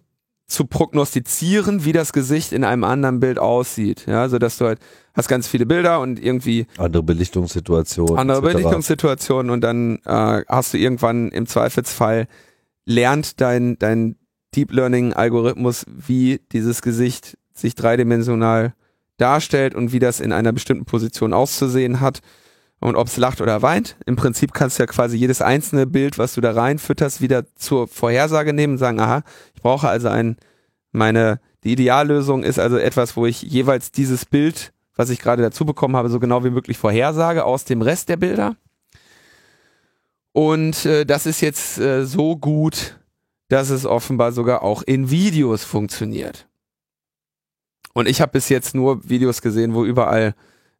zu 0.46 0.64
prognostizieren, 0.64 1.84
wie 1.84 1.92
das 1.92 2.14
Gesicht 2.14 2.52
in 2.52 2.64
einem 2.64 2.84
anderen 2.84 3.20
Bild 3.20 3.38
aussieht. 3.38 4.06
Ja, 4.06 4.30
so 4.30 4.38
dass 4.38 4.56
du 4.56 4.64
halt 4.64 4.78
hast 5.12 5.28
ganz 5.28 5.46
viele 5.46 5.66
Bilder 5.66 6.00
und 6.00 6.18
irgendwie 6.18 6.66
Andere 6.78 7.02
Belichtungssituationen. 7.02 8.16
andere 8.16 8.38
etc. 8.38 8.52
Belichtungssituationen 8.54 9.50
und 9.50 9.60
dann 9.60 9.98
äh, 10.06 10.42
hast 10.48 10.72
du 10.72 10.78
irgendwann 10.78 11.28
im 11.32 11.44
Zweifelsfall 11.46 12.28
lernt 12.86 13.42
dein, 13.42 13.78
dein 13.78 14.16
Deep 14.54 14.72
Learning 14.72 15.12
Algorithmus, 15.12 15.84
wie 15.86 16.40
dieses 16.52 16.80
Gesicht 16.80 17.36
sich 17.52 17.74
dreidimensional 17.74 18.72
darstellt 19.22 19.74
und 19.74 19.92
wie 19.92 19.98
das 19.98 20.20
in 20.20 20.32
einer 20.32 20.52
bestimmten 20.52 20.84
Position 20.84 21.32
auszusehen 21.32 22.00
hat 22.00 22.20
und 22.80 22.96
ob 22.96 23.06
es 23.06 23.16
lacht 23.16 23.40
oder 23.40 23.62
weint. 23.62 23.96
Im 24.06 24.16
Prinzip 24.16 24.52
kannst 24.52 24.78
du 24.78 24.82
ja 24.82 24.86
quasi 24.86 25.16
jedes 25.16 25.40
einzelne 25.40 25.86
Bild, 25.86 26.18
was 26.18 26.34
du 26.34 26.40
da 26.40 26.50
reinfütterst, 26.50 27.20
wieder 27.20 27.44
zur 27.54 27.86
Vorhersage 27.86 28.52
nehmen 28.52 28.74
und 28.74 28.78
sagen, 28.78 29.00
aha, 29.00 29.22
ich 29.54 29.62
brauche 29.62 29.88
also 29.88 30.08
ein, 30.08 30.36
meine, 30.90 31.40
die 31.62 31.72
Ideallösung 31.72 32.42
ist 32.42 32.58
also 32.58 32.76
etwas, 32.76 33.16
wo 33.16 33.24
ich 33.24 33.42
jeweils 33.42 33.92
dieses 33.92 34.26
Bild, 34.26 34.72
was 34.96 35.10
ich 35.10 35.20
gerade 35.20 35.42
dazu 35.42 35.64
bekommen 35.64 35.96
habe, 35.96 36.10
so 36.10 36.18
genau 36.18 36.44
wie 36.44 36.50
möglich 36.50 36.76
vorhersage 36.76 37.44
aus 37.44 37.64
dem 37.64 37.82
Rest 37.82 38.08
der 38.08 38.16
Bilder. 38.16 38.56
Und 40.32 40.84
äh, 40.84 41.04
das 41.06 41.26
ist 41.26 41.40
jetzt 41.40 41.78
äh, 41.78 42.04
so 42.04 42.36
gut, 42.36 42.98
dass 43.48 43.70
es 43.70 43.86
offenbar 43.86 44.32
sogar 44.32 44.62
auch 44.62 44.82
in 44.82 45.10
Videos 45.10 45.62
funktioniert. 45.62 46.48
Und 47.94 48.08
ich 48.08 48.20
habe 48.20 48.32
bis 48.32 48.48
jetzt 48.48 48.74
nur 48.74 49.08
Videos 49.08 49.42
gesehen, 49.42 49.74
wo 49.74 49.84
überall 49.84 50.34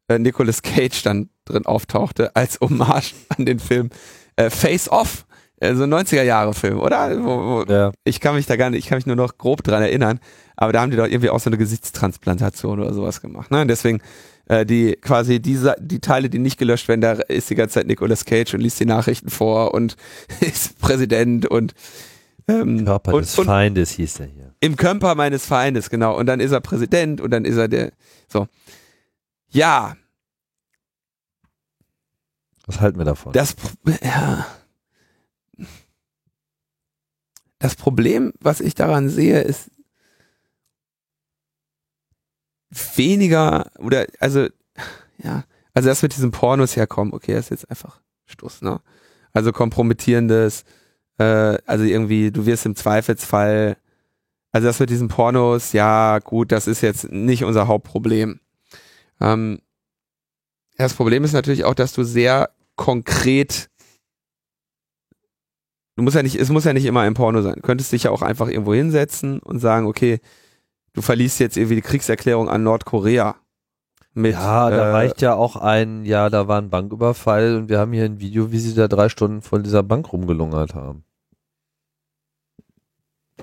äh, 0.09 0.19
Nicolas 0.19 0.63
Cage 0.63 1.03
dann 1.03 1.29
drin 1.45 1.67
auftauchte, 1.67 2.35
als 2.35 2.61
Hommage 2.61 3.15
an 3.37 3.47
den 3.47 3.59
Film 3.59 3.91
äh, 4.37 4.51
Face 4.51 4.89
Off, 4.89 5.27
äh, 5.61 5.75
so 5.75 5.85
ein 5.85 5.93
90er-Jahre-Film, 5.95 6.81
oder? 6.81 7.23
Wo, 7.23 7.65
wo, 7.67 7.73
Ja, 7.73 7.93
ich 8.05 8.21
kann 8.21 8.35
mich 8.35 8.47
da 8.47 8.57
gar 8.57 8.71
nicht, 8.71 8.81
ich 8.81 8.87
kann 8.89 8.99
mich 8.99 9.07
nur 9.07 9.17
noch 9.17 9.39
grob 9.39 9.63
dran 9.63 9.83
erinnern, 9.83 10.21
aber 10.57 10.73
da 10.73 10.81
haben 10.81 10.91
die 10.91 10.97
doch 10.97 11.07
irgendwie 11.07 11.31
auch 11.31 11.41
so 11.41 11.51
eine 11.51 11.59
Gesichtstransplantation 11.59 12.81
oder 12.81 12.93
sowas 12.95 13.21
gemacht. 13.21 13.51
Ne? 13.51 13.63
Und 13.63 13.69
deswegen 13.69 14.01
äh, 14.47 14.67
die 14.67 14.97
quasi 15.01 15.41
diese 15.41 15.77
die 15.81 16.01
Teile, 16.01 16.29
die 16.29 16.39
nicht 16.39 16.59
gelöscht 16.59 16.89
werden, 16.89 17.01
da 17.01 17.13
ist 17.13 17.51
die 17.51 17.55
ganze 17.55 17.75
Zeit 17.75 17.87
Nicolas 17.87 18.25
Cage 18.25 18.55
und 18.55 18.61
liest 18.61 18.81
die 18.81 18.87
Nachrichten 18.87 19.31
vor 19.31 19.75
und 19.75 19.97
ist 20.41 20.79
Präsident 20.81 21.47
und 21.47 21.75
Ähm, 22.49 22.85
Körper 22.85 23.15
und, 23.15 23.23
des 23.23 23.39
und 23.39 23.47
Feindes 23.47 23.91
hieß 23.93 24.21
er 24.21 24.27
hier. 24.27 24.55
im 24.61 24.77
Körper 24.77 25.15
meines 25.15 25.47
Feindes, 25.47 25.91
genau. 25.91 26.17
Und 26.19 26.27
dann 26.27 26.41
ist 26.41 26.53
er 26.53 26.61
Präsident 26.61 27.21
und 27.21 27.31
dann 27.31 27.45
ist 27.45 27.57
er 27.57 27.69
der. 27.69 27.93
So. 28.29 28.49
Ja, 29.49 29.97
Was 32.67 32.81
halten 32.81 32.99
wir 32.99 33.05
davon? 33.05 33.33
das, 33.33 33.55
ja. 34.03 34.47
das 37.59 37.75
Problem, 37.77 38.33
was 38.41 38.61
ich 38.61 38.75
daran 38.75 39.09
sehe, 39.09 39.41
ist 39.43 39.71
weniger 42.97 43.71
oder 43.79 44.07
also 44.21 44.49
ja, 45.19 45.45
also 45.75 45.89
das 45.89 46.03
mit 46.03 46.15
diesen 46.15 46.31
Pornos 46.31 46.77
herkommen, 46.77 47.13
okay, 47.13 47.35
das 47.35 47.47
ist 47.47 47.51
jetzt 47.51 47.71
einfach 47.71 48.01
Stuss, 48.25 48.63
ne? 48.63 48.81
Also 49.33 49.53
kompromittierendes, 49.53 50.65
äh, 51.19 51.59
also 51.67 51.85
irgendwie, 51.85 52.31
du 52.31 52.47
wirst 52.47 52.67
im 52.67 52.77
Zweifelsfall, 52.77 53.77
also 54.53 54.67
das 54.67 54.81
mit 54.81 54.91
diesen 54.91 55.09
Pornos, 55.09 55.73
ja, 55.73 56.19
gut, 56.19 56.53
das 56.53 56.67
ist 56.67 56.81
jetzt 56.81 57.11
nicht 57.11 57.45
unser 57.45 57.69
Hauptproblem. 57.69 58.41
Ähm, 59.21 59.61
das 60.77 60.95
Problem 60.95 61.25
ist 61.25 61.33
natürlich 61.33 61.65
auch, 61.65 61.75
dass 61.75 61.93
du 61.93 62.03
sehr 62.03 62.51
konkret 62.77 63.71
du 65.97 66.03
musst 66.03 66.17
ja 66.17 66.23
nicht, 66.23 66.37
es 66.37 66.51
muss 66.51 66.65
ja 66.65 66.73
nicht 66.73 66.87
immer 66.87 67.01
ein 67.01 67.15
Porno 67.15 67.43
sein. 67.43 67.55
Du 67.57 67.63
könntest 67.63 67.93
dich 67.93 68.05
ja 68.05 68.11
auch 68.11 68.23
einfach 68.23 68.49
irgendwo 68.49 68.75
hinsetzen 68.75 69.39
und 69.41 69.61
sagen, 69.61 69.87
okay, 69.87 70.21
du 70.93 71.03
verliest 71.03 71.41
jetzt 71.41 71.57
irgendwie 71.57 71.77
die 71.77 71.83
Kriegserklärung 71.83 72.49
an 72.49 72.63
Nordkorea. 72.63 73.37
Mit, 74.15 74.33
ja, 74.35 74.69
da 74.69 74.89
äh, 74.89 74.91
reicht 74.91 75.23
ja 75.23 75.35
auch 75.35 75.57
ein, 75.57 76.05
ja, 76.05 76.29
da 76.29 76.47
war 76.47 76.61
ein 76.61 76.69
Banküberfall 76.69 77.57
und 77.57 77.69
wir 77.71 77.79
haben 77.79 77.93
hier 77.93 78.05
ein 78.05 78.21
Video, 78.21 78.53
wie 78.53 78.59
sie 78.59 78.75
da 78.75 78.87
drei 78.87 79.09
Stunden 79.09 79.41
vor 79.41 79.59
dieser 79.59 79.83
Bank 79.83 80.13
rumgelungert 80.13 80.75
haben. 80.75 81.05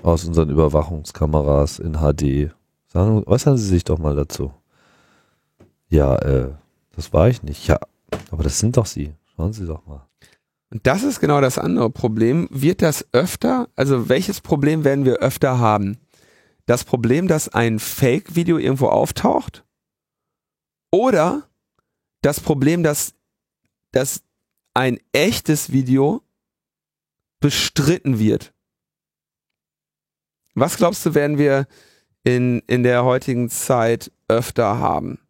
Aus 0.02 0.24
unseren 0.24 0.48
Überwachungskameras 0.48 1.80
in 1.80 1.94
HD. 1.94 2.54
Sagen, 2.86 3.24
äußern 3.26 3.56
Sie 3.56 3.66
sich 3.66 3.84
doch 3.84 3.98
mal 3.98 4.14
dazu. 4.16 4.52
Ja, 5.88 6.16
äh, 6.16 6.50
das 6.94 7.12
war 7.12 7.28
ich 7.28 7.42
nicht. 7.42 7.66
Ja, 7.66 7.78
aber 8.30 8.44
das 8.44 8.58
sind 8.58 8.76
doch 8.76 8.86
Sie. 8.86 9.12
Schauen 9.36 9.52
Sie 9.52 9.66
doch 9.66 9.84
mal. 9.86 10.06
Und 10.70 10.86
das 10.86 11.02
ist 11.02 11.20
genau 11.20 11.40
das 11.40 11.58
andere 11.58 11.90
Problem. 11.90 12.48
Wird 12.50 12.80
das 12.80 13.06
öfter, 13.12 13.68
also 13.74 14.08
welches 14.08 14.40
Problem 14.40 14.84
werden 14.84 15.04
wir 15.04 15.16
öfter 15.16 15.58
haben? 15.58 15.98
Das 16.66 16.84
Problem, 16.84 17.26
dass 17.26 17.48
ein 17.48 17.80
Fake-Video 17.80 18.56
irgendwo 18.56 18.86
auftaucht? 18.86 19.64
Oder 20.90 21.48
das 22.22 22.40
Problem, 22.40 22.82
dass, 22.82 23.14
dass 23.92 24.22
ein 24.74 24.98
echtes 25.12 25.72
Video 25.72 26.22
bestritten 27.40 28.18
wird? 28.18 28.52
Was 30.54 30.76
glaubst 30.76 31.06
du, 31.06 31.14
werden 31.14 31.38
wir 31.38 31.66
in, 32.24 32.60
in 32.66 32.82
der 32.82 33.04
heutigen 33.04 33.48
Zeit 33.48 34.12
öfter 34.28 34.78
haben? 34.78 35.20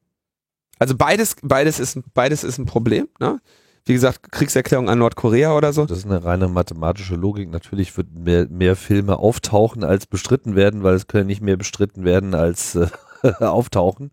Also 0.78 0.96
beides, 0.96 1.36
beides 1.42 1.78
ist, 1.78 1.98
beides 2.14 2.42
ist 2.42 2.58
ein 2.58 2.66
Problem, 2.66 3.08
ne? 3.18 3.40
Wie 3.86 3.94
gesagt, 3.94 4.30
Kriegserklärung 4.30 4.90
an 4.90 4.98
Nordkorea 4.98 5.56
oder 5.56 5.72
so. 5.72 5.86
Das 5.86 5.98
ist 5.98 6.04
eine 6.04 6.22
reine 6.22 6.48
mathematische 6.48 7.16
Logik. 7.16 7.50
Natürlich 7.50 7.96
wird 7.96 8.12
mehr, 8.12 8.46
mehr 8.48 8.76
Filme 8.76 9.18
auftauchen 9.18 9.84
als 9.84 10.06
bestritten 10.06 10.54
werden, 10.54 10.82
weil 10.82 10.94
es 10.94 11.06
können 11.06 11.26
nicht 11.26 11.40
mehr 11.40 11.56
bestritten 11.56 12.04
werden 12.04 12.34
als 12.34 12.74
äh, 12.74 12.88
auftauchen. 13.40 14.10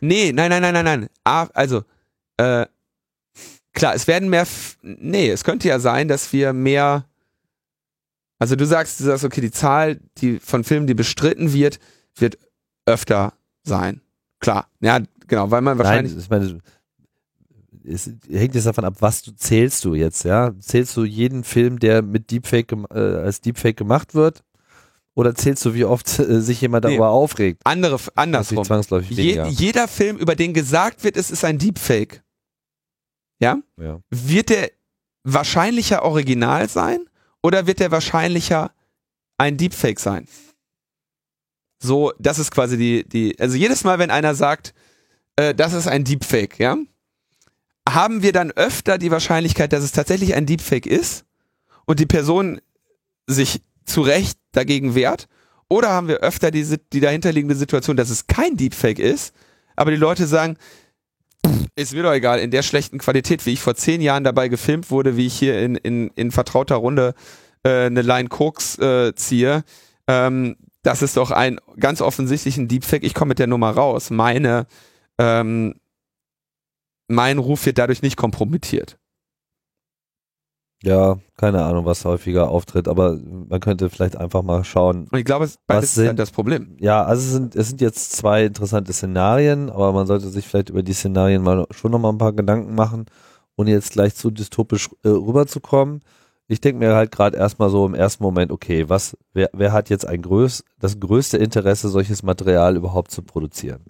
Nee, 0.00 0.32
nein, 0.32 0.50
nein, 0.50 0.62
nein, 0.62 0.74
nein, 0.74 0.84
nein. 0.84 1.08
Ah, 1.24 1.48
also, 1.54 1.82
äh, 2.36 2.66
klar, 3.72 3.94
es 3.94 4.06
werden 4.06 4.28
mehr, 4.28 4.42
F 4.42 4.76
nee, 4.82 5.30
es 5.30 5.44
könnte 5.44 5.68
ja 5.68 5.78
sein, 5.78 6.08
dass 6.08 6.32
wir 6.32 6.52
mehr, 6.52 7.04
also 8.38 8.56
du 8.56 8.66
sagst, 8.66 9.00
du 9.00 9.04
sagst, 9.04 9.24
okay, 9.24 9.40
die 9.40 9.50
Zahl 9.50 10.00
die 10.18 10.38
von 10.40 10.64
Filmen, 10.64 10.86
die 10.86 10.94
bestritten 10.94 11.52
wird, 11.52 11.78
wird 12.16 12.38
öfter 12.86 13.34
sein. 13.62 14.00
Klar, 14.40 14.68
ja, 14.80 15.00
genau, 15.26 15.50
weil 15.50 15.62
man 15.62 15.78
wahrscheinlich, 15.78 16.12
Nein, 16.12 16.22
ich 16.22 16.30
meine, 16.30 16.60
es 17.84 18.10
hängt 18.30 18.54
jetzt 18.54 18.66
davon 18.66 18.84
ab, 18.84 18.96
was 19.00 19.22
du 19.22 19.32
zählst 19.32 19.84
du 19.84 19.94
jetzt, 19.94 20.24
ja? 20.24 20.52
Zählst 20.60 20.96
du 20.96 21.04
jeden 21.04 21.44
Film, 21.44 21.78
der 21.78 22.02
mit 22.02 22.30
Deepfake 22.30 22.72
äh, 22.90 22.98
als 22.98 23.40
Deepfake 23.40 23.76
gemacht 23.76 24.14
wird? 24.14 24.44
Oder 25.18 25.34
zählst 25.34 25.64
du, 25.64 25.74
wie 25.74 25.84
oft 25.84 26.16
äh, 26.20 26.40
sich 26.40 26.60
jemand 26.60 26.84
Nee. 26.84 26.90
darüber 26.90 27.08
aufregt? 27.10 27.60
andere, 27.64 27.98
andersrum. 28.14 28.64
zwangsläufig 28.64 29.16
Je, 29.16 29.42
jeder 29.48 29.88
Film, 29.88 30.16
über 30.16 30.36
den 30.36 30.54
gesagt 30.54 31.02
wird, 31.02 31.16
es 31.16 31.32
ist 31.32 31.44
ein 31.44 31.58
Deepfake, 31.58 32.22
ja, 33.40 33.58
ja. 33.76 33.98
wird 34.10 34.50
der 34.50 34.70
wahrscheinlicher 35.24 36.04
original 36.04 36.68
sein 36.68 37.00
oder 37.42 37.66
wird 37.66 37.80
der 37.80 37.90
wahrscheinlicher 37.90 38.70
ein 39.38 39.56
Deepfake 39.56 39.98
sein? 39.98 40.28
So, 41.82 42.12
das 42.20 42.38
ist 42.38 42.52
quasi 42.52 42.76
die, 42.76 43.02
die, 43.08 43.36
also 43.40 43.56
jedes 43.56 43.82
Mal, 43.82 43.98
wenn 43.98 44.12
einer 44.12 44.36
sagt, 44.36 44.72
äh, 45.34 45.52
das 45.52 45.72
ist 45.72 45.88
ein 45.88 46.04
Deepfake, 46.04 46.60
ja, 46.60 46.76
haben 47.88 48.22
wir 48.22 48.32
dann 48.32 48.52
öfter 48.52 48.98
die 48.98 49.10
Wahrscheinlichkeit, 49.10 49.72
dass 49.72 49.82
es 49.82 49.90
tatsächlich 49.90 50.34
ein 50.34 50.46
Deepfake 50.46 50.86
ist 50.86 51.24
und 51.86 51.98
die 51.98 52.06
Person 52.06 52.60
sich 53.26 53.62
zu 53.88 54.02
Recht 54.02 54.38
dagegen 54.52 54.94
wehrt? 54.94 55.28
Oder 55.68 55.90
haben 55.90 56.08
wir 56.08 56.18
öfter 56.18 56.50
die, 56.50 56.78
die 56.92 57.00
dahinterliegende 57.00 57.54
Situation, 57.54 57.96
dass 57.96 58.10
es 58.10 58.26
kein 58.26 58.56
Deepfake 58.56 58.98
ist, 58.98 59.34
aber 59.76 59.90
die 59.90 59.96
Leute 59.96 60.26
sagen, 60.26 60.56
ist 61.76 61.94
mir 61.94 62.02
doch 62.02 62.12
egal, 62.12 62.40
in 62.40 62.50
der 62.50 62.62
schlechten 62.62 62.98
Qualität, 62.98 63.46
wie 63.46 63.52
ich 63.52 63.60
vor 63.60 63.74
zehn 63.74 64.00
Jahren 64.00 64.24
dabei 64.24 64.48
gefilmt 64.48 64.90
wurde, 64.90 65.16
wie 65.16 65.26
ich 65.26 65.34
hier 65.34 65.60
in, 65.60 65.76
in, 65.76 66.08
in 66.14 66.30
vertrauter 66.30 66.76
Runde 66.76 67.14
äh, 67.64 67.86
eine 67.86 68.02
Line 68.02 68.28
Koks 68.28 68.78
äh, 68.78 69.14
ziehe, 69.14 69.62
ähm, 70.06 70.56
das 70.82 71.02
ist 71.02 71.16
doch 71.16 71.30
ein 71.30 71.60
ganz 71.78 72.00
offensichtlich 72.00 72.56
ein 72.56 72.68
Deepfake, 72.68 73.04
ich 73.04 73.14
komme 73.14 73.30
mit 73.30 73.38
der 73.38 73.46
Nummer 73.46 73.70
raus. 73.70 74.10
Meine, 74.10 74.66
ähm, 75.18 75.74
mein 77.08 77.38
Ruf 77.38 77.66
wird 77.66 77.78
dadurch 77.78 78.02
nicht 78.02 78.16
kompromittiert. 78.16 78.98
Ja, 80.82 81.18
keine 81.36 81.64
Ahnung, 81.64 81.84
was 81.84 82.04
häufiger 82.04 82.48
auftritt, 82.48 82.86
aber 82.88 83.18
man 83.48 83.58
könnte 83.60 83.90
vielleicht 83.90 84.16
einfach 84.16 84.42
mal 84.42 84.62
schauen. 84.64 85.08
Und 85.10 85.18
ich 85.18 85.24
glaube, 85.24 85.44
es- 85.44 85.58
Was 85.66 85.84
ist 85.84 85.96
halt 85.98 86.08
sind- 86.08 86.18
das 86.18 86.30
Problem. 86.30 86.76
Ja, 86.80 87.02
also 87.04 87.22
es 87.24 87.32
sind, 87.32 87.56
es 87.56 87.68
sind 87.68 87.80
jetzt 87.80 88.12
zwei 88.12 88.44
interessante 88.44 88.92
Szenarien, 88.92 89.70
aber 89.70 89.92
man 89.92 90.06
sollte 90.06 90.28
sich 90.28 90.46
vielleicht 90.46 90.70
über 90.70 90.82
die 90.82 90.92
Szenarien 90.92 91.42
mal 91.42 91.66
schon 91.70 91.90
noch 91.90 91.98
mal 91.98 92.10
ein 92.10 92.18
paar 92.18 92.32
Gedanken 92.32 92.74
machen, 92.74 93.06
ohne 93.56 93.70
jetzt 93.72 93.92
gleich 93.92 94.14
zu 94.14 94.30
dystopisch 94.30 94.88
äh, 95.02 95.08
rüberzukommen. 95.08 96.00
Ich 96.46 96.60
denke 96.60 96.78
mir 96.78 96.94
halt 96.94 97.10
gerade 97.12 97.36
erstmal 97.36 97.68
so 97.70 97.84
im 97.84 97.94
ersten 97.94 98.22
Moment, 98.22 98.52
okay, 98.52 98.88
was, 98.88 99.16
wer, 99.34 99.50
wer 99.52 99.72
hat 99.72 99.90
jetzt 99.90 100.06
ein 100.06 100.22
größ, 100.22 100.64
das 100.78 100.98
größte 101.00 101.36
Interesse, 101.38 101.88
solches 101.88 102.22
Material 102.22 102.76
überhaupt 102.76 103.10
zu 103.10 103.22
produzieren? 103.22 103.80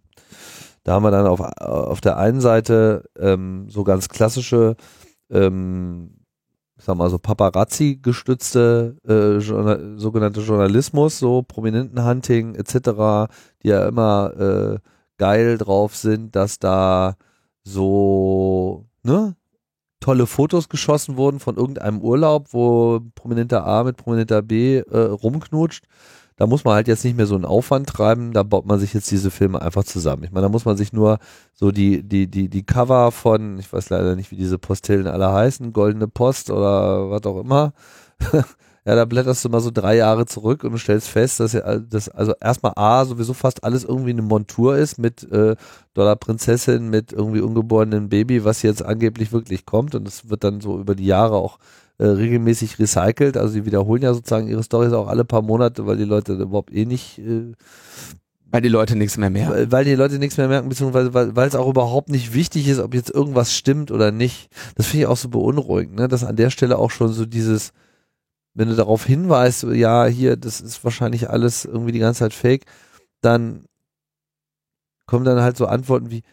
Da 0.84 0.92
haben 0.94 1.02
wir 1.04 1.10
dann 1.10 1.26
auf, 1.26 1.38
auf 1.40 2.00
der 2.00 2.16
einen 2.16 2.40
Seite 2.40 3.04
ähm, 3.18 3.66
so 3.68 3.84
ganz 3.84 4.08
klassische, 4.08 4.74
ähm, 5.30 6.14
ich 6.78 6.84
sag 6.84 6.96
mal 6.96 7.10
so 7.10 7.18
Paparazzi 7.18 7.98
gestützte 8.00 8.96
äh, 9.06 9.38
Journa 9.38 9.98
sogenannte 9.98 10.40
Journalismus, 10.40 11.18
so 11.18 11.42
Prominentenhunting 11.42 12.54
etc., 12.54 13.30
die 13.62 13.68
ja 13.68 13.88
immer 13.88 14.32
äh, 14.38 14.78
geil 15.18 15.58
drauf 15.58 15.96
sind, 15.96 16.36
dass 16.36 16.58
da 16.58 17.16
so 17.64 18.86
ne 19.02 19.34
tolle 20.00 20.26
Fotos 20.26 20.68
geschossen 20.68 21.16
wurden 21.16 21.40
von 21.40 21.56
irgendeinem 21.56 22.00
Urlaub, 22.00 22.52
wo 22.52 23.00
prominenter 23.16 23.66
A 23.66 23.82
mit 23.82 23.96
prominenter 23.96 24.42
B 24.42 24.78
äh, 24.78 24.98
rumknutscht. 24.98 25.84
Da 26.38 26.46
muss 26.46 26.64
man 26.64 26.74
halt 26.74 26.86
jetzt 26.86 27.04
nicht 27.04 27.16
mehr 27.16 27.26
so 27.26 27.34
einen 27.34 27.44
Aufwand 27.44 27.88
treiben, 27.88 28.32
da 28.32 28.44
baut 28.44 28.64
man 28.64 28.78
sich 28.78 28.94
jetzt 28.94 29.10
diese 29.10 29.30
Filme 29.32 29.60
einfach 29.60 29.82
zusammen. 29.82 30.22
Ich 30.22 30.30
meine, 30.30 30.46
da 30.46 30.48
muss 30.48 30.64
man 30.64 30.76
sich 30.76 30.92
nur 30.92 31.18
so 31.52 31.72
die, 31.72 32.04
die, 32.04 32.28
die, 32.28 32.48
die 32.48 32.62
Cover 32.62 33.10
von, 33.10 33.58
ich 33.58 33.72
weiß 33.72 33.90
leider 33.90 34.14
nicht, 34.14 34.30
wie 34.30 34.36
diese 34.36 34.56
Postillen 34.56 35.08
alle 35.08 35.32
heißen, 35.32 35.72
Goldene 35.72 36.06
Post 36.06 36.50
oder 36.50 37.10
was 37.10 37.24
auch 37.24 37.40
immer. 37.40 37.72
ja, 38.88 38.94
da 38.94 39.04
blätterst 39.04 39.44
du 39.44 39.50
mal 39.50 39.60
so 39.60 39.70
drei 39.70 39.96
Jahre 39.96 40.24
zurück 40.24 40.64
und 40.64 40.72
du 40.72 40.78
stellst 40.78 41.08
fest, 41.08 41.40
dass 41.40 41.52
ja, 41.52 41.78
das 41.78 42.08
also 42.08 42.32
erstmal 42.40 42.72
A, 42.76 43.04
sowieso 43.04 43.34
fast 43.34 43.62
alles 43.62 43.84
irgendwie 43.84 44.12
eine 44.12 44.22
Montur 44.22 44.78
ist 44.78 44.96
mit 44.96 45.30
äh, 45.30 45.56
Dollarprinzessin, 45.92 46.88
mit 46.88 47.12
irgendwie 47.12 47.42
ungeborenen 47.42 48.08
Baby, 48.08 48.46
was 48.46 48.62
jetzt 48.62 48.82
angeblich 48.82 49.30
wirklich 49.30 49.66
kommt 49.66 49.94
und 49.94 50.06
das 50.06 50.30
wird 50.30 50.42
dann 50.42 50.62
so 50.62 50.80
über 50.80 50.94
die 50.94 51.04
Jahre 51.04 51.36
auch 51.36 51.58
äh, 51.98 52.06
regelmäßig 52.06 52.78
recycelt. 52.78 53.36
Also 53.36 53.56
die 53.56 53.66
wiederholen 53.66 54.00
ja 54.00 54.14
sozusagen 54.14 54.48
ihre 54.48 54.62
Storys 54.62 54.94
auch 54.94 55.08
alle 55.08 55.26
paar 55.26 55.42
Monate, 55.42 55.86
weil 55.86 55.98
die 55.98 56.04
Leute 56.04 56.32
überhaupt 56.32 56.72
eh 56.72 56.86
nicht 56.86 57.18
äh, 57.18 57.52
Weil 58.50 58.62
die 58.62 58.70
Leute 58.70 58.96
nichts 58.96 59.18
mehr 59.18 59.28
merken. 59.28 59.52
weil, 59.52 59.70
weil 59.70 59.84
die 59.84 59.96
Leute 59.96 60.18
nichts 60.18 60.38
mehr 60.38 60.48
merken, 60.48 60.70
beziehungsweise 60.70 61.12
weil, 61.12 61.36
weil 61.36 61.46
es 61.46 61.56
auch 61.56 61.68
überhaupt 61.68 62.08
nicht 62.08 62.32
wichtig 62.32 62.66
ist, 62.66 62.78
ob 62.78 62.94
jetzt 62.94 63.10
irgendwas 63.10 63.54
stimmt 63.54 63.90
oder 63.90 64.12
nicht. 64.12 64.48
Das 64.76 64.86
finde 64.86 65.02
ich 65.02 65.08
auch 65.08 65.18
so 65.18 65.28
beunruhigend, 65.28 65.96
ne? 65.96 66.08
dass 66.08 66.24
an 66.24 66.36
der 66.36 66.48
Stelle 66.48 66.78
auch 66.78 66.90
schon 66.90 67.12
so 67.12 67.26
dieses, 67.26 67.74
wenn 68.58 68.68
du 68.68 68.74
darauf 68.74 69.04
hinweist, 69.04 69.62
ja, 69.62 70.06
hier, 70.06 70.36
das 70.36 70.60
ist 70.60 70.82
wahrscheinlich 70.82 71.30
alles 71.30 71.64
irgendwie 71.64 71.92
die 71.92 72.00
ganze 72.00 72.18
Zeit 72.18 72.34
fake, 72.34 72.64
dann 73.20 73.66
kommen 75.06 75.24
dann 75.24 75.40
halt 75.40 75.56
so 75.56 75.66
Antworten 75.66 76.10
wie, 76.10 76.24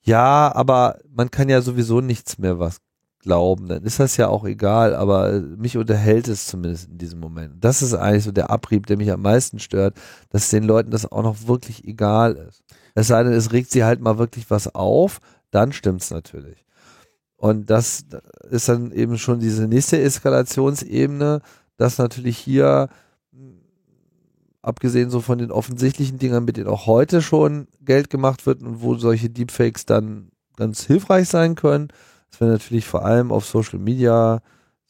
ja, 0.00 0.54
aber 0.54 0.98
man 1.10 1.32
kann 1.32 1.48
ja 1.48 1.60
sowieso 1.62 2.00
nichts 2.00 2.38
mehr 2.38 2.60
was 2.60 2.76
glauben, 3.18 3.66
dann 3.66 3.82
ist 3.82 3.98
das 3.98 4.16
ja 4.16 4.28
auch 4.28 4.44
egal, 4.44 4.94
aber 4.94 5.40
mich 5.40 5.76
unterhält 5.76 6.28
es 6.28 6.46
zumindest 6.46 6.90
in 6.90 6.98
diesem 6.98 7.18
Moment. 7.18 7.64
Das 7.64 7.82
ist 7.82 7.94
eigentlich 7.94 8.22
so 8.22 8.30
der 8.30 8.50
Abrieb, 8.50 8.86
der 8.86 8.96
mich 8.96 9.10
am 9.10 9.22
meisten 9.22 9.58
stört, 9.58 9.96
dass 10.30 10.50
den 10.50 10.62
Leuten 10.62 10.92
das 10.92 11.10
auch 11.10 11.24
noch 11.24 11.48
wirklich 11.48 11.88
egal 11.88 12.36
ist. 12.36 12.62
Es 12.94 13.08
sei 13.08 13.24
denn, 13.24 13.32
es 13.32 13.50
regt 13.50 13.72
sie 13.72 13.82
halt 13.82 14.00
mal 14.00 14.16
wirklich 14.16 14.48
was 14.48 14.72
auf, 14.76 15.18
dann 15.50 15.72
stimmt's 15.72 16.12
natürlich. 16.12 16.64
Und 17.36 17.68
das 17.68 18.04
ist 18.48 18.68
dann 18.68 18.92
eben 18.92 19.18
schon 19.18 19.40
diese 19.40 19.66
nächste 19.66 20.00
Eskalationsebene, 20.00 21.42
dass 21.76 21.98
natürlich 21.98 22.38
hier, 22.38 22.88
abgesehen 24.62 25.10
so 25.10 25.20
von 25.20 25.38
den 25.38 25.50
offensichtlichen 25.50 26.18
Dingern, 26.18 26.44
mit 26.44 26.56
denen 26.56 26.68
auch 26.68 26.86
heute 26.86 27.20
schon 27.20 27.68
Geld 27.82 28.10
gemacht 28.10 28.46
wird 28.46 28.62
und 28.62 28.80
wo 28.80 28.94
solche 28.94 29.30
Deepfakes 29.30 29.84
dann 29.84 30.30
ganz 30.56 30.84
hilfreich 30.84 31.28
sein 31.28 31.54
können, 31.54 31.88
dass 32.30 32.40
wir 32.40 32.48
natürlich 32.48 32.86
vor 32.86 33.04
allem 33.04 33.30
auf 33.30 33.44
Social 33.44 33.78
Media 33.78 34.40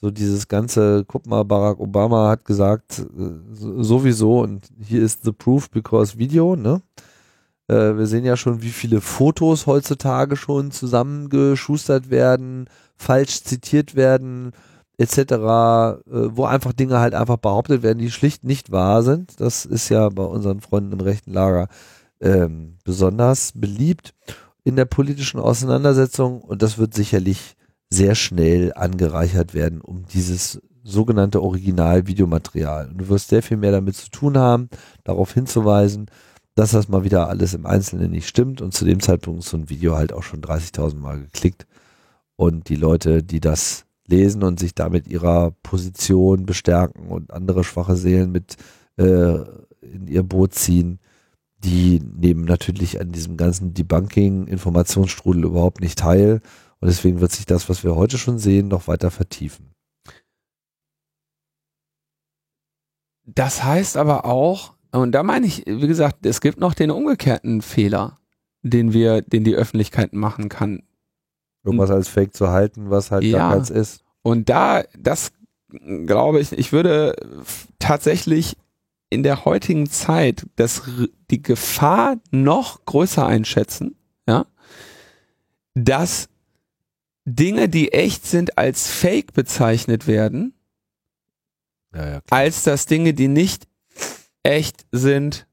so 0.00 0.10
dieses 0.10 0.48
ganze, 0.48 1.04
guck 1.06 1.26
mal, 1.26 1.44
Barack 1.44 1.80
Obama 1.80 2.28
hat 2.28 2.44
gesagt, 2.44 2.98
äh, 2.98 3.30
sowieso, 3.54 4.40
und 4.40 4.68
hier 4.78 5.02
ist 5.02 5.24
the 5.24 5.32
proof 5.32 5.70
because 5.70 6.18
Video, 6.18 6.56
ne? 6.56 6.82
Äh, 7.68 7.96
wir 7.96 8.06
sehen 8.06 8.24
ja 8.24 8.36
schon, 8.36 8.60
wie 8.60 8.70
viele 8.70 9.00
Fotos 9.00 9.66
heutzutage 9.66 10.36
schon 10.36 10.70
zusammengeschustert 10.72 12.10
werden, 12.10 12.68
falsch 12.96 13.42
zitiert 13.44 13.94
werden, 13.94 14.52
etc., 14.98 15.18
äh, 15.18 15.96
wo 16.06 16.44
einfach 16.44 16.72
Dinge 16.72 16.98
halt 16.98 17.14
einfach 17.14 17.36
behauptet 17.36 17.82
werden, 17.82 17.98
die 17.98 18.10
schlicht 18.10 18.44
nicht 18.44 18.70
wahr 18.70 19.02
sind. 19.02 19.40
Das 19.40 19.64
ist 19.64 19.88
ja 19.88 20.08
bei 20.08 20.24
unseren 20.24 20.60
Freunden 20.60 20.92
im 20.92 21.00
rechten 21.00 21.32
Lager 21.32 21.68
ähm, 22.20 22.78
besonders 22.84 23.52
beliebt 23.54 24.14
in 24.62 24.76
der 24.76 24.86
politischen 24.86 25.40
Auseinandersetzung 25.40 26.40
und 26.40 26.62
das 26.62 26.78
wird 26.78 26.94
sicherlich 26.94 27.54
sehr 27.90 28.14
schnell 28.14 28.72
angereichert 28.74 29.54
werden, 29.54 29.80
um 29.80 30.06
dieses 30.06 30.60
sogenannte 30.82 31.42
Original-Videomaterial. 31.42 32.88
Und 32.88 32.98
du 32.98 33.08
wirst 33.08 33.28
sehr 33.28 33.42
viel 33.42 33.56
mehr 33.56 33.72
damit 33.72 33.96
zu 33.96 34.10
tun 34.10 34.38
haben, 34.38 34.68
darauf 35.02 35.32
hinzuweisen, 35.32 36.06
dass 36.54 36.72
das 36.72 36.88
mal 36.88 37.04
wieder 37.04 37.28
alles 37.28 37.54
im 37.54 37.66
Einzelnen 37.66 38.10
nicht 38.10 38.28
stimmt 38.28 38.60
und 38.60 38.72
zu 38.72 38.84
dem 38.84 39.00
Zeitpunkt 39.00 39.40
ist 39.40 39.50
so 39.50 39.56
ein 39.56 39.70
Video 39.70 39.96
halt 39.96 40.12
auch 40.12 40.22
schon 40.22 40.40
30.000 40.40 40.96
Mal 40.96 41.20
geklickt 41.20 41.66
und 42.36 42.68
die 42.68 42.76
Leute, 42.76 43.22
die 43.22 43.40
das 43.40 43.83
lesen 44.06 44.42
und 44.42 44.60
sich 44.60 44.74
damit 44.74 45.06
ihrer 45.06 45.52
Position 45.62 46.46
bestärken 46.46 47.08
und 47.08 47.32
andere 47.32 47.64
schwache 47.64 47.96
Seelen 47.96 48.32
mit 48.32 48.56
äh, 48.96 49.36
in 49.80 50.06
ihr 50.06 50.22
Boot 50.22 50.54
ziehen, 50.54 50.98
die 51.58 52.00
nehmen 52.00 52.44
natürlich 52.44 53.00
an 53.00 53.12
diesem 53.12 53.36
ganzen 53.36 53.74
Debunking-Informationsstrudel 53.74 55.44
überhaupt 55.44 55.80
nicht 55.80 55.98
teil 55.98 56.40
und 56.80 56.88
deswegen 56.88 57.20
wird 57.20 57.32
sich 57.32 57.46
das, 57.46 57.68
was 57.68 57.82
wir 57.84 57.96
heute 57.96 58.18
schon 58.18 58.38
sehen, 58.38 58.68
noch 58.68 58.88
weiter 58.88 59.10
vertiefen. 59.10 59.70
Das 63.26 63.64
heißt 63.64 63.96
aber 63.96 64.26
auch, 64.26 64.74
und 64.92 65.12
da 65.12 65.22
meine 65.22 65.46
ich, 65.46 65.64
wie 65.66 65.86
gesagt, 65.88 66.26
es 66.26 66.40
gibt 66.40 66.60
noch 66.60 66.74
den 66.74 66.90
umgekehrten 66.90 67.62
Fehler, 67.62 68.18
den 68.62 68.92
wir, 68.92 69.22
den 69.22 69.44
die 69.44 69.54
Öffentlichkeit 69.54 70.12
machen 70.12 70.48
kann. 70.48 70.82
Irgendwas 71.64 71.90
als 71.90 72.08
Fake 72.08 72.34
zu 72.34 72.50
halten, 72.50 72.90
was 72.90 73.10
halt 73.10 73.24
ja, 73.24 73.38
gar 73.38 73.54
keins 73.54 73.70
ist. 73.70 74.04
Und 74.22 74.48
da, 74.48 74.84
das 74.98 75.32
glaube 76.06 76.40
ich, 76.40 76.52
ich 76.52 76.72
würde 76.72 77.16
tatsächlich 77.78 78.56
in 79.10 79.22
der 79.22 79.44
heutigen 79.44 79.88
Zeit 79.88 80.46
das, 80.56 80.82
die 81.30 81.42
Gefahr 81.42 82.16
noch 82.30 82.84
größer 82.84 83.26
einschätzen, 83.26 83.96
ja, 84.28 84.46
dass 85.74 86.28
Dinge, 87.24 87.68
die 87.68 87.92
echt 87.92 88.26
sind, 88.26 88.58
als 88.58 88.88
Fake 88.88 89.32
bezeichnet 89.32 90.06
werden, 90.06 90.54
ja, 91.94 92.08
ja, 92.08 92.20
als 92.30 92.62
dass 92.64 92.86
Dinge, 92.86 93.14
die 93.14 93.28
nicht 93.28 93.66
echt 94.42 94.84
sind, 94.92 95.46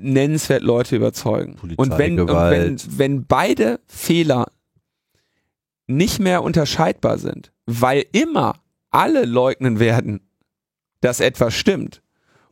nennenswert 0.00 0.62
Leute 0.62 0.96
überzeugen. 0.96 1.56
Und 1.76 1.98
wenn, 1.98 2.20
und 2.20 2.28
wenn, 2.28 2.78
wenn 2.98 3.26
beide 3.26 3.80
Fehler 3.86 4.46
nicht 5.86 6.18
mehr 6.18 6.42
unterscheidbar 6.42 7.18
sind, 7.18 7.52
weil 7.66 8.04
immer 8.12 8.54
alle 8.90 9.24
leugnen 9.24 9.78
werden, 9.78 10.20
dass 11.00 11.20
etwas 11.20 11.54
stimmt 11.54 12.02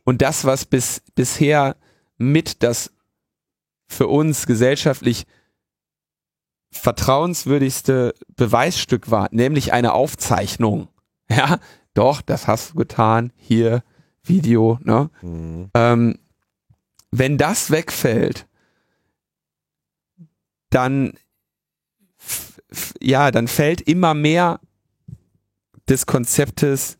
und 0.03 0.21
das, 0.21 0.45
was 0.45 0.65
bis, 0.65 1.01
bisher 1.15 1.75
mit 2.17 2.63
das 2.63 2.91
für 3.87 4.07
uns 4.07 4.47
gesellschaftlich 4.47 5.25
vertrauenswürdigste 6.71 8.13
Beweisstück 8.35 9.09
war, 9.09 9.29
nämlich 9.31 9.73
eine 9.73 9.93
Aufzeichnung, 9.93 10.89
ja, 11.29 11.59
doch, 11.93 12.21
das 12.21 12.47
hast 12.47 12.71
du 12.71 12.75
getan, 12.75 13.31
hier 13.35 13.83
Video, 14.23 14.79
ne? 14.83 15.09
Mhm. 15.21 15.69
Ähm, 15.73 16.19
wenn 17.11 17.37
das 17.37 17.71
wegfällt, 17.71 18.47
dann 20.69 21.13
ja, 22.99 23.31
dann 23.31 23.47
fällt 23.47 23.81
immer 23.81 24.13
mehr 24.13 24.59
des 25.87 26.05
Konzeptes 26.05 26.97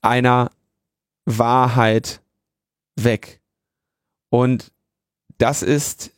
einer 0.00 0.50
Wahrheit 1.24 2.22
weg. 2.96 3.40
Und 4.30 4.72
das 5.38 5.62
ist 5.62 6.10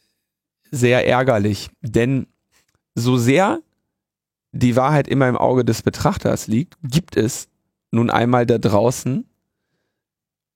sehr 0.71 1.07
ärgerlich, 1.07 1.71
denn 1.81 2.27
so 2.95 3.17
sehr 3.17 3.61
die 4.53 4.77
Wahrheit 4.77 5.09
immer 5.09 5.29
im 5.29 5.37
Auge 5.37 5.65
des 5.65 5.83
Betrachters 5.83 6.47
liegt, 6.47 6.77
gibt 6.83 7.17
es 7.17 7.49
nun 7.91 8.11
einmal 8.11 8.47
da 8.47 8.59
draußen 8.59 9.29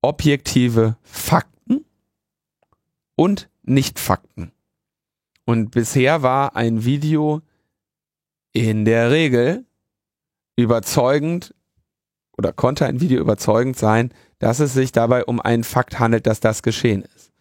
objektive 0.02 0.96
Fakten 1.02 1.57
und 3.18 3.50
Nicht-Fakten. 3.64 4.52
Und 5.44 5.72
bisher 5.72 6.22
war 6.22 6.54
ein 6.54 6.84
Video 6.84 7.42
in 8.52 8.84
der 8.84 9.10
Regel 9.10 9.66
überzeugend 10.56 11.52
oder 12.36 12.52
konnte 12.52 12.86
ein 12.86 13.00
Video 13.00 13.20
überzeugend 13.20 13.76
sein, 13.76 14.14
dass 14.38 14.60
es 14.60 14.72
sich 14.72 14.92
dabei 14.92 15.24
um 15.24 15.40
einen 15.40 15.64
Fakt 15.64 15.98
handelt, 15.98 16.28
dass 16.28 16.38
das 16.38 16.62
geschehen 16.62 17.02
ist. 17.16 17.32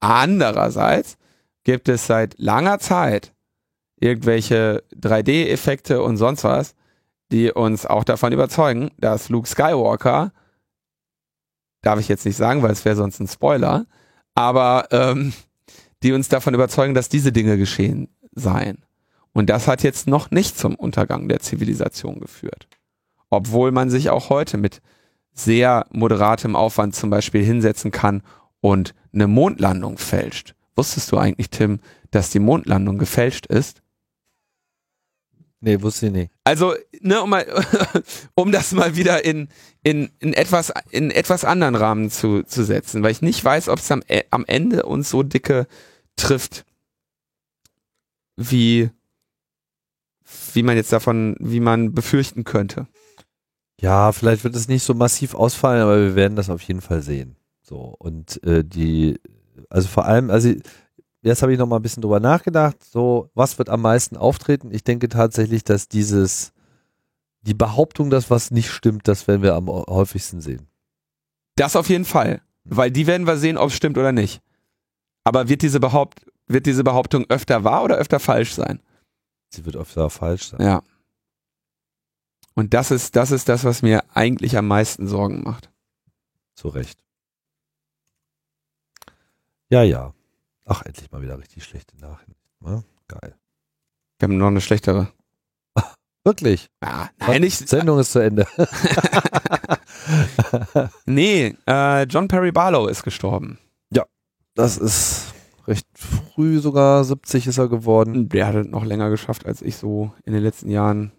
Andererseits 0.00 1.16
gibt 1.64 1.88
es 1.88 2.06
seit 2.06 2.38
langer 2.38 2.78
Zeit 2.78 3.32
irgendwelche 3.98 4.82
3D-Effekte 4.94 6.02
und 6.02 6.18
sonst 6.18 6.44
was, 6.44 6.74
die 7.32 7.50
uns 7.50 7.86
auch 7.86 8.04
davon 8.04 8.34
überzeugen, 8.34 8.90
dass 8.98 9.30
Luke 9.30 9.48
Skywalker, 9.48 10.32
darf 11.80 11.98
ich 11.98 12.08
jetzt 12.08 12.26
nicht 12.26 12.36
sagen, 12.36 12.62
weil 12.62 12.72
es 12.72 12.84
wäre 12.84 12.96
sonst 12.96 13.20
ein 13.20 13.28
Spoiler, 13.28 13.86
aber 14.34 14.88
ähm, 14.90 15.32
die 16.02 16.12
uns 16.12 16.28
davon 16.28 16.54
überzeugen, 16.54 16.94
dass 16.94 17.08
diese 17.08 17.32
Dinge 17.32 17.56
geschehen 17.56 18.08
seien. 18.34 18.84
Und 19.32 19.50
das 19.50 19.66
hat 19.66 19.82
jetzt 19.82 20.06
noch 20.06 20.30
nicht 20.30 20.56
zum 20.58 20.74
Untergang 20.74 21.28
der 21.28 21.40
Zivilisation 21.40 22.20
geführt. 22.20 22.68
Obwohl 23.30 23.72
man 23.72 23.90
sich 23.90 24.10
auch 24.10 24.30
heute 24.30 24.58
mit 24.58 24.80
sehr 25.32 25.86
moderatem 25.90 26.54
Aufwand 26.54 26.94
zum 26.94 27.10
Beispiel 27.10 27.44
hinsetzen 27.44 27.90
kann 27.90 28.22
und 28.60 28.94
eine 29.12 29.26
Mondlandung 29.26 29.98
fälscht. 29.98 30.54
Wusstest 30.76 31.10
du 31.10 31.18
eigentlich, 31.18 31.50
Tim, 31.50 31.80
dass 32.10 32.30
die 32.30 32.38
Mondlandung 32.38 32.98
gefälscht 32.98 33.46
ist? 33.46 33.82
Nee, 35.64 35.80
wusste 35.80 36.06
ich 36.06 36.12
nicht. 36.12 36.32
Also, 36.44 36.74
ne, 37.00 37.22
um, 37.22 37.30
mal, 37.30 37.46
um 38.34 38.52
das 38.52 38.72
mal 38.72 38.96
wieder 38.96 39.24
in, 39.24 39.48
in, 39.82 40.10
in, 40.20 40.34
etwas, 40.34 40.70
in 40.90 41.10
etwas 41.10 41.46
anderen 41.46 41.74
Rahmen 41.74 42.10
zu, 42.10 42.42
zu 42.42 42.64
setzen, 42.64 43.02
weil 43.02 43.12
ich 43.12 43.22
nicht 43.22 43.42
weiß, 43.42 43.70
ob 43.70 43.78
es 43.78 43.90
am, 43.90 44.02
äh, 44.08 44.24
am 44.30 44.44
Ende 44.46 44.82
uns 44.82 45.08
so 45.08 45.22
dicke 45.22 45.66
trifft, 46.16 46.66
wie, 48.36 48.90
wie 50.52 50.62
man 50.62 50.76
jetzt 50.76 50.92
davon, 50.92 51.34
wie 51.40 51.60
man 51.60 51.94
befürchten 51.94 52.44
könnte. 52.44 52.86
Ja, 53.80 54.12
vielleicht 54.12 54.44
wird 54.44 54.56
es 54.56 54.68
nicht 54.68 54.82
so 54.82 54.92
massiv 54.92 55.34
ausfallen, 55.34 55.80
aber 55.80 55.98
wir 55.98 56.14
werden 56.14 56.36
das 56.36 56.50
auf 56.50 56.60
jeden 56.60 56.82
Fall 56.82 57.00
sehen. 57.00 57.36
So, 57.62 57.96
und 57.98 58.42
äh, 58.44 58.62
die, 58.62 59.18
also 59.70 59.88
vor 59.88 60.04
allem, 60.04 60.28
also 60.28 60.52
jetzt 61.24 61.42
habe 61.42 61.52
ich 61.52 61.58
noch 61.58 61.66
mal 61.66 61.76
ein 61.76 61.82
bisschen 61.82 62.02
drüber 62.02 62.20
nachgedacht, 62.20 62.82
so, 62.84 63.30
was 63.34 63.58
wird 63.58 63.70
am 63.70 63.82
meisten 63.82 64.16
auftreten? 64.16 64.70
Ich 64.70 64.84
denke 64.84 65.08
tatsächlich, 65.08 65.64
dass 65.64 65.88
dieses, 65.88 66.52
die 67.42 67.54
Behauptung, 67.54 68.10
dass 68.10 68.30
was 68.30 68.50
nicht 68.50 68.70
stimmt, 68.70 69.08
das 69.08 69.26
werden 69.26 69.42
wir 69.42 69.54
am 69.54 69.68
häufigsten 69.68 70.40
sehen. 70.40 70.68
Das 71.56 71.76
auf 71.76 71.88
jeden 71.88 72.04
Fall, 72.04 72.42
weil 72.64 72.90
die 72.90 73.06
werden 73.06 73.26
wir 73.26 73.36
sehen, 73.36 73.56
ob 73.56 73.70
es 73.70 73.74
stimmt 73.74 73.98
oder 73.98 74.12
nicht. 74.12 74.42
Aber 75.24 75.48
wird 75.48 75.62
diese, 75.62 75.80
Behaupt 75.80 76.26
wird 76.46 76.66
diese 76.66 76.84
Behauptung 76.84 77.24
öfter 77.28 77.64
wahr 77.64 77.84
oder 77.84 77.96
öfter 77.96 78.20
falsch 78.20 78.52
sein? 78.52 78.80
Sie 79.48 79.64
wird 79.64 79.76
öfter 79.76 80.10
falsch 80.10 80.48
sein. 80.48 80.60
Ja. 80.60 80.82
Und 82.54 82.74
das 82.74 82.90
ist, 82.90 83.16
das 83.16 83.30
ist 83.30 83.48
das, 83.48 83.64
was 83.64 83.82
mir 83.82 84.04
eigentlich 84.14 84.56
am 84.56 84.68
meisten 84.68 85.06
Sorgen 85.06 85.42
macht. 85.42 85.70
Zu 86.54 86.68
Recht. 86.68 87.02
Ja, 89.70 89.82
ja. 89.82 90.12
Ach, 90.64 90.82
endlich 90.82 91.10
mal 91.10 91.22
wieder 91.22 91.38
richtig 91.38 91.64
schlechte 91.64 91.96
Nachrichten. 91.98 92.34
Ja, 92.64 92.82
geil. 93.08 93.34
Wir 94.18 94.28
haben 94.28 94.38
noch 94.38 94.48
eine 94.48 94.60
schlechtere. 94.60 95.08
Wirklich? 96.24 96.70
Ja, 96.82 97.10
nein, 97.18 97.42
nicht. 97.42 97.68
Sendung 97.68 97.98
ist 97.98 98.12
zu 98.12 98.20
Ende. 98.20 98.46
nee, 101.06 101.56
äh, 101.66 102.04
John 102.04 102.28
Perry 102.28 102.52
Barlow 102.52 102.86
ist 102.86 103.02
gestorben. 103.02 103.58
Das 104.54 104.78
ist 104.78 105.34
recht 105.66 105.86
früh, 105.94 106.60
sogar 106.60 107.04
70 107.04 107.48
ist 107.48 107.58
er 107.58 107.68
geworden. 107.68 108.28
Der 108.28 108.46
hat 108.46 108.54
es 108.54 108.66
noch 108.68 108.84
länger 108.84 109.10
geschafft, 109.10 109.46
als 109.46 109.62
ich 109.62 109.76
so 109.76 110.12
in 110.24 110.32
den 110.32 110.42
letzten 110.42 110.70
Jahren 110.70 111.12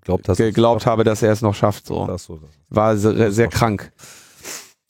Glaubt, 0.00 0.26
geglaubt 0.26 0.84
habe, 0.84 1.04
dass 1.04 1.22
er 1.22 1.32
es 1.32 1.40
noch 1.40 1.54
schafft. 1.54 1.86
So. 1.86 2.06
Das 2.06 2.24
so, 2.24 2.36
das. 2.36 2.50
War 2.68 2.96
sehr, 2.96 3.32
sehr 3.32 3.48
krank. 3.48 3.92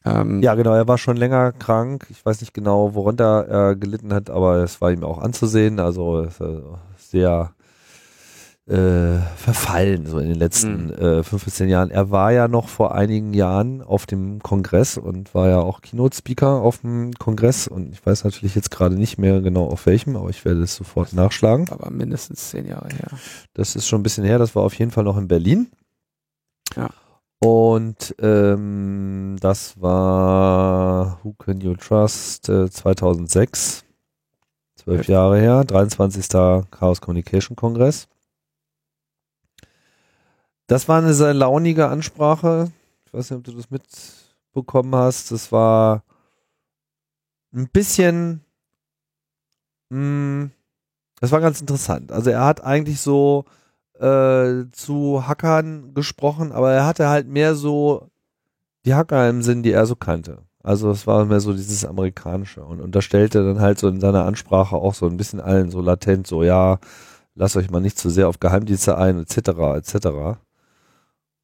Ähm, 0.05 0.43
Ja, 0.43 0.55
genau, 0.55 0.74
er 0.74 0.86
war 0.89 0.98
schon 0.98 1.16
länger 1.16 1.52
krank. 1.52 2.06
Ich 2.10 2.24
weiß 2.24 2.40
nicht 2.40 2.55
genau, 2.55 2.94
worunter 2.94 3.47
er 3.48 3.76
gelitten 3.76 4.12
hat, 4.12 4.31
aber 4.31 4.56
es 4.59 4.81
war 4.81 4.90
ihm 4.93 5.05
auch 5.05 5.18
anzusehen. 5.18 5.81
Also 5.81 6.26
sehr 6.98 7.52
äh, 8.66 9.18
verfallen, 9.36 10.06
so 10.06 10.18
in 10.18 10.28
den 10.31 10.39
letzten 10.39 10.86
Mhm. 10.86 10.93
äh, 10.93 11.22
fünf 11.22 11.44
bis 11.44 11.56
zehn 11.56 11.68
Jahren. 11.68 11.90
Er 11.90 12.10
war 12.10 12.32
ja 12.32 12.48
noch 12.48 12.68
vor 12.68 12.94
einigen 12.94 13.35
Jahren 13.35 13.82
auf 13.82 14.06
dem 14.06 14.40
Kongress 14.43 14.97
und 14.97 15.35
war 15.35 15.48
ja 15.51 15.59
auch 15.59 15.82
Keynote-Speaker 15.82 16.62
auf 16.62 16.78
dem 16.78 17.12
Kongress 17.12 17.68
und 17.68 17.93
ich 17.93 18.05
weiß 18.06 18.24
natürlich 18.24 18.55
jetzt 18.55 18.70
gerade 18.70 18.94
nicht 18.94 19.18
mehr 19.18 19.43
genau 19.43 19.66
auf 19.66 19.85
welchem, 19.85 20.16
aber 20.16 20.31
ich 20.31 20.47
werde 20.47 20.62
es 20.62 20.76
sofort 20.76 21.12
nachschlagen. 21.12 21.68
aber 21.70 21.90
mindestens 21.90 22.51
zehn 22.52 22.66
Jahre 22.66 22.89
her. 22.89 23.09
Das 23.52 23.76
ist 23.76 23.86
schon 23.86 24.01
ein 24.01 24.02
bisschen 24.02 24.24
her, 24.24 24.39
das 24.39 24.55
war 24.56 24.62
auf 24.62 24.74
jeden 24.78 24.90
Fall 24.93 25.05
noch 25.05 25.18
in 25.18 25.28
Berlin. 25.28 25.66
Ja. 26.74 26.89
Und 27.40 28.15
ähm, 28.20 29.36
das 29.40 29.81
war 29.81 31.19
Who 31.23 31.35
Can 31.35 31.61
You 31.61 31.74
Trust 31.74 32.48
äh, 32.48 32.70
2006. 32.70 33.85
Zwölf 34.77 35.09
Jahre 35.09 35.39
her, 35.39 35.65
23. 35.65 36.28
Chaos 36.70 37.01
Communication 37.01 37.56
Kongress. 37.56 38.09
Das 40.66 40.89
war 40.89 40.98
eine 40.98 41.15
sehr 41.15 41.35
launige 41.35 41.89
Ansprache. 41.89 42.73
Ich 43.06 43.12
weiß 43.12 43.31
nicht, 43.31 43.39
ob 43.39 43.44
du 43.44 43.52
das 43.52 43.70
mitbekommen 43.70 44.94
hast. 44.94 45.31
Das 45.31 45.52
war 45.52 46.02
ein 47.52 47.69
bisschen, 47.69 48.40
mh, 49.90 50.51
das 51.20 51.31
war 51.31 51.40
ganz 51.40 51.61
interessant. 51.61 52.11
Also 52.12 52.31
er 52.31 52.44
hat 52.44 52.62
eigentlich 52.65 53.01
so 53.01 53.44
äh, 53.98 54.64
zu 54.72 55.26
Hackern 55.26 55.94
gesprochen, 55.94 56.52
aber 56.52 56.72
er 56.72 56.86
hatte 56.86 57.08
halt 57.08 57.28
mehr 57.28 57.54
so 57.54 58.10
die 58.84 58.94
Hacker 58.94 59.28
im 59.28 59.42
Sinn, 59.42 59.62
die 59.62 59.72
er 59.72 59.86
so 59.86 59.96
kannte. 59.96 60.42
Also 60.62 60.90
es 60.90 61.06
war 61.06 61.24
mehr 61.26 61.40
so 61.40 61.52
dieses 61.52 61.84
Amerikanische 61.84 62.64
und 62.64 62.80
unterstellte 62.80 63.44
dann 63.44 63.60
halt 63.60 63.78
so 63.78 63.88
in 63.88 64.00
seiner 64.00 64.24
Ansprache 64.24 64.76
auch 64.76 64.94
so 64.94 65.06
ein 65.06 65.16
bisschen 65.18 65.40
allen 65.40 65.70
so 65.70 65.80
latent 65.82 66.26
so, 66.26 66.42
ja, 66.42 66.78
lasst 67.34 67.56
euch 67.56 67.70
mal 67.70 67.80
nicht 67.80 67.98
zu 67.98 68.10
sehr 68.10 68.28
auf 68.28 68.40
Geheimdienste 68.40 68.96
ein, 68.96 69.20
etc., 69.20 69.36
etc. 69.76 70.38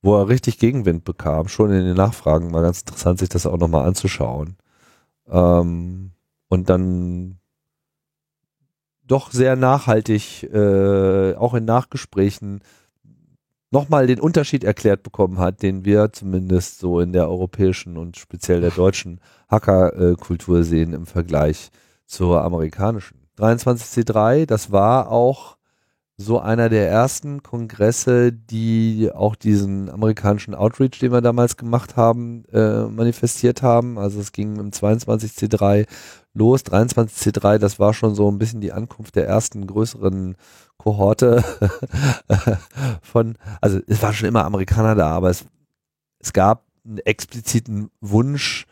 Wo 0.03 0.17
er 0.17 0.29
richtig 0.29 0.59
Gegenwind 0.59 1.05
bekam, 1.05 1.49
schon 1.49 1.71
in 1.71 1.85
den 1.85 1.97
Nachfragen, 1.97 2.53
war 2.55 2.63
ganz 2.63 2.81
interessant, 2.81 3.19
sich 3.19 3.29
das 3.29 3.47
auch 3.47 3.59
nochmal 3.59 3.87
anzuschauen. 3.87 4.57
Ähm, 5.29 6.13
und 6.49 6.71
dann 6.71 7.40
doch 9.11 9.33
sehr 9.33 9.57
nachhaltig, 9.57 10.45
äh, 10.45 11.35
auch 11.35 11.55
in 11.55 11.65
Nachgesprächen, 11.65 12.61
nochmal 13.71 14.07
den 14.07 14.21
Unterschied 14.21 14.65
erklärt 14.65 15.03
bekommen 15.03 15.39
hat, 15.39 15.63
den 15.63 15.85
wir 15.85 16.13
zumindest 16.13 16.79
so 16.79 17.01
in 17.01 17.13
der 17.13 17.29
europäischen 17.29 17.97
und 17.97 18.17
speziell 18.17 18.61
der 18.61 18.71
deutschen 18.71 19.21
Hackerkultur 19.49 20.63
sehen 20.65 20.93
im 20.93 21.07
Vergleich 21.07 21.71
zur 22.07 22.43
amerikanischen. 22.43 23.19
23C3, 23.39 24.47
das 24.47 24.71
war 24.71 25.11
auch 25.11 25.57
so 26.17 26.39
einer 26.39 26.69
der 26.69 26.89
ersten 26.89 27.43
Kongresse, 27.43 28.31
die 28.31 29.11
auch 29.15 29.35
diesen 29.35 29.89
amerikanischen 29.89 30.55
Outreach, 30.55 30.99
den 31.01 31.13
wir 31.13 31.23
damals 31.23 31.57
gemacht 31.57 31.97
haben, 31.97 32.45
äh, 32.53 32.85
manifestiert 32.85 33.63
haben. 33.63 33.99
Also 33.99 34.21
es 34.21 34.33
ging 34.33 34.57
im 34.57 34.71
22C3 34.71 35.87
los. 36.35 36.63
23C3, 36.63 37.59
das 37.59 37.79
war 37.79 37.95
schon 37.95 38.15
so 38.15 38.31
ein 38.31 38.39
bisschen 38.39 38.61
die 38.61 38.73
Ankunft 38.73 39.17
der 39.17 39.27
ersten 39.27 39.67
größeren 39.67 40.37
Kohorte 40.77 41.45
von, 43.03 43.37
also 43.61 43.81
es 43.87 44.03
waren 44.03 44.15
schon 44.15 44.29
immer 44.29 44.45
Amerikaner 44.45 44.95
da, 44.95 45.11
aber 45.11 45.31
es, 45.31 45.45
es 46.19 46.33
gab 46.33 46.65
einen 46.85 46.99
expliziten 46.99 47.91
Wunsch 48.01 48.67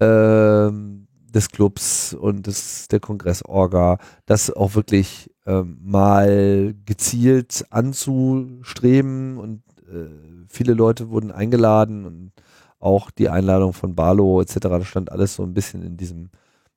ähm, 0.00 1.06
des 1.32 1.50
Clubs 1.50 2.14
und 2.14 2.46
des, 2.46 2.88
der 2.88 3.00
Kongressorga, 3.00 3.98
das 4.26 4.50
auch 4.50 4.74
wirklich 4.74 5.30
ähm, 5.46 5.78
mal 5.82 6.74
gezielt 6.84 7.64
anzustreben 7.70 9.38
und 9.38 9.62
äh, 9.88 10.08
viele 10.48 10.74
Leute 10.74 11.10
wurden 11.10 11.30
eingeladen 11.30 12.04
und 12.04 12.32
auch 12.78 13.10
die 13.10 13.28
Einladung 13.28 13.72
von 13.72 13.94
Barlow 13.94 14.40
etc., 14.40 14.58
das 14.62 14.86
stand 14.86 15.12
alles 15.12 15.36
so 15.36 15.44
ein 15.44 15.54
bisschen 15.54 15.82
in 15.82 15.96
diesem 15.96 16.30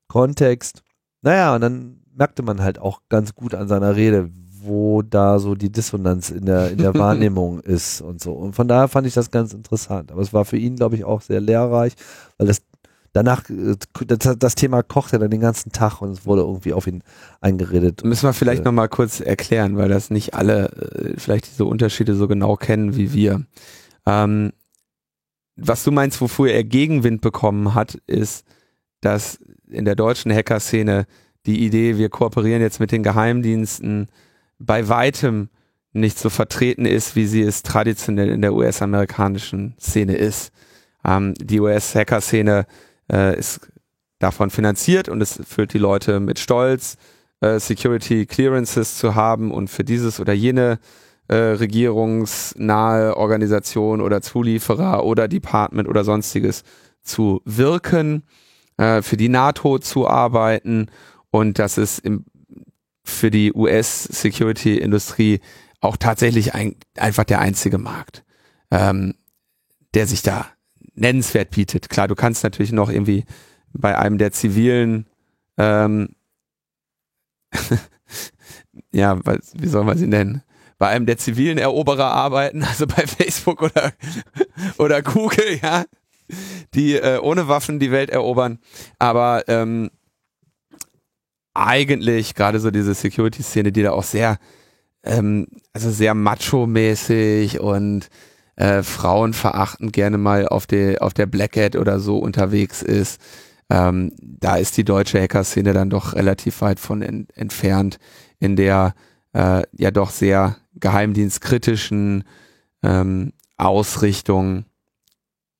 Kontext. 0.07 0.81
Naja, 1.21 1.55
und 1.55 1.61
dann 1.61 2.01
merkte 2.15 2.43
man 2.43 2.61
halt 2.61 2.79
auch 2.79 3.01
ganz 3.09 3.33
gut 3.35 3.53
an 3.55 3.67
seiner 3.67 3.95
Rede, 3.95 4.29
wo 4.61 5.01
da 5.01 5.37
so 5.39 5.53
die 5.55 5.71
Dissonanz 5.71 6.29
in 6.29 6.45
der, 6.45 6.71
in 6.71 6.77
der 6.77 6.93
Wahrnehmung 6.95 7.59
ist 7.59 8.01
und 8.01 8.21
so. 8.21 8.33
Und 8.33 8.53
von 8.55 8.67
daher 8.67 8.87
fand 8.87 9.05
ich 9.07 9.13
das 9.13 9.31
ganz 9.31 9.53
interessant. 9.53 10.11
Aber 10.11 10.21
es 10.21 10.33
war 10.33 10.45
für 10.45 10.57
ihn, 10.57 10.75
glaube 10.75 10.95
ich, 10.95 11.03
auch 11.03 11.21
sehr 11.21 11.41
lehrreich, 11.41 11.93
weil 12.37 12.47
das 12.47 12.61
danach, 13.13 13.49
äh, 13.49 13.75
das, 14.07 14.37
das 14.37 14.55
Thema 14.55 14.81
kochte 14.83 15.19
dann 15.19 15.31
den 15.31 15.39
ganzen 15.41 15.71
Tag 15.71 16.01
und 16.01 16.11
es 16.11 16.25
wurde 16.25 16.41
irgendwie 16.41 16.73
auf 16.73 16.87
ihn 16.87 17.03
eingeredet. 17.41 18.03
Müssen 18.03 18.27
wir 18.27 18.33
vielleicht 18.33 18.61
Äh. 18.61 18.65
nochmal 18.65 18.89
kurz 18.89 19.19
erklären, 19.19 19.77
weil 19.77 19.89
das 19.89 20.09
nicht 20.09 20.33
alle 20.33 20.69
äh, 20.69 21.13
vielleicht 21.17 21.47
diese 21.47 21.65
Unterschiede 21.65 22.15
so 22.15 22.27
genau 22.27 22.55
kennen 22.55 22.95
wie 22.95 23.13
wir. 23.13 23.45
Ähm, 24.05 24.51
was 25.57 25.83
du 25.83 25.91
meinst, 25.91 26.19
wofür 26.19 26.51
er 26.51 26.63
Gegenwind 26.63 27.21
bekommen 27.21 27.73
hat, 27.75 27.95
ist, 28.07 28.45
dass 29.05 29.39
in 29.69 29.85
der 29.85 29.95
deutschen 29.95 30.33
Hacker-Szene 30.33 31.05
die 31.45 31.63
Idee, 31.65 31.97
wir 31.97 32.09
kooperieren 32.09 32.61
jetzt 32.61 32.79
mit 32.79 32.91
den 32.91 33.03
Geheimdiensten, 33.03 34.07
bei 34.59 34.87
weitem 34.89 35.49
nicht 35.93 36.19
so 36.19 36.29
vertreten 36.29 36.85
ist, 36.85 37.15
wie 37.15 37.25
sie 37.25 37.41
es 37.41 37.63
traditionell 37.63 38.29
in 38.29 38.41
der 38.41 38.53
US-amerikanischen 38.53 39.75
Szene 39.79 40.15
ist. 40.15 40.51
Ähm, 41.05 41.33
die 41.39 41.59
US-Hacker-Szene 41.59 42.65
äh, 43.11 43.37
ist 43.37 43.71
davon 44.19 44.49
finanziert 44.49 45.07
und 45.07 45.21
es 45.21 45.39
füllt 45.47 45.73
die 45.73 45.77
Leute 45.77 46.19
mit 46.19 46.39
Stolz, 46.39 46.97
äh, 47.41 47.59
Security 47.59 48.25
Clearances 48.25 48.97
zu 48.97 49.15
haben 49.15 49.51
und 49.51 49.69
für 49.69 49.83
dieses 49.83 50.19
oder 50.19 50.33
jene 50.33 50.79
äh, 51.27 51.35
regierungsnahe 51.35 53.17
Organisation 53.17 54.01
oder 54.01 54.21
Zulieferer 54.21 55.03
oder 55.05 55.27
Department 55.27 55.87
oder 55.87 56.03
sonstiges 56.03 56.63
zu 57.01 57.41
wirken, 57.45 58.23
äh, 58.77 59.01
für 59.01 59.17
die 59.17 59.29
NATO 59.29 59.79
zu 59.79 60.07
arbeiten 60.07 60.87
und 61.31 61.59
das 61.59 61.77
ist 61.77 61.99
im, 61.99 62.25
für 63.03 63.31
die 63.31 63.53
US-Security-Industrie 63.53 65.41
auch 65.81 65.97
tatsächlich 65.97 66.55
ein, 66.55 66.75
einfach 66.97 67.23
der 67.23 67.39
einzige 67.39 67.77
Markt, 67.77 68.23
ähm, 68.71 69.15
der 69.93 70.07
sich 70.07 70.21
da 70.21 70.47
nennenswert 70.95 71.51
bietet. 71.51 71.89
Klar, 71.89 72.07
du 72.07 72.15
kannst 72.15 72.43
natürlich 72.43 72.71
noch 72.71 72.89
irgendwie 72.89 73.25
bei 73.73 73.97
einem 73.97 74.17
der 74.17 74.31
zivilen 74.31 75.07
ähm, 75.57 76.15
ja, 78.91 79.17
was, 79.25 79.53
wie 79.55 79.67
soll 79.67 79.83
man 79.83 79.97
sie 79.97 80.07
nennen? 80.07 80.41
Bei 80.77 80.87
einem 80.87 81.05
der 81.05 81.17
zivilen 81.17 81.57
Eroberer 81.57 82.11
arbeiten, 82.11 82.63
also 82.67 82.87
bei 82.87 83.07
Facebook 83.07 83.61
oder, 83.61 83.93
oder 84.77 85.01
Google, 85.01 85.59
ja, 85.61 85.85
die 86.73 86.95
äh, 86.95 87.19
ohne 87.19 87.47
Waffen 87.47 87.79
die 87.79 87.91
Welt 87.91 88.09
erobern. 88.09 88.59
Aber 88.99 89.43
ähm, 89.47 89.89
eigentlich 91.53 92.35
gerade 92.35 92.59
so 92.59 92.69
diese 92.69 92.93
Security-Szene, 92.93 93.71
die 93.71 93.83
da 93.83 93.91
auch 93.91 94.03
sehr, 94.03 94.37
ähm, 95.03 95.47
also 95.73 95.89
sehr 95.89 96.13
macho-mäßig 96.13 97.59
und 97.59 98.09
äh, 98.55 98.83
frauenverachtend 98.83 99.93
gerne 99.93 100.17
mal 100.17 100.47
auf 100.47 100.67
der 100.67 101.01
auf 101.01 101.13
der 101.13 101.25
Black 101.25 101.57
Hat 101.57 101.75
oder 101.75 101.99
so 101.99 102.17
unterwegs 102.17 102.81
ist. 102.81 103.19
Ähm, 103.69 104.11
da 104.19 104.57
ist 104.57 104.77
die 104.77 104.85
deutsche 104.85 105.19
Hacker-Szene 105.19 105.73
dann 105.73 105.89
doch 105.89 106.13
relativ 106.13 106.61
weit 106.61 106.79
von 106.79 107.01
en 107.01 107.27
entfernt, 107.33 107.97
in 108.39 108.55
der 108.55 108.93
äh, 109.33 109.63
ja 109.77 109.91
doch 109.91 110.11
sehr 110.11 110.57
geheimdienstkritischen 110.75 112.23
ähm, 112.83 113.33
Ausrichtung, 113.57 114.65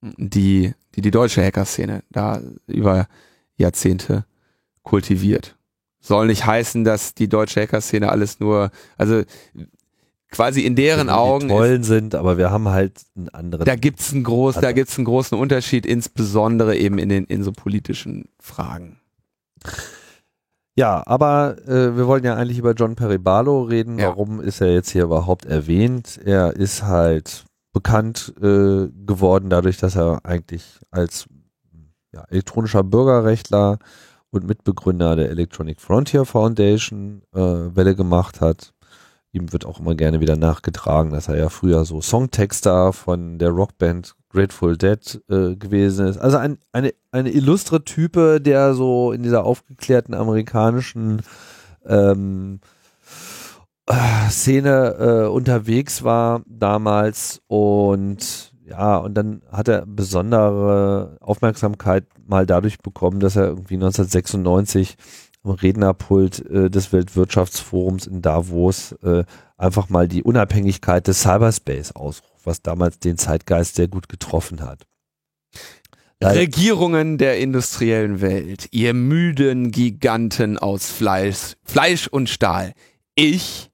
die, 0.00 0.74
die 0.94 1.00
die 1.00 1.10
deutsche 1.10 1.44
Hacker-Szene 1.44 2.02
da 2.10 2.40
über 2.66 3.06
Jahrzehnte 3.56 4.24
kultiviert. 4.82 5.56
Soll 6.00 6.26
nicht 6.26 6.46
heißen, 6.46 6.84
dass 6.84 7.14
die 7.14 7.28
deutsche 7.28 7.62
Hacker-Szene 7.62 8.08
alles 8.08 8.38
nur, 8.38 8.70
also 8.96 9.22
quasi 10.30 10.62
in 10.62 10.76
deren 10.76 11.08
die 11.08 11.12
Augen 11.12 11.46
ist, 11.46 11.56
Tollen 11.56 11.82
sind, 11.82 12.14
aber 12.14 12.38
wir 12.38 12.50
haben 12.50 12.68
halt 12.68 13.00
einen 13.16 13.28
anderen. 13.30 13.64
da 13.64 13.74
gibt's 13.74 14.12
einen 14.12 14.24
groß, 14.24 14.56
da 14.56 14.72
gibt's 14.72 14.96
einen 14.98 15.06
großen 15.06 15.36
Unterschied, 15.36 15.86
insbesondere 15.86 16.76
eben 16.76 16.98
in 16.98 17.08
den 17.08 17.24
in 17.24 17.42
so 17.42 17.52
politischen 17.52 18.28
Fragen. 18.38 19.00
Ja, 20.76 21.02
aber 21.06 21.56
äh, 21.66 21.96
wir 21.96 22.06
wollen 22.06 22.22
ja 22.22 22.34
eigentlich 22.34 22.58
über 22.58 22.72
John 22.72 22.96
Perry 22.96 23.18
Barlow 23.18 23.62
reden. 23.62 23.98
Ja. 23.98 24.08
Warum 24.08 24.40
ist 24.40 24.60
er 24.60 24.72
jetzt 24.72 24.90
hier 24.90 25.04
überhaupt 25.04 25.46
erwähnt? 25.46 26.20
Er 26.22 26.54
ist 26.54 26.82
halt 26.82 27.46
bekannt 27.76 28.32
äh, 28.38 28.88
geworden 29.04 29.50
dadurch, 29.50 29.76
dass 29.76 29.96
er 29.96 30.24
eigentlich 30.24 30.80
als 30.90 31.26
ja, 32.10 32.24
elektronischer 32.30 32.82
Bürgerrechtler 32.82 33.78
und 34.30 34.46
Mitbegründer 34.46 35.14
der 35.14 35.28
Electronic 35.28 35.82
Frontier 35.82 36.24
Foundation 36.24 37.20
äh, 37.34 37.38
Welle 37.38 37.94
gemacht 37.94 38.40
hat. 38.40 38.72
Ihm 39.30 39.52
wird 39.52 39.66
auch 39.66 39.78
immer 39.78 39.94
gerne 39.94 40.20
wieder 40.20 40.36
nachgetragen, 40.36 41.10
dass 41.10 41.28
er 41.28 41.36
ja 41.36 41.50
früher 41.50 41.84
so 41.84 42.00
Songtexter 42.00 42.94
von 42.94 43.38
der 43.38 43.50
Rockband 43.50 44.14
Grateful 44.30 44.78
Dead 44.78 45.22
äh, 45.28 45.56
gewesen 45.56 46.06
ist. 46.06 46.16
Also 46.16 46.38
ein, 46.38 46.56
eine, 46.72 46.94
eine 47.10 47.30
illustre 47.30 47.84
Type, 47.84 48.40
der 48.40 48.72
so 48.72 49.12
in 49.12 49.22
dieser 49.22 49.44
aufgeklärten 49.44 50.14
amerikanischen 50.14 51.20
ähm, 51.84 52.60
äh, 52.62 52.75
Szene 54.30 54.96
äh, 54.98 55.28
unterwegs 55.28 56.02
war 56.02 56.42
damals 56.46 57.40
und 57.46 58.52
ja, 58.64 58.96
und 58.96 59.14
dann 59.14 59.42
hat 59.50 59.68
er 59.68 59.86
besondere 59.86 61.18
Aufmerksamkeit 61.20 62.04
mal 62.26 62.46
dadurch 62.46 62.78
bekommen, 62.78 63.20
dass 63.20 63.36
er 63.36 63.46
irgendwie 63.46 63.74
1996 63.74 64.96
am 65.44 65.52
Rednerpult 65.52 66.44
äh, 66.50 66.68
des 66.68 66.92
Weltwirtschaftsforums 66.92 68.08
in 68.08 68.22
Davos 68.22 68.92
äh, 69.04 69.22
einfach 69.56 69.88
mal 69.88 70.08
die 70.08 70.24
Unabhängigkeit 70.24 71.06
des 71.06 71.22
Cyberspace 71.22 71.92
ausruft, 71.92 72.44
was 72.44 72.62
damals 72.62 72.98
den 72.98 73.18
Zeitgeist 73.18 73.76
sehr 73.76 73.86
gut 73.88 74.08
getroffen 74.08 74.62
hat. 74.62 74.84
Regierungen 76.22 77.18
der 77.18 77.38
industriellen 77.38 78.20
Welt, 78.20 78.68
ihr 78.72 78.94
müden 78.94 79.70
Giganten 79.70 80.58
aus 80.58 80.90
Fleisch, 80.90 81.56
Fleisch 81.62 82.08
und 82.08 82.28
Stahl. 82.28 82.72
Ich 83.14 83.65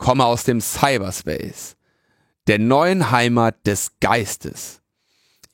komme 0.00 0.24
aus 0.24 0.42
dem 0.44 0.60
Cyberspace, 0.60 1.76
der 2.48 2.58
neuen 2.58 3.12
Heimat 3.12 3.64
des 3.66 3.92
Geistes. 4.00 4.80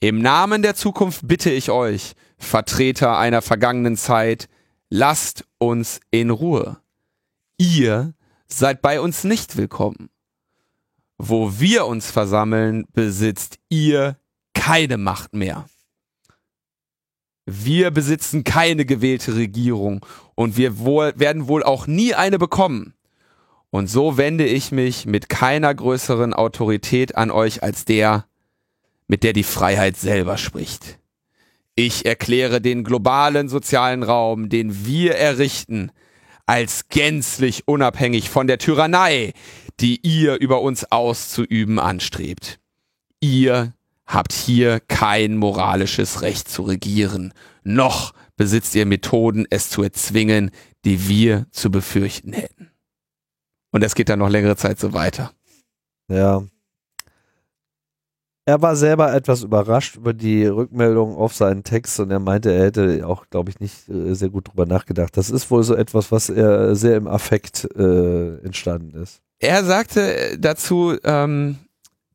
Im 0.00 0.22
Namen 0.22 0.62
der 0.62 0.76
Zukunft 0.76 1.26
bitte 1.26 1.50
ich 1.50 1.70
euch, 1.70 2.14
Vertreter 2.38 3.18
einer 3.18 3.42
vergangenen 3.42 3.96
Zeit, 3.96 4.48
lasst 4.88 5.44
uns 5.58 6.00
in 6.10 6.30
Ruhe. 6.30 6.78
Ihr 7.58 8.14
seid 8.46 8.82
bei 8.82 9.00
uns 9.00 9.24
nicht 9.24 9.56
willkommen. 9.56 10.10
Wo 11.18 11.58
wir 11.58 11.86
uns 11.86 12.10
versammeln, 12.10 12.86
besitzt 12.92 13.58
ihr 13.68 14.16
keine 14.54 14.96
Macht 14.96 15.34
mehr. 15.34 15.66
Wir 17.46 17.90
besitzen 17.90 18.44
keine 18.44 18.84
gewählte 18.84 19.34
Regierung 19.34 20.04
und 20.34 20.56
wir 20.56 20.78
wohl, 20.78 21.14
werden 21.16 21.48
wohl 21.48 21.62
auch 21.64 21.86
nie 21.86 22.14
eine 22.14 22.38
bekommen. 22.38 22.95
Und 23.70 23.88
so 23.88 24.16
wende 24.16 24.46
ich 24.46 24.72
mich 24.72 25.06
mit 25.06 25.28
keiner 25.28 25.74
größeren 25.74 26.32
Autorität 26.32 27.16
an 27.16 27.30
euch 27.30 27.62
als 27.62 27.84
der, 27.84 28.26
mit 29.06 29.22
der 29.22 29.32
die 29.32 29.42
Freiheit 29.42 29.96
selber 29.96 30.38
spricht. 30.38 30.98
Ich 31.74 32.06
erkläre 32.06 32.60
den 32.60 32.84
globalen 32.84 33.48
sozialen 33.48 34.02
Raum, 34.02 34.48
den 34.48 34.86
wir 34.86 35.16
errichten, 35.16 35.90
als 36.46 36.88
gänzlich 36.88 37.68
unabhängig 37.68 38.30
von 38.30 38.46
der 38.46 38.58
Tyrannei, 38.58 39.34
die 39.80 40.00
ihr 40.02 40.36
über 40.36 40.62
uns 40.62 40.90
auszuüben 40.90 41.78
anstrebt. 41.78 42.60
Ihr 43.20 43.74
habt 44.06 44.32
hier 44.32 44.80
kein 44.80 45.36
moralisches 45.36 46.22
Recht 46.22 46.48
zu 46.48 46.62
regieren, 46.62 47.34
noch 47.62 48.14
besitzt 48.36 48.74
ihr 48.74 48.86
Methoden, 48.86 49.46
es 49.50 49.68
zu 49.68 49.82
erzwingen, 49.82 50.50
die 50.84 51.08
wir 51.08 51.46
zu 51.50 51.70
befürchten 51.70 52.32
hätten. 52.32 52.55
Und 53.76 53.84
es 53.84 53.94
geht 53.94 54.08
dann 54.08 54.20
noch 54.20 54.30
längere 54.30 54.56
Zeit 54.56 54.80
so 54.80 54.94
weiter. 54.94 55.32
Ja. 56.10 56.42
Er 58.46 58.62
war 58.62 58.74
selber 58.74 59.12
etwas 59.12 59.42
überrascht 59.42 59.96
über 59.96 60.14
die 60.14 60.46
Rückmeldung 60.46 61.14
auf 61.14 61.34
seinen 61.34 61.62
Text 61.62 62.00
und 62.00 62.10
er 62.10 62.18
meinte, 62.18 62.50
er 62.50 62.64
hätte 62.64 63.06
auch, 63.06 63.26
glaube 63.28 63.50
ich, 63.50 63.60
nicht 63.60 63.86
äh, 63.90 64.14
sehr 64.14 64.30
gut 64.30 64.48
drüber 64.48 64.64
nachgedacht. 64.64 65.14
Das 65.18 65.28
ist 65.28 65.50
wohl 65.50 65.62
so 65.62 65.74
etwas, 65.74 66.10
was 66.10 66.30
er 66.30 66.74
sehr 66.74 66.96
im 66.96 67.06
Affekt 67.06 67.68
äh, 67.76 68.38
entstanden 68.38 68.98
ist. 69.02 69.20
Er 69.40 69.62
sagte 69.62 70.38
dazu 70.38 70.96
ähm, 71.04 71.58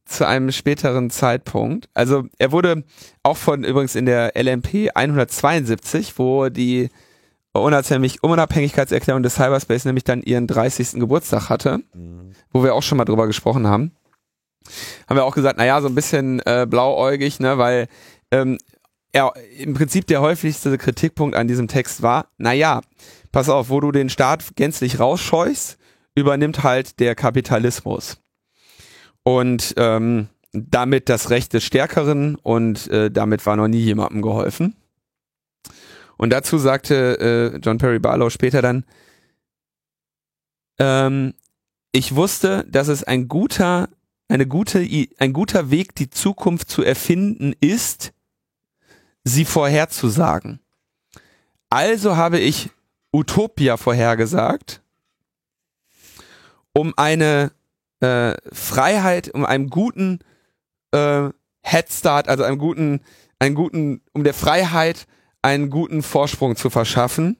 zu 0.05 0.25
einem 0.25 0.51
späteren 0.51 1.11
Zeitpunkt, 1.11 1.89
also 1.93 2.23
er 2.39 2.51
wurde 2.51 2.85
auch 3.21 3.37
von 3.37 3.63
übrigens 3.63 3.93
in 3.93 4.07
der 4.07 4.31
LMP 4.35 4.89
172, 4.95 6.17
wo 6.17 6.49
die 6.49 6.89
Unabhängigkeitserklärung 7.53 9.23
des 9.23 9.35
Cyberspace 9.35 9.85
nämlich 9.85 10.03
dann 10.03 10.21
ihren 10.21 10.47
30. 10.47 10.99
Geburtstag 10.99 11.49
hatte, 11.49 11.79
Mhm. 11.93 12.31
wo 12.51 12.63
wir 12.63 12.73
auch 12.75 12.83
schon 12.83 12.97
mal 12.97 13.05
drüber 13.05 13.27
gesprochen 13.27 13.67
haben, 13.67 13.91
haben 15.07 15.17
wir 15.17 15.25
auch 15.25 15.35
gesagt, 15.35 15.57
naja, 15.57 15.81
so 15.81 15.87
ein 15.87 15.95
bisschen 15.95 16.39
äh, 16.45 16.65
blauäugig, 16.69 17.39
ne, 17.39 17.57
weil 17.57 17.87
ähm, 18.31 18.57
ja, 19.13 19.29
im 19.57 19.73
Prinzip 19.73 20.07
der 20.07 20.21
häufigste 20.21 20.77
Kritikpunkt 20.77 21.35
an 21.35 21.47
diesem 21.47 21.67
Text 21.67 22.01
war, 22.01 22.27
naja, 22.37 22.81
pass 23.33 23.49
auf, 23.49 23.69
wo 23.69 23.81
du 23.81 23.91
den 23.91 24.09
Staat 24.09 24.55
gänzlich 24.55 24.99
rausscheust, 24.99 25.77
übernimmt 26.15 26.63
halt 26.63 26.99
der 27.01 27.15
Kapitalismus. 27.15 28.17
Und 29.23 29.73
ähm, 29.77 30.29
damit 30.53 31.09
das 31.09 31.29
Recht 31.29 31.53
des 31.53 31.63
Stärkeren 31.63 32.35
und 32.35 32.87
äh, 32.89 33.11
damit 33.11 33.45
war 33.45 33.55
noch 33.55 33.67
nie 33.67 33.79
jemandem 33.79 34.21
geholfen. 34.21 34.75
Und 36.21 36.29
dazu 36.29 36.59
sagte 36.59 37.51
äh, 37.55 37.57
John 37.63 37.79
Perry 37.79 37.97
Barlow 37.97 38.29
später 38.29 38.61
dann, 38.61 38.85
ähm, 40.77 41.33
ich 41.91 42.13
wusste, 42.13 42.63
dass 42.69 42.89
es 42.89 43.03
ein 43.03 43.27
guter, 43.27 43.89
eine 44.27 44.45
gute, 44.45 44.87
ein 45.17 45.33
guter 45.33 45.71
Weg, 45.71 45.95
die 45.95 46.11
Zukunft 46.11 46.69
zu 46.69 46.83
erfinden 46.83 47.55
ist, 47.59 48.13
sie 49.23 49.45
vorherzusagen. 49.45 50.59
Also 51.71 52.15
habe 52.17 52.37
ich 52.37 52.69
Utopia 53.11 53.77
vorhergesagt, 53.77 54.83
um 56.71 56.93
eine 56.97 57.51
äh, 57.99 58.35
Freiheit, 58.53 59.33
um 59.33 59.43
einen 59.43 59.71
guten 59.71 60.19
äh, 60.91 61.29
Headstart, 61.63 62.27
also 62.29 62.43
einen 62.43 62.59
guten, 62.59 63.01
einen 63.39 63.55
guten, 63.55 64.01
um 64.13 64.23
der 64.23 64.35
Freiheit 64.35 65.07
einen 65.41 65.69
guten 65.69 66.03
Vorsprung 66.03 66.55
zu 66.55 66.69
verschaffen, 66.69 67.35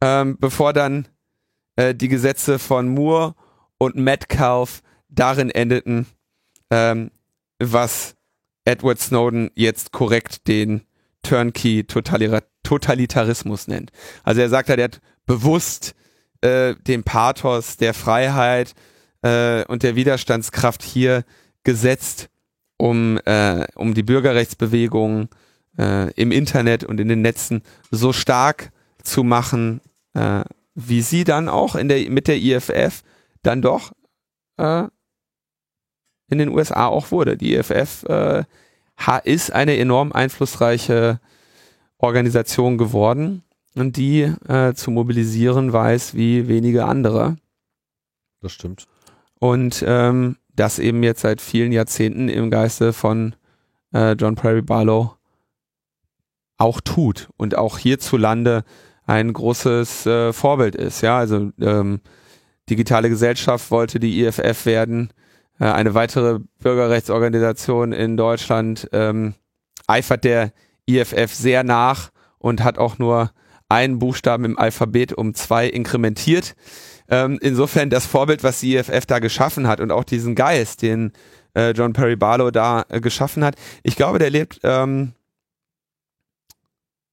ähm, 0.00 0.36
bevor 0.38 0.72
dann 0.72 1.06
äh, 1.76 1.94
die 1.94 2.08
Gesetze 2.08 2.58
von 2.58 2.88
Moore 2.88 3.34
und 3.78 3.94
Metcalf 3.96 4.82
darin 5.08 5.50
endeten, 5.50 6.06
ähm, 6.70 7.10
was 7.58 8.14
Edward 8.64 8.98
Snowden 9.00 9.50
jetzt 9.54 9.92
korrekt 9.92 10.48
den 10.48 10.82
Turnkey-Totalitarismus 11.22 13.68
nennt. 13.68 13.92
Also 14.22 14.40
er 14.40 14.48
sagt, 14.48 14.68
er 14.68 14.82
hat 14.82 15.00
bewusst 15.26 15.94
äh, 16.40 16.74
den 16.74 17.04
Pathos 17.04 17.76
der 17.76 17.92
Freiheit 17.94 18.74
äh, 19.22 19.64
und 19.64 19.82
der 19.82 19.96
Widerstandskraft 19.96 20.82
hier 20.82 21.24
gesetzt, 21.64 22.28
um, 22.76 23.18
äh, 23.24 23.66
um 23.74 23.94
die 23.94 24.02
Bürgerrechtsbewegung 24.02 25.24
äh, 25.24 25.28
im 25.78 26.32
Internet 26.32 26.82
und 26.84 26.98
in 26.98 27.08
den 27.08 27.22
Netzen 27.22 27.62
so 27.90 28.12
stark 28.12 28.72
zu 29.02 29.22
machen, 29.22 29.80
äh, 30.14 30.42
wie 30.74 31.02
sie 31.02 31.24
dann 31.24 31.48
auch 31.48 31.74
in 31.74 31.88
der, 31.88 32.08
mit 32.10 32.28
der 32.28 32.36
IFF 32.36 33.02
dann 33.42 33.62
doch 33.62 33.92
äh, 34.56 34.84
in 36.28 36.38
den 36.38 36.50
USA 36.50 36.86
auch 36.86 37.10
wurde. 37.10 37.36
Die 37.36 37.54
IFF 37.54 38.04
äh, 38.04 38.44
ist 39.24 39.52
eine 39.52 39.76
enorm 39.78 40.12
einflussreiche 40.12 41.20
Organisation 41.98 42.78
geworden 42.78 43.42
und 43.74 43.96
die 43.96 44.22
äh, 44.48 44.74
zu 44.74 44.90
mobilisieren 44.90 45.72
weiß 45.72 46.14
wie 46.14 46.48
wenige 46.48 46.84
andere. 46.84 47.36
Das 48.40 48.52
stimmt. 48.52 48.86
Und 49.40 49.84
ähm, 49.86 50.36
das 50.54 50.78
eben 50.78 51.02
jetzt 51.02 51.20
seit 51.20 51.40
vielen 51.40 51.72
Jahrzehnten 51.72 52.28
im 52.28 52.50
Geiste 52.50 52.92
von 52.92 53.34
äh, 53.92 54.12
John 54.12 54.34
Perry 54.34 54.62
Barlow 54.62 55.17
auch 56.58 56.80
tut 56.80 57.28
und 57.36 57.56
auch 57.56 57.78
hierzulande 57.78 58.64
ein 59.06 59.32
großes 59.32 60.06
äh, 60.06 60.32
Vorbild 60.32 60.74
ist. 60.74 61.00
Ja, 61.00 61.18
also 61.18 61.50
ähm, 61.60 62.00
digitale 62.68 63.08
Gesellschaft 63.08 63.70
wollte 63.70 63.98
die 63.98 64.22
IFF 64.22 64.66
werden. 64.66 65.12
Äh, 65.58 65.64
eine 65.64 65.94
weitere 65.94 66.40
Bürgerrechtsorganisation 66.60 67.92
in 67.92 68.16
Deutschland 68.16 68.88
ähm, 68.92 69.34
eifert 69.86 70.24
der 70.24 70.52
IFF 70.86 71.32
sehr 71.32 71.64
nach 71.64 72.10
und 72.38 72.62
hat 72.62 72.78
auch 72.78 72.98
nur 72.98 73.30
einen 73.68 73.98
Buchstaben 73.98 74.44
im 74.44 74.58
Alphabet 74.58 75.12
um 75.12 75.34
zwei 75.34 75.68
inkrementiert. 75.68 76.54
Ähm, 77.08 77.38
insofern 77.40 77.90
das 77.90 78.06
Vorbild, 78.06 78.42
was 78.42 78.60
die 78.60 78.76
IFF 78.76 79.06
da 79.06 79.18
geschaffen 79.18 79.66
hat 79.66 79.80
und 79.80 79.90
auch 79.90 80.04
diesen 80.04 80.34
Geist, 80.34 80.82
den 80.82 81.12
äh, 81.54 81.70
John 81.70 81.92
Perry 81.92 82.16
Barlow 82.16 82.50
da 82.50 82.84
äh, 82.88 83.00
geschaffen 83.00 83.44
hat, 83.44 83.56
ich 83.82 83.96
glaube, 83.96 84.18
der 84.18 84.30
lebt 84.30 84.60
ähm, 84.62 85.12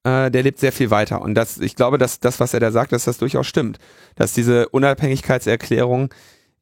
äh, 0.06 0.30
der 0.30 0.44
lebt 0.44 0.60
sehr 0.60 0.70
viel 0.70 0.90
weiter. 0.90 1.20
Und 1.20 1.34
das, 1.34 1.58
ich 1.58 1.74
glaube, 1.74 1.98
dass 1.98 2.20
das, 2.20 2.38
was 2.38 2.54
er 2.54 2.60
da 2.60 2.70
sagt, 2.70 2.92
dass 2.92 3.04
das 3.04 3.18
durchaus 3.18 3.46
stimmt. 3.48 3.78
Dass 4.14 4.32
diese 4.32 4.68
Unabhängigkeitserklärung 4.68 6.14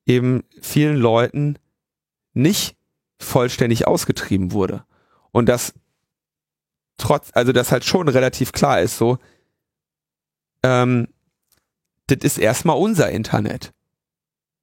eben 0.07 0.45
vielen 0.63 0.97
Leuten 0.97 1.59
nicht 2.33 2.77
vollständig 3.19 3.87
ausgetrieben 3.87 4.53
wurde. 4.53 4.85
Und 5.31 5.51
das 5.51 5.75
trotz, 6.97 7.31
also 7.35 7.53
das 7.53 7.71
halt 7.71 7.85
schon 7.85 8.09
relativ 8.09 8.53
klar 8.53 8.81
ist, 8.81 8.97
so, 8.97 9.19
ähm, 10.63 11.09
das 12.07 12.19
ist 12.23 12.39
erstmal 12.39 12.79
unser 12.79 13.11
Internet. 13.11 13.75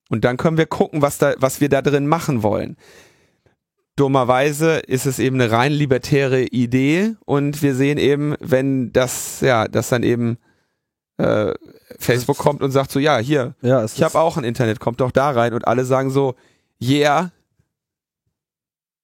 Und 0.10 0.26
dann 0.26 0.38
können 0.38 0.58
wir 0.58 0.66
gucken, 0.66 1.04
was 1.04 1.20
da, 1.20 1.36
was 1.38 1.62
wir 1.62 1.70
da 1.70 1.84
drin 1.84 2.08
machen 2.08 2.42
wollen. 2.42 2.78
Dummerweise 4.02 4.80
ist 4.80 5.06
es 5.06 5.20
eben 5.20 5.40
eine 5.40 5.52
rein 5.52 5.72
libertäre 5.72 6.42
Idee 6.42 7.18
und 7.24 7.62
wir 7.62 7.76
sehen 7.76 8.00
eben, 8.00 8.34
wenn 8.40 8.92
das, 8.92 9.42
ja, 9.42 9.68
das 9.68 9.90
dann 9.90 10.02
eben 10.02 10.40
äh, 11.18 11.54
Facebook 12.00 12.40
kommt 12.40 12.64
und 12.64 12.72
sagt 12.72 12.90
so, 12.90 12.98
ja, 12.98 13.20
hier, 13.20 13.54
Ja, 13.62 13.86
ich 13.86 14.02
habe 14.02 14.20
auch 14.20 14.38
ein 14.38 14.44
Internet, 14.44 14.80
kommt 14.80 15.02
doch 15.02 15.12
da 15.12 15.30
rein 15.30 15.54
und 15.54 15.68
alle 15.68 15.86
sagen 15.86 16.10
so, 16.10 16.34
yeah, 16.82 17.30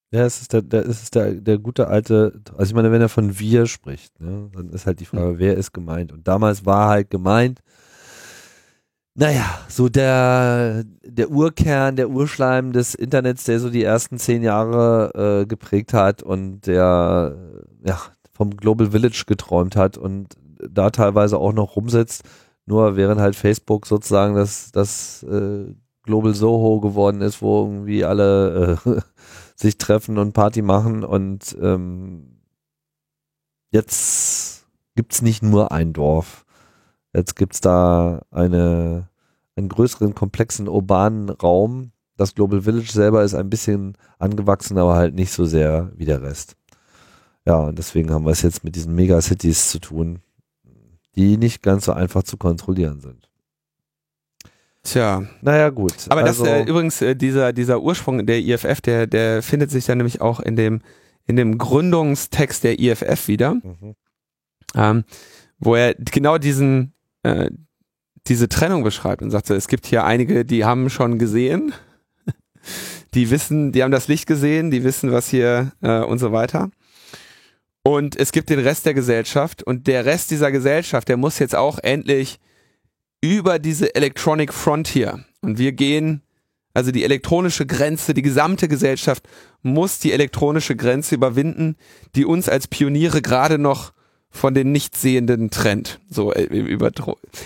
Ja, 0.09 0.25
es 0.25 0.41
ist 0.41 0.53
der, 0.53 0.63
der, 0.63 0.87
es 0.87 1.03
ist 1.03 1.13
der, 1.13 1.33
der 1.33 1.59
gute 1.59 1.89
alte, 1.89 2.41
also 2.57 2.71
ich 2.71 2.73
meine, 2.73 2.91
wenn 2.91 3.01
er 3.01 3.09
von 3.09 3.37
wir 3.37 3.67
spricht, 3.67 4.19
ne, 4.19 4.49
dann 4.51 4.71
ist 4.71 4.87
halt 4.87 4.99
die 4.99 5.05
Frage, 5.05 5.37
wer 5.37 5.57
ist 5.57 5.73
gemeint? 5.73 6.11
Und 6.11 6.27
damals 6.27 6.65
war 6.65 6.89
halt 6.89 7.11
gemeint, 7.11 7.59
naja, 9.19 9.59
so 9.67 9.89
der, 9.89 10.83
der 11.03 11.31
Urkern, 11.31 11.95
der 11.95 12.11
Urschleim 12.11 12.71
des 12.71 12.93
Internets, 12.93 13.45
der 13.45 13.59
so 13.59 13.71
die 13.71 13.81
ersten 13.81 14.19
zehn 14.19 14.43
Jahre 14.43 15.41
äh, 15.41 15.47
geprägt 15.47 15.91
hat 15.93 16.21
und 16.21 16.67
der 16.67 17.35
ja, 17.83 17.99
vom 18.31 18.55
Global 18.55 18.91
Village 18.91 19.23
geträumt 19.25 19.75
hat 19.75 19.97
und 19.97 20.35
da 20.69 20.91
teilweise 20.91 21.39
auch 21.39 21.51
noch 21.51 21.75
rumsitzt, 21.75 22.25
nur 22.67 22.95
während 22.95 23.19
halt 23.19 23.35
Facebook 23.35 23.87
sozusagen 23.87 24.35
das, 24.35 24.71
das 24.71 25.23
äh, 25.23 25.73
Global 26.03 26.35
Soho 26.35 26.79
geworden 26.79 27.21
ist, 27.21 27.41
wo 27.41 27.63
irgendwie 27.63 28.05
alle 28.05 28.77
äh, 28.85 29.01
sich 29.55 29.79
treffen 29.79 30.19
und 30.19 30.33
Party 30.33 30.61
machen 30.61 31.03
und 31.03 31.57
ähm, 31.59 32.37
jetzt 33.71 34.67
gibt's 34.95 35.23
nicht 35.23 35.41
nur 35.41 35.71
ein 35.71 35.93
Dorf. 35.93 36.45
Jetzt 37.17 37.35
gibt's 37.35 37.61
da 37.61 38.21
eine, 38.29 39.09
einen 39.55 39.69
größeren, 39.69 40.13
komplexen 40.13 40.67
urbanen 40.67 41.29
Raum. 41.29 41.91
Das 42.15 42.35
Global 42.35 42.61
Village 42.61 42.91
selber 42.91 43.23
ist 43.23 43.33
ein 43.33 43.49
bisschen 43.49 43.97
angewachsen, 44.19 44.77
aber 44.77 44.93
halt 44.95 45.15
nicht 45.15 45.31
so 45.31 45.45
sehr 45.45 45.91
wie 45.95 46.05
der 46.05 46.21
Rest. 46.21 46.55
Ja, 47.43 47.55
und 47.55 47.77
deswegen 47.79 48.11
haben 48.11 48.25
wir 48.25 48.31
es 48.31 48.43
jetzt 48.43 48.63
mit 48.63 48.75
diesen 48.75 48.93
Megacities 48.93 49.69
zu 49.71 49.79
tun, 49.79 50.19
die 51.15 51.37
nicht 51.37 51.63
ganz 51.63 51.85
so 51.85 51.93
einfach 51.93 52.21
zu 52.21 52.37
kontrollieren 52.37 52.99
sind. 53.01 53.27
tja. 54.83 55.23
Naja, 55.41 55.69
gut. 55.69 55.93
Aber 56.09 56.23
also, 56.23 56.45
das 56.45 56.53
äh, 56.53 56.63
übrigens 56.63 57.01
äh, 57.01 57.15
dieser 57.15 57.51
dieser 57.51 57.81
Ursprung 57.81 58.25
der 58.27 58.39
IFF, 58.39 58.79
der 58.81 59.07
der 59.07 59.41
findet 59.41 59.71
sich 59.71 59.85
dann 59.85 59.97
nämlich 59.97 60.21
auch 60.21 60.39
in 60.39 60.55
dem 60.55 60.81
in 61.25 61.35
dem 61.35 61.57
Gründungstext 61.57 62.63
der 62.63 62.79
IFF 62.79 63.27
wieder, 63.27 63.55
Mhm. 63.55 63.95
ähm, 64.75 65.03
wo 65.59 65.73
er 65.75 65.95
genau 65.95 66.37
diesen 66.37 66.93
äh, 67.27 67.49
diese 68.27 68.49
Trennung 68.49 68.83
beschreibt 68.83 69.21
und 69.21 69.31
sagt, 69.31 69.47
so, 69.47 69.53
es 69.53 69.67
gibt 69.67 69.85
hier 69.85 70.03
einige, 70.03 70.45
die 70.45 70.65
haben 70.65 70.89
schon 70.89 71.17
gesehen, 71.17 71.73
die 73.13 73.29
wissen, 73.29 73.71
die 73.71 73.83
haben 73.83 73.91
das 73.91 74.07
Licht 74.07 74.27
gesehen, 74.27 74.71
die 74.71 74.83
wissen, 74.83 75.11
was 75.11 75.29
hier 75.29 75.71
äh, 75.81 75.99
und 75.99 76.19
so 76.19 76.31
weiter. 76.31 76.69
Und 77.83 78.17
es 78.17 78.31
gibt 78.31 78.49
den 78.49 78.59
Rest 78.59 78.85
der 78.85 78.93
Gesellschaft 78.93 79.63
und 79.63 79.87
der 79.87 80.05
Rest 80.05 80.31
dieser 80.31 80.51
Gesellschaft, 80.51 81.07
der 81.07 81.17
muss 81.17 81.39
jetzt 81.39 81.55
auch 81.55 81.79
endlich 81.79 82.39
über 83.21 83.59
diese 83.59 83.95
Electronic 83.95 84.53
Frontier 84.53 85.25
und 85.41 85.57
wir 85.57 85.71
gehen, 85.71 86.21
also 86.73 86.91
die 86.91 87.03
elektronische 87.03 87.65
Grenze, 87.65 88.13
die 88.13 88.21
gesamte 88.21 88.67
Gesellschaft 88.67 89.27
muss 89.63 89.99
die 89.99 90.11
elektronische 90.11 90.75
Grenze 90.75 91.15
überwinden, 91.15 91.75
die 92.15 92.25
uns 92.25 92.49
als 92.49 92.67
Pioniere 92.67 93.21
gerade 93.21 93.57
noch 93.57 93.93
von 94.29 94.53
den 94.53 94.71
Nichtsehenden 94.71 95.49
trennt. 95.49 95.99
So 96.09 96.33
äh, 96.33 96.43
über 96.43 96.91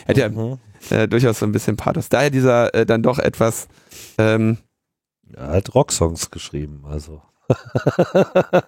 hätte 0.06 0.20
ja 0.20 0.30
Mhm. 0.30 0.58
äh, 0.90 1.08
durchaus 1.08 1.40
so 1.40 1.45
ein 1.45 1.52
bisschen 1.52 1.78
Pathos. 1.78 2.10
Daher 2.10 2.30
dieser 2.30 2.74
äh, 2.74 2.86
dann 2.86 3.03
doch 3.03 3.20
etwas 3.20 3.68
ähm, 4.18 4.58
Er 5.34 5.49
hat 5.49 5.74
Rocksongs 5.76 6.32
geschrieben, 6.32 6.84
also. 6.86 7.22
da 8.14 8.64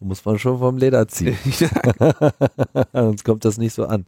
muss 0.00 0.24
man 0.24 0.38
schon 0.38 0.58
vom 0.58 0.76
Leder 0.76 1.08
ziehen. 1.08 1.36
Sonst 2.92 3.24
kommt 3.24 3.44
das 3.44 3.58
nicht 3.58 3.74
so 3.74 3.86
an. 3.86 4.04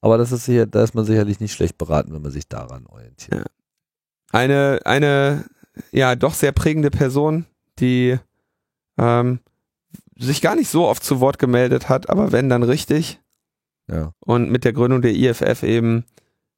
Aber 0.00 0.18
das 0.18 0.32
ist 0.32 0.44
sicher, 0.44 0.66
da 0.66 0.82
ist 0.82 0.94
man 0.94 1.04
sicherlich 1.04 1.40
nicht 1.40 1.52
schlecht 1.52 1.78
beraten, 1.78 2.12
wenn 2.14 2.22
man 2.22 2.30
sich 2.30 2.48
daran 2.48 2.86
orientiert. 2.86 3.46
eine, 4.32 4.80
eine, 4.84 5.44
ja, 5.92 6.14
doch 6.14 6.34
sehr 6.34 6.52
prägende 6.52 6.90
Person, 6.90 7.46
die 7.78 8.18
ähm, 8.98 9.40
sich 10.18 10.40
gar 10.42 10.54
nicht 10.56 10.68
so 10.70 10.86
oft 10.86 11.04
zu 11.04 11.20
Wort 11.20 11.38
gemeldet 11.38 11.88
hat, 11.88 12.08
aber 12.10 12.32
wenn 12.32 12.48
dann 12.48 12.62
richtig 12.62 13.20
Ja. 13.90 14.12
und 14.24 14.50
mit 14.50 14.64
der 14.64 14.72
Gründung 14.72 15.02
der 15.02 15.14
IFF 15.14 15.62
eben 15.62 16.04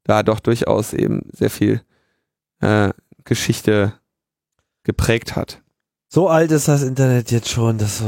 da 0.04 0.22
doch 0.22 0.40
durchaus 0.40 0.92
eben 0.94 1.28
sehr 1.32 1.50
viel 1.50 1.82
äh, 2.60 2.90
Geschichte 3.24 3.92
geprägt 4.84 5.36
hat. 5.36 5.62
So 6.10 6.28
alt 6.30 6.50
ist 6.52 6.68
das 6.68 6.82
Internet 6.82 7.30
jetzt 7.30 7.50
schon, 7.50 7.76
dass 7.76 7.98
so 7.98 8.06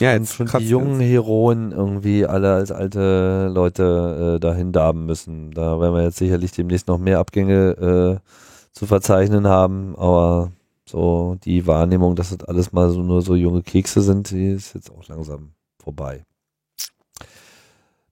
Ja, 0.00 0.12
jetzt 0.12 0.34
schon 0.34 0.46
die 0.58 0.68
jungen 0.68 1.00
Heroen 1.00 1.72
irgendwie 1.72 2.26
alle 2.26 2.52
als 2.52 2.70
alte 2.70 3.48
Leute 3.50 4.34
äh, 4.36 4.40
dahin 4.40 4.70
darben 4.72 5.06
müssen. 5.06 5.52
Da 5.52 5.80
werden 5.80 5.94
wir 5.94 6.02
jetzt 6.02 6.18
sicherlich 6.18 6.52
demnächst 6.52 6.88
noch 6.88 6.98
mehr 6.98 7.18
Abgänge 7.20 8.20
äh, 8.20 8.28
zu 8.72 8.84
verzeichnen 8.86 9.46
haben, 9.46 9.96
aber 9.96 10.52
so 10.88 11.36
die 11.44 11.66
Wahrnehmung, 11.66 12.16
dass 12.16 12.30
das 12.30 12.46
alles 12.48 12.72
mal 12.72 12.90
so 12.90 13.02
nur 13.02 13.22
so 13.22 13.34
junge 13.36 13.62
Kekse 13.62 14.00
sind, 14.02 14.30
die 14.30 14.48
ist 14.52 14.74
jetzt 14.74 14.90
auch 14.90 15.06
langsam 15.08 15.52
vorbei. 15.78 16.24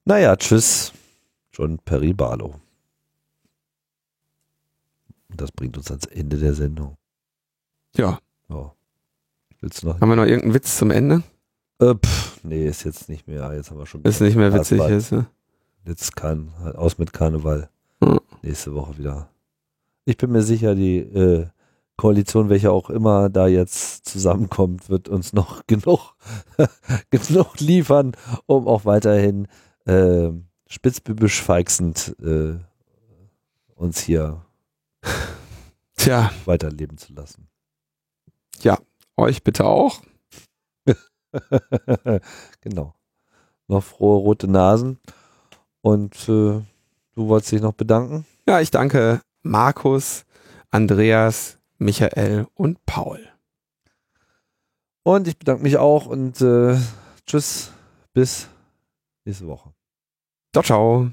Naja, 0.05 0.37
tschüss. 0.37 0.93
John 1.53 1.79
Perry 1.79 2.13
Barlow. 2.13 2.55
Das 5.35 5.51
bringt 5.53 5.77
uns 5.77 5.91
ans 5.91 6.07
Ende 6.07 6.39
der 6.39 6.55
Sendung. 6.55 6.97
Ja, 7.97 8.19
Ja. 8.49 8.73
Willst 9.61 9.83
du 9.83 9.89
noch? 9.89 10.01
haben 10.01 10.09
wir 10.09 10.17
noch 10.17 10.25
irgendeinen 10.25 10.55
Witz 10.55 10.77
zum 10.77 10.91
Ende? 10.91 11.23
Äh, 11.79 11.95
pf, 11.95 12.45
nee, 12.45 12.67
ist 12.69 12.85
jetzt 12.85 13.09
nicht 13.09 13.27
mehr. 13.27 13.53
Jetzt 13.55 13.71
haben 13.71 13.79
wir 13.79 13.87
schon. 13.87 14.03
Ist 14.03 14.21
nicht 14.21 14.37
mehr 14.37 14.53
witzig 14.53 14.79
Karneval. 14.79 14.99
ist. 14.99 15.13
Ne? 15.13 15.27
Jetzt 15.87 16.15
kann 16.15 16.53
halt 16.61 16.77
aus 16.77 16.99
mit 16.99 17.13
Karneval. 17.13 17.69
Hm. 18.03 18.21
Nächste 18.43 18.75
Woche 18.75 18.99
wieder. 18.99 19.29
Ich 20.05 20.17
bin 20.19 20.31
mir 20.31 20.43
sicher, 20.43 20.75
die 20.75 20.99
äh, 20.99 21.47
Koalition, 21.97 22.51
welche 22.51 22.71
auch 22.71 22.91
immer 22.91 23.31
da 23.31 23.47
jetzt 23.47 24.05
zusammenkommt, 24.07 24.91
wird 24.91 25.09
uns 25.09 25.33
noch 25.33 25.63
genug, 25.67 26.15
genug 27.11 27.59
liefern, 27.61 28.13
um 28.47 28.69
auch 28.69 28.85
weiterhin 28.85 29.49
äh, 29.87 30.31
spitzbübisch 30.69 31.43
feixend 31.43 32.15
äh, 32.21 32.59
uns 33.75 34.01
hier 34.01 34.45
Tja, 35.97 36.31
weiterleben 36.45 36.99
zu 36.99 37.13
lassen. 37.15 37.49
euch 39.17 39.43
bitte 39.43 39.65
auch. 39.65 40.01
genau. 42.61 42.95
Noch 43.69 43.83
frohe 43.83 44.19
rote 44.19 44.49
Nasen. 44.49 44.99
Und 45.81 46.15
äh, 46.29 46.61
du 46.63 46.65
wolltest 47.15 47.53
dich 47.53 47.61
noch 47.61 47.73
bedanken? 47.73 48.27
Ja, 48.49 48.61
ich 48.61 48.71
danke 48.71 49.21
Markus, 49.43 50.25
Andreas, 50.71 51.56
Michael 51.79 52.47
und 52.55 52.85
Paul. 52.87 53.29
Und 55.03 55.29
ich 55.29 55.39
bedanke 55.39 55.63
mich 55.63 55.77
auch 55.77 56.07
und 56.07 56.41
äh, 56.41 56.77
tschüss, 57.27 57.73
bis 58.13 58.49
nächste 59.25 59.47
Woche. 59.47 59.73
Ciao, 60.53 60.65
ciao. 60.65 61.11